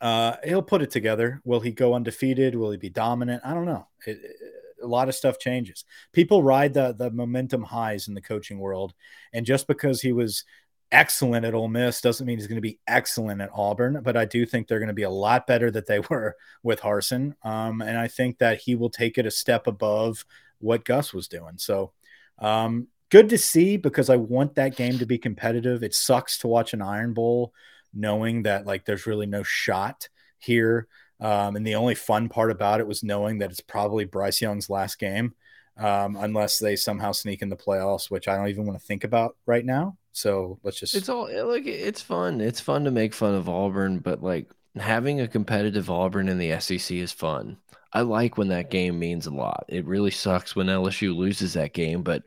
uh, 0.00 0.36
he'll 0.44 0.62
put 0.62 0.82
it 0.82 0.90
together. 0.90 1.40
Will 1.44 1.60
he 1.60 1.72
go 1.72 1.94
undefeated? 1.94 2.54
Will 2.54 2.70
he 2.70 2.78
be 2.78 2.88
dominant? 2.88 3.42
I 3.44 3.52
don't 3.52 3.66
know. 3.66 3.86
It, 4.06 4.18
it, 4.22 4.36
a 4.82 4.86
lot 4.86 5.08
of 5.08 5.14
stuff 5.14 5.38
changes. 5.38 5.84
People 6.12 6.42
ride 6.42 6.72
the 6.72 6.94
the 6.94 7.10
momentum 7.10 7.62
highs 7.62 8.08
in 8.08 8.14
the 8.14 8.22
coaching 8.22 8.58
world, 8.58 8.94
and 9.32 9.44
just 9.44 9.66
because 9.66 10.00
he 10.00 10.12
was 10.12 10.44
excellent 10.92 11.44
at 11.44 11.54
Ole 11.54 11.68
Miss 11.68 12.00
doesn't 12.00 12.26
mean 12.26 12.38
he's 12.38 12.48
going 12.48 12.56
to 12.56 12.62
be 12.62 12.80
excellent 12.88 13.40
at 13.40 13.50
Auburn. 13.52 14.00
But 14.02 14.16
I 14.16 14.24
do 14.24 14.44
think 14.44 14.66
they're 14.66 14.78
going 14.78 14.88
to 14.88 14.94
be 14.94 15.02
a 15.02 15.10
lot 15.10 15.46
better 15.46 15.70
that 15.70 15.86
they 15.86 16.00
were 16.10 16.36
with 16.62 16.80
Harsin, 16.80 17.34
um, 17.44 17.82
and 17.82 17.98
I 17.98 18.08
think 18.08 18.38
that 18.38 18.60
he 18.60 18.74
will 18.74 18.90
take 18.90 19.18
it 19.18 19.26
a 19.26 19.30
step 19.30 19.66
above 19.66 20.24
what 20.60 20.84
Gus 20.84 21.12
was 21.12 21.28
doing. 21.28 21.58
So. 21.58 21.92
Um, 22.38 22.88
good 23.10 23.28
to 23.28 23.36
see 23.36 23.76
because 23.76 24.08
I 24.08 24.16
want 24.16 24.54
that 24.54 24.76
game 24.76 24.98
to 24.98 25.04
be 25.04 25.18
competitive. 25.18 25.82
It 25.82 25.94
sucks 25.94 26.38
to 26.38 26.48
watch 26.48 26.72
an 26.72 26.80
Iron 26.80 27.12
Bowl 27.12 27.52
knowing 27.92 28.44
that 28.44 28.66
like 28.66 28.84
there's 28.84 29.06
really 29.06 29.26
no 29.26 29.42
shot 29.42 30.08
here. 30.38 30.86
Um, 31.20 31.56
and 31.56 31.66
the 31.66 31.74
only 31.74 31.94
fun 31.94 32.28
part 32.28 32.50
about 32.50 32.80
it 32.80 32.86
was 32.86 33.02
knowing 33.02 33.38
that 33.38 33.50
it's 33.50 33.60
probably 33.60 34.04
Bryce 34.04 34.40
Young's 34.40 34.70
last 34.70 34.98
game, 34.98 35.34
um, 35.76 36.16
unless 36.16 36.58
they 36.58 36.76
somehow 36.76 37.12
sneak 37.12 37.42
in 37.42 37.50
the 37.50 37.56
playoffs, 37.56 38.10
which 38.10 38.26
I 38.26 38.36
don't 38.36 38.48
even 38.48 38.64
want 38.64 38.78
to 38.78 38.86
think 38.86 39.04
about 39.04 39.36
right 39.44 39.64
now. 39.64 39.98
So 40.12 40.58
let's 40.62 40.80
just. 40.80 40.94
It's 40.94 41.10
all 41.10 41.28
like 41.46 41.66
it's 41.66 42.00
fun. 42.00 42.40
It's 42.40 42.60
fun 42.60 42.84
to 42.84 42.90
make 42.90 43.12
fun 43.12 43.34
of 43.34 43.48
Auburn, 43.48 43.98
but 43.98 44.22
like 44.22 44.50
having 44.76 45.20
a 45.20 45.28
competitive 45.28 45.90
Auburn 45.90 46.28
in 46.28 46.38
the 46.38 46.58
SEC 46.58 46.96
is 46.96 47.12
fun. 47.12 47.58
I 47.92 48.02
like 48.02 48.38
when 48.38 48.48
that 48.48 48.70
game 48.70 48.98
means 48.98 49.26
a 49.26 49.30
lot. 49.30 49.64
It 49.68 49.84
really 49.84 50.10
sucks 50.10 50.54
when 50.54 50.66
LSU 50.66 51.16
loses 51.16 51.54
that 51.54 51.72
game, 51.72 52.02
but 52.02 52.22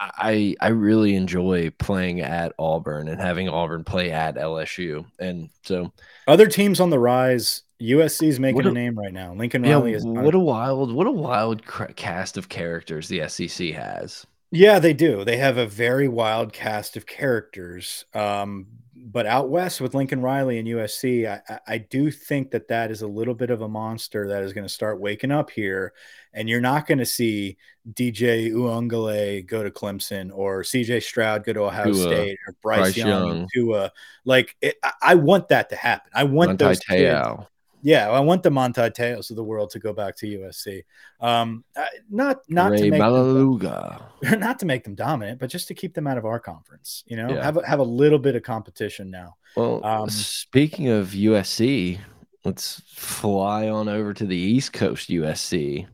I 0.00 0.56
I 0.60 0.68
really 0.68 1.14
enjoy 1.14 1.70
playing 1.70 2.20
at 2.20 2.54
Auburn 2.58 3.08
and 3.08 3.20
having 3.20 3.48
Auburn 3.48 3.84
play 3.84 4.10
at 4.10 4.36
LSU. 4.36 5.04
And 5.18 5.50
so 5.62 5.92
other 6.26 6.46
teams 6.46 6.80
on 6.80 6.90
the 6.90 6.98
rise 6.98 7.62
USC 7.80 8.28
is 8.28 8.40
making 8.40 8.66
a, 8.66 8.70
a, 8.70 8.72
name 8.72 8.98
right 8.98 9.12
now. 9.12 9.32
Lincoln 9.34 9.62
Riley 9.62 9.92
yeah, 9.92 9.96
is 9.98 10.04
what 10.04 10.34
a 10.34 10.38
wild, 10.38 10.92
what 10.92 11.06
a 11.06 11.10
wild 11.10 11.62
cast 11.96 12.36
of 12.36 12.48
characters 12.48 13.08
the 13.08 13.26
SEC 13.28 13.70
has. 13.70 14.26
Yeah, 14.50 14.78
they 14.80 14.92
do. 14.92 15.24
They 15.24 15.36
have 15.36 15.56
a 15.56 15.66
very 15.66 16.08
wild 16.08 16.52
cast 16.52 16.96
of 16.96 17.06
characters. 17.06 18.04
Um, 18.14 18.66
but 19.12 19.26
out 19.26 19.48
west 19.48 19.80
with 19.80 19.94
Lincoln 19.94 20.22
Riley 20.22 20.58
and 20.58 20.68
USC, 20.68 21.28
I, 21.28 21.60
I 21.66 21.78
do 21.78 22.10
think 22.10 22.50
that 22.52 22.68
that 22.68 22.90
is 22.90 23.02
a 23.02 23.06
little 23.06 23.34
bit 23.34 23.50
of 23.50 23.60
a 23.62 23.68
monster 23.68 24.28
that 24.28 24.42
is 24.44 24.52
going 24.52 24.66
to 24.66 24.72
start 24.72 25.00
waking 25.00 25.32
up 25.32 25.50
here. 25.50 25.92
And 26.32 26.48
you're 26.48 26.60
not 26.60 26.86
going 26.86 26.98
to 26.98 27.06
see 27.06 27.56
DJ 27.92 28.52
Uiagalelei 28.52 29.46
go 29.46 29.64
to 29.64 29.70
Clemson 29.70 30.30
or 30.32 30.62
CJ 30.62 31.02
Stroud 31.02 31.44
go 31.44 31.52
to 31.52 31.64
Ohio 31.64 31.92
Tua, 31.92 32.02
State 32.02 32.38
or 32.46 32.54
Bryce, 32.62 32.78
Bryce 32.78 32.96
Young, 32.96 33.48
to 33.54 33.74
a 33.74 33.92
like 34.24 34.56
it, 34.60 34.76
I 35.02 35.16
want 35.16 35.48
that 35.48 35.70
to 35.70 35.76
happen. 35.76 36.10
I 36.14 36.24
want 36.24 36.50
Manti 36.50 36.64
those 36.64 36.80
kids, 36.80 37.46
yeah, 37.82 38.10
I 38.10 38.20
want 38.20 38.42
the 38.42 38.50
Manti 38.50 38.82
Te'os 38.82 39.30
of 39.30 39.36
the 39.36 39.44
world 39.44 39.70
to 39.70 39.78
go 39.78 39.92
back 39.92 40.16
to 40.16 40.26
USC. 40.26 40.84
Um, 41.20 41.64
not 42.10 42.40
not 42.48 42.72
Ray 42.72 42.78
to 42.78 42.90
make 42.90 43.00
them, 43.00 44.00
not 44.40 44.58
to 44.58 44.66
make 44.66 44.84
them 44.84 44.94
dominant, 44.94 45.38
but 45.38 45.50
just 45.50 45.68
to 45.68 45.74
keep 45.74 45.94
them 45.94 46.06
out 46.06 46.18
of 46.18 46.24
our 46.24 46.38
conference. 46.38 47.04
You 47.06 47.16
know, 47.16 47.30
yeah. 47.30 47.42
have 47.42 47.56
a, 47.56 47.66
have 47.66 47.78
a 47.78 47.84
little 47.84 48.18
bit 48.18 48.36
of 48.36 48.42
competition 48.42 49.10
now. 49.10 49.36
Well, 49.56 49.84
um, 49.84 50.10
speaking 50.10 50.88
of 50.88 51.08
USC, 51.08 51.98
let's 52.44 52.82
fly 52.94 53.68
on 53.68 53.88
over 53.88 54.12
to 54.14 54.26
the 54.26 54.36
East 54.36 54.72
Coast. 54.72 55.08
USC 55.08 55.86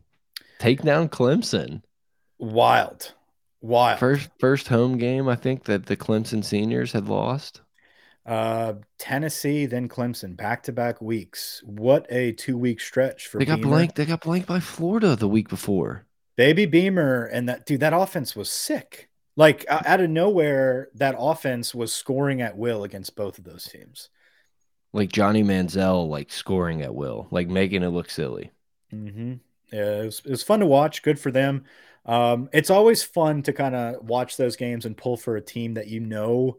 take 0.59 0.81
down 0.81 1.09
Clemson. 1.09 1.81
Wild, 2.37 3.13
wild. 3.61 3.99
First 3.99 4.29
first 4.39 4.67
home 4.67 4.97
game 4.97 5.27
I 5.27 5.35
think 5.35 5.63
that 5.65 5.85
the 5.85 5.97
Clemson 5.97 6.43
seniors 6.43 6.91
had 6.91 7.07
lost. 7.07 7.61
Uh, 8.27 8.73
Tennessee, 8.99 9.65
then 9.65 9.87
Clemson, 9.87 10.35
back 10.35 10.63
to 10.63 10.73
back 10.73 11.01
weeks. 11.01 11.63
What 11.65 12.05
a 12.09 12.33
two 12.33 12.57
week 12.57 12.81
stretch 12.81 13.27
for. 13.27 13.39
They 13.39 13.45
got 13.45 13.57
Beamer. 13.57 13.69
blanked. 13.69 13.95
They 13.95 14.05
got 14.05 14.21
blanked 14.21 14.47
by 14.47 14.59
Florida 14.59 15.15
the 15.15 15.29
week 15.29 15.47
before. 15.47 16.05
Baby 16.35 16.65
Beamer 16.65 17.25
and 17.25 17.47
that 17.47 17.65
dude. 17.65 17.79
That 17.79 17.93
offense 17.93 18.35
was 18.35 18.51
sick. 18.51 19.09
Like 19.37 19.65
out 19.69 20.01
of 20.01 20.09
nowhere, 20.09 20.89
that 20.95 21.15
offense 21.17 21.73
was 21.73 21.93
scoring 21.93 22.41
at 22.41 22.57
will 22.57 22.83
against 22.83 23.15
both 23.15 23.37
of 23.37 23.45
those 23.45 23.63
teams. 23.65 24.09
Like 24.91 25.11
Johnny 25.11 25.43
Manziel, 25.43 26.09
like 26.09 26.31
scoring 26.31 26.81
at 26.81 26.93
will, 26.93 27.27
like 27.31 27.47
making 27.47 27.83
it 27.83 27.89
look 27.89 28.09
silly. 28.09 28.51
Mm-hmm. 28.91 29.35
Yeah, 29.71 30.01
it 30.01 30.05
was, 30.05 30.21
it 30.25 30.31
was 30.31 30.43
fun 30.43 30.61
to 30.61 30.65
watch. 30.65 31.03
Good 31.03 31.19
for 31.19 31.31
them. 31.31 31.65
Um, 32.05 32.49
it's 32.51 32.71
always 32.71 33.03
fun 33.03 33.43
to 33.43 33.53
kind 33.53 33.75
of 33.75 34.03
watch 34.03 34.37
those 34.37 34.55
games 34.55 34.85
and 34.85 34.97
pull 34.97 35.17
for 35.17 35.35
a 35.35 35.41
team 35.41 35.75
that 35.75 35.87
you 35.87 35.99
know 35.99 36.57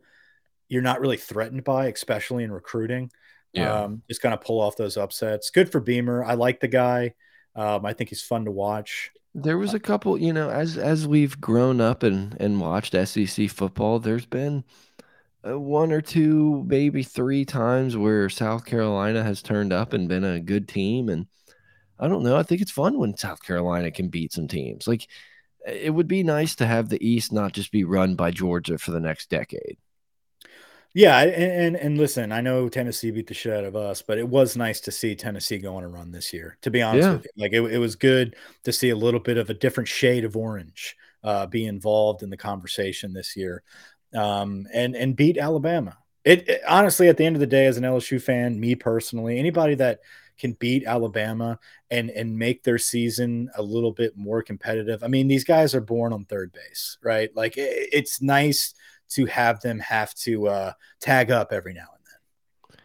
you're 0.68 0.82
not 0.82 1.00
really 1.00 1.16
threatened 1.16 1.64
by, 1.64 1.86
especially 1.86 2.44
in 2.44 2.52
recruiting. 2.52 3.10
Yeah. 3.52 3.82
Um, 3.82 4.02
just 4.08 4.22
kind 4.22 4.34
of 4.34 4.40
pull 4.40 4.60
off 4.60 4.76
those 4.76 4.96
upsets. 4.96 5.50
Good 5.50 5.72
for 5.72 5.80
Beamer. 5.80 6.24
I 6.24 6.34
like 6.34 6.60
the 6.60 6.68
guy. 6.68 7.14
Um, 7.56 7.84
I 7.84 7.92
think 7.92 8.10
he's 8.10 8.22
fun 8.22 8.44
to 8.44 8.50
watch. 8.50 9.10
There 9.34 9.58
was 9.58 9.74
a 9.74 9.80
couple, 9.80 10.18
you 10.18 10.32
know, 10.32 10.50
as 10.50 10.76
as 10.76 11.06
we've 11.06 11.40
grown 11.40 11.80
up 11.80 12.02
and 12.02 12.36
and 12.40 12.60
watched 12.60 12.94
SEC 13.08 13.50
football, 13.50 13.98
there's 13.98 14.26
been 14.26 14.64
uh, 15.46 15.58
one 15.58 15.92
or 15.92 16.00
two, 16.00 16.64
maybe 16.66 17.02
three 17.02 17.44
times 17.44 17.96
where 17.96 18.28
South 18.28 18.64
Carolina 18.64 19.22
has 19.22 19.42
turned 19.42 19.72
up 19.72 19.92
and 19.92 20.08
been 20.08 20.24
a 20.24 20.40
good 20.40 20.68
team. 20.68 21.08
And 21.08 21.26
I 21.98 22.08
don't 22.08 22.22
know. 22.22 22.36
I 22.36 22.42
think 22.42 22.60
it's 22.60 22.70
fun 22.70 22.98
when 22.98 23.16
South 23.16 23.42
Carolina 23.42 23.90
can 23.90 24.08
beat 24.08 24.32
some 24.32 24.48
teams. 24.48 24.86
Like 24.86 25.06
it 25.66 25.92
would 25.92 26.08
be 26.08 26.22
nice 26.22 26.54
to 26.56 26.66
have 26.66 26.88
the 26.88 27.06
East 27.06 27.32
not 27.32 27.52
just 27.52 27.72
be 27.72 27.84
run 27.84 28.14
by 28.14 28.30
Georgia 28.30 28.78
for 28.78 28.90
the 28.90 29.00
next 29.00 29.30
decade. 29.30 29.78
Yeah, 30.94 31.20
and, 31.20 31.32
and, 31.34 31.76
and 31.76 31.98
listen, 31.98 32.32
I 32.32 32.40
know 32.40 32.68
Tennessee 32.68 33.10
beat 33.10 33.26
the 33.26 33.34
shit 33.34 33.52
out 33.52 33.64
of 33.64 33.76
us, 33.76 34.02
but 34.02 34.18
it 34.18 34.28
was 34.28 34.56
nice 34.56 34.80
to 34.80 34.90
see 34.90 35.14
Tennessee 35.14 35.58
go 35.58 35.76
on 35.76 35.84
a 35.84 35.88
run 35.88 36.10
this 36.10 36.32
year. 36.32 36.56
To 36.62 36.70
be 36.70 36.82
honest 36.82 37.06
yeah. 37.06 37.12
with 37.12 37.24
you, 37.24 37.42
like 37.42 37.52
it, 37.52 37.60
it 37.74 37.78
was 37.78 37.94
good 37.94 38.36
to 38.64 38.72
see 38.72 38.90
a 38.90 38.96
little 38.96 39.20
bit 39.20 39.36
of 39.36 39.50
a 39.50 39.54
different 39.54 39.88
shade 39.88 40.24
of 40.24 40.36
orange 40.36 40.96
uh, 41.22 41.46
be 41.46 41.66
involved 41.66 42.22
in 42.22 42.30
the 42.30 42.36
conversation 42.36 43.12
this 43.12 43.36
year, 43.36 43.62
um, 44.14 44.66
and 44.72 44.96
and 44.96 45.14
beat 45.14 45.36
Alabama. 45.36 45.98
It, 46.24 46.48
it 46.48 46.62
honestly, 46.66 47.08
at 47.08 47.16
the 47.16 47.26
end 47.26 47.36
of 47.36 47.40
the 47.40 47.46
day, 47.46 47.66
as 47.66 47.76
an 47.76 47.84
LSU 47.84 48.20
fan, 48.20 48.58
me 48.58 48.74
personally, 48.74 49.38
anybody 49.38 49.74
that 49.76 50.00
can 50.38 50.52
beat 50.52 50.84
Alabama 50.84 51.58
and 51.90 52.10
and 52.10 52.38
make 52.38 52.62
their 52.62 52.78
season 52.78 53.50
a 53.56 53.62
little 53.62 53.92
bit 53.92 54.16
more 54.16 54.42
competitive. 54.42 55.02
I 55.02 55.08
mean, 55.08 55.28
these 55.28 55.44
guys 55.44 55.74
are 55.74 55.80
born 55.80 56.12
on 56.12 56.24
third 56.24 56.52
base, 56.52 56.96
right? 57.02 57.30
Like 57.34 57.56
it, 57.58 57.88
it's 57.92 58.22
nice 58.22 58.74
to 59.10 59.26
have 59.26 59.60
them 59.60 59.78
have 59.78 60.14
to 60.14 60.48
uh, 60.48 60.72
tag 61.00 61.30
up 61.30 61.52
every 61.52 61.74
now 61.74 61.86
and 61.94 62.78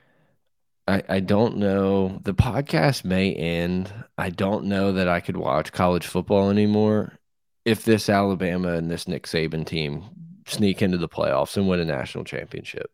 then. 0.86 1.04
I, 1.10 1.16
I 1.16 1.20
don't 1.20 1.58
know. 1.58 2.20
The 2.24 2.34
podcast 2.34 3.06
may 3.06 3.34
end. 3.34 3.94
I 4.18 4.30
don't 4.30 4.66
know 4.66 4.94
that 4.94 5.08
I 5.08 5.20
could 5.20 5.38
watch 5.38 5.72
college 5.72 6.06
football 6.06 6.50
anymore 6.50 7.20
if 7.66 7.86
this 7.86 8.10
Alabama 8.10 8.74
and 8.74 8.92
this 8.92 9.08
Nick 9.08 9.24
Saban 9.24 9.66
team 9.66 10.04
sneak 10.48 10.82
into 10.82 10.98
the 10.98 11.08
playoffs 11.08 11.56
and 11.58 11.68
win 11.68 11.80
a 11.80 11.86
national 11.86 12.24
championship. 12.26 12.92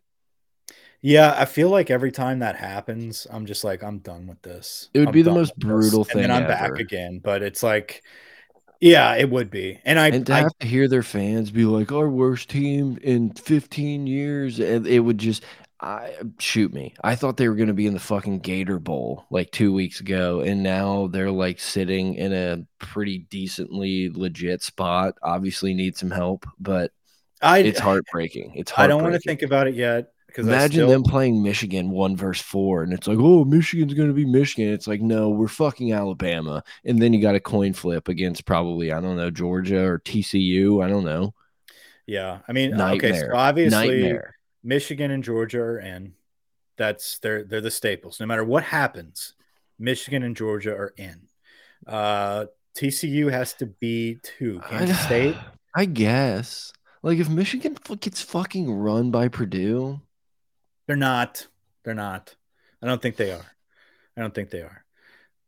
Yeah, 1.02 1.34
I 1.38 1.46
feel 1.46 1.70
like 1.70 1.90
every 1.90 2.12
time 2.12 2.40
that 2.40 2.58
happens, 2.58 3.26
I'm 3.32 3.46
just 3.46 3.64
like, 3.64 3.84
I'm 3.84 4.00
done 4.00 4.28
with 4.28 4.42
this. 4.42 4.90
It 4.94 5.00
would 5.00 5.08
I'm 5.10 5.14
be 5.14 5.22
the 5.22 5.32
most 5.32 5.58
brutal 5.58 6.04
thing. 6.04 6.24
And 6.24 6.24
then 6.26 6.32
I'm 6.32 6.44
ever. 6.44 6.74
back 6.74 6.80
again. 6.80 7.22
But 7.24 7.42
it's 7.42 7.64
like 7.64 8.04
yeah, 8.80 9.16
it 9.16 9.30
would 9.30 9.50
be. 9.50 9.80
And 9.84 10.00
I 10.00 10.08
and 10.10 10.26
to 10.28 10.34
I, 10.34 10.40
have 10.40 10.58
to 10.60 10.68
hear 10.68 10.88
their 10.88 11.04
fans 11.04 11.52
be 11.52 11.66
like 11.66 11.92
our 11.92 12.10
worst 12.10 12.50
team 12.50 12.98
in 13.02 13.32
15 13.32 14.08
years, 14.08 14.60
and 14.60 14.88
it 14.88 15.00
would 15.00 15.18
just 15.18 15.44
I 15.82 16.14
shoot 16.40 16.74
me. 16.74 16.94
I 17.04 17.16
thought 17.16 17.38
they 17.38 17.48
were 17.48 17.56
going 17.56 17.68
to 17.68 17.74
be 17.74 17.88
in 17.88 17.94
the 17.94 18.00
fucking 18.00 18.40
Gator 18.40 18.80
Bowl 18.80 19.26
like 19.30 19.52
two 19.52 19.72
weeks 19.74 20.02
ago, 20.02 20.42
and 20.42 20.62
now 20.62 21.08
they're 21.08 21.32
like 21.32 21.60
sitting 21.60 22.16
in 22.16 22.34
a 22.34 22.66
pretty 22.80 23.20
decently 23.20 24.10
legit 24.10 24.62
spot. 24.62 25.16
Obviously, 25.24 25.74
need 25.74 25.96
some 25.96 26.12
help, 26.12 26.46
but 26.60 26.92
I, 27.42 27.60
it's 27.60 27.80
heartbreaking. 27.80 28.54
It's 28.56 28.72
heartbreaking. 28.72 28.84
I 28.84 28.88
don't 28.88 29.04
want 29.04 29.22
to 29.22 29.28
think 29.28 29.42
about 29.42 29.68
it 29.68 29.76
yet. 29.76 30.12
Because 30.30 30.48
imagine 30.48 30.82
still... 30.82 30.90
them 30.90 31.04
playing 31.04 31.42
Michigan 31.42 31.90
one 31.90 32.16
versus 32.16 32.46
four, 32.46 32.84
and 32.84 32.94
it's 32.94 33.08
like, 33.08 33.18
oh, 33.20 33.44
Michigan's 33.46 33.96
going 33.96 34.10
to 34.10 34.14
be 34.14 34.26
Michigan. 34.26 34.72
It's 34.72 34.86
like, 34.86 35.02
no, 35.02 35.30
we're 35.30 35.48
fucking 35.48 35.92
Alabama, 35.92 36.64
and 36.86 37.02
then 37.02 37.14
you 37.14 37.22
got 37.22 37.34
a 37.34 37.40
coin 37.40 37.74
flip 37.74 38.08
against 38.08 38.46
probably 38.46 38.92
I 38.92 39.02
don't 39.02 39.18
know 39.18 39.32
Georgia 39.32 39.84
or 39.84 40.00
TCU. 40.00 40.84
I 40.84 40.88
don't 40.88 41.04
know. 41.04 41.34
Yeah, 42.06 42.40
I 42.48 42.52
mean, 42.52 42.72
Nightmare. 42.72 43.12
okay, 43.12 43.20
so 43.20 43.36
obviously 43.36 43.88
Nightmare. 43.88 44.36
Michigan 44.64 45.10
and 45.10 45.24
Georgia 45.24 45.62
are 45.62 45.80
in. 45.80 46.14
That's 46.78 47.18
they're 47.20 47.44
they're 47.44 47.60
the 47.60 47.72
staples. 47.72 48.20
No 48.20 48.28
matter 48.28 48.44
what 48.44 48.64
happens, 48.64 49.34
Michigan 49.80 50.22
and 50.22 50.36
Georgia 50.36 50.72
are 50.72 50.94
in. 50.96 51.28
Uh, 51.88 52.46
TCU 52.78 53.32
has 53.32 53.54
to 53.56 53.66
be 53.66 54.20
who? 54.38 54.60
Kansas 54.70 54.98
I, 54.98 55.06
State. 55.06 55.36
I 55.76 55.86
guess. 55.86 56.72
Like 57.02 57.18
if 57.18 57.30
Michigan 57.30 57.78
gets 58.00 58.22
fucking 58.22 58.72
run 58.72 59.10
by 59.12 59.30
Purdue, 59.30 60.02
They're 60.90 60.95
not. 60.95 61.45
They're 61.84 61.94
not. 61.94 62.36
I 62.82 62.88
don't 62.88 62.99
think 62.99 63.16
they 63.16 63.32
are. 63.32 63.45
I 64.18 64.22
don't 64.22 64.34
think 64.34 64.49
they 64.49 64.61
are. 64.61 64.84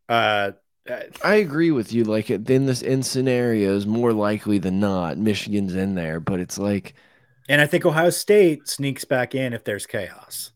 Uh, 0.08 0.52
uh, 0.88 1.00
I 1.24 1.36
agree 1.38 1.72
with 1.72 1.92
you. 1.92 2.04
Like 2.04 2.30
in 2.30 2.68
this 2.68 2.84
in 2.84 3.02
scenarios, 3.02 3.88
more 3.88 4.14
likely 4.14 4.60
than 4.60 4.80
not, 4.80 5.18
Michigan's 5.18 5.74
in 5.74 5.96
there. 5.96 6.20
But 6.20 6.42
it's 6.42 6.60
like, 6.60 6.94
and 7.50 7.60
I 7.60 7.66
think 7.66 7.88
Ohio 7.88 8.12
State 8.12 8.68
sneaks 8.68 9.04
back 9.04 9.34
in 9.34 9.54
if 9.54 9.64
there's 9.64 9.88
chaos. 9.88 10.52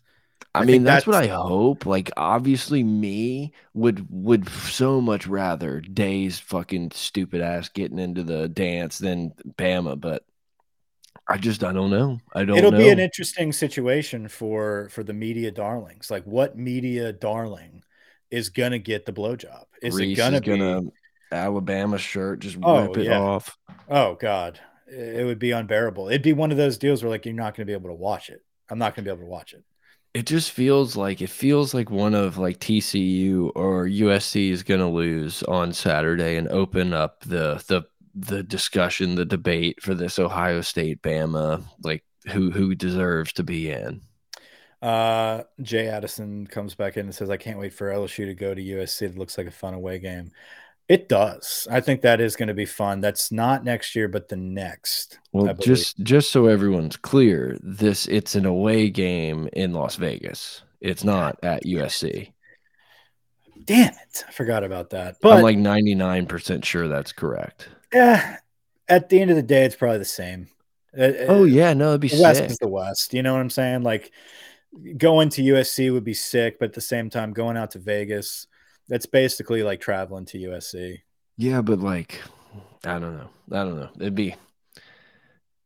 I, 0.53 0.59
I 0.59 0.61
mean, 0.65 0.67
think 0.67 0.83
that's, 0.83 1.07
what 1.07 1.15
I 1.15 1.25
hope. 1.29 1.87
Like, 1.87 2.11
obviously, 2.15 2.83
me 2.83 3.53
would 3.73 4.05
would 4.11 4.47
so 4.47 5.01
much 5.01 5.25
rather 5.25 5.81
Day's 5.81 6.37
fucking 6.37 6.91
stupid 6.93 7.41
ass 7.41 7.69
getting 7.69 7.97
into 7.97 8.21
the 8.21 8.47
dance 8.49 8.99
than 8.99 9.33
Bama. 9.57 9.99
But 9.99 10.25
I 11.27 11.37
just 11.37 11.63
I 11.63 11.71
don't 11.73 11.89
know. 11.91 12.19
I 12.33 12.45
don't. 12.45 12.57
It'll 12.57 12.71
know. 12.71 12.77
be 12.77 12.89
an 12.89 12.99
interesting 12.99 13.51
situation 13.51 14.27
for 14.29 14.89
for 14.89 15.03
the 15.03 15.13
media 15.13 15.51
darlings. 15.51 16.09
Like, 16.09 16.23
what 16.25 16.57
media 16.57 17.11
darling 17.13 17.83
is 18.31 18.49
gonna 18.49 18.79
get 18.79 19.05
the 19.05 19.13
blowjob? 19.13 19.65
Is 19.81 19.99
Reese 19.99 20.01
it 20.01 20.13
gonna 20.13 20.37
is 20.37 20.41
be? 20.41 20.51
gonna 20.57 20.81
Alabama 21.31 21.97
shirt 21.97 22.39
just 22.39 22.57
Oh, 22.61 22.93
rip 22.93 22.97
it 22.97 23.07
yeah. 23.07 23.19
off. 23.19 23.57
Oh 23.89 24.15
God, 24.15 24.59
it 24.87 25.25
would 25.25 25.39
be 25.39 25.51
unbearable. 25.51 26.09
It'd 26.09 26.21
be 26.21 26.33
one 26.33 26.51
of 26.51 26.57
those 26.57 26.77
deals 26.77 27.01
where 27.03 27.09
like 27.11 27.25
you're 27.25 27.33
not 27.33 27.55
gonna 27.55 27.65
be 27.65 27.73
able 27.73 27.89
to 27.89 27.95
watch 27.95 28.29
it. 28.29 28.41
I'm 28.69 28.77
not 28.79 28.95
gonna 28.95 29.05
be 29.05 29.11
able 29.11 29.21
to 29.21 29.25
watch 29.27 29.53
it. 29.53 29.63
It 30.13 30.25
just 30.25 30.51
feels 30.51 30.95
like 30.95 31.21
it 31.21 31.29
feels 31.29 31.73
like 31.73 31.89
one 31.91 32.13
of 32.15 32.37
like 32.37 32.59
TCU 32.59 33.51
or 33.53 33.85
USC 33.85 34.49
is 34.49 34.63
going 34.63 34.79
to 34.79 34.87
lose 34.87 35.43
on 35.43 35.73
Saturday 35.73 36.37
and 36.37 36.47
open 36.47 36.93
up 36.93 37.19
the 37.21 37.61
the 37.67 37.83
the 38.15 38.43
discussion, 38.43 39.15
the 39.15 39.25
debate 39.25 39.81
for 39.81 39.93
this 39.93 40.17
Ohio 40.17 40.61
State 40.61 41.01
Bama 41.01 41.63
like 41.83 42.03
who 42.27 42.51
who 42.51 42.75
deserves 42.75 43.33
to 43.33 43.43
be 43.43 43.71
in. 43.71 44.01
Uh, 44.81 45.43
Jay 45.61 45.87
Addison 45.87 46.47
comes 46.47 46.75
back 46.75 46.97
in 46.97 47.05
and 47.05 47.15
says, 47.15 47.29
"I 47.29 47.37
can't 47.37 47.59
wait 47.59 47.73
for 47.73 47.91
LSU 47.91 48.25
to 48.25 48.33
go 48.33 48.53
to 48.53 48.61
USC. 48.61 49.03
It 49.03 49.17
looks 49.17 49.37
like 49.37 49.47
a 49.47 49.51
fun 49.51 49.73
away 49.73 49.99
game." 49.99 50.31
It 50.87 51.09
does. 51.09 51.67
I 51.71 51.81
think 51.81 52.01
that 52.01 52.21
is 52.21 52.35
going 52.35 52.49
to 52.49 52.53
be 52.53 52.65
fun. 52.65 53.01
That's 53.01 53.31
not 53.31 53.63
next 53.63 53.95
year, 53.95 54.07
but 54.07 54.29
the 54.29 54.35
next. 54.35 55.17
Well, 55.31 55.51
just 55.55 55.97
just 56.03 56.31
so 56.31 56.45
everyone's 56.45 56.97
clear, 56.97 57.57
this 57.61 58.07
it's 58.07 58.35
an 58.35 58.45
away 58.45 58.91
game 58.91 59.49
in 59.53 59.73
Las 59.73 59.95
Vegas. 59.95 60.61
It's 60.81 61.03
not 61.03 61.39
at 61.41 61.65
USC. 61.65 62.31
damn 63.63 63.93
it, 63.93 64.23
I 64.27 64.31
forgot 64.31 64.63
about 64.63 64.91
that. 64.91 65.15
But 65.21 65.37
I'm 65.37 65.43
like 65.43 65.57
99% 65.57 66.63
sure 66.63 66.87
that's 66.87 67.11
correct. 67.11 67.69
Yeah, 67.93 68.37
at 68.87 69.09
the 69.09 69.21
end 69.21 69.31
of 69.31 69.35
the 69.37 69.43
day, 69.43 69.65
it's 69.65 69.75
probably 69.75 69.99
the 69.99 70.05
same. 70.05 70.47
Uh, 70.97 71.11
Oh 71.27 71.43
yeah, 71.43 71.73
no, 71.73 71.89
it'd 71.89 72.01
be 72.01 72.07
the 72.09 72.21
West 72.21 72.41
sick. 72.41 72.51
is 72.51 72.57
the 72.57 72.67
West. 72.67 73.13
You 73.13 73.23
know 73.23 73.33
what 73.33 73.41
I'm 73.41 73.49
saying? 73.49 73.83
Like 73.83 74.11
going 74.97 75.29
to 75.29 75.41
USC 75.41 75.91
would 75.91 76.03
be 76.03 76.13
sick, 76.13 76.59
but 76.59 76.69
at 76.69 76.73
the 76.73 76.81
same 76.81 77.09
time, 77.09 77.33
going 77.33 77.57
out 77.57 77.71
to 77.71 77.79
Vegas, 77.79 78.47
that's 78.87 79.05
basically 79.05 79.63
like 79.63 79.79
traveling 79.81 80.25
to 80.25 80.37
USC. 80.37 80.99
Yeah, 81.37 81.61
but 81.61 81.79
like, 81.79 82.21
I 82.83 82.99
don't 82.99 83.17
know. 83.17 83.29
I 83.51 83.63
don't 83.63 83.79
know. 83.79 83.89
It'd 83.99 84.15
be, 84.15 84.35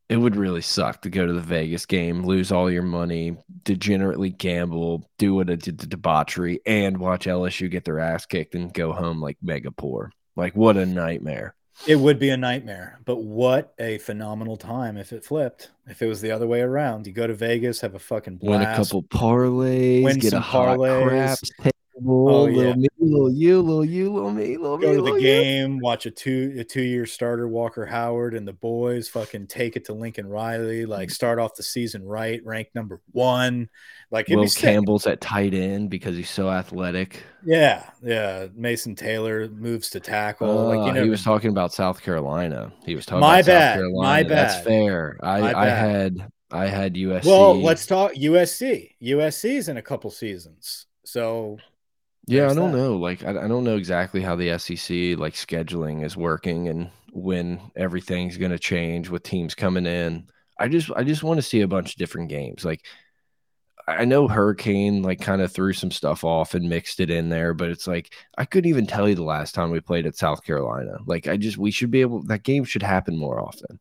it 0.09 0.17
would 0.17 0.35
really 0.35 0.61
suck 0.61 1.01
to 1.03 1.09
go 1.09 1.25
to 1.25 1.33
the 1.33 1.41
Vegas 1.41 1.85
game, 1.85 2.23
lose 2.23 2.51
all 2.51 2.71
your 2.71 2.83
money, 2.83 3.37
degenerately 3.63 4.35
gamble, 4.35 5.07
do 5.17 5.35
what 5.35 5.49
it 5.49 5.61
did 5.61 5.79
to 5.79 5.87
debauchery, 5.87 6.61
and 6.65 6.97
watch 6.97 7.25
LSU 7.25 7.69
get 7.69 7.85
their 7.85 7.99
ass 7.99 8.25
kicked 8.25 8.55
and 8.55 8.73
go 8.73 8.91
home 8.91 9.21
like 9.21 9.37
mega 9.41 9.71
poor. 9.71 10.11
Like, 10.35 10.55
what 10.55 10.77
a 10.77 10.85
nightmare. 10.85 11.53
It 11.87 11.95
would 11.95 12.19
be 12.19 12.29
a 12.29 12.37
nightmare, 12.37 12.99
but 13.05 13.17
what 13.17 13.73
a 13.79 13.97
phenomenal 13.99 14.57
time 14.57 14.97
if 14.97 15.13
it 15.13 15.23
flipped. 15.23 15.71
If 15.87 16.01
it 16.01 16.07
was 16.07 16.21
the 16.21 16.31
other 16.31 16.45
way 16.45 16.61
around, 16.61 17.07
you 17.07 17.13
go 17.13 17.25
to 17.25 17.33
Vegas, 17.33 17.81
have 17.81 17.95
a 17.95 17.99
fucking 17.99 18.37
blast. 18.37 18.59
Win 18.59 18.61
a 18.69 18.75
couple 18.75 19.03
parlays, 19.03 20.03
Win 20.03 20.19
get 20.19 20.31
some 20.31 20.39
a 20.39 20.41
hot 20.41 20.77
parlays. 20.77 21.07
craps 21.07 21.51
Oh, 22.05 22.47
yeah. 22.47 22.55
little 22.57 22.75
me, 22.75 22.87
little 22.99 23.31
you, 23.31 23.61
little 23.61 23.85
you, 23.85 24.13
little 24.13 24.31
me, 24.31 24.57
little 24.57 24.77
me, 24.77 24.85
go 24.85 24.95
to 24.95 25.01
the 25.01 25.01
little 25.03 25.19
you. 25.19 25.23
game, 25.41 25.79
watch 25.79 26.05
a 26.05 26.11
two 26.11 26.55
a 26.59 26.63
two 26.63 26.81
year 26.81 27.05
starter 27.05 27.47
Walker 27.47 27.85
Howard 27.85 28.33
and 28.33 28.47
the 28.47 28.53
boys 28.53 29.07
fucking 29.09 29.47
take 29.47 29.75
it 29.75 29.85
to 29.85 29.93
Lincoln 29.93 30.27
Riley, 30.27 30.85
like 30.85 31.09
start 31.11 31.39
off 31.39 31.55
the 31.55 31.63
season 31.63 32.05
right, 32.05 32.43
ranked 32.45 32.75
number 32.75 33.01
one. 33.11 33.69
Like 34.11 34.29
Will. 34.29 34.47
Campbell's 34.49 35.05
at 35.07 35.21
tight 35.21 35.53
end 35.53 35.89
because 35.89 36.15
he's 36.15 36.29
so 36.29 36.49
athletic. 36.49 37.23
Yeah, 37.43 37.89
yeah. 38.03 38.47
Mason 38.55 38.95
Taylor 38.95 39.49
moves 39.49 39.89
to 39.91 39.99
tackle. 39.99 40.65
like 40.67 40.79
Oh, 40.79 40.85
you 40.87 40.93
know, 40.93 41.03
he 41.03 41.09
was 41.09 41.23
talking 41.23 41.51
about 41.51 41.73
South 41.73 42.01
Carolina. 42.01 42.71
He 42.85 42.95
was 42.95 43.05
talking 43.05 43.21
My 43.21 43.39
about 43.39 43.45
bad, 43.45 43.79
South 43.79 43.91
my 43.93 44.23
Carolina. 44.23 44.29
That's 44.29 44.55
bad. 44.55 44.63
fair. 44.65 45.17
I, 45.21 45.39
My 45.41 45.49
I 45.53 45.65
bad. 45.65 46.19
had 46.19 46.31
I 46.51 46.67
had 46.67 46.95
USC. 46.95 47.25
well, 47.25 47.61
let's 47.61 47.85
talk 47.85 48.13
USC. 48.13 48.95
USC's 49.01 49.69
in 49.69 49.77
a 49.77 49.81
couple 49.81 50.09
seasons, 50.11 50.87
so 51.05 51.57
Yeah, 52.29 52.49
I 52.49 52.53
don't 52.53 52.71
that. 52.71 52.77
know. 52.77 52.97
Like 52.97 53.23
I, 53.23 53.31
I 53.31 53.47
don't 53.47 53.63
know 53.63 53.75
exactly 53.75 54.21
how 54.21 54.35
the 54.35 54.57
SEC 54.59 55.17
like 55.17 55.33
scheduling 55.33 56.03
is 56.03 56.15
working 56.15 56.67
and 56.67 56.91
when 57.11 57.59
everything's 57.75 58.37
going 58.37 58.51
to 58.51 58.59
change 58.59 59.09
with 59.09 59.23
teams 59.23 59.55
coming 59.55 59.85
in. 59.85 60.27
I 60.59 60.67
just 60.67 60.91
I 60.95 61.03
just 61.03 61.23
want 61.23 61.39
to 61.39 61.41
see 61.41 61.61
a 61.61 61.67
bunch 61.67 61.91
of 61.93 61.97
different 61.97 62.29
games. 62.29 62.63
Like 62.63 62.85
I 63.87 64.05
know 64.05 64.27
Hurricane 64.27 65.01
like 65.01 65.19
kind 65.19 65.41
of 65.41 65.51
threw 65.51 65.73
some 65.73 65.89
stuff 65.89 66.23
off 66.23 66.53
and 66.53 66.69
mixed 66.69 66.99
it 66.99 67.09
in 67.09 67.29
there, 67.29 67.53
but 67.55 67.69
it's 67.71 67.87
like 67.87 68.13
I 68.37 68.45
couldn't 68.45 68.69
even 68.69 68.85
tell 68.85 69.09
you 69.09 69.15
the 69.15 69.23
last 69.23 69.55
time 69.55 69.71
we 69.71 69.79
played 69.79 70.05
at 70.05 70.15
South 70.15 70.43
Carolina. 70.43 70.99
Like 71.07 71.27
I 71.27 71.37
just 71.37 71.57
we 71.57 71.71
should 71.71 71.89
be 71.89 72.01
able 72.01 72.23
that 72.23 72.43
game 72.43 72.63
should 72.63 72.83
happen 72.83 73.17
more 73.17 73.39
often. 73.41 73.79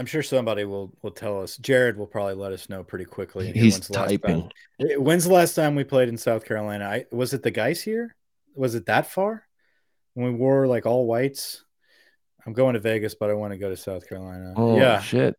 I'm 0.00 0.06
sure 0.06 0.22
somebody 0.22 0.64
will 0.64 0.90
will 1.02 1.10
tell 1.10 1.42
us. 1.42 1.58
Jared 1.58 1.98
will 1.98 2.06
probably 2.06 2.32
let 2.34 2.52
us 2.52 2.70
know 2.70 2.82
pretty 2.82 3.04
quickly. 3.04 3.52
He's 3.52 3.74
when's 3.74 3.88
the 3.88 3.92
last 3.98 4.08
typing. 4.08 4.50
time- 4.78 5.02
When's 5.04 5.24
the 5.24 5.32
last 5.34 5.54
time 5.54 5.74
we 5.74 5.84
played 5.84 6.08
in 6.08 6.16
South 6.16 6.46
Carolina? 6.46 6.86
I 6.86 7.04
was 7.12 7.34
it 7.34 7.42
the 7.42 7.50
guys 7.50 7.82
here? 7.82 8.16
Was 8.54 8.74
it 8.74 8.86
that 8.86 9.10
far? 9.10 9.46
When 10.14 10.26
we 10.26 10.32
wore 10.32 10.66
like 10.66 10.86
all 10.86 11.06
whites? 11.06 11.62
I'm 12.46 12.54
going 12.54 12.72
to 12.72 12.80
Vegas, 12.80 13.14
but 13.14 13.28
I 13.28 13.34
want 13.34 13.52
to 13.52 13.58
go 13.58 13.68
to 13.68 13.76
South 13.76 14.08
Carolina. 14.08 14.54
Oh 14.56 14.78
yeah, 14.78 15.00
shit. 15.00 15.36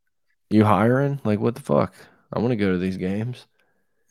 You 0.51 0.63
hiring? 0.63 1.19
Like 1.23 1.39
what 1.39 1.55
the 1.55 1.61
fuck? 1.61 1.95
I 2.31 2.38
want 2.38 2.51
to 2.51 2.55
go 2.55 2.71
to 2.71 2.77
these 2.77 2.97
games. 2.97 3.47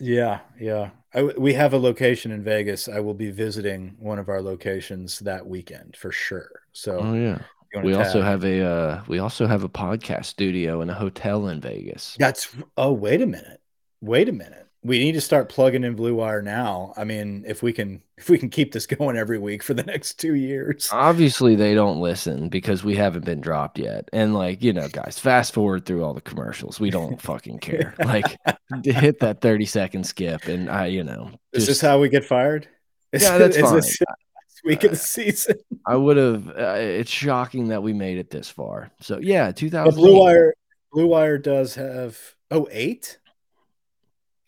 yeah, 0.01 0.41
yeah. 0.61 0.91
I, 1.15 1.23
we 1.23 1.55
have 1.55 1.75
a 1.75 1.79
location 1.79 2.33
in 2.33 2.43
Vegas. 2.43 2.89
I 2.89 2.99
will 3.01 3.15
be 3.15 3.31
visiting 3.31 3.95
one 4.01 4.19
of 4.19 4.29
our 4.29 4.43
locations 4.43 5.21
that 5.21 5.47
weekend 5.47 5.97
for 5.97 6.11
sure. 6.11 6.51
So 6.73 6.99
Oh 6.99 7.15
yeah. 7.15 7.39
If 7.73 7.75
you 7.75 7.79
wanna 7.79 7.87
We 7.89 7.95
also 7.95 8.23
have 8.23 8.45
a 8.45 8.63
uh 8.63 9.03
we 9.07 9.19
also 9.19 9.47
have 9.47 9.63
a 9.65 9.69
podcast 9.69 10.27
studio 10.27 10.81
and 10.81 10.91
a 10.91 10.95
hotel 10.95 11.49
in 11.49 11.61
Vegas. 11.61 12.17
That's 12.19 12.49
oh 12.77 12.93
wait 12.93 13.23
a 13.23 13.27
minute. 13.27 13.61
Wait 14.01 14.29
a 14.29 14.33
minute. 14.33 14.67
We 14.83 14.99
need 14.99 15.13
to 15.13 15.21
start 15.21 15.51
plugging 15.51 15.85
in 15.85 15.95
Blue 15.95 16.15
Wire 16.15 16.41
now. 16.41 16.95
I 16.97 17.05
mean, 17.05 17.45
if 17.47 17.63
we 17.63 17.71
can 17.75 18.03
if 18.17 18.31
we 18.31 18.39
can 18.39 18.49
keep 18.49 18.73
this 18.73 18.87
going 18.97 19.17
every 19.17 19.39
week 19.39 19.63
for 19.63 19.75
the 19.75 19.83
next 19.83 20.19
two 20.19 20.35
years. 20.35 20.89
Obviously 20.91 21.55
they 21.55 21.75
don't 21.75 22.01
listen 22.01 22.49
because 22.49 22.83
we 22.83 22.97
haven't 22.97 23.27
been 23.27 23.43
dropped 23.43 23.79
yet. 23.79 24.09
And 24.13 24.35
like, 24.35 24.63
you 24.63 24.73
know, 24.73 24.89
guys, 24.89 25.19
fast 25.19 25.53
forward 25.53 25.85
through 25.85 26.03
all 26.03 26.15
the 26.15 26.21
commercials. 26.23 26.81
We 26.81 26.89
don't 26.91 27.21
fucking 27.31 27.59
care. 27.59 27.95
Like 27.99 28.39
hit 28.83 29.21
that 29.21 29.43
30 29.43 29.67
second 29.67 30.05
skip 30.05 30.47
and 30.47 30.71
I, 30.71 30.87
you 30.87 31.05
know, 31.05 31.31
Is 31.53 31.67
this 31.67 31.77
just- 31.77 31.83
how 31.83 32.01
we 32.01 32.09
get 32.09 32.25
fired? 32.25 32.67
Is, 33.13 33.23
Yeah, 33.23 33.39
that's 33.39 33.57
is 33.57 33.63
fine. 33.63 33.75
this 33.75 33.99
last 34.01 34.19
week 34.65 34.85
of 34.85 34.91
the 34.91 34.97
season? 34.97 35.57
I 35.87 35.97
would 35.97 36.17
have 36.17 36.49
uh, 36.49 36.77
it's 36.79 37.11
shocking 37.11 37.69
that 37.69 37.83
we 37.83 37.93
made 37.93 38.19
it 38.19 38.31
this 38.31 38.49
far. 38.49 38.91
So 39.01 39.19
yeah, 39.21 39.53
2000 39.53 39.95
Blue 39.99 40.19
Wire 40.19 40.55
Blue 40.93 41.07
Wire 41.07 41.39
does 41.39 41.75
have 41.77 42.19
oh 42.51 42.69
eight? 42.71 43.19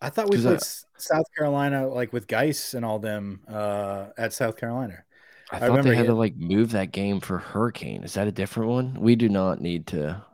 I 0.01 0.10
thought 0.10 0.30
we 0.30 0.40
played 0.40 0.59
I- 0.59 0.98
South 0.98 1.26
Carolina 1.36 1.89
like 1.89 2.12
with 2.12 2.26
Geis 2.26 2.74
and 2.74 2.84
all 2.84 2.98
them 2.98 3.40
uh 3.48 4.09
at 4.18 4.32
South 4.32 4.56
Carolina. 4.56 5.05
I 5.51 5.56
I 5.56 5.59
thought 5.60 5.68
remember 5.68 5.90
they 5.90 5.97
had 5.97 6.06
he- 6.06 6.09
to 6.10 6.14
like 6.14 6.36
move 6.36 6.72
that 6.72 6.93
game 6.93 7.20
for 7.20 7.39
Hurricane. 7.39 8.05
Is 8.05 8.14
that 8.14 8.28
a 8.28 8.32
different 8.32 8.70
one? 8.70 8.94
We 9.01 9.16
do 9.16 9.28
not 9.28 9.60
need 9.60 9.86
to. 9.89 10.24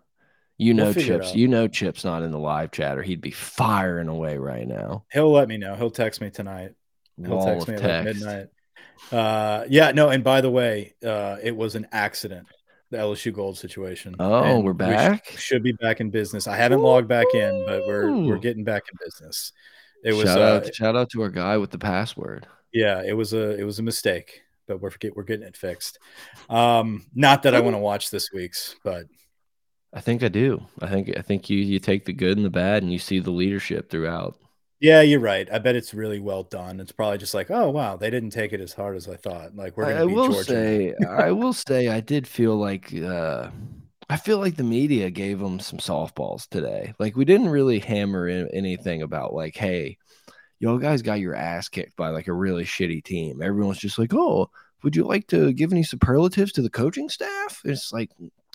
You 0.60 0.74
We'll 0.74 0.86
know, 0.86 0.92
Chips. 0.92 1.36
You 1.36 1.46
know, 1.46 1.68
Chips 1.68 2.04
not 2.04 2.22
in 2.22 2.32
the 2.32 2.38
live 2.38 2.72
chat, 2.72 2.98
or 2.98 3.02
he'd 3.02 3.20
be 3.20 3.30
firing 3.30 4.08
away 4.08 4.38
right 4.38 4.66
now. 4.66 5.04
He'll 5.12 5.30
let 5.30 5.46
me 5.48 5.56
know. 5.56 5.76
He'll 5.76 5.90
text 5.90 6.20
me 6.20 6.30
tonight. 6.30 6.72
He'll 7.16 7.36
Wall 7.36 7.46
text 7.46 7.68
me 7.68 7.74
at 7.74 7.82
like 7.82 8.04
midnight. 8.04 8.46
Uh, 9.12 9.64
yeah, 9.68 9.92
no, 9.92 10.08
and 10.08 10.22
by 10.24 10.40
the 10.40 10.50
way, 10.50 10.94
uh, 11.04 11.36
it 11.42 11.56
was 11.56 11.74
an 11.74 11.86
accident, 11.92 12.46
the 12.90 12.96
LSU 12.98 13.32
Gold 13.32 13.56
situation. 13.58 14.14
Oh, 14.18 14.42
And 14.42 14.64
we're 14.64 14.72
we 14.72 14.84
sh- 14.84 14.88
back? 14.88 15.26
should 15.36 15.62
be 15.62 15.72
back 15.72 16.00
in 16.00 16.10
business. 16.10 16.46
I 16.46 16.56
haven't 16.56 16.80
logged 16.80 17.08
back 17.08 17.26
in, 17.34 17.64
but 17.66 17.86
we're 17.86 18.10
we're 18.10 18.38
getting 18.38 18.64
back 18.64 18.84
in 18.90 18.98
business. 19.04 19.52
It 20.04 20.12
was 20.12 20.24
shout 20.24 20.38
uh, 20.38 20.42
out, 20.66 20.74
shout 20.74 20.96
out 20.96 21.10
to 21.10 21.22
our 21.22 21.28
guy 21.30 21.56
with 21.56 21.70
the 21.70 21.78
password. 21.78 22.46
yeah, 22.72 23.02
it 23.04 23.14
was 23.16 23.32
a 23.32 23.58
it 23.58 23.64
was 23.64 23.78
a 23.78 23.82
mistake, 23.82 24.42
but 24.66 24.80
we're 24.80 24.92
we're 25.14 25.24
getting 25.24 25.46
it 25.46 25.56
fixed. 25.56 25.98
Um, 26.48 27.06
not 27.14 27.42
that 27.42 27.54
I 27.54 27.60
want 27.60 27.74
to 27.74 27.80
watch 27.80 28.10
this 28.10 28.30
week's, 28.32 28.76
but 28.84 29.06
I 29.92 30.00
think 30.00 30.22
I 30.22 30.28
do. 30.28 30.62
I 30.80 30.86
think 30.88 31.16
I 31.16 31.22
think 31.22 31.50
you 31.50 31.58
you 31.58 31.78
take 31.80 32.04
the 32.04 32.12
good 32.12 32.36
and 32.36 32.46
the 32.46 32.50
bad, 32.50 32.82
and 32.82 32.92
you 32.92 32.98
see 32.98 33.18
the 33.20 33.30
leadership 33.30 33.90
throughout. 33.90 34.36
Yeah, 34.80 35.00
you're 35.02 35.20
right. 35.20 35.48
I 35.52 35.58
bet 35.58 35.74
it's 35.74 35.92
really 35.92 36.20
well 36.20 36.44
done. 36.44 36.78
It's 36.78 36.92
probably 36.92 37.18
just 37.18 37.34
like, 37.34 37.50
oh 37.50 37.70
wow, 37.70 37.96
they 37.96 38.10
didn't 38.10 38.30
take 38.30 38.52
it 38.52 38.60
as 38.60 38.72
hard 38.72 38.96
as 38.96 39.08
I 39.08 39.16
thought. 39.16 39.56
Like 39.56 39.76
we're 39.76 39.86
gonna 39.86 40.04
I, 40.04 40.06
be 40.06 40.12
will 40.14 40.30
Georgia. 40.30 40.44
say, 40.44 40.94
I 41.08 41.32
will 41.32 41.52
say, 41.52 41.88
I 41.88 42.00
did 42.00 42.28
feel 42.28 42.56
like 42.56 42.94
uh, 42.94 43.50
I 44.08 44.16
feel 44.16 44.38
like 44.38 44.56
the 44.56 44.62
media 44.62 45.10
gave 45.10 45.40
them 45.40 45.58
some 45.58 45.80
softballs 45.80 46.48
today. 46.48 46.94
Like 46.98 47.16
we 47.16 47.24
didn't 47.24 47.48
really 47.48 47.80
hammer 47.80 48.28
in 48.28 48.48
anything 48.52 49.02
about 49.02 49.34
like, 49.34 49.56
hey, 49.56 49.98
y'all 50.60 50.78
guys 50.78 51.02
got 51.02 51.20
your 51.20 51.34
ass 51.34 51.68
kicked 51.68 51.96
by 51.96 52.10
like 52.10 52.28
a 52.28 52.32
really 52.32 52.64
shitty 52.64 53.02
team. 53.02 53.42
Everyone's 53.42 53.78
just 53.78 53.98
like, 53.98 54.14
oh, 54.14 54.48
would 54.82 54.94
you 54.94 55.04
like 55.04 55.26
to 55.28 55.52
give 55.52 55.72
any 55.72 55.82
superlatives 55.82 56.52
to 56.52 56.62
the 56.62 56.70
coaching 56.70 57.08
staff? 57.08 57.60
It's 57.64 57.92
like, 57.92 58.10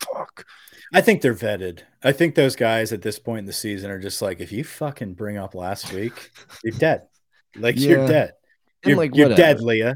fuck. 0.05 0.45
I 0.93 1.01
think 1.01 1.21
they're 1.21 1.33
vetted. 1.33 1.79
I 2.03 2.11
think 2.11 2.35
those 2.35 2.55
guys 2.55 2.93
at 2.93 3.01
this 3.01 3.17
point 3.17 3.39
in 3.39 3.45
the 3.45 3.53
season 3.53 3.89
are 3.89 3.99
just 3.99 4.21
like, 4.21 4.39
if 4.39 4.51
you 4.51 4.63
fucking 4.63 5.15
bring 5.15 5.37
up 5.37 5.55
last 5.55 5.91
week, 5.91 6.31
you're 6.63 6.77
dead. 6.77 7.07
Like 7.55 7.79
yeah. 7.79 7.89
you're 7.89 8.07
dead. 8.07 8.33
You're, 8.85 8.97
like, 8.97 9.15
you're 9.15 9.33
dead, 9.33 9.61
Leah. 9.61 9.95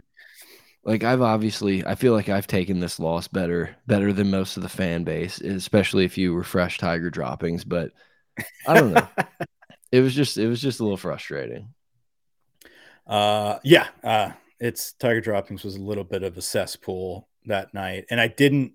Like 0.83 1.03
I've 1.03 1.21
obviously, 1.21 1.85
I 1.85 1.95
feel 1.95 2.13
like 2.13 2.29
I've 2.29 2.47
taken 2.47 2.79
this 2.79 2.99
loss 2.99 3.27
better, 3.27 3.75
better 3.85 4.13
than 4.13 4.31
most 4.31 4.57
of 4.57 4.63
the 4.63 4.69
fan 4.69 5.03
base, 5.03 5.41
especially 5.41 6.05
if 6.05 6.17
you 6.17 6.33
refresh 6.33 6.77
Tiger 6.77 7.09
droppings. 7.09 7.63
But 7.63 7.91
I 8.65 8.73
don't 8.73 8.93
know. 8.93 9.07
it 9.91 9.99
was 9.99 10.15
just, 10.15 10.37
it 10.37 10.47
was 10.47 10.61
just 10.61 10.79
a 10.79 10.83
little 10.83 10.97
frustrating. 10.97 11.73
Uh, 13.05 13.59
yeah. 13.63 13.87
Uh, 14.03 14.31
it's 14.59 14.93
Tiger 14.93 15.21
droppings 15.21 15.63
was 15.63 15.75
a 15.75 15.81
little 15.81 16.03
bit 16.03 16.23
of 16.23 16.37
a 16.37 16.41
cesspool 16.41 17.27
that 17.45 17.73
night, 17.73 18.05
and 18.09 18.19
I 18.19 18.27
didn't 18.27 18.73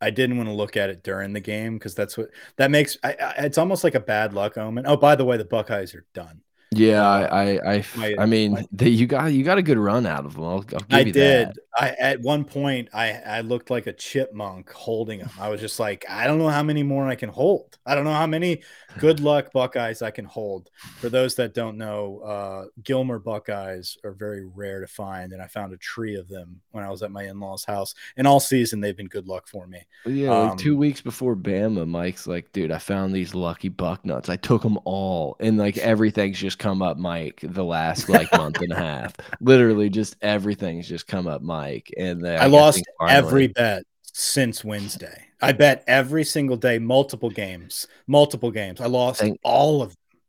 I 0.00 0.10
didn't 0.10 0.36
want 0.36 0.48
to 0.48 0.54
look 0.54 0.76
at 0.76 0.90
it 0.90 1.02
during 1.02 1.32
the 1.32 1.40
game 1.40 1.74
because 1.74 1.94
that's 1.94 2.16
what 2.16 2.28
that 2.56 2.70
makes. 2.70 2.96
I, 3.02 3.10
I, 3.12 3.34
it's 3.44 3.58
almost 3.58 3.84
like 3.84 3.94
a 3.94 4.00
bad 4.00 4.32
luck 4.32 4.56
omen. 4.56 4.86
Oh, 4.86 4.96
by 4.96 5.14
the 5.16 5.24
way, 5.24 5.36
the 5.36 5.44
Buckeyes 5.44 5.94
are 5.94 6.06
done. 6.14 6.40
Yeah, 6.70 7.06
I, 7.06 7.74
I, 7.74 7.84
I, 7.96 8.14
I 8.18 8.26
mean, 8.26 8.52
my, 8.52 8.64
the, 8.72 8.88
you 8.88 9.06
got 9.06 9.32
you 9.32 9.44
got 9.44 9.58
a 9.58 9.62
good 9.62 9.78
run 9.78 10.06
out 10.06 10.24
of 10.24 10.34
them. 10.34 10.44
I'll, 10.44 10.64
I'll 10.74 10.80
i 10.90 11.04
did. 11.04 11.14
That. 11.14 11.56
I 11.76 11.90
at 11.98 12.20
one 12.20 12.44
point 12.44 12.88
I 12.92 13.12
I 13.12 13.40
looked 13.40 13.68
like 13.68 13.86
a 13.86 13.92
chipmunk 13.92 14.70
holding 14.72 15.18
them. 15.18 15.30
I 15.40 15.48
was 15.48 15.60
just 15.60 15.80
like, 15.80 16.04
I 16.08 16.26
don't 16.26 16.38
know 16.38 16.48
how 16.48 16.62
many 16.62 16.82
more 16.82 17.08
I 17.08 17.16
can 17.16 17.30
hold. 17.30 17.78
I 17.84 17.94
don't 17.94 18.04
know 18.04 18.12
how 18.12 18.26
many 18.26 18.62
good 18.98 19.18
luck 19.18 19.52
Buckeyes 19.52 20.00
I 20.00 20.12
can 20.12 20.24
hold. 20.24 20.70
For 20.98 21.08
those 21.08 21.34
that 21.34 21.52
don't 21.52 21.76
know, 21.76 22.20
uh, 22.20 22.64
Gilmer 22.84 23.18
Buckeyes 23.18 23.98
are 24.04 24.12
very 24.12 24.44
rare 24.44 24.80
to 24.80 24.86
find, 24.86 25.32
and 25.32 25.42
I 25.42 25.48
found 25.48 25.72
a 25.72 25.76
tree 25.78 26.14
of 26.14 26.28
them 26.28 26.60
when 26.70 26.84
I 26.84 26.90
was 26.90 27.02
at 27.02 27.10
my 27.10 27.24
in-laws' 27.24 27.64
house. 27.64 27.94
And 28.16 28.26
all 28.26 28.40
season 28.40 28.80
they've 28.80 28.96
been 28.96 29.08
good 29.08 29.26
luck 29.26 29.48
for 29.48 29.66
me. 29.66 29.80
Yeah, 30.06 30.30
um, 30.30 30.48
like 30.50 30.58
two 30.58 30.76
weeks 30.76 31.00
before 31.00 31.34
Bama, 31.34 31.88
Mike's 31.88 32.28
like, 32.28 32.52
dude, 32.52 32.70
I 32.70 32.78
found 32.78 33.14
these 33.14 33.34
lucky 33.34 33.68
buck 33.68 34.04
nuts. 34.04 34.28
I 34.28 34.36
took 34.36 34.62
them 34.62 34.78
all, 34.84 35.36
and 35.40 35.58
like 35.58 35.76
everything's 35.78 36.38
just 36.38 36.60
come 36.60 36.82
up, 36.82 36.98
Mike. 36.98 37.40
The 37.42 37.64
last 37.64 38.08
like 38.08 38.30
month 38.32 38.60
and 38.60 38.72
a 38.72 38.76
half, 38.76 39.14
literally, 39.40 39.90
just 39.90 40.16
everything's 40.22 40.88
just 40.88 41.08
come 41.08 41.26
up, 41.26 41.42
Mike. 41.42 41.63
And 41.96 42.26
I, 42.26 42.44
I 42.44 42.46
lost 42.46 42.82
every 43.08 43.48
bet 43.48 43.84
since 44.02 44.64
Wednesday. 44.64 45.26
I 45.40 45.52
bet 45.52 45.84
every 45.86 46.24
single 46.24 46.56
day, 46.56 46.78
multiple 46.78 47.30
games, 47.30 47.86
multiple 48.06 48.50
games. 48.50 48.80
I 48.80 48.86
lost 48.86 49.20
Thank, 49.20 49.38
all 49.42 49.82
of 49.82 49.90
them. 49.90 50.20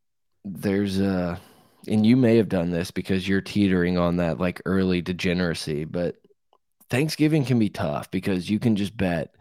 There's 0.62 1.00
a, 1.00 1.40
and 1.88 2.06
you 2.06 2.18
may 2.18 2.38
have 2.38 2.50
done 2.50 2.72
this 2.72 2.92
because 2.92 3.28
you're 3.28 3.42
teetering 3.42 3.98
on 3.98 4.18
that 4.18 4.40
like 4.40 4.62
early 4.66 5.02
degeneracy, 5.02 5.86
but 5.86 6.16
Thanksgiving 6.90 7.46
can 7.46 7.60
be 7.60 7.70
tough 7.70 8.12
because 8.12 8.50
you 8.50 8.60
can 8.60 8.76
just 8.76 8.96
bet 8.96 9.35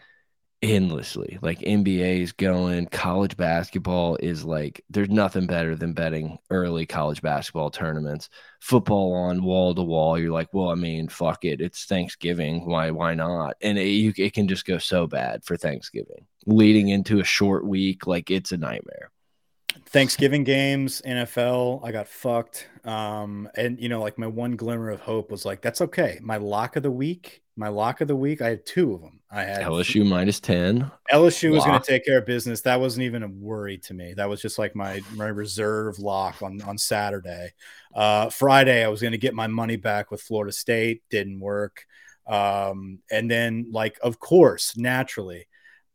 endlessly. 0.64 1.38
Like 1.42 1.60
NBA 1.60 2.22
is 2.22 2.32
going, 2.32 2.86
college 2.86 3.36
basketball 3.36 4.16
is 4.16 4.44
like 4.44 4.84
there's 4.90 5.10
nothing 5.10 5.46
better 5.46 5.76
than 5.76 5.92
betting 5.92 6.38
early 6.50 6.86
college 6.86 7.22
basketball 7.22 7.70
tournaments. 7.70 8.28
Football 8.60 9.12
on 9.14 9.42
wall 9.44 9.74
to 9.74 9.82
wall, 9.82 10.18
you're 10.18 10.32
like, 10.32 10.52
well, 10.52 10.70
I 10.70 10.74
mean, 10.74 11.08
fuck 11.08 11.44
it, 11.44 11.60
it's 11.60 11.84
Thanksgiving, 11.84 12.66
why 12.66 12.90
why 12.90 13.14
not? 13.14 13.56
And 13.60 13.78
it, 13.78 13.88
you, 13.88 14.12
it 14.16 14.32
can 14.32 14.48
just 14.48 14.66
go 14.66 14.78
so 14.78 15.06
bad 15.06 15.44
for 15.44 15.56
Thanksgiving, 15.56 16.26
leading 16.46 16.88
into 16.88 17.20
a 17.20 17.24
short 17.24 17.66
week, 17.66 18.06
like 18.06 18.30
it's 18.30 18.52
a 18.52 18.56
nightmare. 18.56 19.10
Thanksgiving 19.86 20.44
games, 20.44 21.02
NFL, 21.06 21.86
I 21.86 21.92
got 21.92 22.08
fucked. 22.08 22.68
Um, 22.84 23.48
and 23.56 23.80
you 23.80 23.88
know, 23.88 24.00
like 24.00 24.18
my 24.18 24.26
one 24.26 24.56
glimmer 24.56 24.90
of 24.90 25.00
hope 25.00 25.30
was 25.30 25.44
like, 25.44 25.62
that's 25.62 25.80
okay. 25.80 26.18
My 26.22 26.36
lock 26.36 26.76
of 26.76 26.82
the 26.82 26.90
week 26.90 27.44
my 27.56 27.68
lock 27.68 28.00
of 28.00 28.08
the 28.08 28.16
week, 28.16 28.42
I 28.42 28.48
had 28.48 28.66
two 28.66 28.94
of 28.94 29.00
them. 29.00 29.20
I 29.30 29.42
had 29.42 29.62
LSU 29.62 30.06
minus 30.06 30.40
10. 30.40 30.90
LSU 31.12 31.50
lock. 31.50 31.54
was 31.54 31.64
going 31.64 31.80
to 31.80 31.86
take 31.86 32.04
care 32.04 32.18
of 32.18 32.26
business. 32.26 32.62
That 32.62 32.80
wasn't 32.80 33.04
even 33.04 33.22
a 33.22 33.28
worry 33.28 33.78
to 33.78 33.94
me. 33.94 34.14
That 34.14 34.28
was 34.28 34.40
just 34.40 34.58
like 34.58 34.74
my 34.74 35.02
my 35.14 35.26
reserve 35.26 35.98
lock 35.98 36.42
on 36.42 36.60
on 36.62 36.78
Saturday. 36.78 37.52
Uh, 37.94 38.30
Friday, 38.30 38.84
I 38.84 38.88
was 38.88 39.00
going 39.00 39.12
to 39.12 39.18
get 39.18 39.34
my 39.34 39.46
money 39.46 39.76
back 39.76 40.10
with 40.10 40.20
Florida 40.20 40.52
State. 40.52 41.02
Didn't 41.10 41.40
work. 41.40 41.86
Um, 42.26 43.00
and 43.10 43.30
then, 43.30 43.68
like, 43.70 43.98
of 44.02 44.18
course, 44.18 44.76
naturally, 44.76 45.46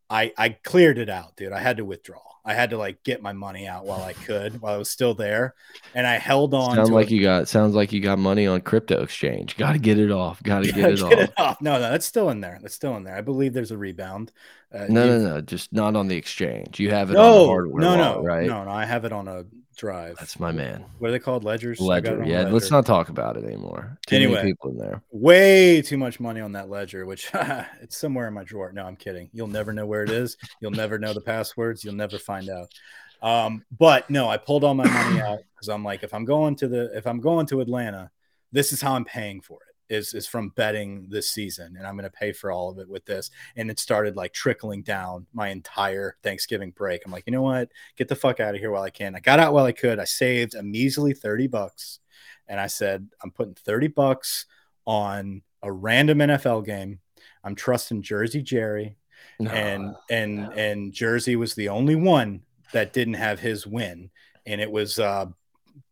I 0.10 0.32
I 0.38 0.50
cleared 0.50 0.98
it 0.98 1.10
out, 1.10 1.36
dude. 1.36 1.52
I 1.52 1.60
had 1.60 1.78
to 1.78 1.86
withdraw. 1.86 2.22
I 2.50 2.56
had 2.56 2.72
to 2.72 2.78
like 2.80 3.04
get 3.04 3.22
my 3.22 3.32
money 3.32 3.68
out 3.68 3.86
while 3.86 4.02
I 4.02 4.14
could, 4.14 4.60
while 4.60 4.74
I 4.74 4.78
was 4.78 4.90
still 4.90 5.14
there, 5.14 5.54
and 5.94 6.08
I 6.08 6.18
held 6.18 6.56
on. 6.56 6.76
Sounds 6.76 6.90
like 6.90 7.12
you 7.12 7.22
got 7.22 7.48
sounds 7.48 7.76
like 7.76 7.94
you 7.94 8.02
got 8.02 8.18
money 8.18 8.48
on 8.48 8.62
crypto 8.62 9.04
exchange. 9.04 9.56
Got 9.56 9.74
to 9.74 9.78
get 9.80 10.00
it 10.00 10.10
off. 10.10 10.42
Got 10.42 10.64
to 10.64 10.72
get, 10.72 10.94
it, 10.94 10.98
get 10.98 11.04
off. 11.04 11.12
it 11.12 11.34
off. 11.38 11.62
No, 11.62 11.74
no, 11.74 11.82
that's 11.82 12.08
still 12.08 12.32
in 12.32 12.42
there. 12.42 12.58
That's 12.60 12.74
still 12.74 12.98
in 12.98 13.04
there. 13.04 13.16
I 13.16 13.22
believe 13.22 13.54
there's 13.54 13.70
a 13.70 13.78
rebound. 13.78 14.32
Uh, 14.74 14.88
no, 14.90 15.06
no, 15.06 15.20
no, 15.20 15.42
just 15.42 15.72
not 15.72 15.96
on 15.96 16.08
the 16.08 16.16
exchange. 16.16 16.80
You 16.80 16.90
have 16.90 17.12
it 17.12 17.14
no, 17.14 17.44
on 17.44 17.48
hardware, 17.50 17.82
no, 17.82 17.96
no, 17.96 18.24
right? 18.24 18.48
No, 18.48 18.64
no, 18.64 18.72
I 18.72 18.86
have 18.86 19.06
it 19.06 19.14
on 19.14 19.28
a 19.28 19.46
drive. 19.80 20.18
That's 20.20 20.40
my 20.40 20.52
man. 20.52 20.86
What 21.00 21.10
are 21.10 21.12
they 21.12 21.20
called? 21.20 21.44
Ledgers. 21.44 21.80
Ledger. 21.80 22.24
Yeah. 22.26 22.40
Ledger. 22.40 22.52
Let's 22.52 22.72
not 22.72 22.86
talk 22.86 23.10
about 23.10 23.38
it 23.38 23.44
anymore. 23.44 23.98
Too 24.06 24.16
anyway, 24.16 24.44
people 24.44 24.72
in 24.72 24.78
there. 24.78 25.02
Way 25.12 25.82
too 25.82 25.98
much 25.98 26.20
money 26.20 26.42
on 26.42 26.52
that 26.52 26.70
ledger, 26.70 27.06
which 27.06 27.30
it's 27.82 27.98
somewhere 27.98 28.28
in 28.28 28.34
my 28.34 28.44
drawer. 28.44 28.72
No, 28.74 28.86
I'm 28.86 28.96
kidding. 28.96 29.30
You'll 29.34 29.48
never 29.48 29.74
know 29.74 29.86
where 29.86 30.04
it 30.04 30.10
is. 30.10 30.38
You'll 30.62 30.72
never 30.72 31.00
know 31.00 31.14
the 31.14 31.22
passwords. 31.22 31.84
You'll 31.84 31.96
never 31.96 32.20
find 32.20 32.50
out. 32.50 32.74
Um, 33.22 33.66
but 33.78 34.10
no, 34.10 34.30
I 34.30 34.38
pulled 34.38 34.64
all 34.64 34.74
my 34.74 34.88
money 34.88 35.22
out 35.22 35.40
because 35.56 35.70
I'm 35.70 35.84
like, 35.84 36.04
if 36.04 36.14
I'm 36.14 36.26
going 36.26 36.56
to 36.58 36.68
the 36.68 36.98
if 36.98 37.08
I'm 37.08 37.20
going 37.20 37.46
to 37.48 37.62
Atlanta, 37.62 38.12
this 38.52 38.72
is 38.74 38.82
how 38.82 38.94
I'm 38.94 39.06
paying 39.06 39.42
for 39.42 39.60
it 39.68 39.69
is 39.90 40.14
is 40.14 40.28
from 40.28 40.50
betting 40.50 41.06
this 41.10 41.30
season 41.30 41.76
and 41.78 41.86
I'm 41.86 41.96
going 41.96 42.04
to 42.04 42.10
pay 42.10 42.32
for 42.32 42.52
all 42.52 42.70
of 42.70 42.80
it 42.80 42.88
with 42.90 43.06
this 43.06 43.32
and 43.56 43.70
it 43.70 43.80
started 43.80 44.16
like 44.16 44.34
trickling 44.34 44.84
down 44.84 45.26
my 45.34 45.50
entire 45.50 46.18
Thanksgiving 46.24 46.72
break. 46.72 47.02
I'm 47.06 47.12
like, 47.12 47.24
"You 47.26 47.32
know 47.32 47.42
what? 47.42 47.70
Get 47.96 48.08
the 48.08 48.16
fuck 48.16 48.40
out 48.40 48.56
of 48.56 48.62
here 48.62 48.72
while 48.72 48.84
I 48.84 48.90
can." 48.90 49.16
I 49.16 49.20
got 49.20 49.40
out 49.40 49.54
while 49.54 49.66
I 49.66 49.72
could. 49.72 50.00
I 50.00 50.06
saved 50.06 50.56
a 50.56 50.64
measly 50.64 51.14
30 51.14 51.48
bucks 51.48 52.00
and 52.48 52.60
I 52.60 52.68
said, 52.68 53.08
"I'm 53.24 53.32
putting 53.32 53.56
30 53.56 53.88
bucks 53.88 54.46
on 54.86 55.42
a 55.62 55.72
random 55.72 56.20
NFL 56.20 56.66
game. 56.66 57.00
I'm 57.44 57.56
trusting 57.56 58.02
Jersey 58.02 58.42
Jerry." 58.42 58.98
No, 59.40 59.52
and 59.52 59.96
and 60.10 60.36
no. 60.38 60.52
and 60.52 60.94
Jersey 60.94 61.36
was 61.36 61.56
the 61.56 61.70
only 61.70 61.96
one 61.96 62.42
that 62.72 62.94
didn't 62.94 63.16
have 63.16 63.40
his 63.40 63.66
win 63.66 64.12
and 64.46 64.60
it 64.60 64.72
was 64.72 65.00
uh 65.00 65.28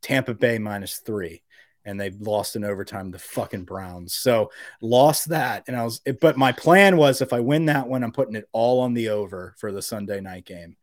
Tampa 0.02 0.34
Bay 0.34 0.58
minus 0.58 0.98
3 0.98 1.42
and 1.88 2.00
they 2.00 2.10
lost 2.10 2.58
in 2.58 2.66
overtime 2.66 3.12
the 3.12 3.18
fucking 3.18 3.64
Browns. 3.64 4.14
So 4.14 4.52
lost 4.82 5.30
that, 5.30 5.64
and 5.68 5.76
I 5.76 5.86
was. 5.86 6.02
But 6.22 6.38
my 6.38 6.52
plan 6.52 6.98
was 6.98 7.22
if 7.22 7.32
I 7.32 7.40
win 7.40 7.66
that 7.66 7.88
one, 7.88 8.04
I'm 8.04 8.12
putting 8.12 8.36
it 8.36 8.48
all 8.52 8.82
on 8.82 8.94
the 8.94 9.10
over 9.10 9.56
for 9.58 9.72
the 9.72 9.82
Sunday 9.82 10.20
night 10.20 10.46
game, 10.46 10.76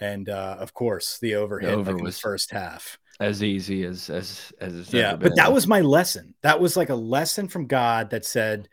and 0.00 0.28
uh, 0.28 0.56
of 0.58 0.74
course 0.74 1.18
the 1.20 1.36
over 1.36 1.60
hit 1.60 1.70
over 1.70 1.94
like 1.94 2.02
was 2.02 2.18
first 2.18 2.50
half. 2.50 2.98
As 3.20 3.42
easy 3.42 3.84
as 3.84 4.10
as 4.10 4.52
as 4.60 4.92
yeah, 4.92 5.14
but 5.14 5.36
that 5.36 5.52
was 5.52 5.66
my 5.66 5.80
lesson. 5.80 6.34
That 6.42 6.60
was 6.60 6.76
like 6.76 6.90
a 6.90 6.94
lesson 6.94 7.46
from 7.46 7.66
God 7.66 8.10
that 8.10 8.24
said, 8.24 8.68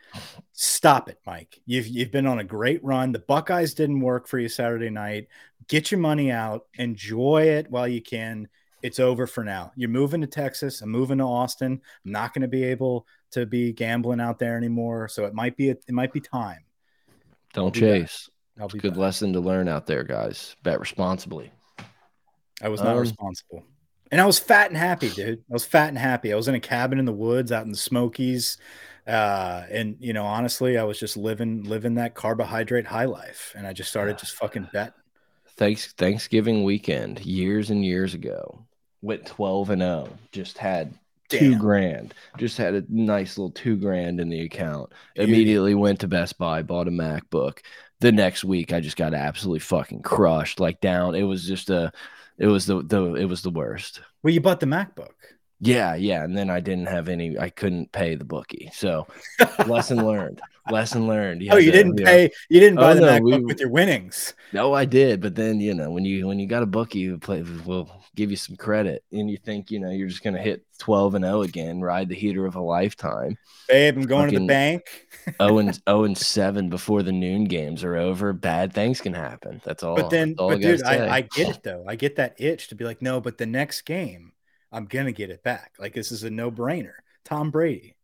"Stop 0.53 1.07
it, 1.07 1.19
Mike. 1.25 1.61
You've 1.67 1.87
you've 1.87 2.11
been 2.11 2.27
on 2.27 2.39
a 2.39 2.43
great 2.43 2.83
run. 2.83 3.11
The 3.11 3.19
Buckeyes 3.19 3.75
didn't 3.75 4.01
work 4.01 4.27
for 4.27 4.39
you 4.39 4.49
Saturday 4.49 4.89
night. 4.89 5.27
Get 5.67 5.91
your 5.91 5.99
money 5.99 6.31
out, 6.31 6.65
enjoy 6.79 7.43
it 7.43 7.69
while 7.69 7.87
you 7.87 8.01
can." 8.01 8.49
It's 8.81 8.99
over 8.99 9.25
for 9.27 9.43
now. 9.43 9.71
You're 9.75 9.89
moving 9.89 10.21
to 10.21 10.27
Texas. 10.27 10.81
I'm 10.81 10.89
moving 10.89 11.17
to 11.17 11.23
Austin. 11.23 11.81
I'm 12.05 12.11
not 12.11 12.33
going 12.33 12.43
to 12.43 12.47
be 12.47 12.63
able 12.63 13.07
to 13.31 13.45
be 13.45 13.73
gambling 13.73 14.21
out 14.21 14.39
there 14.39 14.57
anymore. 14.57 15.07
So 15.07 15.25
it 15.25 15.33
might 15.33 15.57
be 15.57 15.69
it 15.69 15.91
might 15.91 16.13
be 16.13 16.19
time. 16.19 16.65
Don't 17.53 17.73
chase. 17.73 18.29
I'll 18.59 18.67
be 18.67 18.79
good 18.79 18.93
back. 18.93 18.99
lesson 18.99 19.33
to 19.33 19.39
learn 19.39 19.67
out 19.67 19.85
there, 19.85 20.03
guys. 20.03 20.55
Bet 20.63 20.79
responsibly. 20.79 21.51
I 22.61 22.69
was 22.69 22.81
not 22.81 22.93
um, 22.93 22.99
responsible. 22.99 23.63
And 24.11 24.21
I 24.21 24.25
was 24.25 24.39
fat 24.39 24.69
and 24.69 24.77
happy, 24.77 25.09
dude. 25.09 25.39
I 25.49 25.53
was 25.53 25.65
fat 25.65 25.89
and 25.89 25.97
happy. 25.97 26.31
I 26.31 26.35
was 26.35 26.47
in 26.47 26.55
a 26.55 26.59
cabin 26.59 26.99
in 26.99 27.05
the 27.05 27.13
woods 27.13 27.51
out 27.51 27.65
in 27.65 27.71
the 27.71 27.77
Smokies. 27.77 28.57
Uh, 29.07 29.63
and 29.69 29.97
you 29.99 30.13
know, 30.13 30.25
honestly, 30.25 30.77
I 30.77 30.83
was 30.83 30.99
just 30.99 31.17
living 31.17 31.63
living 31.63 31.95
that 31.95 32.15
carbohydrate 32.15 32.85
high 32.85 33.05
life. 33.05 33.53
And 33.57 33.67
I 33.67 33.73
just 33.73 33.89
started 33.89 34.17
just 34.17 34.35
fucking 34.35 34.69
betting. 34.71 34.93
Thanks 35.57 35.93
Thanksgiving 35.93 36.63
weekend, 36.63 37.25
years 37.25 37.69
and 37.69 37.83
years 37.85 38.13
ago 38.13 38.65
went 39.05 39.25
12 39.25 39.69
and 39.69 39.81
0. 39.81 40.09
Just 40.31 40.57
had 40.57 40.93
two 41.29 41.51
Damn. 41.51 41.59
grand. 41.59 42.13
Just 42.37 42.57
had 42.57 42.73
a 42.73 42.83
nice 42.89 43.37
little 43.37 43.51
two 43.51 43.77
grand 43.77 44.19
in 44.19 44.29
the 44.29 44.41
account. 44.41 44.91
Immediately 45.15 45.75
went 45.75 45.99
to 46.01 46.07
Best 46.07 46.37
Buy, 46.37 46.61
bought 46.63 46.87
a 46.87 46.91
MacBook. 46.91 47.59
The 48.01 48.11
next 48.11 48.43
week, 48.43 48.73
I 48.73 48.81
just 48.81 48.97
got 48.97 49.13
absolutely 49.13 49.59
fucking 49.59 50.01
crushed, 50.01 50.59
like 50.59 50.81
down. 50.81 51.15
It 51.15 51.23
was 51.23 51.47
just 51.47 51.69
a, 51.69 51.93
it 52.37 52.47
was 52.47 52.65
the 52.65 52.83
the 52.83 53.13
it 53.13 53.25
was 53.25 53.41
the 53.41 53.49
worst. 53.49 54.01
Well, 54.21 54.33
you 54.33 54.41
bought 54.41 54.59
the 54.59 54.65
MacBook. 54.65 55.13
Yeah, 55.61 55.95
yeah, 55.95 56.23
and 56.23 56.37
then 56.37 56.49
I 56.49 56.59
didn't 56.59 56.87
have 56.87 57.07
any. 57.07 57.37
I 57.39 57.49
couldn't 57.49 57.91
pay 57.91 58.15
the 58.15 58.25
bookie. 58.25 58.69
So 58.73 59.07
lesson 59.65 60.05
learned. 60.05 60.41
Lesson 60.69 61.07
learned. 61.07 61.43
oh, 61.51 61.57
you 61.57 61.71
to, 61.71 61.77
didn't 61.77 61.95
know- 61.95 62.05
pay. 62.05 62.31
You 62.49 62.59
didn't 62.59 62.79
oh, 62.79 62.81
buy 62.81 62.91
Oh, 62.91 62.95
the 62.95 63.01
no, 63.01 63.07
MacBook 63.07 63.39
we- 63.39 63.45
with 63.45 63.59
your 63.59 63.69
winnings. 63.69 64.33
No, 64.51 64.73
I 64.73 64.85
did, 64.85 65.21
but 65.21 65.35
then 65.35 65.59
you 65.59 65.73
know 65.73 65.91
when 65.91 66.03
you 66.03 66.27
when 66.27 66.39
you 66.39 66.47
got 66.47 66.63
a 66.63 66.67
bookie 66.67 67.05
who 67.05 67.17
play 67.17 67.43
will 67.65 68.03
give 68.15 68.31
you 68.31 68.37
some 68.37 68.55
credit, 68.55 69.03
and 69.11 69.29
you 69.29 69.37
think 69.37 69.69
you 69.71 69.79
know 69.79 69.91
you're 69.91 70.07
just 70.07 70.23
gonna 70.23 70.41
hit 70.41 70.65
twelve 70.79 71.15
and 71.15 71.23
zero 71.23 71.43
again, 71.43 71.81
ride 71.81 72.09
the 72.09 72.15
heater 72.15 72.45
of 72.45 72.55
a 72.55 72.61
lifetime. 72.61 73.37
Babe, 73.69 73.95
I'm 73.97 74.03
going 74.03 74.31
to 74.31 74.39
the 74.39 74.47
bank. 74.47 75.07
zero 75.39 75.59
and 75.59 75.73
zero 75.75 76.03
and 76.05 76.17
seven 76.17 76.69
before 76.69 77.03
the 77.03 77.11
noon 77.11 77.45
games 77.45 77.83
are 77.83 77.95
over. 77.95 78.33
Bad 78.33 78.73
things 78.73 78.99
can 78.99 79.13
happen. 79.13 79.61
That's 79.63 79.83
all. 79.83 79.95
But 79.95 80.09
then, 80.09 80.35
all 80.37 80.49
but 80.49 80.61
dude, 80.61 80.83
I. 80.83 81.15
I 81.17 81.21
get 81.21 81.55
it 81.55 81.63
though. 81.63 81.85
I 81.87 81.95
get 81.95 82.15
that 82.17 82.35
itch 82.41 82.67
to 82.69 82.75
be 82.75 82.83
like, 82.85 83.01
no, 83.01 83.21
but 83.21 83.37
the 83.37 83.45
next 83.45 83.83
game, 83.83 84.31
I'm 84.75 84.85
gonna 84.85 85.11
get 85.13 85.29
it 85.31 85.43
back. 85.43 85.73
Like 85.79 85.93
this 85.93 86.11
is 86.11 86.23
a 86.23 86.29
no 86.29 86.51
brainer. 86.51 86.93
Tom 87.25 87.51
Brady. 87.51 87.95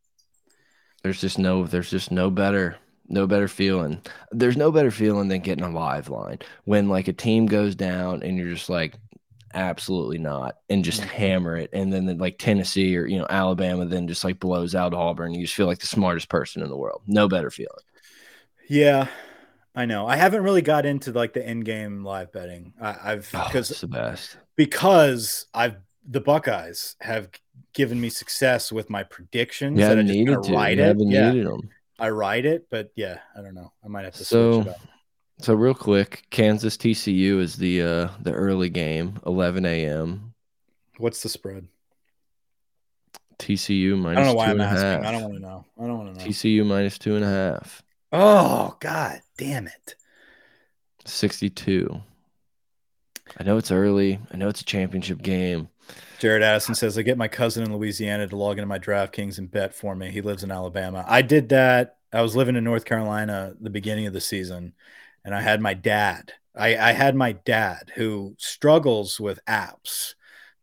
there's 1.04 1.22
just 1.22 1.40
no 1.40 1.66
there's 1.66 1.90
just 1.90 2.12
no 2.12 2.30
better 2.30 2.78
no 3.08 3.28
better 3.28 3.48
feeling 3.48 4.02
there's 4.32 4.58
no 4.58 4.72
better 4.72 4.92
feeling 4.92 5.28
than 5.28 5.42
getting 5.42 5.64
a 5.66 5.70
live 5.70 6.10
line 6.10 6.40
when 6.66 6.90
like 6.90 7.08
a 7.08 7.14
team 7.14 7.46
goes 7.46 7.76
down 7.76 8.24
and 8.24 8.38
you're 8.38 8.54
just 8.54 8.70
like 8.70 8.96
absolutely 9.54 10.18
not 10.18 10.58
and 10.70 10.86
just 10.86 11.02
Mhm. 11.02 11.08
hammer 11.08 11.58
it 11.58 11.70
and 11.74 11.92
then 11.92 12.18
like 12.18 12.38
tennessee 12.38 12.96
or 12.98 13.06
you 13.06 13.18
know 13.20 13.28
alabama 13.30 13.86
then 13.86 14.08
just 14.08 14.24
like 14.24 14.40
blows 14.40 14.76
out 14.76 14.94
auburn 14.94 15.34
you 15.34 15.42
just 15.44 15.56
feel 15.56 15.68
like 15.68 15.80
the 15.80 15.88
smartest 15.88 16.30
person 16.30 16.62
in 16.64 16.70
the 16.70 16.78
world 16.78 17.02
no 17.08 17.28
better 17.28 17.52
feeling 17.52 17.84
Yeah, 18.68 19.08
I 19.76 19.86
know. 19.86 20.08
I 20.08 20.16
haven't 20.16 20.44
really 20.44 20.62
got 20.62 20.86
into 20.86 21.12
like 21.12 21.34
the 21.34 21.48
in-game 21.48 22.04
live 22.04 22.32
betting. 22.32 22.74
I, 22.80 22.98
I've 23.14 23.30
oh, 23.34 23.44
because 23.44 23.72
it's 23.72 23.82
the 23.82 23.88
best 23.88 24.38
because 24.56 25.48
I've 25.54 25.78
the 26.08 26.22
Buckeyes 26.22 26.96
have 27.02 27.30
given 27.74 28.00
me 28.02 28.10
success 28.10 28.72
with 28.72 28.90
my 28.90 29.04
predictions. 29.04 29.78
that 29.80 29.98
I 30.00 30.02
needed 30.02 30.44
to 30.44 30.54
ride 30.54 30.80
it. 30.80 30.98
Yeah, 31.00 31.32
needed 31.32 31.48
them 31.48 31.70
I 32.00 32.10
ride 32.10 32.46
it, 32.46 32.68
but 32.72 32.92
yeah, 32.96 33.20
I 33.38 33.42
don't 33.42 33.54
know. 33.54 33.72
I 33.86 33.88
might 33.88 34.06
have 34.06 34.16
to 34.16 34.26
So- 34.26 34.64
switch 34.64 34.68
it 34.68 34.70
up. 34.72 34.82
so 35.40 35.54
real 35.54 35.74
quick 35.76 36.24
kansas 36.32 36.78
tcu 36.78 37.40
is 37.40 37.56
the 37.56 37.82
uh 37.82 38.08
the 38.22 38.32
early 38.32 38.70
game 38.70 39.20
11 39.26 39.66
a.m 39.66 40.34
What's 40.98 41.24
the 41.24 41.30
spread? 41.30 41.68
tcu 43.40 43.98
minus 43.98 44.18
I 44.20 44.24
don't 44.24 44.28
know 44.28 44.34
why 44.36 44.46
two 44.48 44.52
I'm 44.52 44.62
asking. 44.62 45.06
I 45.06 45.12
don't 45.12 45.22
want 45.24 45.34
to 45.36 45.40
know. 45.40 45.66
I 45.80 45.88
don't 45.88 45.98
want 45.98 46.14
to 46.18 46.24
know. 46.24 46.30
tcu 46.30 46.66
minus 46.66 46.98
two 46.98 47.16
and 47.16 47.26
a 47.26 47.28
half 47.30 47.84
Oh 48.14 48.76
God, 48.82 49.22
damn 49.38 49.68
it! 49.68 49.96
62. 51.06 52.02
I 53.38 53.44
know 53.44 53.56
it's 53.58 53.72
early. 53.72 54.20
I 54.34 54.36
know 54.38 54.50
it's 54.50 54.60
a 54.60 54.66
championship 54.66 55.22
game. 55.22 55.70
Jared 56.20 56.44
Addison 56.44 56.76
says, 56.76 56.98
I 56.98 57.02
get 57.02 57.18
my 57.18 57.28
cousin 57.28 57.64
in 57.64 57.76
Louisiana 57.76 58.28
to 58.28 58.36
log 58.36 58.60
into 58.60 58.68
my 58.68 58.78
DraftKings 58.78 59.40
and 59.40 59.50
bet 59.50 59.74
for 59.74 59.96
me. 59.96 60.12
He 60.12 60.22
lives 60.22 60.44
in 60.44 60.52
Alabama. 60.52 61.04
I 61.08 61.24
did 61.24 61.50
that. 61.50 61.98
I 62.14 62.22
was 62.22 62.36
living 62.36 62.56
in 62.56 62.64
North 62.64 62.86
Carolina 62.86 63.54
the 63.60 63.70
beginning 63.70 64.06
of 64.06 64.14
the 64.14 64.22
season, 64.22 64.74
and 65.26 65.34
I 65.34 65.42
had 65.42 65.62
my 65.62 65.74
dad. 65.74 66.34
I, 66.56 66.78
I 66.78 66.92
had 66.92 67.16
my 67.16 67.32
dad 67.32 67.92
who 67.96 68.36
struggles 68.38 69.20
with 69.20 69.44
apps, 69.48 70.14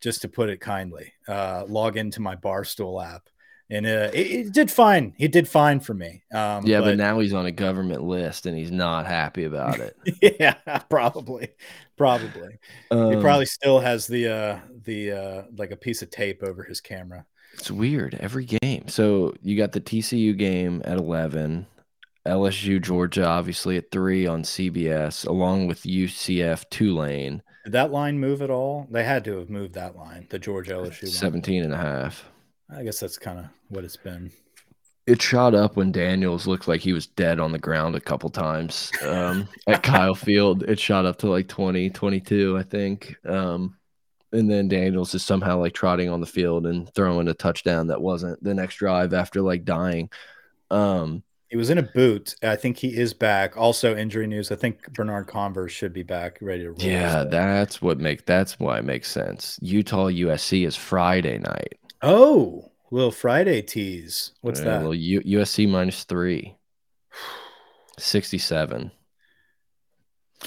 just 0.01 0.23
to 0.23 0.29
put 0.29 0.49
it 0.49 0.61
kindly, 0.61 1.13
uh, 1.27 1.65
log 1.67 1.97
into 1.97 2.21
my 2.21 2.37
Barstool 2.37 3.05
app. 3.05 3.29
And 3.71 3.87
uh, 3.87 4.11
it, 4.15 4.27
it 4.27 4.53
did 4.53 4.71
fine. 4.71 5.15
He 5.19 5.29
did 5.29 5.47
fine 5.47 5.81
for 5.81 5.93
me. 5.93 6.23
Um, 6.33 6.65
Yeah, 6.65 6.81
but, 6.81 6.97
now 6.97 7.19
he's 7.19 7.35
on 7.35 7.47
a 7.47 7.53
government 7.53 8.03
list 8.03 8.47
and 8.47 8.57
he's 8.57 8.71
not 8.71 9.07
happy 9.07 9.45
about 9.45 9.79
it. 9.81 9.97
yeah, 10.41 10.55
probably, 10.89 11.49
probably. 11.97 12.59
he 12.91 12.97
Um, 12.97 13.21
probably 13.21 13.47
still 13.47 13.81
has 13.81 14.07
the 14.07 14.29
uh, 14.29 14.59
the 14.85 15.13
uh, 15.13 15.43
like 15.57 15.71
a 15.71 15.77
piece 15.77 16.01
of 16.01 16.11
tape 16.11 16.43
over 16.43 16.63
his 16.63 16.81
camera. 16.81 17.27
It's 17.55 17.71
weird 17.71 18.15
every 18.21 18.47
game. 18.47 18.89
So 18.89 19.35
you 19.43 19.57
got 19.57 19.73
the 19.73 19.81
TCU 19.81 20.37
game 20.37 20.81
at 20.85 20.97
11, 20.97 21.67
LSU 22.27 22.81
Georgia 22.81 23.25
obviously 23.25 23.77
at 23.77 23.91
3 23.91 24.27
on 24.27 24.43
CBS 24.43 25.27
along 25.27 25.67
with 25.67 25.83
UCF 25.83 26.69
Tulane 26.71 27.43
Did 27.65 27.73
that 27.73 27.91
line 27.91 28.19
move 28.19 28.43
at 28.43 28.51
all? 28.51 28.87
They 28.91 29.03
had 29.03 29.25
to 29.25 29.39
have 29.39 29.51
moved 29.51 29.75
that 29.75 29.97
line, 29.97 30.27
the 30.31 30.39
Georgia 30.39 30.73
LSU 30.73 31.05
line. 31.05 31.13
17 31.13 31.65
and 31.65 31.73
a 31.73 31.79
half. 31.79 32.29
I 32.75 32.83
guess 32.83 33.01
that's 33.01 33.19
kind 33.19 33.39
of 33.39 33.47
what 33.69 33.85
it's 33.85 33.97
been. 33.97 34.31
It 35.07 35.23
shot 35.23 35.55
up 35.55 35.77
when 35.77 35.91
Daniels 35.91 36.47
looked 36.47 36.69
like 36.69 36.83
he 36.83 36.93
was 36.93 37.07
dead 37.07 37.41
on 37.41 37.51
the 37.53 37.59
ground 37.59 37.95
a 37.97 38.01
couple 38.01 38.29
times 38.29 38.93
um, 39.03 39.49
at 39.67 39.83
Kyle 39.83 40.15
Field. 40.15 40.65
It 40.65 40.79
shot 40.79 41.07
up 41.07 41.17
to 41.21 41.31
like 41.31 41.49
20, 41.49 41.89
22, 41.89 42.59
I 42.59 42.63
think. 42.63 43.17
Um, 43.27 43.79
and 44.33 44.51
then 44.51 44.69
Daniels 44.69 45.15
is 45.15 45.25
somehow 45.25 45.59
like 45.59 45.73
trotting 45.73 46.11
on 46.11 46.21
the 46.21 46.27
field 46.27 46.67
and 46.67 46.93
throwing 46.95 47.29
a 47.29 47.33
touchdown 47.35 47.87
that 47.87 48.03
wasn't 48.03 48.43
the 48.45 48.53
next 48.53 48.77
drive 48.77 49.15
after 49.15 49.41
like 49.41 49.65
dying. 49.65 50.11
Um, 50.71 51.23
He 51.49 51.57
was 51.57 51.71
in 51.71 51.79
a 51.79 51.83
boot. 51.83 52.35
I 52.43 52.57
think 52.57 52.77
he 52.77 52.95
is 52.95 53.15
back. 53.15 53.57
Also, 53.57 53.97
injury 53.97 54.27
news. 54.27 54.53
I 54.53 54.57
think 54.57 54.93
Bernard 54.93 55.27
Converse 55.27 55.73
should 55.73 55.95
be 55.95 56.03
back, 56.03 56.37
ready 56.43 56.65
to 56.65 56.73
roll. 56.73 56.79
yeah, 56.83 57.25
that's 57.25 57.81
what 57.81 57.99
make 57.99 58.27
that's 58.27 58.61
why 58.61 58.77
it 58.79 58.85
makes 58.85 59.11
sense. 59.11 59.59
Utah 59.63 60.09
USC 60.09 60.67
is 60.67 60.77
Friday 60.77 61.39
night. 61.39 61.79
Oh, 62.03 62.71
little 62.91 63.11
Friday 63.11 63.63
tease. 63.63 64.33
What's 64.41 64.61
Uh, 64.61 64.65
that? 64.65 64.83
Well, 64.83 64.95
U- 64.95 65.23
USC 65.23 65.69
minus 65.69 66.05
three. 66.05 66.55
67. 67.99 68.91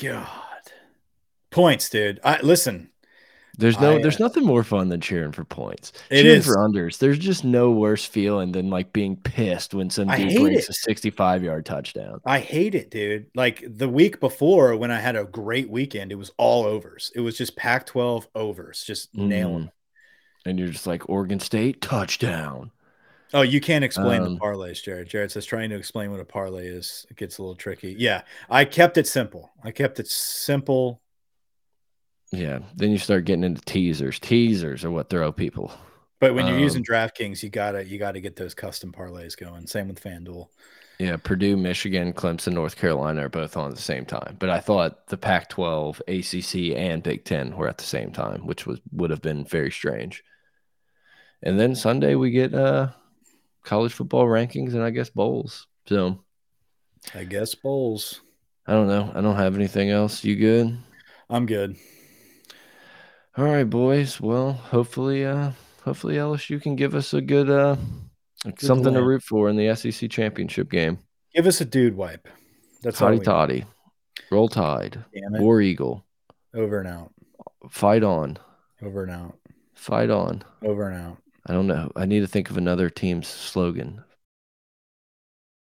God, 0.02 0.28
points, 1.50 1.90
dude. 1.90 2.20
I 2.24 2.40
listen. 2.42 2.90
There's 3.58 3.78
no, 3.80 3.98
I, 3.98 4.02
there's 4.02 4.16
uh, 4.22 4.24
nothing 4.24 4.46
more 4.46 4.64
fun 4.64 4.88
than 4.88 5.02
cheering 5.02 5.34
for 5.34 5.44
points. 5.44 5.92
It 6.10 6.22
cheering 6.24 6.38
is. 6.40 6.46
for 6.46 6.56
unders. 6.56 6.98
There's 6.98 7.20
just 7.20 7.44
no 7.44 7.72
worse 7.72 8.06
feeling 8.06 8.54
than 8.54 8.70
like 8.70 8.94
being 8.94 9.18
pissed 9.18 9.74
when 9.74 9.90
some 9.90 10.08
dude 10.08 10.18
hate 10.32 10.40
brings 10.40 10.64
it. 10.64 10.70
a 10.70 10.74
65 10.74 11.44
yard 11.44 11.66
touchdown. 11.66 12.22
I 12.26 12.40
hate 12.40 12.74
it, 12.74 12.90
dude. 12.90 13.28
Like 13.36 13.62
the 13.68 13.90
week 13.90 14.22
before, 14.22 14.78
when 14.78 14.90
I 14.90 15.00
had 15.02 15.18
a 15.18 15.26
great 15.26 15.70
weekend, 15.70 16.14
it 16.14 16.16
was 16.16 16.32
all 16.38 16.64
overs. 16.64 17.12
It 17.14 17.20
was 17.20 17.38
just 17.38 17.58
Pac-12 17.58 18.28
overs, 18.34 18.84
just 18.88 19.14
nailing. 19.14 19.54
Mm. 19.56 19.60
them. 19.66 19.72
And 20.46 20.58
you're 20.60 20.70
just 20.70 20.88
like 20.88 21.08
Oregon 21.10 21.40
State 21.40 21.82
touchdown. 21.82 22.72
Oh, 23.34 23.44
you 23.44 23.62
can't 23.62 23.86
explain 23.86 24.24
Um, 24.24 24.34
the 24.34 24.40
parlays, 24.40 24.84
Jared. 24.84 25.08
Jared 25.08 25.32
says 25.32 25.46
trying 25.46 25.70
to 25.70 25.76
explain 25.78 26.12
what 26.12 26.20
a 26.20 26.26
parlay 26.26 26.68
is. 26.68 27.06
It 27.10 27.16
gets 27.18 27.38
a 27.38 27.42
little 27.42 27.56
tricky. 27.56 27.96
Yeah, 27.98 28.24
I 28.50 28.66
kept 28.66 28.98
it 28.98 29.08
simple. 29.08 29.52
I 29.64 29.72
kept 29.72 30.00
it 30.00 30.08
simple. 30.08 31.02
Yeah. 32.32 32.60
Then 32.76 32.92
you 32.92 32.98
start 32.98 33.26
getting 33.26 33.44
into 33.44 33.62
teasers. 33.62 34.20
Teasers 34.20 34.84
are 34.84 34.92
what 34.92 35.10
throw 35.10 35.32
people. 35.32 35.72
But 36.20 36.34
when 36.36 36.46
you're 36.46 36.58
Um, 36.58 36.62
using 36.62 36.84
DraftKings, 36.84 37.42
you 37.42 37.50
gotta 37.50 37.84
you 37.86 37.98
gotta 37.98 38.20
get 38.20 38.36
those 38.36 38.54
custom 38.54 38.92
parlays 38.92 39.36
going. 39.38 39.66
Same 39.68 39.88
with 39.88 40.02
FanDuel. 40.02 40.48
Yeah, 41.00 41.18
Purdue, 41.18 41.58
Michigan, 41.58 42.14
Clemson, 42.14 42.54
North 42.54 42.76
Carolina 42.76 43.26
are 43.26 43.30
both 43.30 43.58
on 43.58 43.72
at 43.72 43.76
the 43.76 43.82
same 43.82 44.06
time. 44.06 44.36
But 44.40 44.52
I 44.52 44.60
thought 44.60 45.08
the 45.08 45.18
Pac-12, 45.18 46.00
ACC, 46.08 46.76
and 46.78 47.02
Big 47.02 47.26
Ten 47.26 47.58
were 47.58 47.68
at 47.68 47.80
the 47.80 47.86
same 47.86 48.12
time, 48.12 48.46
which 48.46 48.68
was 48.68 48.80
would 48.92 49.10
have 49.10 49.22
been 49.22 49.44
very 49.46 49.72
strange. 49.72 50.24
And 51.44 51.60
then 51.60 51.76
Sunday 51.76 52.16
we 52.16 52.32
get 52.32 52.54
uh 52.54 52.90
college 53.64 53.94
football 53.94 54.26
rankings 54.26 54.74
and 54.74 54.84
I 54.84 54.90
guess 54.90 55.10
bowls. 55.10 55.68
So 55.88 56.24
I 57.16 57.24
guess 57.24 57.56
bowls. 57.56 58.22
I 58.68 58.74
don't 58.74 58.88
know. 58.88 59.12
I 59.16 59.22
don't 59.22 59.36
have 59.36 59.56
anything 59.56 59.90
else. 59.90 60.24
You 60.24 60.36
good? 60.36 60.78
I'm 61.30 61.46
good. 61.46 61.78
All 63.38 63.46
right, 63.46 63.64
boys. 63.64 64.20
Well, 64.20 64.54
hopefully, 64.54 65.26
uh, 65.26 65.52
hopefully 65.84 66.16
LSU 66.16 66.62
can 66.62 66.76
give 66.76 66.96
us 66.96 67.14
a 67.14 67.22
good 67.22 67.50
uh 67.50 67.78
something 68.60 68.94
to 68.94 69.02
root 69.04 69.24
for 69.24 69.50
in 69.50 69.56
the 69.56 69.74
SEC 69.76 70.10
championship 70.10 70.70
game. 70.70 71.00
Give 71.34 71.48
us 71.48 71.62
a 71.62 71.66
dude 71.66 71.96
wipe. 71.96 72.28
That's 72.84 73.02
all. 73.02 73.08
Toddy 73.08 73.20
we- 73.20 73.26
toddy. 73.26 73.66
Roll 74.32 74.48
tide. 74.48 75.04
Damn 75.14 75.36
it. 75.36 75.42
War 75.42 75.62
Eagle. 75.62 76.06
Over 76.54 76.80
and 76.80 76.88
out. 76.88 77.12
Fight 77.70 78.04
on. 78.04 78.38
Over 78.82 79.04
and 79.04 79.12
out. 79.12 79.38
Fight 79.76 80.10
on. 80.10 80.44
Over 80.64 80.90
and 80.90 81.02
out. 81.02 81.18
I 81.46 81.54
don't 81.54 81.68
know. 81.68 81.92
I 81.96 82.06
need 82.08 82.22
to 82.22 82.28
think 82.28 82.50
of 82.50 82.58
another 82.58 82.90
team's 82.90 83.28
slogan. 83.28 84.04